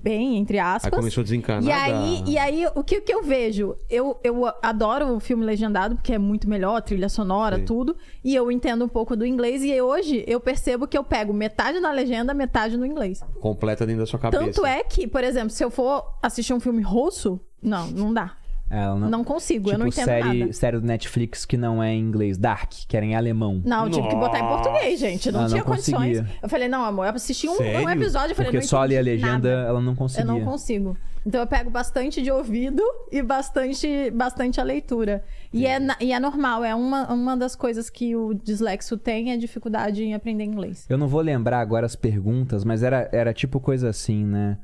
[0.01, 0.93] bem, entre Aí aspas.
[0.93, 3.75] começou a desencanar E aí, e aí o que, que eu vejo?
[3.89, 7.65] Eu, eu adoro o filme legendado, porque é muito melhor, trilha sonora, Sim.
[7.65, 7.97] tudo.
[8.23, 9.63] E eu entendo um pouco do inglês.
[9.63, 13.21] E hoje eu percebo que eu pego metade na legenda, metade no inglês.
[13.41, 14.43] Completa dentro da sua cabeça.
[14.43, 18.37] Tanto é que, por exemplo, se eu for assistir um filme russo, não, não dá.
[18.73, 20.53] Ela não, Não consigo, eu tipo não entendo série, nada.
[20.53, 23.61] série do Netflix que não é em inglês, Dark, que era em alemão.
[23.63, 24.63] Não, eu tive que botar em Nossa.
[24.63, 25.31] português, gente.
[25.31, 26.17] Não Ah, não tinha condições.
[26.19, 26.27] conseguia.
[26.41, 28.97] Eu falei, não, amor, eu assisti um, um episódio e falei, Porque não só ali
[28.97, 29.49] a legenda nada.
[29.49, 30.23] ela não conseguia.
[30.23, 30.97] Eu não consigo.
[31.25, 35.23] Então eu pego bastante de ouvido e bastante, bastante a leitura.
[35.53, 39.37] E é, e é normal, é uma, uma das coisas que o dislexo tem é
[39.37, 40.85] dificuldade em aprender inglês.
[40.89, 44.57] Eu não vou lembrar agora as perguntas, mas era, era tipo coisa assim, né?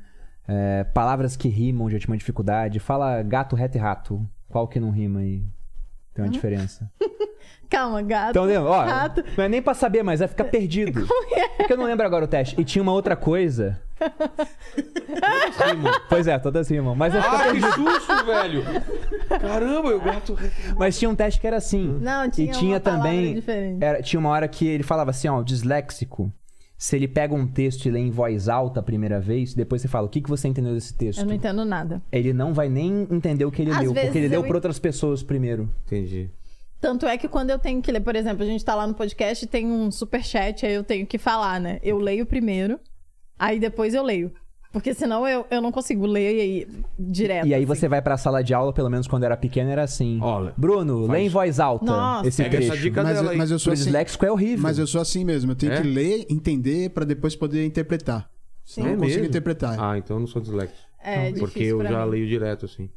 [0.52, 2.80] É, palavras que rimam já tinha uma dificuldade.
[2.80, 4.26] Fala gato, reto e rato.
[4.48, 5.44] Qual que não rima aí?
[6.12, 6.90] Tem uma diferença.
[7.70, 8.30] Calma, gato.
[8.30, 8.68] Então, lembra?
[8.68, 9.22] Ó, rato.
[9.36, 11.06] não é nem pra saber, mas vai ficar perdido.
[11.56, 12.60] Porque eu não lembro agora o teste.
[12.60, 13.80] E tinha uma outra coisa.
[16.08, 16.96] pois é, todas rimam.
[16.96, 17.72] Mas vai ficar Ah, que perdido.
[17.72, 18.62] susto, velho!
[19.40, 20.36] Caramba, eu gato...
[20.76, 21.96] Mas tinha um teste que era assim.
[22.00, 23.34] Não, tinha e tinha uma palavra também.
[23.34, 23.84] diferente.
[23.84, 26.32] Era, tinha uma hora que ele falava assim, ó, disléxico.
[26.80, 29.86] Se ele pega um texto e lê em voz alta a primeira vez, depois você
[29.86, 31.18] fala, o que, que você entendeu desse texto?
[31.18, 32.00] Eu não entendo nada.
[32.10, 34.56] Ele não vai nem entender o que ele Às leu, porque ele leu eu para
[34.56, 35.70] outras pessoas primeiro.
[35.84, 36.30] Entendi.
[36.80, 38.94] Tanto é que quando eu tenho que ler, por exemplo, a gente tá lá no
[38.94, 41.78] podcast e tem um super chat, aí eu tenho que falar, né?
[41.82, 42.80] Eu leio primeiro,
[43.38, 44.32] aí depois eu leio.
[44.72, 47.44] Porque senão eu, eu não consigo ler aí direto.
[47.46, 47.66] E aí assim.
[47.66, 50.20] você vai pra sala de aula, pelo menos quando era pequeno, era assim.
[50.22, 52.28] Olha, Bruno, faz- lê em voz alta Nossa.
[52.28, 52.72] esse Pega trecho.
[52.72, 53.36] essa dica Mas, dela aí.
[53.36, 54.62] mas eu sou Pro assim, disléxico é horrível.
[54.62, 55.50] mas eu sou assim mesmo.
[55.52, 55.80] Eu tenho É?
[55.80, 58.30] que ler, entender pra depois poder interpretar.
[58.64, 59.28] Senão É eu não consigo mesmo?
[59.30, 59.76] interpretar.
[59.80, 60.86] Ah, então eu não sou dislexo.
[61.02, 62.10] É Porque difícil eu já mim.
[62.12, 62.88] leio direto, assim.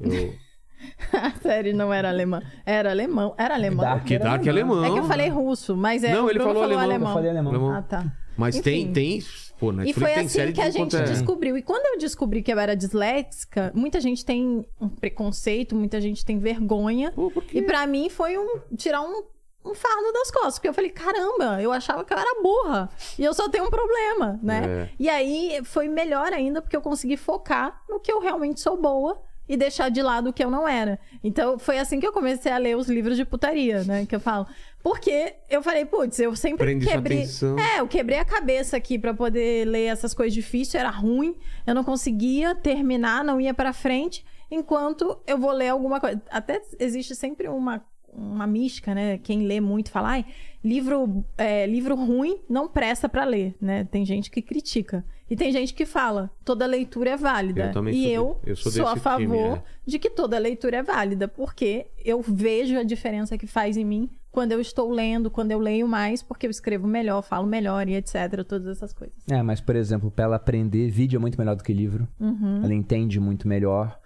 [0.00, 0.34] Eu...
[1.12, 2.42] A série não era alemã.
[2.66, 3.34] Era alemão.
[3.38, 3.84] Era alemão.
[3.84, 4.04] Dark.
[4.04, 4.84] Que Dark é alemão.
[4.84, 6.12] É que eu falei russo, mas é.
[6.12, 7.08] Não, ele Bruno falou alemão.
[7.10, 7.52] Eu falei alemão.
[7.52, 7.72] Alemão.
[7.72, 8.12] Ah, tá.
[8.36, 8.92] Mas tem, Enfim.
[8.92, 9.22] tem...
[9.62, 11.02] Pô, E foi assim que a gente é.
[11.04, 11.56] descobriu.
[11.56, 16.24] E quando eu descobri que eu era disléxica, muita gente tem um preconceito, muita gente
[16.24, 17.12] tem vergonha.
[17.12, 17.32] Pô?
[17.52, 19.22] E pra mim foi um tirar um,
[19.64, 20.54] um fardo das costas.
[20.54, 22.90] Porque eu falei, caramba, eu achava que eu era burra.
[23.16, 24.64] E eu só tenho um problema, né?
[24.66, 24.88] É.
[24.98, 29.22] E aí foi melhor ainda, porque eu consegui focar no que eu realmente sou boa
[29.52, 30.98] e deixar de lado o que eu não era.
[31.22, 34.06] Então foi assim que eu comecei a ler os livros de putaria, né?
[34.06, 34.46] Que eu falo.
[34.82, 37.26] Porque eu falei, putz, eu sempre Prende quebrei.
[37.58, 41.74] É, eu quebrei a cabeça aqui pra poder ler essas coisas difíceis, era ruim, eu
[41.74, 46.22] não conseguia terminar, não ia pra frente, enquanto eu vou ler alguma coisa.
[46.30, 49.18] Até existe sempre uma, uma mística, né?
[49.18, 50.24] Quem lê muito fala, ai,
[50.64, 53.84] livro, é, livro ruim não presta pra ler, né?
[53.84, 55.04] Tem gente que critica.
[55.28, 57.66] E tem gente que fala, toda leitura é válida.
[57.66, 59.62] Eu também e sou de- eu, eu sou sou a favor time, é.
[59.86, 64.10] de que toda leitura é válida, porque eu vejo a diferença que faz em mim
[64.30, 67.94] quando eu estou lendo, quando eu leio mais, porque eu escrevo melhor, falo melhor e
[67.94, 69.14] etc, todas essas coisas.
[69.30, 72.08] É, mas, por exemplo, pra ela aprender, vídeo é muito melhor do que livro.
[72.18, 72.60] Uhum.
[72.64, 73.98] Ela entende muito melhor.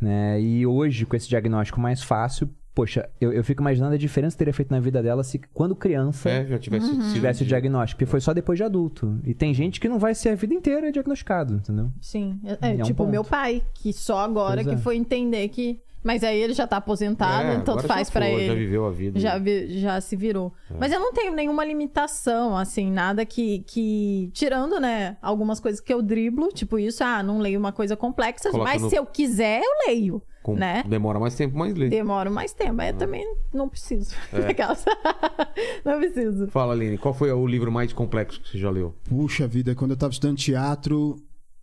[0.00, 0.40] Né?
[0.40, 4.38] E hoje, com esse diagnóstico mais fácil, poxa, eu, eu fico imaginando a diferença que
[4.38, 7.98] teria feito na vida dela se quando criança É, já tivesse sido tivesse o diagnóstico.
[7.98, 9.18] Porque foi só depois de adulto.
[9.24, 11.90] E tem gente que não vai ser a vida inteira diagnosticado, entendeu?
[12.00, 12.40] Sim.
[12.60, 14.78] É, É um tipo o meu pai, que só agora Pois que é.
[14.82, 15.78] foi entender que.
[16.04, 18.46] Mas aí ele já tá aposentado, É, então agora faz foi, ele.
[18.48, 19.20] Já viveu a vida.
[19.20, 20.52] Já, vi- já se virou.
[20.68, 20.74] É.
[20.76, 24.28] Mas eu não tenho nenhuma limitação, assim, nada que, que.
[24.32, 28.50] Tirando, né, algumas coisas que eu driblo, tipo isso, ah, não leio uma coisa complexa,
[28.50, 30.20] Coloca mas no- se eu quiser, eu leio.
[30.42, 30.82] Com- né?
[30.86, 31.88] Demora mais tempo, mas lê.
[31.88, 34.14] Demoro mais tempo, mas eu também não preciso.
[34.32, 34.52] É.
[35.84, 36.48] Não preciso.
[36.48, 38.94] Fala, Aline, qual foi o livro mais complexo que você já leu?
[39.08, 41.16] Puxa vida, quando eu tava estudando teatro,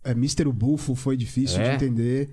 [0.04, 0.44] é, Mr.
[0.52, 1.76] Bufo foi difícil É?
[1.76, 2.30] de entender.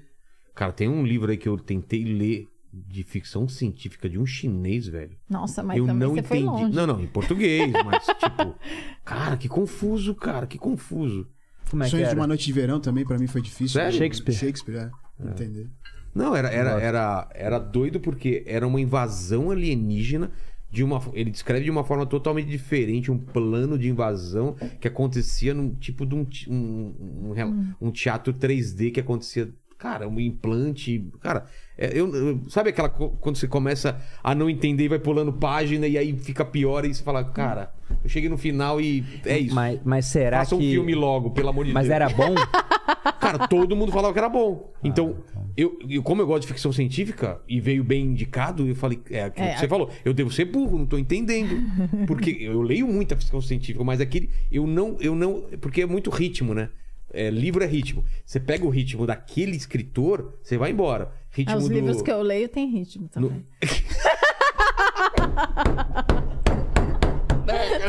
[0.56, 4.88] Cara, tem um livro aí que eu tentei ler de ficção científica de um chinês,
[4.88, 5.18] velho.
[5.30, 6.64] Nossa, mas eu também não você foi entendi.
[6.64, 6.76] longe.
[6.76, 8.56] Não, não, em português, mas tipo,
[9.04, 11.28] cara, que confuso, cara, que confuso.
[11.70, 13.80] Como é que Sonhos de uma Noite de Verão também pra mim foi difícil.
[13.80, 13.98] Sério?
[13.98, 14.36] Shakespeare?
[14.36, 15.28] Shakespeare, é.
[15.30, 15.70] Entender.
[16.18, 20.32] Não, era, era, era, era doido porque era uma invasão alienígena
[20.70, 21.02] de uma.
[21.14, 26.06] Ele descreve de uma forma totalmente diferente um plano de invasão que acontecia num tipo
[26.06, 29.50] de um, um, um, um teatro 3D que acontecia.
[29.78, 31.08] Cara, um implante.
[31.22, 31.46] Cara,
[31.78, 32.90] é, eu, eu- sabe aquela.
[32.90, 36.92] Quando você começa a não entender e vai pulando página e aí fica pior e
[36.96, 37.72] você fala, cara,
[38.04, 39.54] eu cheguei no final e é isso.
[39.54, 40.72] Mas, mas será Faça um que.
[40.72, 41.96] filme logo, pelo amor de Mas Deus.
[41.96, 42.34] era bom?
[43.20, 44.72] Cara, todo mundo falava que era bom.
[44.84, 45.18] Então,
[45.56, 49.24] eu, eu- como eu gosto de ficção científica e veio bem indicado, eu falei, é
[49.24, 51.60] aquilo É, que você falou, eu devo ser burro, não tô entendendo.
[52.08, 56.10] Porque eu leio muita ficção científica, mas aquele eu não, eu não, porque é muito
[56.10, 56.70] ritmo, né?
[57.14, 58.04] É, livro é ritmo.
[58.26, 61.12] Você pega o ritmo daquele escritor, você vai embora.
[61.32, 63.30] Ritmo Ah, os do livros que eu leio tem ritmo também.
[63.32, 63.44] no-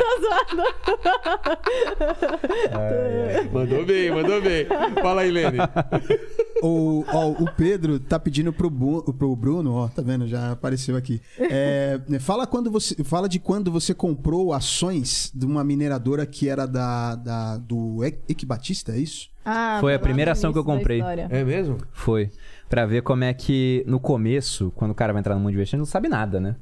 [3.51, 4.65] Mandou bem, mandou bem.
[5.01, 5.57] Fala aí, Lene.
[6.61, 10.27] O, ó, o Pedro tá pedindo pro, Bu- pro Bruno, ó, tá vendo?
[10.27, 11.21] Já apareceu aqui.
[11.39, 16.65] É, fala, quando você, fala de quando você comprou ações de uma mineradora que era
[16.65, 19.29] da, da- do E- Equibatista, é isso?
[19.45, 20.99] Ah, Foi a primeira ação que eu comprei.
[21.29, 21.77] É mesmo?
[21.93, 22.29] Foi.
[22.67, 25.55] Pra ver como é que, no começo, quando o cara vai entrar no mundo de
[25.55, 26.57] investimento, não sabe nada, né?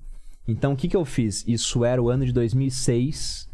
[0.47, 1.43] Então, o que, que eu fiz?
[1.47, 3.47] Isso era o ano de 2006.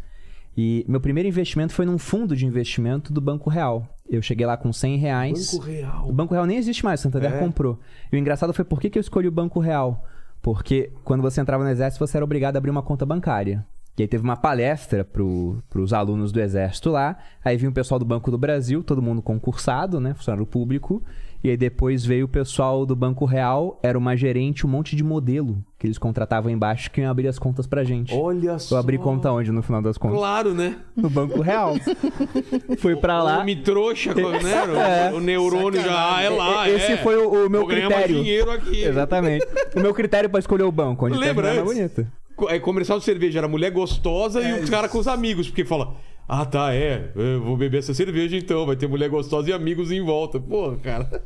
[0.55, 3.87] E meu primeiro investimento foi num fundo de investimento do Banco Real.
[4.07, 5.51] Eu cheguei lá com 100 reais.
[5.53, 6.09] Banco Real.
[6.09, 7.39] O Banco Real nem existe mais, o Santander É?
[7.39, 7.79] comprou.
[8.11, 10.05] E o engraçado foi por que, que eu escolhi o Banco Real?
[10.41, 13.65] Porque quando você entrava no Exército, você era obrigado a abrir uma conta bancária.
[13.97, 17.17] E aí teve uma palestra para os alunos do Exército lá.
[17.43, 20.13] Aí vinha o pessoal do Banco do Brasil, todo mundo concursado, né?
[20.13, 21.01] Funcionário público.
[21.43, 25.03] E aí depois veio o pessoal do Banco Real, era uma gerente, um monte de
[25.03, 28.13] modelo que eles contratavam embaixo que iam abrir as contas pra gente.
[28.15, 28.75] Olha só.
[28.75, 30.17] Eu abri conta onde no final das contas?
[30.17, 30.77] Claro, né?
[30.95, 31.75] No Banco Real.
[32.79, 33.39] Fui pra lá.
[33.39, 35.11] Homem trouxa, né?
[35.11, 36.97] O, o neurônio já, ah, é lá, Esse é.
[36.97, 38.23] foi o, o meu Vou ganhar mais critério.
[38.23, 38.81] dinheiro aqui.
[38.83, 39.45] Exatamente.
[39.75, 41.73] o meu critério pra escolher o banco, onde Lembra mais antes?
[41.73, 42.07] bonito.
[42.35, 45.65] Co- É, comercial de cerveja era mulher gostosa e os caras com os amigos, porque
[45.65, 45.93] fala,
[46.27, 49.91] ah tá, é, eu vou beber essa cerveja então, vai ter mulher gostosa e amigos
[49.91, 50.39] em volta.
[50.39, 51.23] Porra, cara.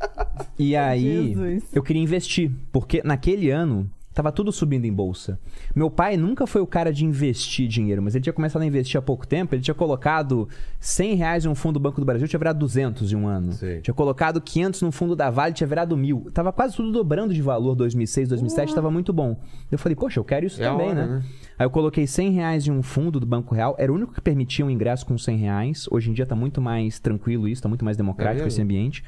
[0.57, 1.63] E aí, Jesus.
[1.73, 5.39] eu queria investir, porque naquele ano tava tudo subindo em bolsa.
[5.75, 8.97] Meu pai nunca foi o cara de investir dinheiro, mas ele tinha começado a investir
[8.97, 9.53] há pouco tempo.
[9.53, 13.11] Ele tinha colocado 100 reais em um fundo do Banco do Brasil, tinha virado 200
[13.11, 13.51] em um ano.
[13.51, 13.79] Sei.
[13.81, 16.31] Tinha colocado 500 no fundo da Vale, tinha virado mil.
[16.33, 19.39] Tava quase tudo dobrando de valor 2006, 2007, tava muito bom.
[19.71, 21.15] Eu falei, poxa, eu quero isso É também, hora, né?
[21.17, 21.23] né?
[21.57, 23.75] Aí eu coloquei 100 reais em um fundo do Banco Real.
[23.79, 25.85] Era o único que permitia um ingresso com 100 reais.
[25.89, 28.47] Hoje em dia tá muito mais tranquilo isso, tá muito mais democrático mesmo?
[28.47, 29.03] esse ambiente.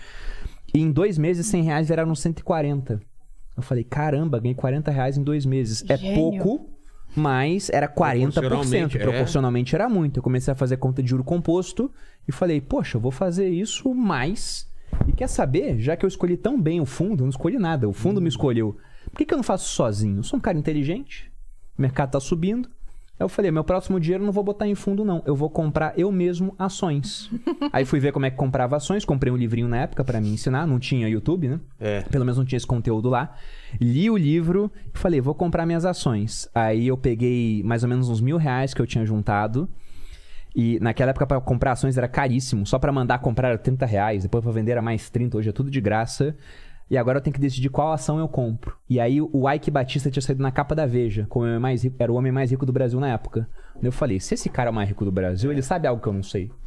[0.74, 3.00] E em dois meses, 100 reais viraram 140.
[3.56, 5.84] Eu falei, caramba, ganhei 40 reais em dois meses.
[5.88, 6.16] É Gênio.
[6.16, 6.70] pouco,
[7.16, 8.34] mas era 40%.
[8.34, 9.02] Proporcionalmente, é.
[9.02, 10.18] Proporcionalmente era muito.
[10.18, 11.92] Eu comecei a fazer conta de juro composto
[12.28, 14.68] e falei, poxa, eu vou fazer isso mais.
[15.08, 15.80] E quer saber?
[15.80, 17.88] Já que eu escolhi tão bem o fundo, eu não escolhi nada.
[17.88, 18.78] O fundo me escolheu.
[19.12, 20.18] Por que, que eu não faço sozinho?
[20.18, 21.32] Eu sou um cara inteligente,
[21.80, 22.70] o mercado tá subindo.
[23.18, 25.22] Eu falei, meu próximo dinheiro eu não vou botar em fundo, não.
[25.26, 27.30] Eu vou comprar eu mesmo ações.
[27.74, 30.30] Aí fui ver como é que comprava ações, comprei um livrinho na época pra me
[30.30, 31.60] ensinar, não tinha YouTube, né?
[31.80, 32.02] É.
[32.04, 33.36] Pelo menos não tinha esse conteúdo lá.
[33.80, 36.48] Li o livro e falei, vou comprar minhas ações.
[36.56, 39.68] Aí eu peguei mais ou menos uns mil reais que eu tinha juntado.
[40.56, 42.66] E naquela época pra comprar ações era caríssimo.
[42.66, 44.24] Só pra mandar comprar era 30 reais.
[44.24, 45.38] Depois pra vender era mais 30.
[45.38, 46.36] Hoje é tudo de graça.
[46.90, 48.76] E agora eu tenho que decidir qual ação eu compro.
[48.90, 51.28] E aí o Ike Batista tinha saído na capa da Veja.
[51.30, 53.48] Como o mais rico, era o homem mais rico do Brasil na época.
[53.82, 56.08] Eu falei, se esse cara é o mais rico do Brasil, ele sabe algo que
[56.08, 56.52] eu não sei.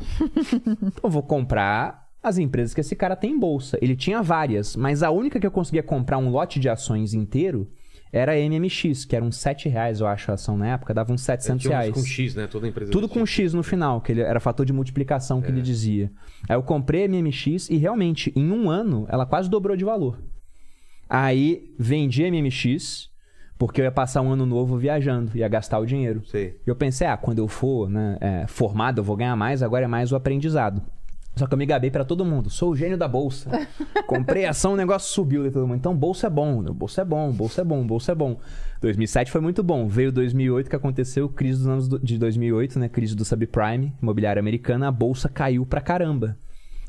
[0.82, 3.76] Então eu vou comprar as empresas que esse cara tem em bolsa.
[3.82, 7.68] Ele tinha várias, mas a única que eu conseguia comprar um lote de ações inteiro
[8.12, 11.22] era MMX, que era uns 7 reais, eu acho, a ação na época, dava uns
[11.22, 11.94] 700 Tinha uns reais.
[11.94, 12.46] com X, né?
[12.46, 12.92] Toda empresa.
[12.92, 13.24] Tudo com.
[13.24, 16.12] X no final, que ele era fator de multiplicação que ele dizia.
[16.48, 20.18] Aí eu comprei a MMX e realmente, em um ano, ela quase dobrou de valor.
[21.08, 23.10] Aí vendi a MMX,
[23.58, 26.20] Porque eu ia passar um ano novo viajando, ia gastar o dinheiro.
[26.26, 26.58] Sei.
[26.66, 29.84] E eu pensei, ah, quando eu for né, é, formado, eu vou ganhar mais, agora
[29.84, 30.82] é mais o aprendizado.
[31.34, 32.50] Só que eu me gabei pra todo mundo.
[32.50, 33.50] Sou o gênio da bolsa.
[34.06, 35.78] Comprei ação, o negócio subiu de todo mundo.
[35.78, 38.38] Então, bolsa é bom, bolsa é bom, bolsa é bom, bolsa é bom.
[38.82, 39.88] 2007 foi muito bom.
[39.88, 42.88] Veio 2008 que aconteceu, crise dos anos de 2008, né?
[42.88, 46.36] Crise do subprime, imobiliária americana, a bolsa caiu pra caramba.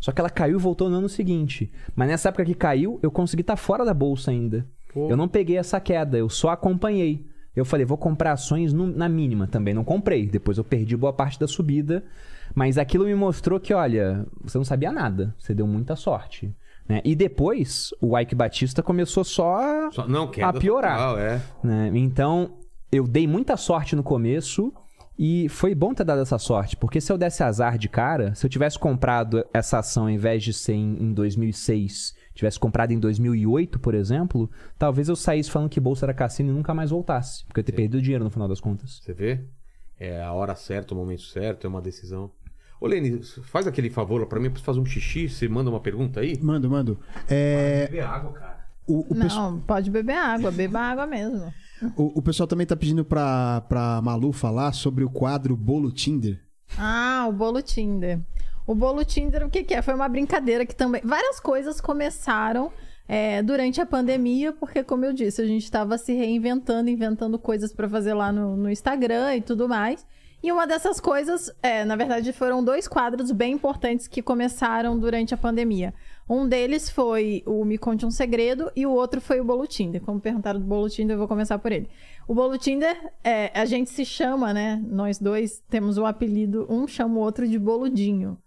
[0.02, 1.72] Só que ela caiu e voltou no ano seguinte.
[1.96, 4.66] Mas nessa época que caiu, eu consegui estar fora da bolsa ainda.
[4.94, 5.10] Pô.
[5.10, 7.26] Eu não peguei essa queda, eu só acompanhei.
[7.56, 9.48] Eu falei, vou comprar ações no- na mínima.
[9.48, 10.28] Também não comprei.
[10.28, 12.04] Depois eu perdi boa parte da subida.
[12.56, 15.34] Mas aquilo me mostrou que, olha, você não sabia nada.
[15.38, 16.54] Você deu muita sorte.
[16.88, 17.02] né?
[17.04, 19.56] E depois, o Ike Batista começou só
[19.88, 20.98] a Só- não, a piorar.
[20.98, 21.42] total, é.
[21.64, 21.92] né?
[21.94, 22.58] Então,
[22.92, 24.74] eu dei muita sorte no começo
[25.18, 28.46] e foi bom ter dado essa sorte, porque se eu desse azar de cara, se
[28.46, 33.00] eu tivesse comprado essa ação ao invés de ser em, em 2006, tivesse comprado em
[33.00, 37.46] 2008, por exemplo, talvez eu saísse falando que bolsa era cassino e nunca mais voltasse,
[37.46, 39.00] porque eu ia ter perdido dinheiro no final das contas.
[39.04, 39.40] Você vê?
[40.06, 42.32] É a hora certa, o momento certo, é uma decisão.
[42.82, 45.30] Ô, Lene, faz aquele favor pra mim, eu preciso fazer um xixi.
[45.30, 46.38] Você manda uma pergunta aí?
[46.42, 47.00] Mando, mando.
[47.30, 48.68] É, Beber água, cara.
[48.86, 51.54] o, o, Não, pode beber água, beba água mesmo.
[51.96, 56.42] o- o pessoal também tá pedindo pra, pra Malu falar sobre o quadro Bolo Tinder.
[56.78, 58.20] Ah, o bolo Tinder.
[58.68, 59.82] O bolo Tinder, o que, que é?
[59.82, 61.02] Foi uma brincadeira que também.
[61.06, 62.72] Várias coisas começaram
[63.08, 67.74] é, durante a pandemia, porque, como eu disse, a gente estava se reinventando, inventando coisas
[67.74, 70.06] para fazer lá no, no Instagram e tudo mais.
[70.44, 75.34] E uma dessas coisas, é, na verdade, foram dois quadros bem importantes que começaram durante
[75.34, 75.94] a pandemia.
[76.30, 80.02] Um deles foi o Me Conte um Segredo e o outro foi o Bolo Tinder.
[80.02, 81.88] Como perguntaram do Bolo Tinder, eu vou começar por ele.
[82.28, 84.84] O Bolo Tinder, é, a gente se chama, né?
[84.86, 88.38] Nós dois temos o apelido, um chama o outro de Boludinho.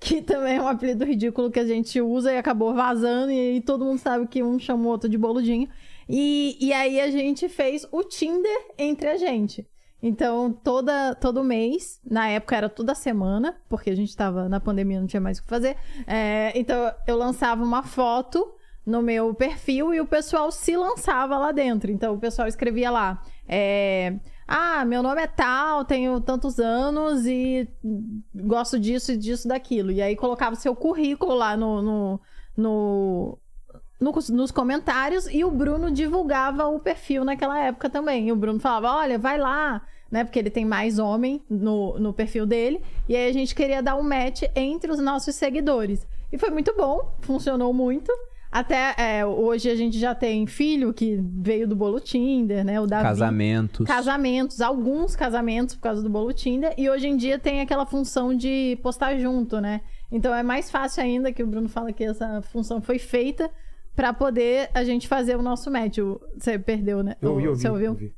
[0.00, 3.60] Que também é um apelido ridículo que a gente usa e acabou vazando, e aí
[3.60, 5.68] todo mundo sabe que um chama o outro de Boludinho.
[6.08, 9.66] E, e aí a gente fez o Tinder entre a gente.
[10.02, 15.00] Então, toda, todo mês, na época era toda semana, porque a gente tava na pandemia,
[15.00, 15.76] não tinha mais o que fazer.
[16.06, 18.54] É, então, eu lançava uma foto
[18.86, 21.90] no meu perfil e o pessoal se lançava lá dentro.
[21.90, 24.14] Então, o pessoal escrevia lá: é,
[24.50, 27.68] Ah, meu nome é tal, tenho tantos anos e
[28.34, 29.90] gosto disso e disso, daquilo.
[29.92, 32.20] E aí colocava seu currículo lá no- no,
[32.56, 33.38] no,
[34.00, 38.28] no- nos comentários e o Bruno divulgava o perfil naquela época também.
[38.28, 40.24] E o Bruno falava: olha, vai lá, né?
[40.24, 42.80] Porque ele tem mais homem no, no perfil dele.
[43.06, 46.06] E aí a gente queria dar um match entre os nossos seguidores.
[46.32, 48.10] E foi muito bom, funcionou muito.
[48.50, 52.80] Até é, hoje a gente já tem filho que veio do bolo Tinder, né?
[52.80, 53.02] O Davi.
[53.04, 53.86] Casamentos.
[53.86, 56.72] Casamentos, alguns casamentos por causa do bolo Tinder.
[56.78, 59.82] E hoje em dia tem aquela função de postar junto, né?
[60.10, 63.50] Então é mais fácil ainda que o Bruno fala que essa função foi feita
[63.94, 65.98] pra poder a gente fazer o nosso match.
[66.38, 67.16] Você perdeu, né?
[67.20, 67.86] Eu, O- vi, eu Você ouviu?
[67.88, 68.14] eu vi.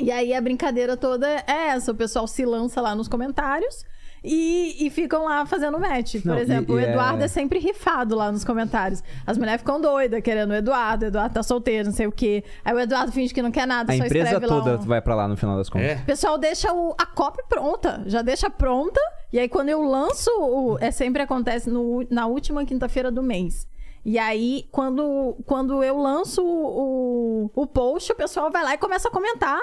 [0.00, 3.84] E aí a brincadeira toda é essa: o pessoal se lança lá nos comentários.
[4.26, 6.14] E, e ficam lá fazendo match.
[6.14, 7.28] Por Não, e- exemplo, o e é- Eduardo é...
[7.28, 9.02] sempre rifado lá nos comentários.
[9.26, 11.04] As mulheres ficam doidas querendo o Eduardo.
[11.04, 12.42] O Eduardo tá solteiro, não sei o quê.
[12.64, 14.82] Aí o Eduardo finge que não quer nada, A só empresa escreve toda lá um...
[14.82, 15.88] vai pra lá no final das contas.
[15.88, 15.94] É.
[15.96, 18.98] O pessoal deixa o- a copy pronta, já deixa pronta.
[19.30, 23.66] E aí, quando eu lanço, o, é sempre acontece no- na última quinta-feira do mês.
[24.06, 28.78] E aí, quando, quando eu lanço o, o, o post, o pessoal vai lá e
[28.78, 29.58] começa a comentar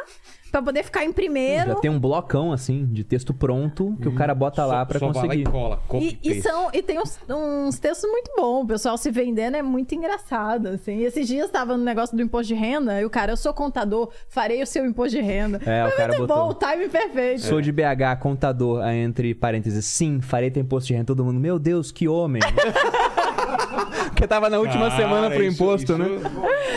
[0.52, 1.70] pra poder ficar em primeiro.
[1.70, 5.14] Já tem um blocão, assim, de texto pronto que o cara bota lá pra Só-
[5.14, 5.42] só vai lá conseguir.
[5.48, 8.64] e cola, E, e são, e tem uns, uns textos muito bons.
[8.64, 10.98] O pessoal se vendendo é muito engraçado, assim.
[10.98, 13.54] E esses dias tava no negócio do imposto de renda, e o cara, eu sou
[13.54, 15.60] contador, farei o seu imposto de renda.
[15.66, 16.46] É, o Foi cara muito botou.
[16.46, 17.42] bom, o time perfeito.
[17.42, 21.06] Sou de BH, contador, aí entre parênteses, sim, farei ter imposto de renda.
[21.06, 22.42] Todo mundo, meu Deus, que homem.
[24.22, 26.06] Porque tava na última Cara, semana pro isso- imposto, isso- né?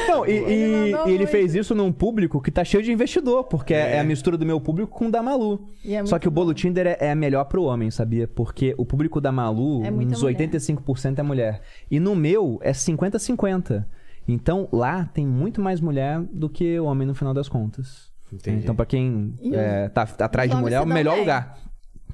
[0.09, 1.31] Não, e, e- mandou e ele muito.
[1.31, 3.97] fez isso num público que tá cheio de investidor, porque é, É.
[3.97, 5.69] é a mistura do meu público com o da Malu.
[5.85, 6.55] E é Só que o bolo.
[6.55, 8.27] Tinder é, é melhor pro homem, sabia?
[8.27, 10.37] Porque o público da Malu, É muita uns mulher.
[10.39, 11.61] 85% é mulher.
[11.91, 13.85] E no meu é 50-50.
[14.27, 18.11] Então lá tem muito mais mulher do que homem no final das contas.
[18.33, 18.63] Entendi.
[18.63, 21.21] Então, pra quem é, tá atrás de homens mulher, é o se dão melhor bem.
[21.21, 21.59] lugar.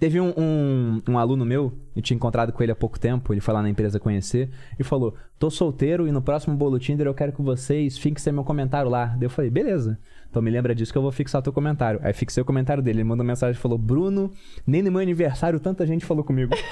[0.00, 3.40] Teve um, um, um aluno meu, eu tinha encontrado com ele há pouco tempo, ele
[3.42, 4.48] foi lá na empresa conhecer,
[4.78, 8.42] e falou: tô solteiro e no próximo bolo Tinder eu quero que vocês fixem meu
[8.42, 9.04] comentário lá.
[9.08, 9.98] Daí eu falei: beleza.
[10.30, 12.00] Então me lembra disso que eu vou fixar teu comentário.
[12.02, 14.32] Aí fixei o comentário dele, ele mandou mensagem e falou: Bruno,
[14.66, 16.54] nem no meu aniversário tanta gente falou comigo.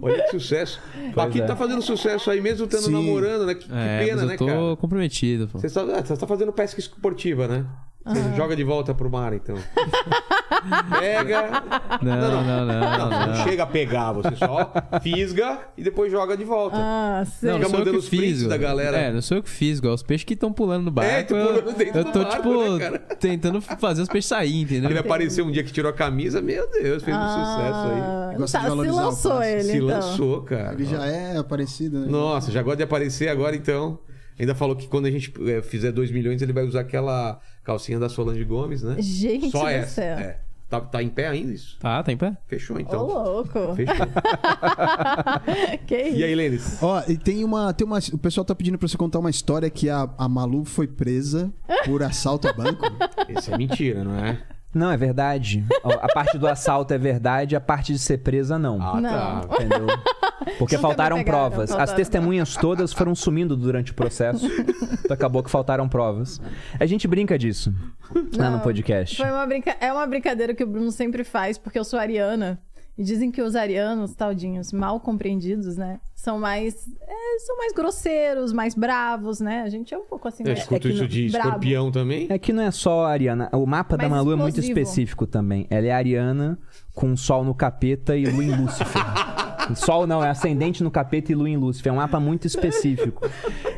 [0.00, 0.80] Olha que sucesso.
[1.16, 1.46] Aqui é.
[1.46, 2.92] tá fazendo sucesso aí mesmo estando Sim.
[2.92, 3.54] namorando, né?
[3.54, 4.76] Que, que É, pena, mas né, eu tô cara?
[4.76, 5.58] comprometido, pô.
[5.58, 7.66] Você está, ah, você tá fazendo pesca esportiva, né?
[8.08, 9.56] Você joga de volta pro mar, então.
[10.98, 11.62] Pega.
[12.02, 13.26] Não, não, não, Não, não.
[13.28, 14.72] não chega a pegar, você só
[15.02, 16.76] fisga e depois joga de volta.
[16.78, 17.50] Ah, sei.
[17.50, 18.96] Não, não sou eu mandando que fiz, da galera.
[18.96, 21.10] É, não sou eu que fiz, igual os peixes que estão pulando no barco.
[21.10, 22.98] É, tu pulando dentro eu do tô, barco, tipo, né, cara?
[23.20, 24.90] tentando fazer os peixes sair, entendeu?
[24.90, 28.00] Ele apareceu um dia que tirou a camisa, meu Deus, fez um sucesso aí.
[28.00, 29.88] Ah, tá, de se lançou ele, Se então.
[29.88, 30.72] lançou, cara.
[30.72, 32.06] Ele já é aparecido, né?
[32.08, 33.98] Nossa, já gosta de aparecer agora então.
[34.38, 37.98] Ainda falou que quando a gente é, fizer 2 milhões, ele vai usar aquela calcinha
[37.98, 38.96] da Solange Gomes, né?
[38.98, 39.90] Gente Só do essa.
[39.96, 40.18] céu.
[40.18, 40.38] É.
[40.70, 41.78] Tá, tá em pé ainda isso?
[41.78, 42.34] Tá, tá em pé?
[42.46, 43.06] Fechou Ô, então.
[43.06, 43.74] louco.
[43.74, 43.94] Fechou.
[45.86, 46.16] que isso?
[46.16, 46.82] E aí, Lênis?
[46.82, 47.98] Ó, e tem uma, tem uma.
[48.12, 51.52] O pessoal tá pedindo pra você contar uma história que a, a Malu foi presa
[51.84, 52.84] por assalto a banco.
[53.28, 54.42] Esse é mentira, não é?
[54.74, 55.64] Não, é verdade.
[55.82, 58.80] A parte do assalto é verdade, a parte de ser presa não.
[58.80, 59.10] Ah, Não.
[59.40, 59.54] tá.
[59.56, 59.86] Entendeu?
[60.58, 61.70] Porque Nunca faltaram pegaram, provas.
[61.70, 61.96] As faltaram.
[61.96, 64.46] testemunhas todas foram sumindo durante o processo.
[64.46, 66.40] Então acabou que faltaram provas.
[66.78, 67.74] A gente brinca disso
[68.36, 69.16] lá no Não, podcast.
[69.16, 69.74] Foi uma brinca...
[69.80, 72.60] É uma brincadeira que o Bruno sempre faz, porque eu sou ariana.
[72.98, 76.00] E dizem que os arianos, taldinhos, mal compreendidos, né?
[76.16, 76.74] São mais.
[77.00, 79.62] é, são mais grosseiros, mais bravos, né?
[79.62, 80.42] A gente é um pouco assim.
[80.42, 80.54] Eu né?
[80.54, 81.46] escuto É que isso não- de bravo.
[81.48, 82.26] escorpião também.
[82.28, 83.48] É que não é só a Ariana.
[83.52, 84.80] O mapa da Mais Malu é muito explosivo.
[84.80, 85.64] específico também.
[85.70, 86.58] Ela é Ariana
[86.92, 89.02] com sol no capeta e lua em Lúcifer.
[89.76, 91.90] Sol não, é ascendente no capeta e lua em Lúcifer.
[91.90, 93.28] É um mapa muito específico.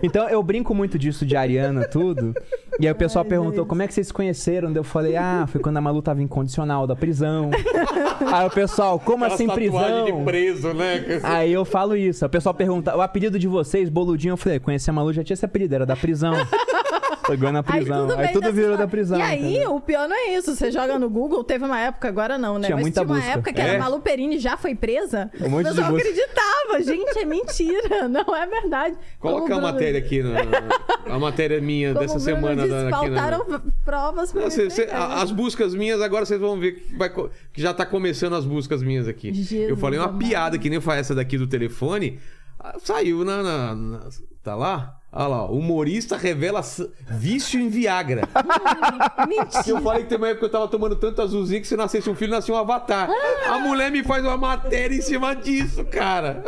[0.01, 2.33] Então eu brinco muito disso de Ariana, tudo.
[2.81, 3.69] E aí o pessoal Ai, perguntou gente.
[3.69, 4.73] como é que vocês se conheceram.
[4.75, 7.51] Eu falei, ah, foi quando a Malu tava incondicional da prisão.
[8.33, 10.05] aí o pessoal, como Aquelas assim prisão?
[10.07, 11.05] de preso, né?
[11.23, 12.25] Aí eu falo isso.
[12.25, 14.33] O pessoal pergunta, o apelido de vocês, Boludinho?
[14.33, 16.33] Eu falei, conheci a Malu, já tinha esse apelido, era da prisão.
[17.31, 18.11] Pegou na prisão.
[18.11, 18.77] Aí vem tudo, dessa virou história.
[18.79, 19.19] da prisão.
[19.19, 19.75] E aí, entendeu?
[19.77, 20.55] o pior não é isso.
[20.55, 22.67] Você joga no Google, teve uma época, agora não, né?
[22.67, 23.31] Tinha Mas muita tinha uma busca.
[23.33, 23.69] época que É?
[23.69, 25.31] era Malu Perini já foi presa.
[25.41, 26.09] Um monte o de pessoal busca.
[26.09, 26.83] acreditava.
[26.85, 28.09] Gente, é mentira.
[28.09, 28.97] Não é verdade.
[29.19, 32.63] Coloca Como a Bruno- matéria aqui, na, a matéria minha como dessa Bruno semana.
[32.63, 36.41] disse, da- aqui na- faltaram provas pra Não, cê- cê- as buscas minhas, agora vocês
[36.41, 39.33] vão ver que, vai que já tá começando as buscas minhas aqui.
[39.33, 40.19] Jesus eu falei uma amado.
[40.19, 42.21] piada que nem foi essa daqui do telefone.
[42.59, 44.01] ah, Saiu na, na- na-
[44.43, 44.97] Tá lá?
[45.13, 46.61] Olha lá, humorista revela
[47.09, 48.29] vício em Viagra.
[49.27, 49.65] Mentira.
[49.67, 52.09] Eu falei que tem uma época que eu tava tomando tanto azulzinho que se nascesse
[52.09, 53.09] um filho, nascia um avatar.
[53.49, 56.45] A mulher me faz uma matéria em cima disso, cara.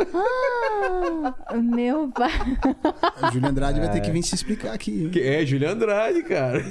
[1.49, 2.31] Ah, meu pai.
[3.21, 5.11] A Júlia Andrade vai ter que vir se explicar aqui.
[5.13, 5.21] hein?
[5.21, 6.63] É Julia Andrade, cara.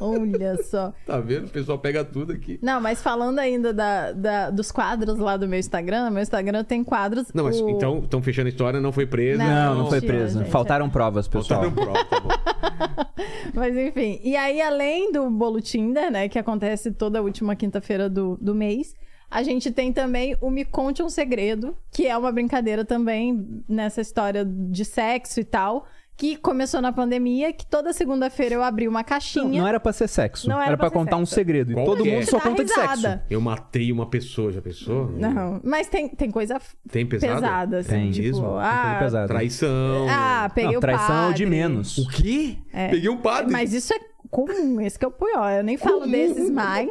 [0.00, 0.92] Olha só.
[1.04, 1.46] Tá vendo?
[1.46, 2.58] O pessoal pega tudo aqui.
[2.62, 6.82] Não, mas falando ainda da, da- dos quadros lá do meu Instagram, meu Instagram tem
[6.84, 7.26] quadros.
[7.34, 9.42] Não, mas o- então estão fechando a história, não foi presa.
[9.42, 10.38] Não, não foi Mentira, presa.
[10.40, 10.50] gente.
[10.50, 11.39] Faltaram provas, pessoal.
[11.48, 12.28] Faltaram prova, tá bom.
[13.54, 14.20] Mas enfim.
[14.22, 18.94] E aí, além do bolo Tinder, né, que acontece toda última quinta-feira do, do mês,
[19.30, 24.00] a gente tem também o Me Conte um Segredo, que é uma brincadeira também nessa
[24.00, 25.86] história de sexo e tal,
[26.20, 29.62] que começou na pandemia, que toda segunda-feira eu abri uma Não, caixinha.
[29.62, 30.46] não era pra ser sexo.
[30.50, 31.34] Não era, era pra pra contar um sexo.
[31.36, 31.70] segredo.
[31.72, 32.10] E Qual todo é?
[32.12, 33.20] mundo só Dá conta de sexo.
[33.30, 35.10] Eu matei uma pessoa, já pensou?
[35.12, 36.60] Não, mas tem, tem coisa
[36.92, 37.34] Tem pesada?
[37.36, 38.42] pesada, assim, Tem tipo, mesmo?
[38.48, 39.28] Tem ah, pesada.
[39.28, 40.06] Traição.
[40.10, 41.46] ah, peguei Não, o traição é o de padre.
[41.46, 41.96] menos.
[41.96, 42.58] O quê?
[42.70, 42.88] É.
[42.88, 43.50] Peguei um padre.
[43.50, 43.98] Mas isso é
[44.30, 45.50] comum, esse que é o pior.
[45.58, 46.88] Eu nem falo desses mais,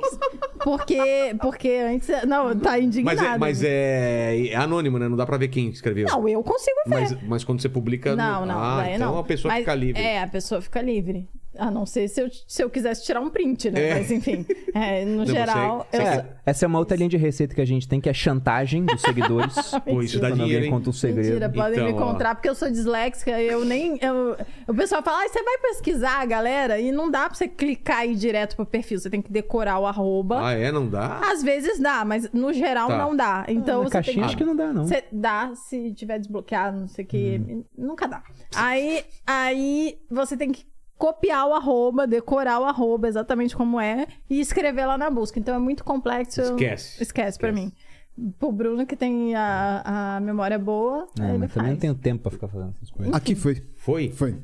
[0.63, 2.09] porque, porque antes...
[2.27, 3.17] Não, tá indignado.
[3.17, 5.07] Mas é, mas é, é anônimo, né?
[5.07, 6.07] Não dá pra ver quem escreveu.
[6.07, 6.95] Não, eu consigo ver.
[7.01, 8.15] mas, mas quando você publica.
[8.15, 9.19] Não, não, Ah, daí então não.
[9.19, 10.01] a pessoa Mas- fica livre.
[10.01, 11.27] É, a pessoa fica livre.
[11.59, 13.89] A não ser se eu, se eu quisesse tirar um print, né?
[13.89, 13.93] É.
[13.95, 15.87] Mas enfim, é, no você- geral...
[15.91, 17.99] você eu quer- É, essa é uma outra linha de receita que a gente tem,
[17.99, 19.55] que é chantagem dos seguidores.
[19.85, 20.71] Pô, isso dá dinheiro, alguém hein?
[20.71, 21.27] conta um segredo.
[21.27, 21.95] Mentira, podem Então, me ó.
[21.95, 23.97] encontrar, porque eu sou disléxica, eu nem.
[24.01, 28.05] eu- o pessoal fala, ah, você vai pesquisar, galera, e não dá pra você clicar
[28.07, 30.45] e ir direto pro perfil, você tem que decorar o arroba.
[30.47, 30.71] Ah, é?
[30.71, 31.19] Não dá?
[31.31, 32.97] Às vezes dá, mas no geral Tá.
[32.97, 33.45] não dá.
[33.47, 34.25] Então Na você tem caixinha que.
[34.27, 34.85] acho que não dá, não.
[34.85, 37.41] Você dá se tiver desbloqueado, não sei o que.
[37.47, 37.63] Uhum.
[37.77, 38.23] Nunca dá.
[38.55, 40.65] Aí, aí você tem que
[40.99, 45.39] copiar o arroba, decorar o arroba exatamente como é e escrever lá na busca.
[45.39, 46.41] Então é muito complexo.
[46.41, 47.01] Esquece.
[47.01, 47.65] Esquece pra Esquece.
[47.67, 48.31] mim.
[48.37, 52.31] Pro Bruno, que tem a, a memória boa, É, mas também não tenho tempo pra
[52.31, 53.15] ficar fazendo essas coisas.
[53.15, 53.63] Aqui foi.
[53.77, 54.09] Foi?
[54.11, 54.35] Foi.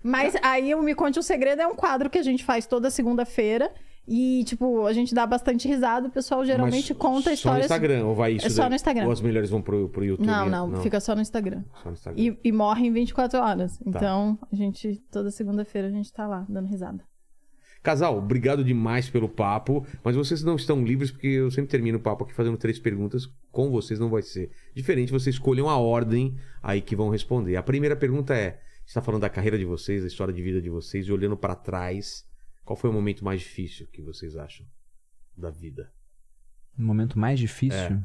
[0.00, 2.90] Mas aí o Me Conte um Segredo é um quadro que a gente faz toda
[2.90, 3.72] segunda-feira.
[4.06, 6.08] E, tipo, a gente dá bastante risada.
[6.08, 7.64] O pessoal geralmente Mas conta Só no histórias.
[7.64, 9.06] Instagram, ou vai isso É só no Instagram.
[9.06, 10.26] Ou as melhores vão pro, pro YouTube?
[10.26, 11.62] Não, não, fica só no Instagram.
[11.82, 12.22] Só no Instagram.
[12.22, 13.78] E, e morre em 24 horas.
[13.78, 13.84] Tá.
[13.86, 17.02] Então, a gente, toda segunda-feira, a gente tá lá, dando risada.
[17.82, 22.00] Casal, obrigado demais pelo papo, mas vocês não estão livres porque eu sempre termino o
[22.00, 23.26] papo aqui fazendo três perguntas.
[23.52, 27.56] Com vocês não vai ser diferente, vocês escolham a ordem aí que vão responder.
[27.56, 30.70] A primeira pergunta é: está falando da carreira de vocês, da história de vida de
[30.70, 32.24] vocês, e olhando pra trás,
[32.64, 34.66] qual foi o momento mais difícil que vocês acham
[35.36, 35.92] da vida?
[36.78, 37.78] O momento mais difícil.
[37.78, 38.04] É.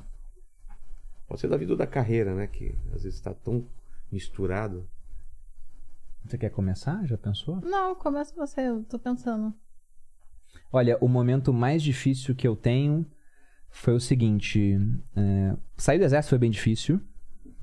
[1.28, 2.48] Pode ser da vida ou da carreira, né?
[2.48, 3.68] Que às vezes está tão
[4.12, 4.88] misturado.
[6.26, 7.06] Você quer começar?
[7.06, 7.62] Já pensou?
[7.62, 9.54] Não, começa você, eu tô pensando.
[10.72, 13.06] Olha, o momento mais difícil que eu tenho
[13.70, 14.78] foi o seguinte:
[15.16, 17.00] é, sair do exército foi bem difícil,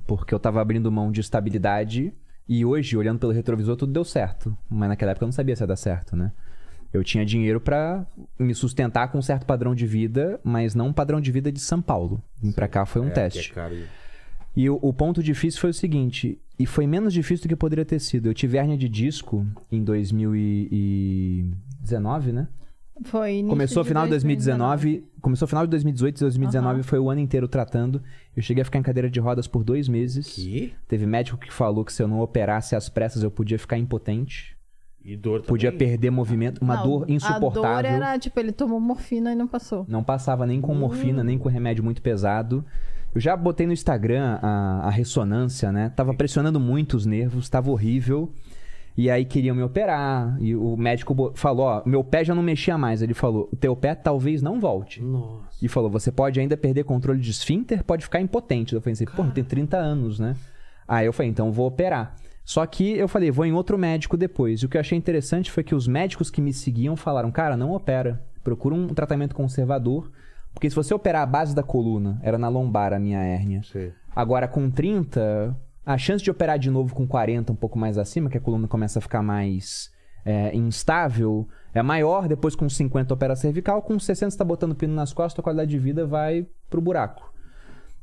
[0.06, 2.14] porque eu tava abrindo mão de estabilidade.
[2.48, 4.56] E hoje, olhando pelo retrovisor, tudo deu certo.
[4.70, 6.32] Mas naquela época eu não sabia se ia dar certo, né?
[6.96, 8.04] Eu tinha dinheiro pra
[8.38, 11.60] me sustentar com um certo padrão de vida, mas não um padrão de vida de
[11.60, 12.22] São Paulo.
[12.42, 13.52] Vim pra cá foi um É, teste.
[13.52, 13.84] que é
[14.56, 17.84] e- o, o ponto difícil foi o seguinte, e foi menos difícil do que poderia
[17.84, 18.26] ter sido.
[18.28, 22.48] Eu tive hérnia de disco em 2019, né?
[23.04, 26.82] Foi início Começou de final de 2019, começou final de 2018 e 2019 Aham.
[26.82, 28.02] foi o ano inteiro tratando.
[28.34, 30.28] Eu cheguei a ficar em cadeira de rodas por dois meses.
[30.28, 30.72] Que?
[30.88, 34.55] Teve médico que falou que se eu não operasse às pressas eu podia ficar impotente,
[35.06, 35.48] E dor também.
[35.48, 37.70] podia perder movimento, uma Não, dor insuportável.
[37.70, 39.86] A dor era, tipo, ele tomou morfina e não passou.
[39.88, 42.64] Não passava nem com morfina, nem com remédio muito pesado.
[43.14, 45.90] Eu já botei no Instagram a, a ressonância, né?
[45.94, 48.32] Tava pressionando muito os nervos, tava horrível.
[48.96, 50.36] E aí queriam me operar.
[50.40, 53.00] E o médico falou: Ó, meu pé já não mexia mais.
[53.00, 55.00] Ele falou: o teu pé talvez não volte.
[55.00, 55.64] Nossa.
[55.64, 58.74] E falou: você pode ainda perder controle de esfíncter, pode ficar impotente.
[58.74, 60.34] Eu falei assim: pô, tem 30 anos, né?
[60.88, 62.16] Aí eu falei: então vou operar.
[62.46, 64.60] Só que eu falei: vou em outro médico depois.
[64.60, 67.56] E o que eu achei interessante foi que os médicos que me seguiam falaram: cara,
[67.56, 68.24] não opera.
[68.44, 70.12] Procura um tratamento conservador.
[70.54, 73.62] Porque se você operar a base da coluna, era na lombar a minha hérnia.
[73.64, 73.92] Sei.
[74.14, 78.30] Agora, com 30, a chance de operar de novo com 40, um pouco mais acima,
[78.30, 79.90] que a coluna começa a ficar mais
[80.24, 82.28] é, instável, é maior.
[82.28, 83.82] Depois, com 50, opera cervical.
[83.82, 87.34] Com 60, você tá botando pino nas costas, a qualidade de vida vai pro buraco.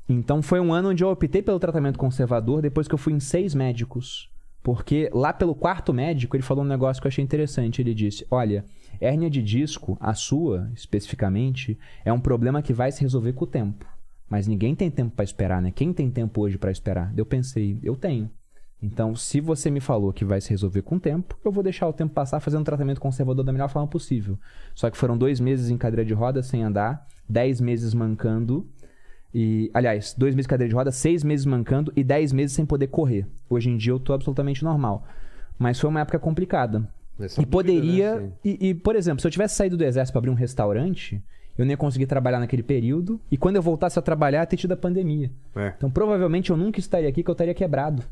[0.07, 3.21] Então, foi um ano onde eu optei pelo tratamento conservador depois que eu fui em
[3.21, 4.32] seis médicos.
[4.63, 7.81] Porque lá pelo quarto médico, ele falou um negócio que eu achei interessante.
[7.81, 8.63] Ele disse: Olha,
[8.99, 13.47] hérnia de disco, a sua especificamente, é um problema que vai se resolver com o
[13.47, 13.85] tempo.
[14.29, 15.69] Mas ninguém tem tempo pra esperar, né?
[15.69, 17.13] Quem tem tempo hoje pra esperar?
[17.15, 18.31] Eu pensei, eu tenho.
[18.81, 21.87] Então, se você me falou que vai se resolver com o tempo, eu vou deixar
[21.87, 24.37] o tempo passar fazendo um tratamento conservador da melhor forma possível.
[24.75, 28.67] Só que foram dois meses em cadeira de roda sem andar, dez meses mancando.
[29.33, 32.65] E, aliás, dois meses em cadeira de roda, seis meses mancando e dez meses sem
[32.65, 33.25] poder correr.
[33.49, 35.07] Hoje em dia eu tô absolutamente normal.
[35.57, 36.87] Mas foi uma época complicada.
[37.19, 38.19] Essa E poderia.
[38.19, 41.21] né, e, e, por exemplo, se eu tivesse saído do exército pra abrir um restaurante,
[41.57, 43.19] eu não ia conseguir trabalhar naquele período.
[43.31, 45.31] E quando eu voltasse a trabalhar, ter tido a pandemia.
[45.55, 45.65] assim.
[45.65, 45.73] É.
[45.77, 48.03] Então provavelmente eu nunca estaria aqui, que eu estaria quebrado.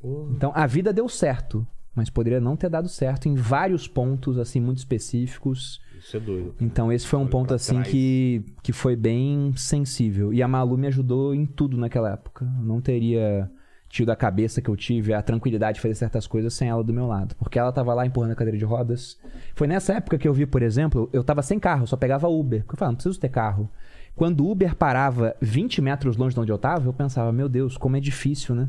[0.00, 0.28] Pô.
[0.32, 4.60] Então a vida deu certo, mas poderia não ter dado certo em vários pontos, assim,
[4.60, 5.80] muito específicos.
[5.98, 6.54] Isso é doido.
[6.60, 7.88] Então esse foi um Olha ponto, assim, trás.
[7.88, 10.32] que, que foi bem sensível.
[10.32, 12.44] E a Malu me ajudou em tudo naquela época.
[12.58, 13.50] Eu não teria
[13.88, 16.92] tido a cabeça que eu tive, a tranquilidade de fazer certas coisas sem ela do
[16.92, 17.34] meu lado.
[17.36, 19.18] Porque ela tava lá empurrando a cadeira de rodas.
[19.54, 22.60] Foi nessa época que eu vi, por exemplo, eu tava sem carro, só pegava Uber.
[22.60, 23.70] Porque eu falava, não preciso ter carro.
[24.14, 27.76] Quando o Uber parava 20 metros longe de onde eu tava, eu pensava, meu Deus,
[27.76, 28.68] como é difícil, né?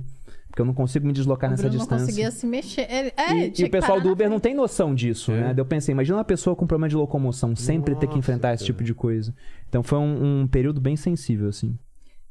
[0.50, 2.06] Porque eu não consigo me deslocar O nessa Bruno não distância.
[2.08, 2.88] conseguia se mexer.
[2.92, 5.52] Ele- é, E, e o pessoal do Uber não tem noção disso, né?
[5.52, 5.54] É.
[5.54, 8.54] Daí eu pensei, imagina uma pessoa com problema de locomoção sempre ter que Nossa, enfrentar
[8.56, 8.74] esse cara.
[8.74, 9.34] tipo de coisa.
[9.70, 11.78] Então foi um, um período bem sensível, assim.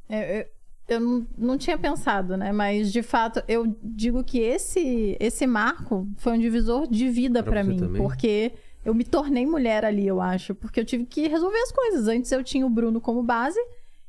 [0.08, 0.46] É, eu,
[0.96, 2.50] eu não, não tinha pensado, né?
[2.52, 7.62] Mas de fato, eu digo que esse esse marco foi um divisor de vida você
[7.62, 8.02] mim, também?
[8.02, 8.52] porque
[8.84, 12.08] eu me tornei mulher ali, eu acho, porque eu tive que resolver as coisas.
[12.08, 13.60] Antes eu tinha o Bruno como base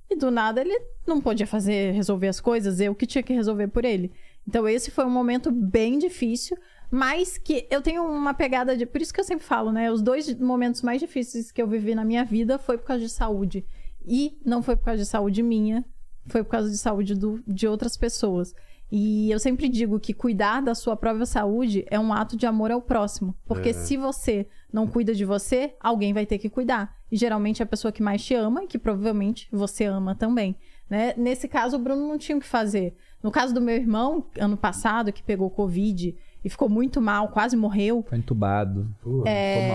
[0.10, 3.68] e do nada ele não podia fazer resolver as coisas, eu que tinha que resolver
[3.68, 4.12] por ele.
[4.48, 6.58] Então esse foi um momento bem difícil,
[6.90, 9.92] mas que eu tenho uma pegada de, por isso que eu sempre falo, né?
[9.92, 13.10] Os dois momentos mais difíceis que eu vivi na minha vida foi por causa de
[13.10, 13.64] saúde.
[14.06, 15.86] E não foi por causa de saúde minha,
[16.26, 18.56] foi por causa de saúde do- de outras pessoas.
[18.92, 22.72] E eu sempre digo que cuidar da sua própria saúde é um ato de amor
[22.72, 23.36] ao próximo.
[23.46, 23.74] Porque É.
[23.74, 26.98] se você não cuida de você, alguém vai ter que cuidar.
[27.12, 30.56] E geralmente é a pessoa que mais te ama e que provavelmente você ama também.
[30.90, 31.14] Né?
[31.18, 32.96] Nesse caso, o Bruno não tinha o que fazer.
[33.22, 37.56] No caso do meu irmão, ano passado, que pegou Covid e ficou muito mal, quase
[37.58, 38.88] morreu, Foi entubado.
[39.02, 39.24] Pô, Ficou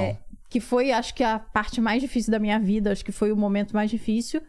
[0.03, 0.19] mal.
[0.49, 3.37] que foi, acho que a parte mais difícil da minha vida, acho que foi o
[3.37, 4.41] momento mais difícil.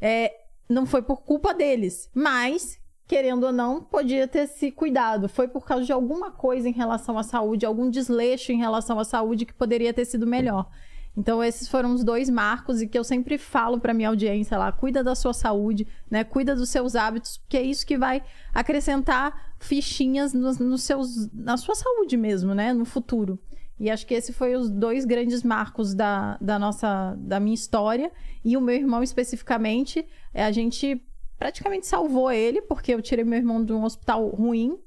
[0.00, 0.32] É,
[0.68, 5.28] não foi por culpa deles, mas, querendo ou não, podia ter se cuidado.
[5.28, 9.04] Foi por causa de alguma coisa em relação à saúde, algum desleixo em relação à
[9.04, 10.68] saúde que poderia ter sido melhor.
[11.16, 14.72] Então, esses foram os dois marcos e que eu sempre falo para minha audiência lá:
[14.72, 16.24] cuida da sua saúde, né?
[16.24, 21.74] Cuida dos seus hábitos, porque é isso que vai acrescentar fichinhas nos, seus, na sua
[21.74, 22.72] saúde mesmo, né?
[22.72, 23.38] No futuro.
[23.78, 28.10] E acho que esse foi os dois grandes marcos da, da nossa, da minha história.
[28.44, 31.02] E o meu irmão especificamente, é, a gente
[31.38, 34.78] praticamente salvou ele, porque eu tirei meu irmão de um hospital ruim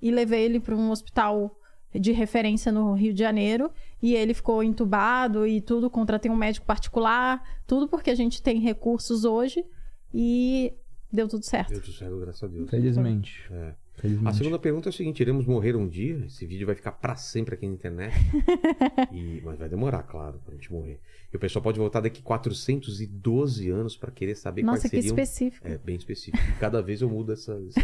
[0.00, 1.58] e levei ele para um hospital
[1.94, 3.70] de referência no Rio de Janeiro
[4.04, 8.60] e ele ficou entubado e tudo, contratei um médico particular, tudo porque a gente tem
[8.60, 9.64] recursos hoje
[10.12, 10.74] e
[11.10, 11.70] deu tudo certo.
[11.70, 12.68] Deus do céu, graças a Deus.
[12.68, 13.46] Felizmente.
[13.50, 13.68] É.
[13.96, 14.36] A Felizmente.
[14.36, 16.24] segunda pergunta é o seguinte: iremos morrer um dia?
[16.26, 18.14] Esse vídeo vai ficar pra sempre aqui na internet.
[19.10, 21.00] E- mas vai demorar, claro, pra gente morrer.
[21.34, 25.14] E o pessoal pode voltar daqui 412 anos pra querer saber Nossa, quais que seriam.
[25.14, 25.66] específico.
[25.66, 26.38] É, bem específico.
[26.60, 27.52] Cada vez eu mudo essa.
[27.68, 27.80] essa...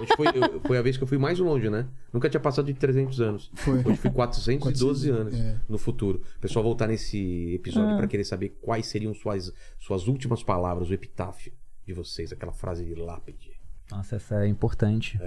[0.00, 1.86] Hoje foi, eu- foi a vez que eu fui mais longe, né?
[2.12, 3.50] Nunca tinha passado de 300 anos.
[3.54, 3.78] Foi.
[3.84, 5.60] Hoje fui 412 anos é.
[5.68, 6.22] no futuro.
[6.36, 7.98] O pessoal voltar nesse episódio Ah.
[7.98, 11.52] pra querer saber quais seriam suas, suas últimas palavras, o epitáfio
[11.86, 13.50] de vocês, aquela frase de lápide.
[13.90, 15.18] Nossa, essa é importante.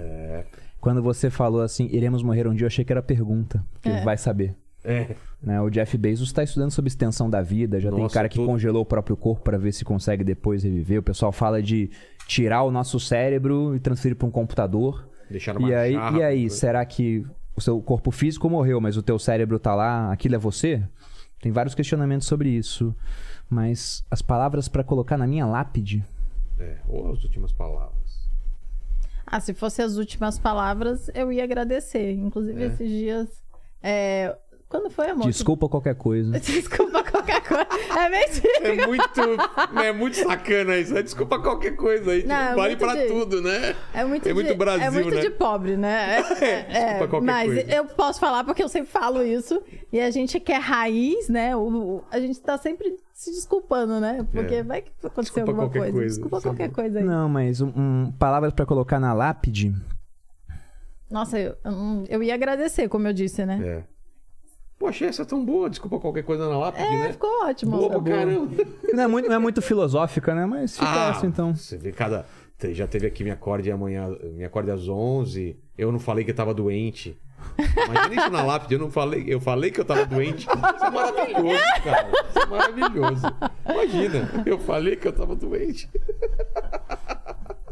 [0.80, 3.64] Quando você falou assim, iremos morrer um dia, eu achei que era pergunta.
[3.74, 4.02] Porque É.
[4.02, 4.56] vai saber.
[4.84, 5.16] É.
[5.42, 5.60] Né?
[5.60, 7.78] O Jeff Bezos está estudando sobre extensão da vida.
[7.80, 8.46] Já tem Nossa, cara que tudo.
[8.46, 11.00] congelou o próprio corpo para ver se consegue depois reviver.
[11.00, 11.90] O pessoal fala de
[12.26, 15.08] tirar o nosso cérebro e transferir para um computador.
[15.30, 17.24] Deixar uma E aí, jarra, e aí será que
[17.56, 20.12] o seu corpo físico morreu, mas o teu cérebro tá lá?
[20.12, 20.82] Aquilo é você?
[21.40, 22.94] Tem vários questionamentos sobre isso.
[23.50, 26.04] Mas as palavras para colocar na minha lápide.
[26.58, 28.28] É, ou as últimas palavras.
[29.26, 32.12] Ah, se fosse as últimas palavras, eu ia agradecer.
[32.12, 32.66] Inclusive, É.
[32.66, 33.28] esses dias.
[33.82, 34.36] é,
[34.68, 35.26] Quando foi, amor?
[35.26, 36.32] Desculpa qualquer coisa.
[36.40, 37.66] Desculpa qualquer coisa.
[37.98, 38.82] É mentira.
[38.82, 39.20] É muito,
[39.82, 40.92] é muito sacana isso.
[40.92, 41.02] né?
[41.02, 42.26] Desculpa qualquer coisa aí.
[42.26, 43.74] Não, é vale pra de- tudo, né?
[43.94, 45.20] É muito, É muito de, Brasil, é muito né?
[45.22, 46.18] de pobre, né?
[46.38, 47.74] É, Desculpa qualquer mas coisa.
[47.74, 49.62] eu posso falar porque eu sempre falo isso.
[49.90, 51.56] E a gente que é raiz, né?
[51.56, 54.26] O, o- a gente tá sempre se desculpando, né?
[54.30, 54.62] Porque É.
[54.62, 55.92] vai que acontecer Desculpa alguma coisa.
[55.92, 57.04] coisa, Desculpa é qualquer coisa aí.
[57.04, 59.74] Não, mas um, um- palavras para colocar na lápide.
[61.10, 63.58] Nossa, eu, eu- eu ia agradecer, como eu disse, né?
[63.64, 63.97] É.
[64.78, 65.68] Pô, achei essa tão boa.
[65.68, 67.12] Desculpa qualquer coisa na lápide, É, né?
[67.12, 67.76] ficou ótimo.
[67.76, 68.50] Boa pra caramba.
[68.94, 70.46] Não é muito, não é muito filosófica, né?
[70.46, 71.54] Mas fica Ah, essa então.
[71.54, 72.24] Você vê cada.
[72.72, 75.56] Já teve aqui me acorde amanhã, me acorde às 11.
[75.76, 77.16] Eu não falei que eu tava doente.
[77.86, 80.46] Imagina isso na lápide, eu não falei, eu falei que eu tava doente.
[80.48, 82.08] Isso é maravilhoso, cara.
[82.28, 83.22] Isso é maravilhoso.
[83.68, 85.88] Imagina, eu falei que eu tava doente.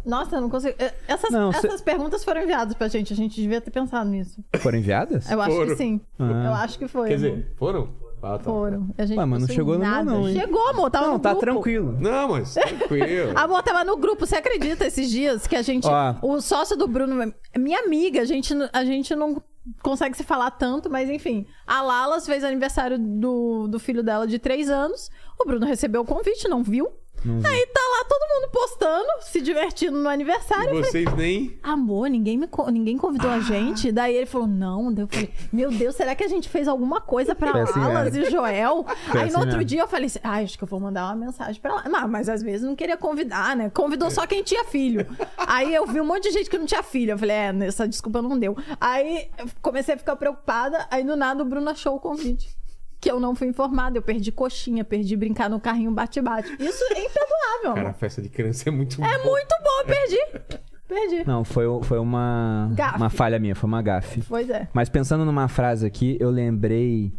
[0.07, 0.75] Nossa, eu não consigo.
[0.79, 3.13] eh, Essas, Não, cê- essas perguntas foram enviadas pra gente.
[3.13, 4.43] A gente devia ter pensado nisso.
[4.61, 5.29] Foram enviadas?
[5.31, 5.67] Eu acho Foram.
[5.69, 6.01] que sim.
[6.19, 6.45] Ah.
[6.47, 7.09] Eu acho que foi.
[7.09, 7.89] Quer dizer, foram?
[8.23, 8.45] Ah, tá.
[8.45, 8.89] Foram.
[8.97, 10.05] A gente Ué, mas não chegou no meu nada.
[10.11, 10.35] não, hein?
[10.41, 10.91] Chegou, amor.
[10.91, 11.45] Tava Não, no tá grupo.
[11.47, 11.97] tranquilo.
[12.01, 13.33] Não, mas tranquilo.
[13.39, 14.27] Amor, tava no grupo.
[14.27, 15.87] Você acredita esses dias que a gente.
[15.87, 16.15] Ó.
[16.23, 18.23] O sócio do Bruno é minha amiga.
[18.23, 19.41] A gente, a gente não
[19.83, 21.47] consegue se falar tanto, mas enfim.
[21.67, 25.11] A Lalas fez aniversário do, do filho dela de três anos.
[25.39, 26.89] O Bruno recebeu o convite, não viu?
[27.45, 30.79] Aí tá lá todo mundo postando, se divertindo no aniversário.
[30.79, 31.59] E vocês nem.
[31.63, 33.91] Amor, ninguém, me, co- ninguém convidou a gente.
[33.93, 34.93] Daí ele falou, não.
[34.93, 37.81] Daí eu falei, meu Deus, será que a gente fez alguma coisa pra Foi assim
[37.81, 38.87] Alas e Joel?
[39.11, 39.65] Aí assim no outro mesmo.
[39.65, 41.85] dia eu falei assim, ah, acho que eu vou mandar uma mensagem pra lá.
[41.91, 43.71] Mas, mas às vezes não queria convidar, né?
[43.71, 45.07] Convidou só quem tinha filho.
[45.37, 47.13] Aí eu vi um monte de gente que não tinha filho.
[47.13, 48.57] Eu falei, é, essa desculpa não deu.
[48.81, 49.29] Aí
[49.63, 50.87] comecei a ficar preocupada.
[50.91, 52.49] Aí do nada o Bruno achou o convite.
[53.07, 53.97] Que eu não fui informada.
[53.97, 56.51] Eu perdi coxinha, perdi brincar no carrinho bate-bate.
[56.59, 59.31] Isso é imperdoável, Cara, a festa de criança é muito É boa.
[59.31, 60.61] muito bom, eu perdi.
[60.89, 61.25] Perdi.
[61.27, 62.97] Não, foi, foi uma, Gafe.
[62.97, 64.23] uma falha minha, foi uma gafe.
[64.29, 64.69] Pois é.
[64.73, 67.13] Mas pensando numa frase aqui, eu lembrei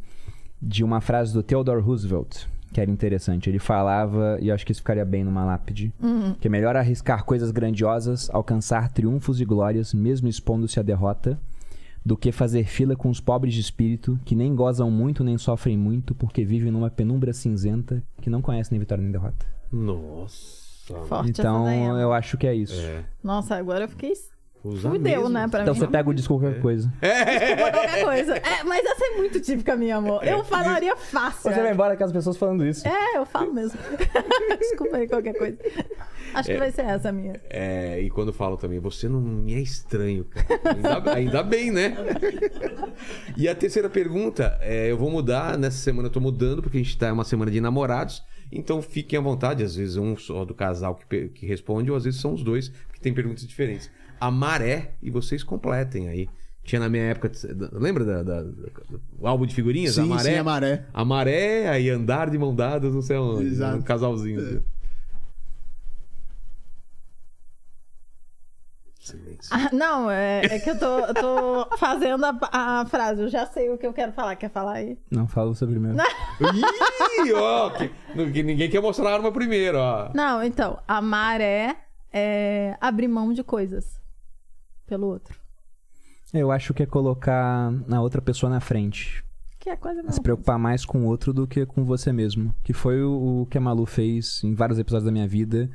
[0.61, 3.49] de uma frase do Theodore Roosevelt, que era interessante.
[3.49, 5.93] Ele falava, e eu acho que isso ficaria bem numa lápide,
[6.41, 11.37] que é melhor arriscar coisas grandiosas, alcançar triunfos e glórias, mesmo expondo-se à derrota,
[12.07, 15.77] do que fazer fila com os pobres de espírito, que nem gozam muito nem sofrem
[15.77, 19.45] muito, porque vivem numa penumbra cinzenta, que não conhecem nem vitória nem derrota.
[19.69, 20.95] Nossa.
[21.05, 21.99] Forte então, essa daí, amor.
[21.99, 22.79] eu acho que é isso.
[22.79, 23.03] É.
[23.21, 24.13] Nossa, agora eu fiquei.
[24.63, 25.29] Usar Fudeu, mesmo.
[25.29, 25.79] né, pra Então mim.
[25.79, 26.91] você pega o disco qualquer coisa.
[27.01, 28.35] Desculpa qualquer coisa.
[28.37, 30.23] É, mas essa é muito típica minha, amor.
[30.25, 31.51] Eu falaria fácil.
[31.51, 31.73] Você vai é.
[31.73, 32.87] embora com as pessoas falando isso.
[32.87, 33.79] É, eu falo mesmo.
[34.59, 35.57] Desculpa aí qualquer coisa.
[36.33, 37.39] Acho que vai ser essa a minha.
[37.49, 40.59] É, e quando falam também, você não me é estranho, cara.
[40.75, 41.95] Ainda, ainda bem, né?
[43.35, 46.81] E a terceira pergunta, é, eu vou mudar, nessa semana eu tô mudando, porque a
[46.81, 50.43] gente tá em uma semana de namorados, então fiquem à vontade, às vezes um só
[50.45, 53.89] do casal que, que responde, ou às vezes são os dois, porque tem perguntas diferentes.
[54.19, 56.27] A maré, e vocês completem aí.
[56.63, 57.31] Tinha na minha época,
[57.71, 58.49] lembra da, da- da-
[59.13, 59.95] do álbum de figurinhas?
[59.95, 60.85] Sim, a maré, sim, a maré.
[60.93, 63.45] A maré, aí andar de mão dadas, não sei onde.
[63.45, 63.77] Exato.
[63.77, 64.39] Um casalzinho.
[64.41, 64.63] assim.
[68.99, 69.49] Silêncio.
[69.51, 73.21] Ah, não, é, é que eu tô, eu tô fazendo a, a frase.
[73.21, 74.35] Eu já sei o que eu quero falar.
[74.35, 74.97] Quer falar aí?
[75.09, 75.97] Não, fala você primeiro.
[77.25, 77.89] Ih, ó, que,
[78.33, 80.09] que ninguém quer mostrar a arma primeiro, ó.
[80.13, 80.77] Não, então.
[80.85, 81.77] Amar é,
[82.11, 83.97] é abrir mão de coisas
[84.87, 85.39] pelo outro.
[86.33, 89.23] Eu acho que é colocar a outra pessoa na frente.
[89.59, 92.53] Que é quase a Se preocupar mais com o outro do que com você mesmo.
[92.63, 95.69] Que foi o, que a Malu fez em vários episódios da minha vida.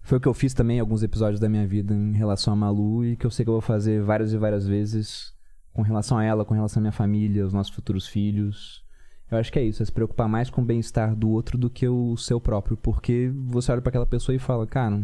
[0.00, 2.56] Foi o que eu fiz também em alguns episódios da minha vida em relação a
[2.56, 5.32] Malu e que eu sei que eu vou fazer várias e várias vezes
[5.72, 8.84] com relação a ela, com relação à minha família, os nossos futuros filhos.
[9.30, 11.70] Eu acho que é isso, é se preocupar mais com o bem-estar do outro do
[11.70, 15.02] que o seu próprio, porque você olha pra aquela pessoa e fala, cara,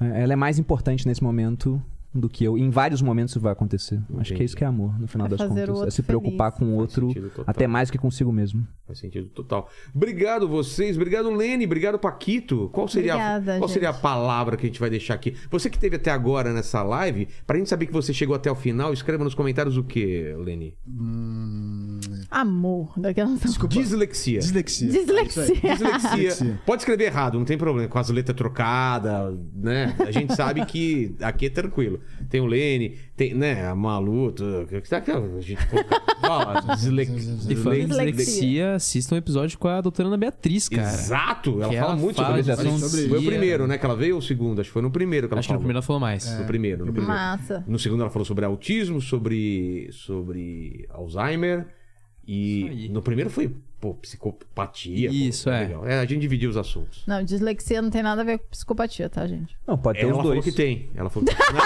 [0.00, 1.82] ela é mais importante nesse momento
[2.12, 2.58] do que eu.
[2.58, 4.00] Em vários momentos isso vai acontecer.
[4.18, 5.82] Acho que é isso que é amor, no final É das contas.
[5.82, 6.58] É se preocupar feliz.
[6.70, 7.10] com o outro
[7.46, 8.66] até mais que consigo mesmo.
[8.86, 9.68] Faz sentido total.
[9.94, 12.68] Obrigado vocês, obrigado Lene, obrigado Paquito.
[12.72, 15.36] Qual seria, a, Obrigada, qual seria a palavra que a gente vai deixar aqui?
[15.50, 18.56] Você que esteve até agora nessa live, pra gente saber que você chegou até o
[18.56, 20.76] final, escreva nos comentários o que, Lene?
[22.30, 22.92] Amor.
[22.96, 23.34] Daquela...
[23.68, 24.38] Dislexia.
[24.38, 24.40] Dislexia.
[24.40, 24.86] Dislexia.
[24.86, 25.76] Dislexia.
[25.76, 26.60] Dislexia.
[26.64, 27.88] Pode escrever errado, não tem problema.
[27.88, 29.96] Com as letras trocadas, né?
[29.98, 32.00] A gente sabe que aqui é tranquilo.
[32.28, 33.66] Tem o Lene, tem, né?
[33.66, 34.32] A Malu.
[34.32, 37.86] que a gente coloca- Fala, Dislexia.
[37.86, 40.82] dislexia, assista um episódio com a doutora Ana Beatriz, cara.
[40.88, 41.60] Exato!
[41.62, 43.08] Ela fala muito fala sobre isso.
[43.08, 43.76] Foi o primeiro, né?
[43.78, 44.60] Que ela veio ou o segundo?
[44.60, 45.60] Acho que foi no primeiro que ela Acho que no falou.
[45.62, 46.38] primeiro ela falou mais.
[46.38, 47.08] No primeiro, no primeiro.
[47.08, 47.64] Massa.
[47.66, 51.66] No segundo ela falou sobre autismo, sobre, sobre Alzheimer.
[52.32, 53.50] E no primeiro foi,
[53.80, 55.08] pô, psicopatia.
[55.08, 55.58] pô, Isso, foi é.
[55.60, 55.84] legal.
[55.84, 57.02] A gente dividiu os assuntos.
[57.04, 59.56] Não, dislexia não tem nada a ver com psicopatia, tá, gente?
[59.66, 60.44] Não, pode ter Ela os falou dois.
[60.44, 60.88] que tem.
[60.94, 61.34] Ela falou que...
[61.52, 61.58] Não,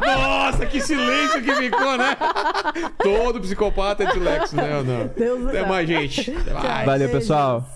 [0.00, 2.16] não, Nossa, que silêncio que ficou, né?
[3.02, 4.82] Todo psicopata é dislexo, né?
[4.84, 5.08] Não.
[5.08, 5.68] Deus Até céu.
[5.68, 6.30] mais, gente.
[6.30, 6.86] Até mais.
[6.86, 7.68] Valeu, pessoal.